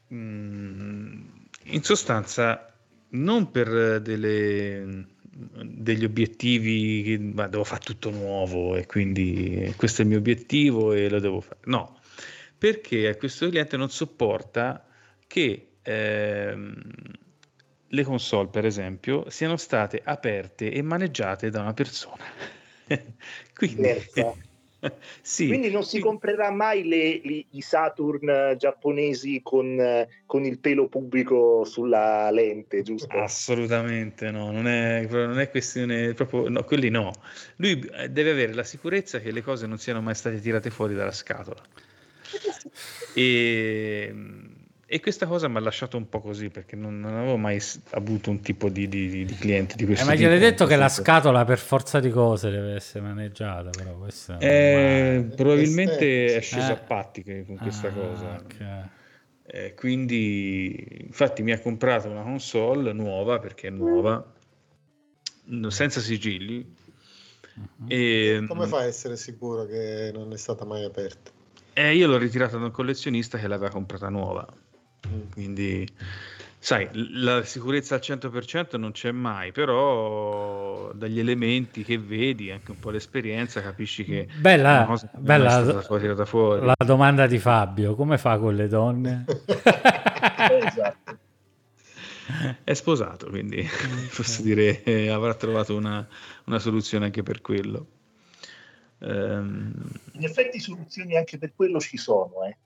mh, 0.09 0.17
mm, 0.17 1.29
in 1.65 1.83
sostanza 1.83 2.73
non 3.11 3.51
per 3.51 4.01
delle, 4.01 5.07
degli 5.31 6.05
obiettivi 6.05 7.03
che 7.03 7.19
ma 7.19 7.47
devo 7.47 7.65
fare 7.65 7.83
tutto 7.85 8.11
nuovo 8.11 8.77
e 8.77 8.87
quindi 8.87 9.73
questo 9.77 10.01
è 10.01 10.05
il 10.05 10.11
mio 10.11 10.19
obiettivo 10.19 10.93
e 10.93 11.09
lo 11.09 11.21
devo 11.21 11.41
fare. 11.41 11.61
No, 11.65 12.01
perché 12.57 13.17
questo 13.17 13.49
cliente 13.49 13.77
non 13.77 13.91
sopporta 13.91 14.87
che 15.27 15.77
ehm, 15.83 16.83
le 17.91 18.03
console, 18.05 18.49
per 18.49 18.67
esempio, 18.67 19.29
siano 19.31 19.57
state 19.57 20.01
aperte 20.03 20.71
e 20.71 20.83
maneggiate 20.83 21.51
da 21.51 21.61
una 21.61 21.75
persona. 21.75 22.25
Quindi, 23.55 23.89
sì, 25.21 25.49
Quindi 25.49 25.71
non 25.71 25.83
si 25.83 25.99
comprerà 25.99 26.51
mai 26.51 26.87
le, 26.87 27.21
le, 27.25 27.45
i 27.51 27.61
Saturn 27.61 28.55
giapponesi 28.57 29.41
con, 29.43 30.07
con, 30.25 30.45
il 30.45 30.59
pelo 30.59 30.89
pubblico 30.89 31.65
sulla 31.65 32.31
lente, 32.31 32.83
giusto? 32.83 33.17
Assolutamente 33.19 34.31
no, 34.31 34.53
non 34.53 34.69
è, 34.69 35.07
non 35.11 35.41
è 35.41 35.51
questione 35.51 36.15
proprio, 36.15 36.49
no, 36.49 36.63
quelli 36.63 36.91
no. 36.91 37.13
Lui 37.57 37.81
eh, 37.93 38.09
deve 38.09 38.31
avere 38.31 38.55
la 38.55 38.65
sicurezza 38.65 39.19
che 39.19 39.33
le 39.33 39.43
cose 39.43 39.67
non 39.67 39.79
siano 39.79 40.01
mai 40.01 40.15
state 40.15 40.41
tirate 40.41 40.71
fuori 40.71 40.95
dalla 40.95 41.13
scatola. 41.13 41.61
E 43.15 44.15
e 44.91 45.01
questa 45.01 45.27
cosa 45.27 45.49
mi 45.49 45.59
ha 45.59 45.61
lasciato 45.61 45.99
un 45.99 46.09
po' 46.09 46.23
così 46.23 46.49
perché 46.49 46.75
non, 46.75 46.99
non 46.99 47.15
avevo 47.15 47.37
mai 47.37 47.61
avuto 47.91 48.31
un 48.31 48.41
tipo 48.41 48.71
di, 48.71 48.89
di, 48.89 49.27
di 49.27 49.35
cliente 49.35 49.77
di 49.77 49.85
questo 49.85 50.05
eh, 50.05 50.09
ma 50.09 50.15
gli 50.15 50.25
hai 50.25 50.39
detto 50.39 50.65
che 50.65 50.77
la 50.77 50.89
scatola 50.89 51.45
per 51.45 51.59
forza 51.59 52.01
di 52.01 52.09
cose 52.09 52.49
deve 52.49 52.75
essere 52.75 53.05
maneggiata, 53.05 53.69
però 53.69 53.99
questa 53.99 54.39
eh, 54.39 55.29
probabilmente 55.37 56.35
è 56.35 56.41
sceso 56.41 56.71
eh. 56.71 56.75
a 56.75 56.77
patti 56.77 57.23
con 57.23 57.59
questa 57.59 57.89
ah, 57.89 57.93
cosa. 57.93 58.43
Okay. 58.43 58.89
Eh, 59.45 59.75
quindi, 59.75 61.05
infatti, 61.05 61.43
mi 61.43 61.53
ha 61.53 61.61
comprato 61.61 62.09
una 62.09 62.23
console 62.23 62.95
nuova 62.95 63.39
perché 63.39 63.69
è 63.69 63.71
nuova, 63.71 64.25
senza 65.69 66.01
sigilli. 66.01 66.75
Uh-huh. 67.55 67.87
E, 67.89 68.43
Come 68.49 68.67
fa 68.67 68.79
a 68.79 68.85
essere 68.85 69.19
sicuro 69.19 69.67
che 69.67 70.11
non 70.15 70.33
è 70.33 70.39
stata 70.39 70.65
mai 70.65 70.85
aperta? 70.85 71.31
Eh, 71.75 71.95
io 71.95 72.07
l'ho 72.07 72.17
ritirata 72.17 72.57
da 72.57 72.65
un 72.65 72.71
collezionista 72.71 73.37
che 73.37 73.49
l'aveva 73.49 73.71
comprata 73.71 74.09
nuova. 74.09 74.47
Quindi, 75.33 75.89
sai, 76.59 76.89
la 77.13 77.45
sicurezza 77.45 77.95
al 77.95 78.01
100% 78.03 78.79
non 78.79 78.93
c'è 78.93 79.13
mai, 79.13 79.53
però 79.53 80.93
dagli 80.93 81.19
elementi 81.19 81.85
che 81.85 81.99
vedi, 81.99 82.51
anche 82.51 82.73
un 82.73 82.79
po' 82.79 82.91
l'esperienza, 82.91 83.63
capisci 83.63 84.05
che 84.05 84.29
bella, 84.39 84.93
bella 85.17 85.61
la, 85.61 86.65
la 86.65 86.85
domanda 86.85 87.27
di 87.27 87.39
Fabio, 87.39 87.95
come 87.95 88.19
fa 88.19 88.39
con 88.39 88.55
le 88.55 88.69
donne? 88.69 89.25
esatto. 90.67 91.19
è 92.65 92.75
sposato, 92.75 93.29
quindi 93.29 93.67
posso 94.15 94.43
dire 94.43 94.83
eh, 94.83 95.09
avrà 95.09 95.35
trovato 95.35 95.77
una, 95.77 96.07
una, 96.45 96.59
soluzione 96.59 97.07
anche 97.07 97.23
per 97.23 97.41
quello. 97.41 97.87
Um, 98.99 99.73
In 100.13 100.25
effetti 100.25 100.59
soluzioni 100.59 101.17
anche 101.17 101.39
per 101.39 101.53
quello 101.55 101.79
ci 101.81 101.97
sono, 101.97 102.45
eh. 102.45 102.57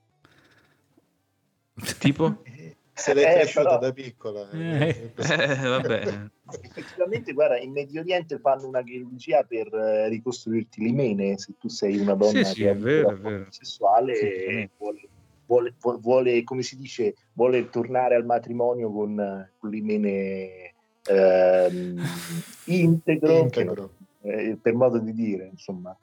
Tipo? 1.99 2.41
Se 2.95 3.13
l'è 3.13 3.21
eh, 3.21 3.33
cresciuta 3.33 3.63
però... 3.63 3.79
da 3.79 3.91
piccola. 3.91 4.49
Eh. 4.51 5.11
Eh, 5.15 5.43
eh 5.43 5.55
vabbè. 5.67 6.29
Effettivamente, 6.61 7.33
guarda, 7.33 7.57
in 7.57 7.71
Medio 7.71 8.01
Oriente 8.01 8.37
fanno 8.37 8.67
una 8.67 8.83
chirurgia 8.83 9.43
per 9.43 9.73
eh, 9.73 10.09
ricostruirti 10.09 10.81
l'imene 10.81 11.37
se 11.39 11.53
tu 11.57 11.69
sei 11.69 11.97
una 11.97 12.13
donna 12.13 12.43
sì, 12.43 12.53
sì, 12.53 12.63
è 12.65 12.75
vero, 12.75 13.09
è 13.09 13.15
vero. 13.15 13.45
sessuale 13.49 14.15
sì, 14.15 14.69
vuole, 14.77 15.07
vuole, 15.47 15.73
vuole, 15.99 16.43
come 16.43 16.61
si 16.61 16.77
dice, 16.77 17.15
vuole 17.33 17.69
tornare 17.69 18.13
al 18.13 18.25
matrimonio 18.25 18.91
con, 18.91 19.49
con 19.57 19.69
l'imene 19.71 20.73
ehm, 21.07 21.99
integro, 22.65 23.37
integro. 23.39 23.91
Eh, 24.21 24.55
per 24.61 24.73
modo 24.75 24.99
di 24.99 25.13
dire, 25.13 25.49
insomma. 25.51 25.97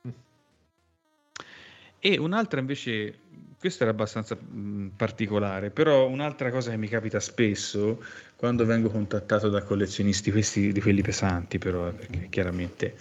E 2.02 2.18
un'altra 2.18 2.60
invece 2.60 3.14
questo 3.60 3.82
era 3.82 3.92
abbastanza 3.92 4.34
mh, 4.34 4.92
particolare, 4.96 5.68
però 5.68 6.08
un'altra 6.08 6.50
cosa 6.50 6.70
che 6.70 6.78
mi 6.78 6.88
capita 6.88 7.20
spesso 7.20 8.02
quando 8.34 8.64
vengo 8.64 8.88
contattato 8.88 9.50
da 9.50 9.62
collezionisti, 9.62 10.30
questi 10.30 10.72
di 10.72 10.80
quelli 10.80 11.02
pesanti 11.02 11.58
però, 11.58 11.88
eh, 11.88 11.92
perché 11.92 12.28
chiaramente 12.30 12.96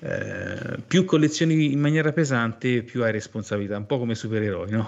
eh, 0.00 0.76
più 0.86 1.06
collezioni 1.06 1.72
in 1.72 1.80
maniera 1.80 2.12
pesante 2.12 2.82
più 2.82 3.02
hai 3.02 3.12
responsabilità, 3.12 3.78
un 3.78 3.86
po' 3.86 3.98
come 3.98 4.14
supereroi, 4.14 4.70
no? 4.70 4.86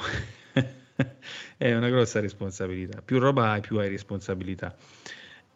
È 1.56 1.74
una 1.74 1.88
grossa 1.88 2.20
responsabilità, 2.20 3.00
più 3.02 3.18
roba 3.18 3.52
hai 3.52 3.60
più 3.62 3.78
hai 3.78 3.88
responsabilità 3.88 4.76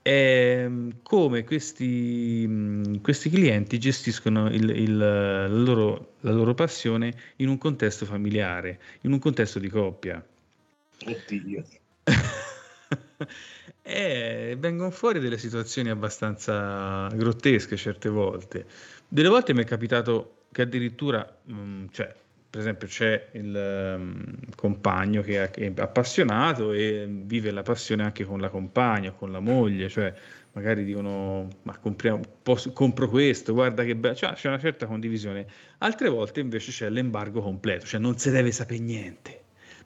è 0.02 0.62
ehm, 0.64 0.98
come 1.02 1.44
questi, 1.44 2.98
questi, 3.02 3.28
clienti 3.28 3.78
gestiscono 3.78 4.48
il, 4.48 4.70
il, 4.70 4.96
la, 4.96 5.46
loro, 5.48 6.14
la, 6.20 6.32
loro, 6.32 6.54
passione 6.54 7.14
in 7.36 7.48
un 7.48 7.58
contesto 7.58 8.06
familiare, 8.06 8.80
in 9.02 9.12
un 9.12 9.18
contesto 9.18 9.58
di 9.58 9.68
coppia. 9.68 10.24
Oddio. 11.06 11.64
e 13.82 14.56
vengono 14.58 14.90
fuori 14.90 15.20
delle 15.20 15.38
situazioni 15.38 15.90
abbastanza 15.90 17.08
grottesche 17.08 17.76
certe 17.76 18.08
volte. 18.08 18.66
Delle 19.06 19.28
volte 19.28 19.52
mi 19.52 19.62
è 19.62 19.66
capitato 19.66 20.44
che 20.52 20.62
addirittura, 20.62 21.38
mh, 21.44 21.54
mm, 21.54 21.86
cioè, 21.92 22.14
per 22.50 22.60
esempio 22.60 22.88
c'è 22.88 23.28
il 23.32 23.96
um, 23.96 24.34
compagno 24.56 25.22
che 25.22 25.48
è, 25.48 25.72
appassionato 25.76 26.72
e 26.72 27.06
vive 27.08 27.52
la 27.52 27.62
passione 27.62 28.02
anche 28.02 28.24
con 28.24 28.40
la 28.40 28.48
compagna, 28.48 29.12
con 29.12 29.30
la 29.30 29.38
moglie, 29.38 29.88
cioè 29.88 30.12
magari 30.52 30.84
dicono 30.84 31.48
ma 31.62 31.78
compriamo, 31.78 32.20
posso, 32.42 32.72
compro 32.72 33.08
questo, 33.08 33.52
guarda 33.52 33.84
che 33.84 33.94
bello, 33.94 34.16
cioè, 34.16 34.32
c'è 34.32 34.48
una 34.48 34.58
certa 34.58 34.86
condivisione. 34.86 35.46
Altre 35.78 36.08
volte 36.08 36.40
invece 36.40 36.72
c'è 36.72 36.90
l'embargo 36.90 37.40
completo, 37.40 37.86
cioè 37.86 38.00
non 38.00 38.18
si 38.18 38.30
deve 38.30 38.50
sapere 38.50 38.80
niente 38.80 39.39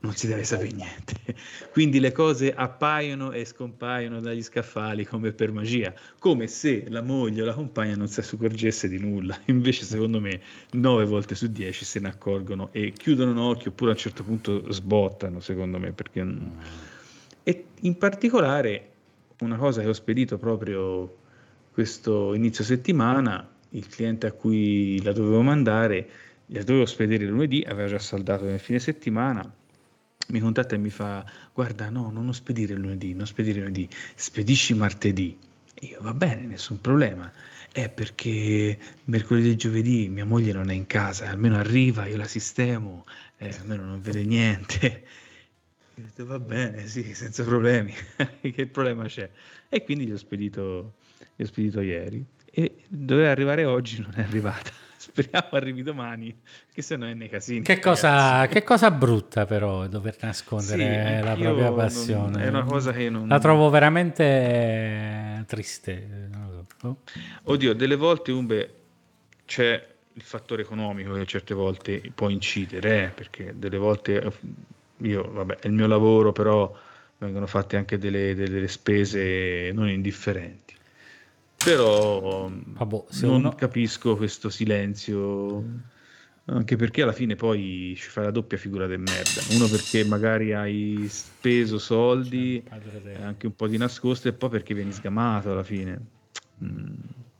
non 0.04 0.14
si 0.14 0.26
deve 0.26 0.44
sapere 0.44 0.70
niente. 0.70 1.14
Quindi 1.72 1.98
le 1.98 2.12
cose 2.12 2.52
appaiono 2.54 3.32
e 3.32 3.46
scompaiono 3.46 4.20
dagli 4.20 4.42
scaffali 4.42 5.06
come 5.06 5.32
per 5.32 5.50
magia, 5.50 5.94
come 6.18 6.46
se 6.46 6.84
la 6.88 7.00
moglie 7.00 7.40
o 7.40 7.44
la 7.46 7.54
compagna 7.54 7.96
non 7.96 8.06
si 8.06 8.20
accorgesse 8.20 8.86
di 8.86 8.98
nulla. 8.98 9.38
Invece, 9.46 9.84
secondo 9.84 10.20
me, 10.20 10.40
nove 10.72 11.06
volte 11.06 11.34
su 11.34 11.50
dieci 11.50 11.86
se 11.86 12.00
ne 12.00 12.08
accorgono 12.08 12.68
e 12.72 12.92
chiudono 12.92 13.30
un 13.30 13.38
occhio 13.38 13.70
oppure 13.70 13.90
a 13.90 13.94
un 13.94 14.00
certo 14.00 14.22
punto 14.22 14.70
sbottano, 14.70 15.40
secondo 15.40 15.78
me. 15.78 15.92
Perché... 15.92 16.36
E 17.42 17.64
in 17.80 17.96
particolare, 17.96 18.90
una 19.40 19.56
cosa 19.56 19.80
che 19.80 19.88
ho 19.88 19.94
spedito 19.94 20.36
proprio 20.36 21.22
questo 21.72 22.34
inizio 22.34 22.62
settimana, 22.62 23.48
il 23.70 23.88
cliente 23.88 24.26
a 24.26 24.32
cui 24.32 25.02
la 25.02 25.12
dovevo 25.12 25.40
mandare, 25.40 26.08
la 26.46 26.62
dovevo 26.62 26.84
spedire 26.84 27.24
lunedì, 27.24 27.64
aveva 27.66 27.88
già 27.88 27.98
saldato 27.98 28.44
nel 28.44 28.60
fine 28.60 28.78
settimana 28.78 29.50
mi 30.28 30.40
contatta 30.40 30.74
e 30.74 30.78
mi 30.78 30.90
fa 30.90 31.24
guarda 31.52 31.90
no 31.90 32.10
non 32.10 32.32
spedire 32.32 32.74
lunedì 32.74 33.12
non 33.14 33.26
spedire 33.26 33.60
lunedì 33.60 33.88
spedisci 34.14 34.74
martedì. 34.74 35.36
E 35.74 35.86
io 35.86 35.98
va 36.00 36.14
bene 36.14 36.42
nessun 36.42 36.80
problema. 36.80 37.30
È 37.72 37.88
perché 37.88 38.78
mercoledì 39.04 39.50
e 39.50 39.56
giovedì 39.56 40.08
mia 40.08 40.24
moglie 40.24 40.52
non 40.52 40.70
è 40.70 40.74
in 40.74 40.86
casa 40.86 41.28
almeno 41.28 41.56
arriva 41.56 42.06
io 42.06 42.16
la 42.16 42.26
sistemo 42.26 43.04
eh, 43.38 43.54
almeno 43.60 43.84
non 43.84 44.00
vede 44.00 44.24
niente. 44.24 45.04
Detto, 45.94 46.26
va 46.26 46.38
bene 46.38 46.86
sì 46.86 47.14
senza 47.14 47.44
problemi. 47.44 47.92
Che 48.40 48.66
problema 48.66 49.06
c'è? 49.06 49.28
E 49.68 49.84
quindi 49.84 50.06
gli 50.06 50.12
ho 50.12 50.16
spedito 50.16 50.94
gli 51.34 51.42
ho 51.42 51.46
spedito 51.46 51.80
ieri. 51.80 52.24
E 52.44 52.84
doveva 52.88 53.30
arrivare 53.30 53.64
oggi 53.64 54.00
non 54.00 54.12
è 54.14 54.20
arrivata 54.22 54.83
Speriamo 55.04 55.48
arrivi 55.50 55.82
domani, 55.82 56.34
che 56.72 56.80
se 56.80 56.96
no 56.96 57.06
è 57.06 57.12
nei 57.12 57.28
casini. 57.28 57.62
Che 57.62 57.78
cosa, 57.78 58.46
che 58.46 58.62
cosa, 58.62 58.90
brutta 58.90 59.44
però 59.44 59.86
dover 59.86 60.16
nascondere 60.20 61.18
sì, 61.20 61.24
la 61.24 61.34
propria 61.34 61.72
passione. 61.72 62.30
Non, 62.30 62.40
è 62.40 62.48
una 62.48 62.64
cosa 62.64 62.92
che 62.92 63.10
non... 63.10 63.28
La 63.28 63.38
trovo 63.38 63.68
veramente 63.68 65.44
triste. 65.46 66.30
Oh. 66.82 66.96
Oddio, 67.42 67.74
delle 67.74 67.96
volte 67.96 68.32
Umbe 68.32 68.74
c'è 69.44 69.92
il 70.14 70.22
fattore 70.22 70.62
economico 70.62 71.12
che 71.12 71.26
certe 71.26 71.52
volte 71.52 72.00
può 72.14 72.30
incidere, 72.30 73.04
eh, 73.04 73.08
perché 73.08 73.52
delle 73.56 73.76
volte 73.76 74.32
io, 74.98 75.30
vabbè, 75.30 75.58
è 75.58 75.66
il 75.66 75.74
mio 75.74 75.86
lavoro, 75.86 76.32
però 76.32 76.74
vengono 77.18 77.46
fatte 77.46 77.76
anche 77.76 77.98
delle, 77.98 78.34
delle 78.34 78.68
spese 78.68 79.70
non 79.74 79.90
indifferenti. 79.90 80.63
Però 81.64 82.50
Vabbè, 82.50 83.04
non 83.22 83.34
uno... 83.36 83.54
capisco 83.54 84.16
questo 84.16 84.50
silenzio, 84.50 85.64
anche 86.44 86.76
perché 86.76 87.02
alla 87.02 87.12
fine 87.12 87.36
poi 87.36 87.94
ci 87.96 88.08
fai 88.10 88.24
la 88.24 88.30
doppia 88.30 88.58
figura 88.58 88.86
di 88.86 88.98
merda. 88.98 89.40
Uno 89.50 89.66
perché 89.68 90.04
magari 90.04 90.52
hai 90.52 91.06
speso 91.08 91.78
soldi, 91.78 92.62
anche 93.22 93.46
un 93.46 93.56
po' 93.56 93.66
di 93.66 93.78
nascosto, 93.78 94.28
e 94.28 94.34
poi 94.34 94.50
perché 94.50 94.74
vieni 94.74 94.92
sgamato 94.92 95.52
alla 95.52 95.62
fine. 95.62 95.98
Mm. 96.62 96.94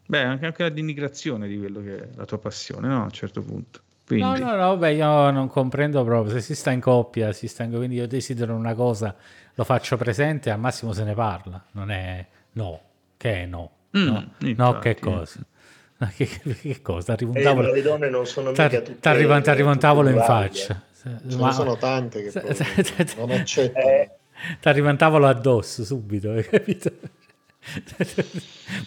Beh, 0.07 0.23
anche, 0.23 0.47
anche 0.47 0.63
la 0.63 0.71
denigrazione 0.71 1.47
di 1.47 1.59
quello 1.59 1.83
che 1.83 1.97
è 1.97 2.09
la 2.15 2.25
tua 2.25 2.39
passione, 2.39 2.89
no? 2.89 3.03
A 3.03 3.05
un 3.05 3.11
certo 3.11 3.43
punto. 3.43 3.81
Quindi... 4.07 4.41
No, 4.41 4.51
no, 4.51 4.57
no, 4.57 4.77
beh, 4.77 4.95
io 4.95 5.31
non 5.31 5.49
comprendo 5.49 6.03
proprio. 6.05 6.33
Se 6.33 6.41
si 6.41 6.55
sta 6.55 6.71
in 6.71 6.81
coppia, 6.81 7.33
si 7.33 7.47
sta 7.47 7.63
in... 7.63 7.73
quindi 7.73 7.97
io 7.97 8.07
desidero 8.07 8.55
una 8.55 8.75
cosa, 8.75 9.15
lo 9.55 9.65
faccio 9.65 9.97
presente, 9.97 10.51
al 10.51 10.59
massimo 10.59 10.93
se 10.93 11.05
ne 11.05 11.15
parla. 11.15 11.63
Non 11.73 11.91
è 11.91 12.27
no, 12.53 12.81
che 13.17 13.43
è 13.43 13.47
no. 13.47 13.71
Mm, 13.97 14.07
no, 14.07 14.31
no, 14.57 14.79
che 14.79 14.97
cosa? 14.99 15.41
Che, 16.17 16.27
che, 16.27 16.83
cosa? 16.83 17.13
Arriva 17.13 17.33
un 17.35 17.43
tavolo... 17.43 17.73
le 17.73 17.81
donne 17.81 18.11
non 18.11 18.27
sono 18.27 18.51
mica 18.51 18.69
tutte... 18.69 18.99
Ti 18.99 19.09
arriva, 19.09 19.37
un 19.37 19.79
tavolo 19.79 20.09
in 20.11 20.19
faccia. 20.19 20.83
Ce 21.01 21.37
Ma... 21.37 21.47
ne 21.47 21.53
sono 21.53 21.77
tante 21.77 22.29
che 22.29 23.15
non 23.17 23.31
accettano. 23.31 23.87
Eh. 23.87 24.11
Ti 24.61 24.69
arriva 24.69 24.91
un 24.91 24.97
tavolo 24.97 25.27
addosso 25.27 25.85
subito, 25.85 26.33
hai 26.33 26.45
capito? 26.45 26.91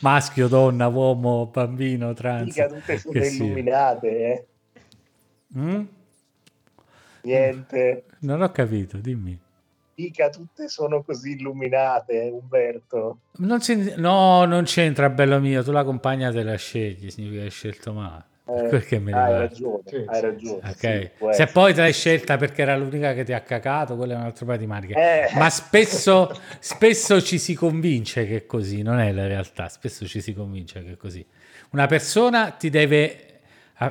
Maschio, 0.01 0.47
donna, 0.47 0.87
uomo, 0.87 1.47
bambino, 1.47 2.13
trans. 2.13 2.45
Mica 2.45 2.67
tutte 2.67 2.97
sono 2.99 3.23
illuminate, 3.23 4.07
eh? 4.07 4.45
Mm? 5.57 5.83
Niente. 7.21 8.03
Non 8.19 8.41
ho 8.41 8.51
capito, 8.51 8.97
dimmi 8.97 9.39
mica 9.97 10.29
tutte 10.29 10.69
sono 10.69 11.01
così 11.01 11.31
illuminate, 11.31 12.29
Umberto. 12.31 13.19
Non 13.37 13.59
no, 13.95 14.45
non 14.45 14.63
c'entra, 14.63 15.09
bello 15.09 15.39
mio, 15.39 15.63
tu 15.63 15.71
la 15.71 15.83
compagna 15.83 16.31
te 16.31 16.43
la 16.43 16.55
scegli, 16.55 17.09
significa 17.09 17.39
che 17.39 17.45
hai 17.45 17.51
scelto 17.51 17.93
male. 17.93 18.25
Eh, 18.49 18.67
perché 18.69 18.97
me 18.99 19.11
hai 19.11 19.33
ragione, 19.33 19.81
sì, 19.85 20.03
hai 20.05 20.21
ragione. 20.21 20.69
Okay. 20.69 21.11
Sì, 21.17 21.25
Se 21.31 21.47
poi 21.47 21.73
te 21.73 21.81
l'hai 21.81 21.91
scelta 21.91 22.37
perché 22.37 22.61
era 22.61 22.77
l'unica 22.77 23.13
che 23.13 23.25
ti 23.25 23.33
ha 23.33 23.41
cacato, 23.41 23.97
quello 23.97 24.13
è 24.13 24.15
un 24.15 24.21
altro 24.21 24.45
paio 24.45 24.59
di 24.59 24.67
maniche. 24.67 24.93
Eh. 24.93 25.37
Ma 25.37 25.49
spesso, 25.49 26.31
spesso 26.59 27.21
ci 27.21 27.39
si 27.39 27.55
convince 27.55 28.25
che 28.25 28.37
è 28.37 28.45
così, 28.45 28.83
non 28.83 28.99
è 28.99 29.11
la 29.11 29.27
realtà. 29.27 29.67
Spesso 29.67 30.05
ci 30.05 30.21
si 30.21 30.33
convince 30.33 30.81
che 30.81 30.91
è 30.93 30.95
così. 30.95 31.25
Una 31.71 31.87
persona 31.87 32.51
ti 32.51 32.69
deve, 32.69 33.39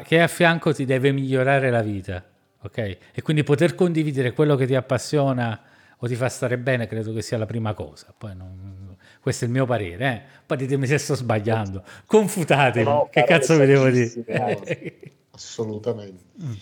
che 0.05 0.17
è 0.17 0.21
a 0.21 0.29
fianco 0.29 0.73
ti 0.73 0.87
deve 0.87 1.13
migliorare 1.13 1.69
la 1.69 1.83
vita, 1.83 2.25
ok? 2.63 2.79
E 3.13 3.23
quindi 3.23 3.43
poter 3.43 3.75
condividere 3.75 4.33
quello 4.33 4.57
che 4.57 4.67
ti 4.67 4.75
appassiona 4.75 5.61
o 5.99 6.07
ti 6.07 6.15
fa 6.15 6.29
stare 6.29 6.59
bene, 6.59 6.87
credo 6.87 7.13
che 7.13 7.23
sia 7.23 7.39
la 7.39 7.47
prima 7.47 7.75
cosa. 7.75 8.15
Poi 8.17 8.35
non, 8.35 8.97
questo 9.21 9.45
è 9.45 9.49
il 9.49 9.53
mio 9.53 9.67
parere, 9.67 10.07
eh? 10.07 10.23
poi 10.45 10.57
ditemi 10.59 10.87
se 10.87 10.99
sto 10.99 11.15
sbagliando. 11.15 11.83
Confutatemi, 12.07 12.85
no, 12.85 13.09
che 13.11 13.25
cazzo 13.25 13.57
vi 13.59 13.67
devo 13.67 13.89
dire? 13.89 15.15
Assolutamente. 15.31 16.23
Mm. 16.43 16.55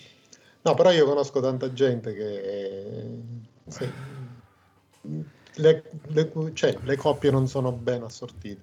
No, 0.61 0.73
però 0.73 0.91
io 0.91 1.05
conosco 1.05 1.39
tanta 1.41 1.71
gente 1.73 2.13
che 2.13 3.07
sì, 3.67 3.91
le, 5.55 5.83
le, 6.07 6.31
cioè, 6.53 6.77
le 6.81 6.95
coppie 6.95 7.29
non 7.29 7.47
sono 7.47 7.71
ben 7.71 8.03
assortite 8.03 8.61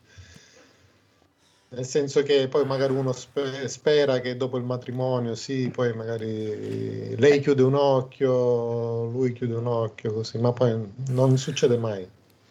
nel 1.75 1.87
senso 1.87 2.23
che 2.23 2.49
poi 2.49 2.67
magari 2.67 2.93
uno 2.93 3.13
spe- 3.13 3.67
spera 3.69 4.21
che 4.21 4.37
dopo 4.37 4.59
il 4.59 4.65
matrimonio, 4.65 5.35
sì, 5.35 5.71
poi 5.71 5.95
magari 5.95 7.17
lei 7.17 7.41
chiude 7.41 7.63
un 7.63 7.75
occhio, 7.75 9.07
lui 9.07 9.33
chiude 9.33 9.55
un 9.55 9.67
occhio, 9.67 10.13
così, 10.13 10.39
ma 10.39 10.53
poi 10.53 10.79
non 11.09 11.39
succede 11.39 11.79
mai. 11.79 12.07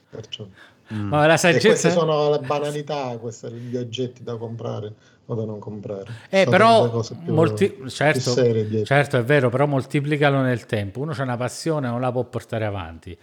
Perciò. 0.10 0.46
Mm. 0.94 1.08
Ma 1.08 1.26
la 1.26 1.38
saggezza... 1.38 1.68
queste 1.68 1.92
sono 1.92 2.32
le 2.32 2.40
banalità, 2.40 3.18
questi 3.18 3.48
gli 3.48 3.78
oggetti 3.78 4.24
da 4.24 4.36
comprare 4.36 4.94
o 5.28 5.36
da 5.36 5.46
non 5.46 5.60
comprare. 5.60 6.12
Eh, 6.30 6.46
però, 6.50 7.04
molti... 7.28 7.78
certo, 7.88 8.34
certo, 8.84 9.18
è 9.18 9.24
vero, 9.24 9.50
però 9.50 9.68
moltiplicalo 9.68 10.42
nel 10.42 10.66
tempo. 10.66 11.00
Uno 11.00 11.14
c'ha 11.14 11.24
una 11.24 11.38
passione, 11.38 11.88
non 11.88 12.02
la 12.02 12.12
può 12.12 12.24
portare 12.24 12.66
avanti. 12.66 13.18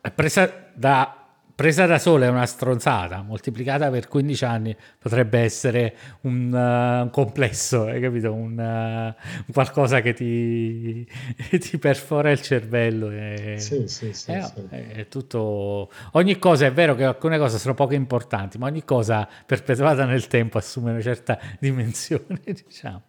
È 0.00 0.10
presa 0.10 0.70
da 0.74 1.23
presa 1.54 1.86
da 1.86 1.98
sola 1.98 2.26
è 2.26 2.28
una 2.28 2.46
stronzata, 2.46 3.22
moltiplicata 3.22 3.90
per 3.90 4.08
15 4.08 4.44
anni 4.44 4.76
potrebbe 4.98 5.38
essere 5.38 5.94
un, 6.22 6.52
uh, 6.52 7.02
un 7.02 7.10
complesso, 7.10 7.84
hai 7.84 8.00
capito? 8.00 8.32
Un, 8.32 8.58
uh, 8.58 9.52
qualcosa 9.52 10.00
che 10.00 10.12
ti, 10.12 11.06
ti, 11.58 11.78
perfora 11.78 12.30
il 12.30 12.40
cervello. 12.40 13.10
E, 13.10 13.56
sì, 13.58 13.86
sì, 13.86 14.12
sì, 14.12 14.32
è, 14.32 14.42
sì. 14.42 14.66
È 14.68 15.08
tutto... 15.08 15.90
Ogni 16.12 16.38
cosa 16.38 16.66
è 16.66 16.72
vero 16.72 16.94
che 16.94 17.04
alcune 17.04 17.38
cose 17.38 17.58
sono 17.58 17.74
poco 17.74 17.94
importanti, 17.94 18.58
ma 18.58 18.66
ogni 18.66 18.84
cosa 18.84 19.28
perpetuata 19.46 20.04
nel 20.04 20.26
tempo 20.26 20.58
assume 20.58 20.90
una 20.90 21.02
certa 21.02 21.38
dimensione, 21.60 22.40
diciamo. 22.44 23.02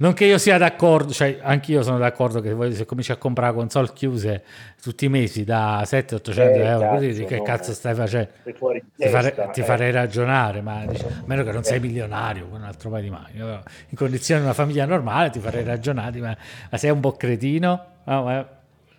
Non 0.00 0.12
che 0.12 0.26
io 0.26 0.38
sia 0.38 0.58
d'accordo, 0.58 1.12
cioè 1.12 1.40
anch'io 1.42 1.82
sono 1.82 1.98
d'accordo 1.98 2.40
che 2.40 2.54
se 2.72 2.84
cominci 2.84 3.10
a 3.10 3.16
comprare 3.16 3.52
console 3.52 3.90
chiuse 3.92 4.44
tutti 4.80 5.06
i 5.06 5.08
mesi 5.08 5.42
da 5.42 5.82
700-800 5.82 6.38
eh, 6.38 6.58
euro, 6.60 6.78
cazzo, 6.78 7.06
così, 7.06 7.24
che 7.24 7.42
cazzo 7.42 7.72
stai 7.72 7.94
facendo? 7.96 8.30
Ti, 8.44 9.08
fare, 9.08 9.34
eh. 9.34 9.50
ti, 9.50 9.62
farei 9.62 9.90
ragionare, 9.90 10.60
ma 10.60 10.86
dice, 10.86 11.04
a 11.04 11.22
meno 11.24 11.42
che 11.42 11.50
non 11.50 11.64
sei 11.64 11.80
milionario 11.80 12.46
con 12.46 12.60
un 12.60 12.66
altro 12.66 12.90
paio 12.90 13.02
di 13.02 13.10
mani. 13.10 13.40
In 13.40 13.96
condizioni 13.96 14.40
di 14.40 14.46
una 14.46 14.54
famiglia 14.54 14.84
normale 14.84 15.30
ti 15.30 15.40
farei 15.40 15.64
ragionare, 15.64 16.20
ma, 16.20 16.36
ma 16.70 16.78
sei 16.78 16.90
un 16.90 17.00
po' 17.00 17.12
cretino? 17.16 17.84
No, 18.04 18.22
ma, 18.22 18.48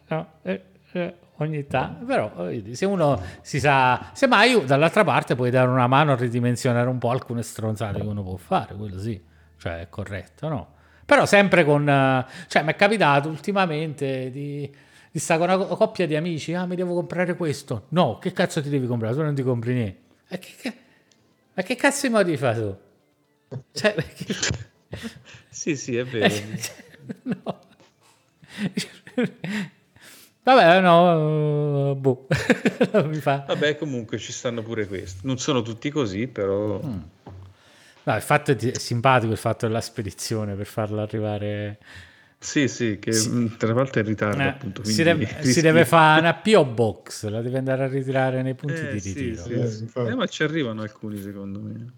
no, 0.07 0.27
eh, 0.41 0.63
eh, 0.91 1.13
ogni 1.38 1.65
tanto, 1.65 2.03
però 2.03 2.30
se 2.73 2.85
uno 2.85 3.21
si 3.39 3.61
sa, 3.61 4.09
semmai 4.11 4.65
dall'altra 4.65 5.05
parte 5.05 5.35
puoi 5.35 5.49
dare 5.49 5.69
una 5.69 5.88
mano 5.88 6.11
a 6.11 6.15
ridimensionare 6.17 6.89
un 6.89 6.97
po' 6.97 7.09
alcune 7.09 7.41
stronzate 7.41 8.01
che 8.01 8.05
uno 8.05 8.21
può 8.21 8.35
fare, 8.35 8.76
quello 8.76 8.99
sì, 8.99 9.23
cioè 9.55 9.80
è 9.80 9.88
corretto, 9.88 10.49
no? 10.49 10.77
Però 11.10 11.26
sempre 11.26 11.65
con... 11.65 11.86
Cioè, 12.48 12.61
mi 12.61 12.72
è 12.72 12.76
capitato 12.76 13.30
ultimamente 13.30 14.30
di, 14.30 14.72
di 15.10 15.19
stare 15.19 15.40
con 15.40 15.49
una 15.49 15.76
coppia 15.76 16.06
di 16.06 16.15
amici. 16.15 16.53
Ah, 16.53 16.68
mi 16.68 16.76
devo 16.76 16.94
comprare 16.94 17.36
questo. 17.36 17.88
No, 17.90 18.19
che 18.19 18.31
cazzo 18.31 18.61
ti 18.61 18.69
devi 18.69 18.86
comprare? 18.86 19.15
Tu 19.15 19.23
non 19.23 19.34
ti 19.34 19.41
compri 19.41 19.73
niente. 19.73 19.99
E 20.27 20.38
che, 20.38 20.73
ma 21.56 21.64
che 21.64 21.76
cazzo 21.76 22.06
di 22.06 22.14
modi 22.14 22.38
fai 22.38 22.53
tu? 22.53 22.77
Cioè, 23.72 23.95
perché... 23.95 24.36
sì, 25.49 25.76
sì, 25.76 25.98
è 25.98 26.06
vero. 26.06 26.31
no. 27.23 27.60
Vabbè, 30.44 30.80
no, 30.80 31.95
boh. 31.95 32.27
Mi 33.06 33.15
fa. 33.15 33.45
Vabbè, 33.48 33.77
comunque 33.77 34.19
ci 34.19 34.31
stanno 34.31 34.61
pure 34.61 34.86
questi. 34.86 35.26
Non 35.26 35.40
sono 35.40 35.64
tutti 35.64 35.90
così, 35.90 36.27
però... 36.27 36.80
Mm. 36.86 36.99
No, 38.03 38.15
il 38.15 38.21
fatto 38.21 38.51
è 38.51 38.73
simpatico 38.73 39.31
il 39.31 39.38
fatto 39.38 39.67
della 39.67 39.81
spedizione 39.81 40.55
per 40.55 40.65
farlo 40.65 41.01
arrivare. 41.01 41.77
Sì, 42.38 42.67
sì, 42.69 42.99
che 42.99 43.11
sì. 43.11 43.55
tra 43.57 43.73
l'altro 43.73 43.99
è 43.99 44.03
in 44.03 44.09
ritardo. 44.09 44.41
Eh, 44.41 44.45
appunto, 44.45 44.84
si, 44.84 45.03
deve, 45.03 45.27
si, 45.41 45.61
deve, 45.61 45.85
fare 45.85 46.21
una 46.21 46.34
PO 46.34 46.65
box, 46.65 47.27
la 47.27 47.41
deve 47.41 47.57
andare 47.57 47.84
a 47.84 47.88
ritirare 47.88 48.41
nei 48.41 48.55
punti 48.55 48.80
eh, 48.80 48.91
di 48.93 48.99
ritiro. 48.99 49.43
Sì, 49.43 49.69
sì, 49.69 49.89
eh, 49.93 50.15
ma 50.15 50.26
ci 50.26 50.43
arrivano 50.43 50.81
alcuni, 50.81 51.19
secondo 51.21 51.59
me. 51.59 51.91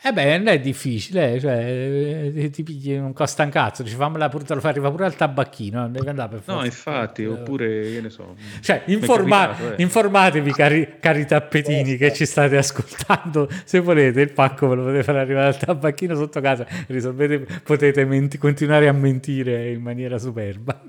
Eh 0.00 0.12
beh, 0.12 0.38
non 0.38 0.46
è 0.46 0.60
difficile, 0.60 1.40
cioè, 1.40 2.32
eh, 2.32 2.50
ti 2.50 2.62
pigli, 2.62 2.96
non 2.96 3.12
costa 3.12 3.42
un 3.42 3.50
cazzo, 3.50 3.82
dici 3.82 3.96
fammela 3.96 4.28
pure, 4.28 4.44
te 4.44 4.54
lo 4.54 4.60
fa 4.60 4.68
arrivare 4.68 4.92
pure 4.92 5.06
al 5.06 5.16
tabacchino, 5.16 5.88
deve 5.88 6.10
andare 6.10 6.28
per 6.28 6.38
forza. 6.38 6.60
No, 6.60 6.64
infatti, 6.64 7.24
oppure, 7.24 7.82
che 7.90 8.00
ne 8.00 8.08
so. 8.08 8.36
Cioè, 8.60 8.82
informa- 8.86 9.48
capitato, 9.48 9.74
eh. 9.74 9.82
informatevi, 9.82 10.52
cari, 10.52 10.88
cari 11.00 11.26
tappetini 11.26 11.96
che 11.96 12.12
ci 12.12 12.26
state 12.26 12.56
ascoltando, 12.56 13.50
se 13.64 13.80
volete 13.80 14.20
il 14.20 14.32
pacco 14.32 14.68
ve 14.68 14.76
lo 14.76 14.82
potete 14.84 15.02
fare 15.02 15.18
arrivare 15.18 15.48
al 15.48 15.56
tabacchino 15.56 16.14
sotto 16.14 16.40
casa, 16.40 16.64
risolvete, 16.86 17.60
potete 17.64 18.04
menti- 18.04 18.38
continuare 18.38 18.86
a 18.86 18.92
mentire 18.92 19.70
in 19.70 19.82
maniera 19.82 20.16
superba. 20.18 20.80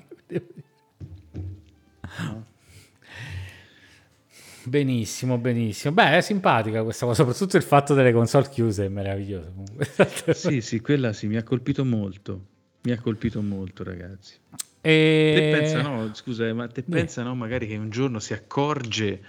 Benissimo, 4.69 5.39
benissimo. 5.39 5.95
Beh, 5.95 6.17
è 6.17 6.21
simpatica 6.21 6.83
questa 6.83 7.07
cosa, 7.07 7.23
soprattutto 7.23 7.57
il 7.57 7.63
fatto 7.63 7.95
delle 7.95 8.11
console 8.11 8.47
chiuse 8.49 8.85
è 8.85 8.87
meraviglioso. 8.87 9.51
sì, 10.31 10.61
sì, 10.61 10.79
quella 10.79 11.11
sì, 11.11 11.25
mi 11.25 11.37
ha 11.37 11.43
colpito 11.43 11.83
molto. 11.83 12.45
Mi 12.81 12.91
ha 12.91 13.01
colpito 13.01 13.41
molto, 13.41 13.83
ragazzi. 13.83 14.35
E... 14.79 15.33
Te 15.35 15.57
pensa, 15.57 15.81
no, 15.81 16.13
scusa, 16.13 16.53
ma 16.53 16.67
te 16.67 16.83
pensa, 16.83 17.23
no, 17.23 17.33
magari 17.33 17.67
che 17.67 17.77
un 17.77 17.89
giorno 17.89 18.19
si 18.19 18.33
accorge 18.33 19.19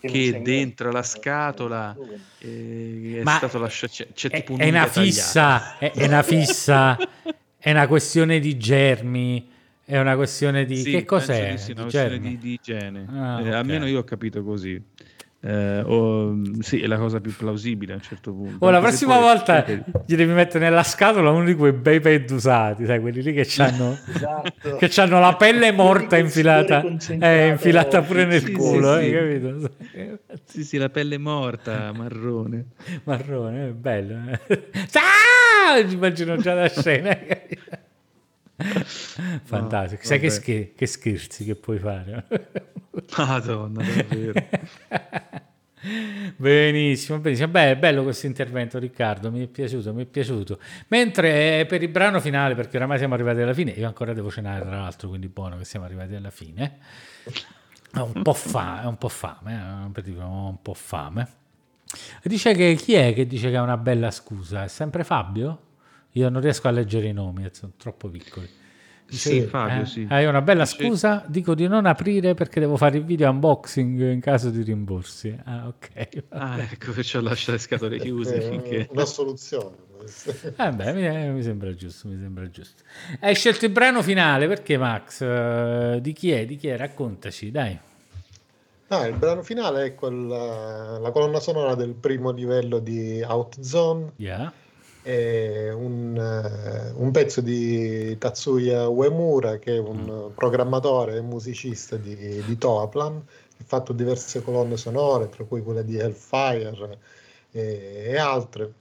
che 0.00 0.40
dentro 0.42 0.90
la 0.90 1.02
scatola 1.02 1.96
eh, 2.38 3.18
è 3.18 3.22
ma 3.22 3.36
stato 3.36 3.58
lasciato 3.58 3.92
c'è, 3.92 4.08
c'è 4.12 4.30
tipo 4.30 4.54
un 4.54 4.60
è 4.60 4.68
una 4.70 4.86
fissa, 4.86 5.78
è, 5.78 5.92
è 5.92 6.06
una 6.06 6.22
fissa, 6.22 6.98
è 7.56 7.70
una 7.70 7.86
questione 7.86 8.40
di 8.40 8.56
germi 8.56 9.48
è 9.90 9.98
una 9.98 10.14
questione 10.14 10.64
di... 10.64 10.76
Sì, 10.76 10.92
che 10.92 11.04
cos'è? 11.04 11.50
Di 11.50 11.58
sì, 11.58 11.72
una 11.72 11.82
questione 11.82 12.20
di, 12.20 12.38
di 12.38 12.52
igiene. 12.52 13.06
Ah, 13.12 13.38
eh, 13.38 13.40
okay. 13.40 13.52
Almeno 13.54 13.86
io 13.86 13.98
ho 13.98 14.04
capito 14.04 14.44
così. 14.44 14.80
Eh, 15.42 15.80
o, 15.80 16.38
sì, 16.60 16.80
è 16.80 16.86
la 16.86 16.98
cosa 16.98 17.18
più 17.18 17.34
plausibile 17.34 17.94
a 17.94 17.96
un 17.96 18.02
certo 18.02 18.32
punto. 18.32 18.64
Oh, 18.64 18.70
la 18.70 18.78
prossima 18.78 19.18
volta 19.18 19.64
gli 19.64 20.14
devi 20.14 20.32
mettere 20.32 20.68
nella 20.68 20.84
scatola 20.84 21.30
uno 21.30 21.44
di 21.44 21.54
quei 21.54 21.72
bei 21.72 21.98
ped 21.98 22.30
usati, 22.30 22.86
sai, 22.86 23.00
quelli 23.00 23.20
lì 23.20 23.32
che 23.32 23.48
hanno 23.60 23.98
esatto. 24.14 24.76
che 24.78 25.00
hanno 25.00 25.18
la 25.18 25.34
pelle 25.34 25.72
morta 25.72 26.18
infilata, 26.18 26.84
eh, 27.18 27.48
infilata 27.48 28.02
pure 28.02 28.26
nel 28.26 28.44
sì, 28.44 28.52
culo, 28.52 28.98
sì, 28.98 29.06
eh, 29.06 29.12
capito? 29.12 29.70
Sì, 30.44 30.62
sì, 30.62 30.76
la 30.76 30.90
pelle 30.90 31.18
morta, 31.18 31.90
marrone. 31.96 32.66
marrone, 33.04 33.68
è 33.68 33.72
bello. 33.72 34.20
Eh. 34.46 34.68
Ah! 35.72 35.78
Immagino 35.78 36.36
già 36.36 36.54
la 36.54 36.68
scena. 36.68 37.16
Fantastico. 39.44 40.02
No, 40.02 40.08
Sai 40.08 40.20
che, 40.20 40.30
scher- 40.30 40.74
che, 40.74 40.86
scherzi 40.86 41.44
che 41.44 41.54
puoi 41.54 41.78
fare? 41.78 42.26
Madonna, 43.16 43.82
davvero. 43.82 44.32
benissimo, 46.36 47.18
benissimo. 47.18 47.48
Beh, 47.48 47.70
è 47.70 47.76
bello 47.76 48.02
questo 48.02 48.26
intervento, 48.26 48.78
Riccardo. 48.78 49.30
Mi 49.30 49.44
è 49.44 49.46
piaciuto, 49.46 49.94
mi 49.94 50.02
è 50.02 50.06
piaciuto. 50.06 50.58
Mentre 50.88 51.64
per 51.66 51.82
il 51.82 51.88
brano 51.88 52.20
finale, 52.20 52.54
perché 52.54 52.76
oramai 52.76 52.98
siamo 52.98 53.14
arrivati 53.14 53.40
alla 53.40 53.54
fine, 53.54 53.70
io 53.72 53.86
ancora 53.86 54.12
devo 54.12 54.30
cenare, 54.30 54.64
tra 54.64 54.78
l'altro, 54.78 55.08
quindi 55.08 55.28
buono 55.28 55.56
che 55.56 55.64
siamo 55.64 55.86
arrivati 55.86 56.14
alla 56.14 56.30
fine. 56.30 56.78
Ho 57.94 58.10
un 58.14 58.22
po' 58.22 58.34
fame, 58.34 58.86
un 58.86 58.98
po' 58.98 59.08
fame, 59.08 59.52
eh? 59.52 60.22
un 60.22 60.56
po' 60.62 60.74
fame. 60.74 61.28
Dice 62.22 62.54
che 62.54 62.74
chi 62.76 62.94
è 62.94 63.12
che 63.12 63.26
dice 63.26 63.50
che 63.50 63.56
ha 63.56 63.62
una 63.62 63.76
bella 63.76 64.12
scusa? 64.12 64.62
È 64.62 64.68
sempre 64.68 65.02
Fabio? 65.02 65.69
Io 66.12 66.28
non 66.28 66.40
riesco 66.40 66.68
a 66.68 66.70
leggere 66.70 67.06
i 67.06 67.12
nomi, 67.12 67.48
sono 67.52 67.72
troppo 67.76 68.08
piccoli. 68.08 68.58
Dice, 69.10 69.30
sì, 69.30 69.40
Fabio, 69.42 69.82
eh, 69.82 69.86
sì. 69.86 70.06
Hai 70.08 70.24
una 70.24 70.40
bella 70.40 70.64
scusa? 70.64 71.24
Dico 71.26 71.56
di 71.56 71.66
non 71.66 71.84
aprire 71.84 72.34
perché 72.34 72.60
devo 72.60 72.76
fare 72.76 72.98
il 72.98 73.04
video 73.04 73.28
unboxing 73.30 74.12
in 74.12 74.20
caso 74.20 74.50
di 74.50 74.62
rimborsi. 74.62 75.36
Ah, 75.44 75.66
ok. 75.66 76.24
Ah, 76.28 76.60
ecco 76.60 76.92
che 76.92 77.02
ci 77.02 77.16
ho 77.16 77.20
lasciato 77.20 77.52
le 77.52 77.58
scatole 77.58 77.98
chiuse. 78.00 78.36
È 78.36 78.40
finché... 78.40 78.88
Una 78.90 79.04
soluzione. 79.04 79.74
eh 80.56 80.70
beh, 80.70 80.92
mi, 80.92 81.32
mi, 81.32 81.42
sembra 81.42 81.74
giusto, 81.74 82.06
mi 82.06 82.18
sembra 82.18 82.48
giusto. 82.48 82.84
Hai 83.18 83.34
scelto 83.34 83.64
il 83.64 83.72
brano 83.72 84.00
finale, 84.00 84.46
perché 84.46 84.78
Max? 84.78 85.98
Di 85.98 86.12
chi 86.12 86.30
è? 86.30 86.46
Di 86.46 86.56
chi 86.56 86.68
è? 86.68 86.76
Raccontaci, 86.76 87.50
dai. 87.50 87.78
Ah, 88.88 89.06
il 89.06 89.16
brano 89.16 89.42
finale 89.42 89.86
è 89.86 89.94
quella, 89.96 90.98
la 90.98 91.10
colonna 91.10 91.40
sonora 91.40 91.74
del 91.74 91.94
primo 91.94 92.30
livello 92.30 92.78
di 92.78 93.22
Outzone. 93.22 94.12
Yeah 94.16 94.52
un, 95.02 96.16
eh, 96.16 96.92
un, 96.94 97.10
pezzo 97.10 97.40
di 97.40 98.16
Tatsuya 98.18 98.86
Uemura 98.88 99.58
che 99.58 99.76
è 99.76 99.78
un 99.78 100.28
mm. 100.28 100.34
programmatore 100.34 101.16
e 101.16 101.20
musicista 101.22 101.96
di, 101.96 102.14
di 102.44 102.58
Toaplan 102.58 103.16
ha 103.16 103.64
fatto 103.64 103.92
diverse 103.94 104.42
colonne 104.42 104.76
sonore 104.76 105.28
tra 105.30 105.44
cui 105.44 105.62
quella 105.62 105.82
di 105.82 105.96
Hellfire 105.96 106.98
e, 107.50 108.04
e 108.08 108.18
altre 108.18 108.72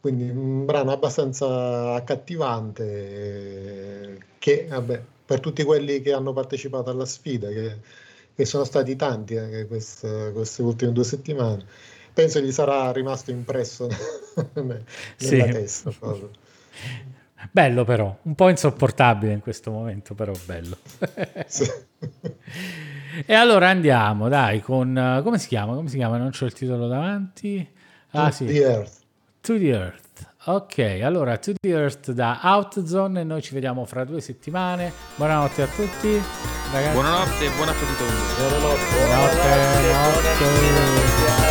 quindi 0.00 0.28
un 0.28 0.64
brano 0.64 0.92
abbastanza 0.92 1.94
accattivante 1.94 2.84
eh, 4.12 4.18
che 4.38 4.66
vabbè, 4.68 5.02
per 5.24 5.40
tutti 5.40 5.64
quelli 5.64 6.00
che 6.00 6.12
hanno 6.12 6.32
partecipato 6.32 6.90
alla 6.90 7.04
sfida 7.04 7.48
che, 7.48 7.78
che 8.32 8.44
sono 8.44 8.62
stati 8.62 8.94
tanti 8.94 9.36
anche 9.36 9.66
queste, 9.66 10.30
queste 10.32 10.62
ultime 10.62 10.92
due 10.92 11.04
settimane 11.04 11.66
penso 12.18 12.40
gli 12.40 12.50
sarà 12.50 12.90
rimasto 12.90 13.30
impresso 13.30 13.86
nella 14.54 14.80
sì. 15.14 15.36
testa. 15.36 15.92
Proprio. 15.96 16.30
Bello 17.52 17.84
però, 17.84 18.18
un 18.22 18.34
po' 18.34 18.48
insopportabile 18.48 19.32
in 19.32 19.38
questo 19.38 19.70
momento, 19.70 20.14
però 20.14 20.32
bello. 20.44 20.76
Sì. 21.46 21.70
e 23.24 23.34
allora 23.34 23.68
andiamo, 23.68 24.28
dai, 24.28 24.60
con... 24.60 25.20
come 25.22 25.38
si 25.38 25.46
chiama? 25.46 25.74
Come 25.74 25.88
si 25.88 25.96
chiama? 25.96 26.16
Non 26.16 26.30
c'ho 26.30 26.46
il 26.46 26.52
titolo 26.52 26.88
davanti. 26.88 27.66
Ah, 28.10 28.26
to 28.26 28.34
sì. 28.34 28.46
the 28.46 28.60
Earth. 28.62 28.98
To 29.40 29.56
the 29.56 29.68
Earth. 29.68 30.06
Ok, 30.46 31.00
allora 31.02 31.36
To 31.38 31.52
the 31.52 31.68
Earth 31.68 32.10
da 32.10 32.40
Outzone 32.42 33.20
e 33.20 33.24
noi 33.24 33.42
ci 33.42 33.54
vediamo 33.54 33.84
fra 33.84 34.04
due 34.04 34.20
settimane. 34.20 34.92
Buonanotte 35.14 35.62
a 35.62 35.66
tutti. 35.66 36.20
Ragazzi. 36.72 36.92
Buonanotte 36.92 37.44
e 37.44 37.50
buon 37.50 37.68
appetito. 37.68 38.04
Buonanotte. 38.38 38.84
Buonanotte. 38.92 39.36
Buonanotte. 39.36 40.36
Buonanotte. 40.36 40.44
Buonanotte. 40.44 41.47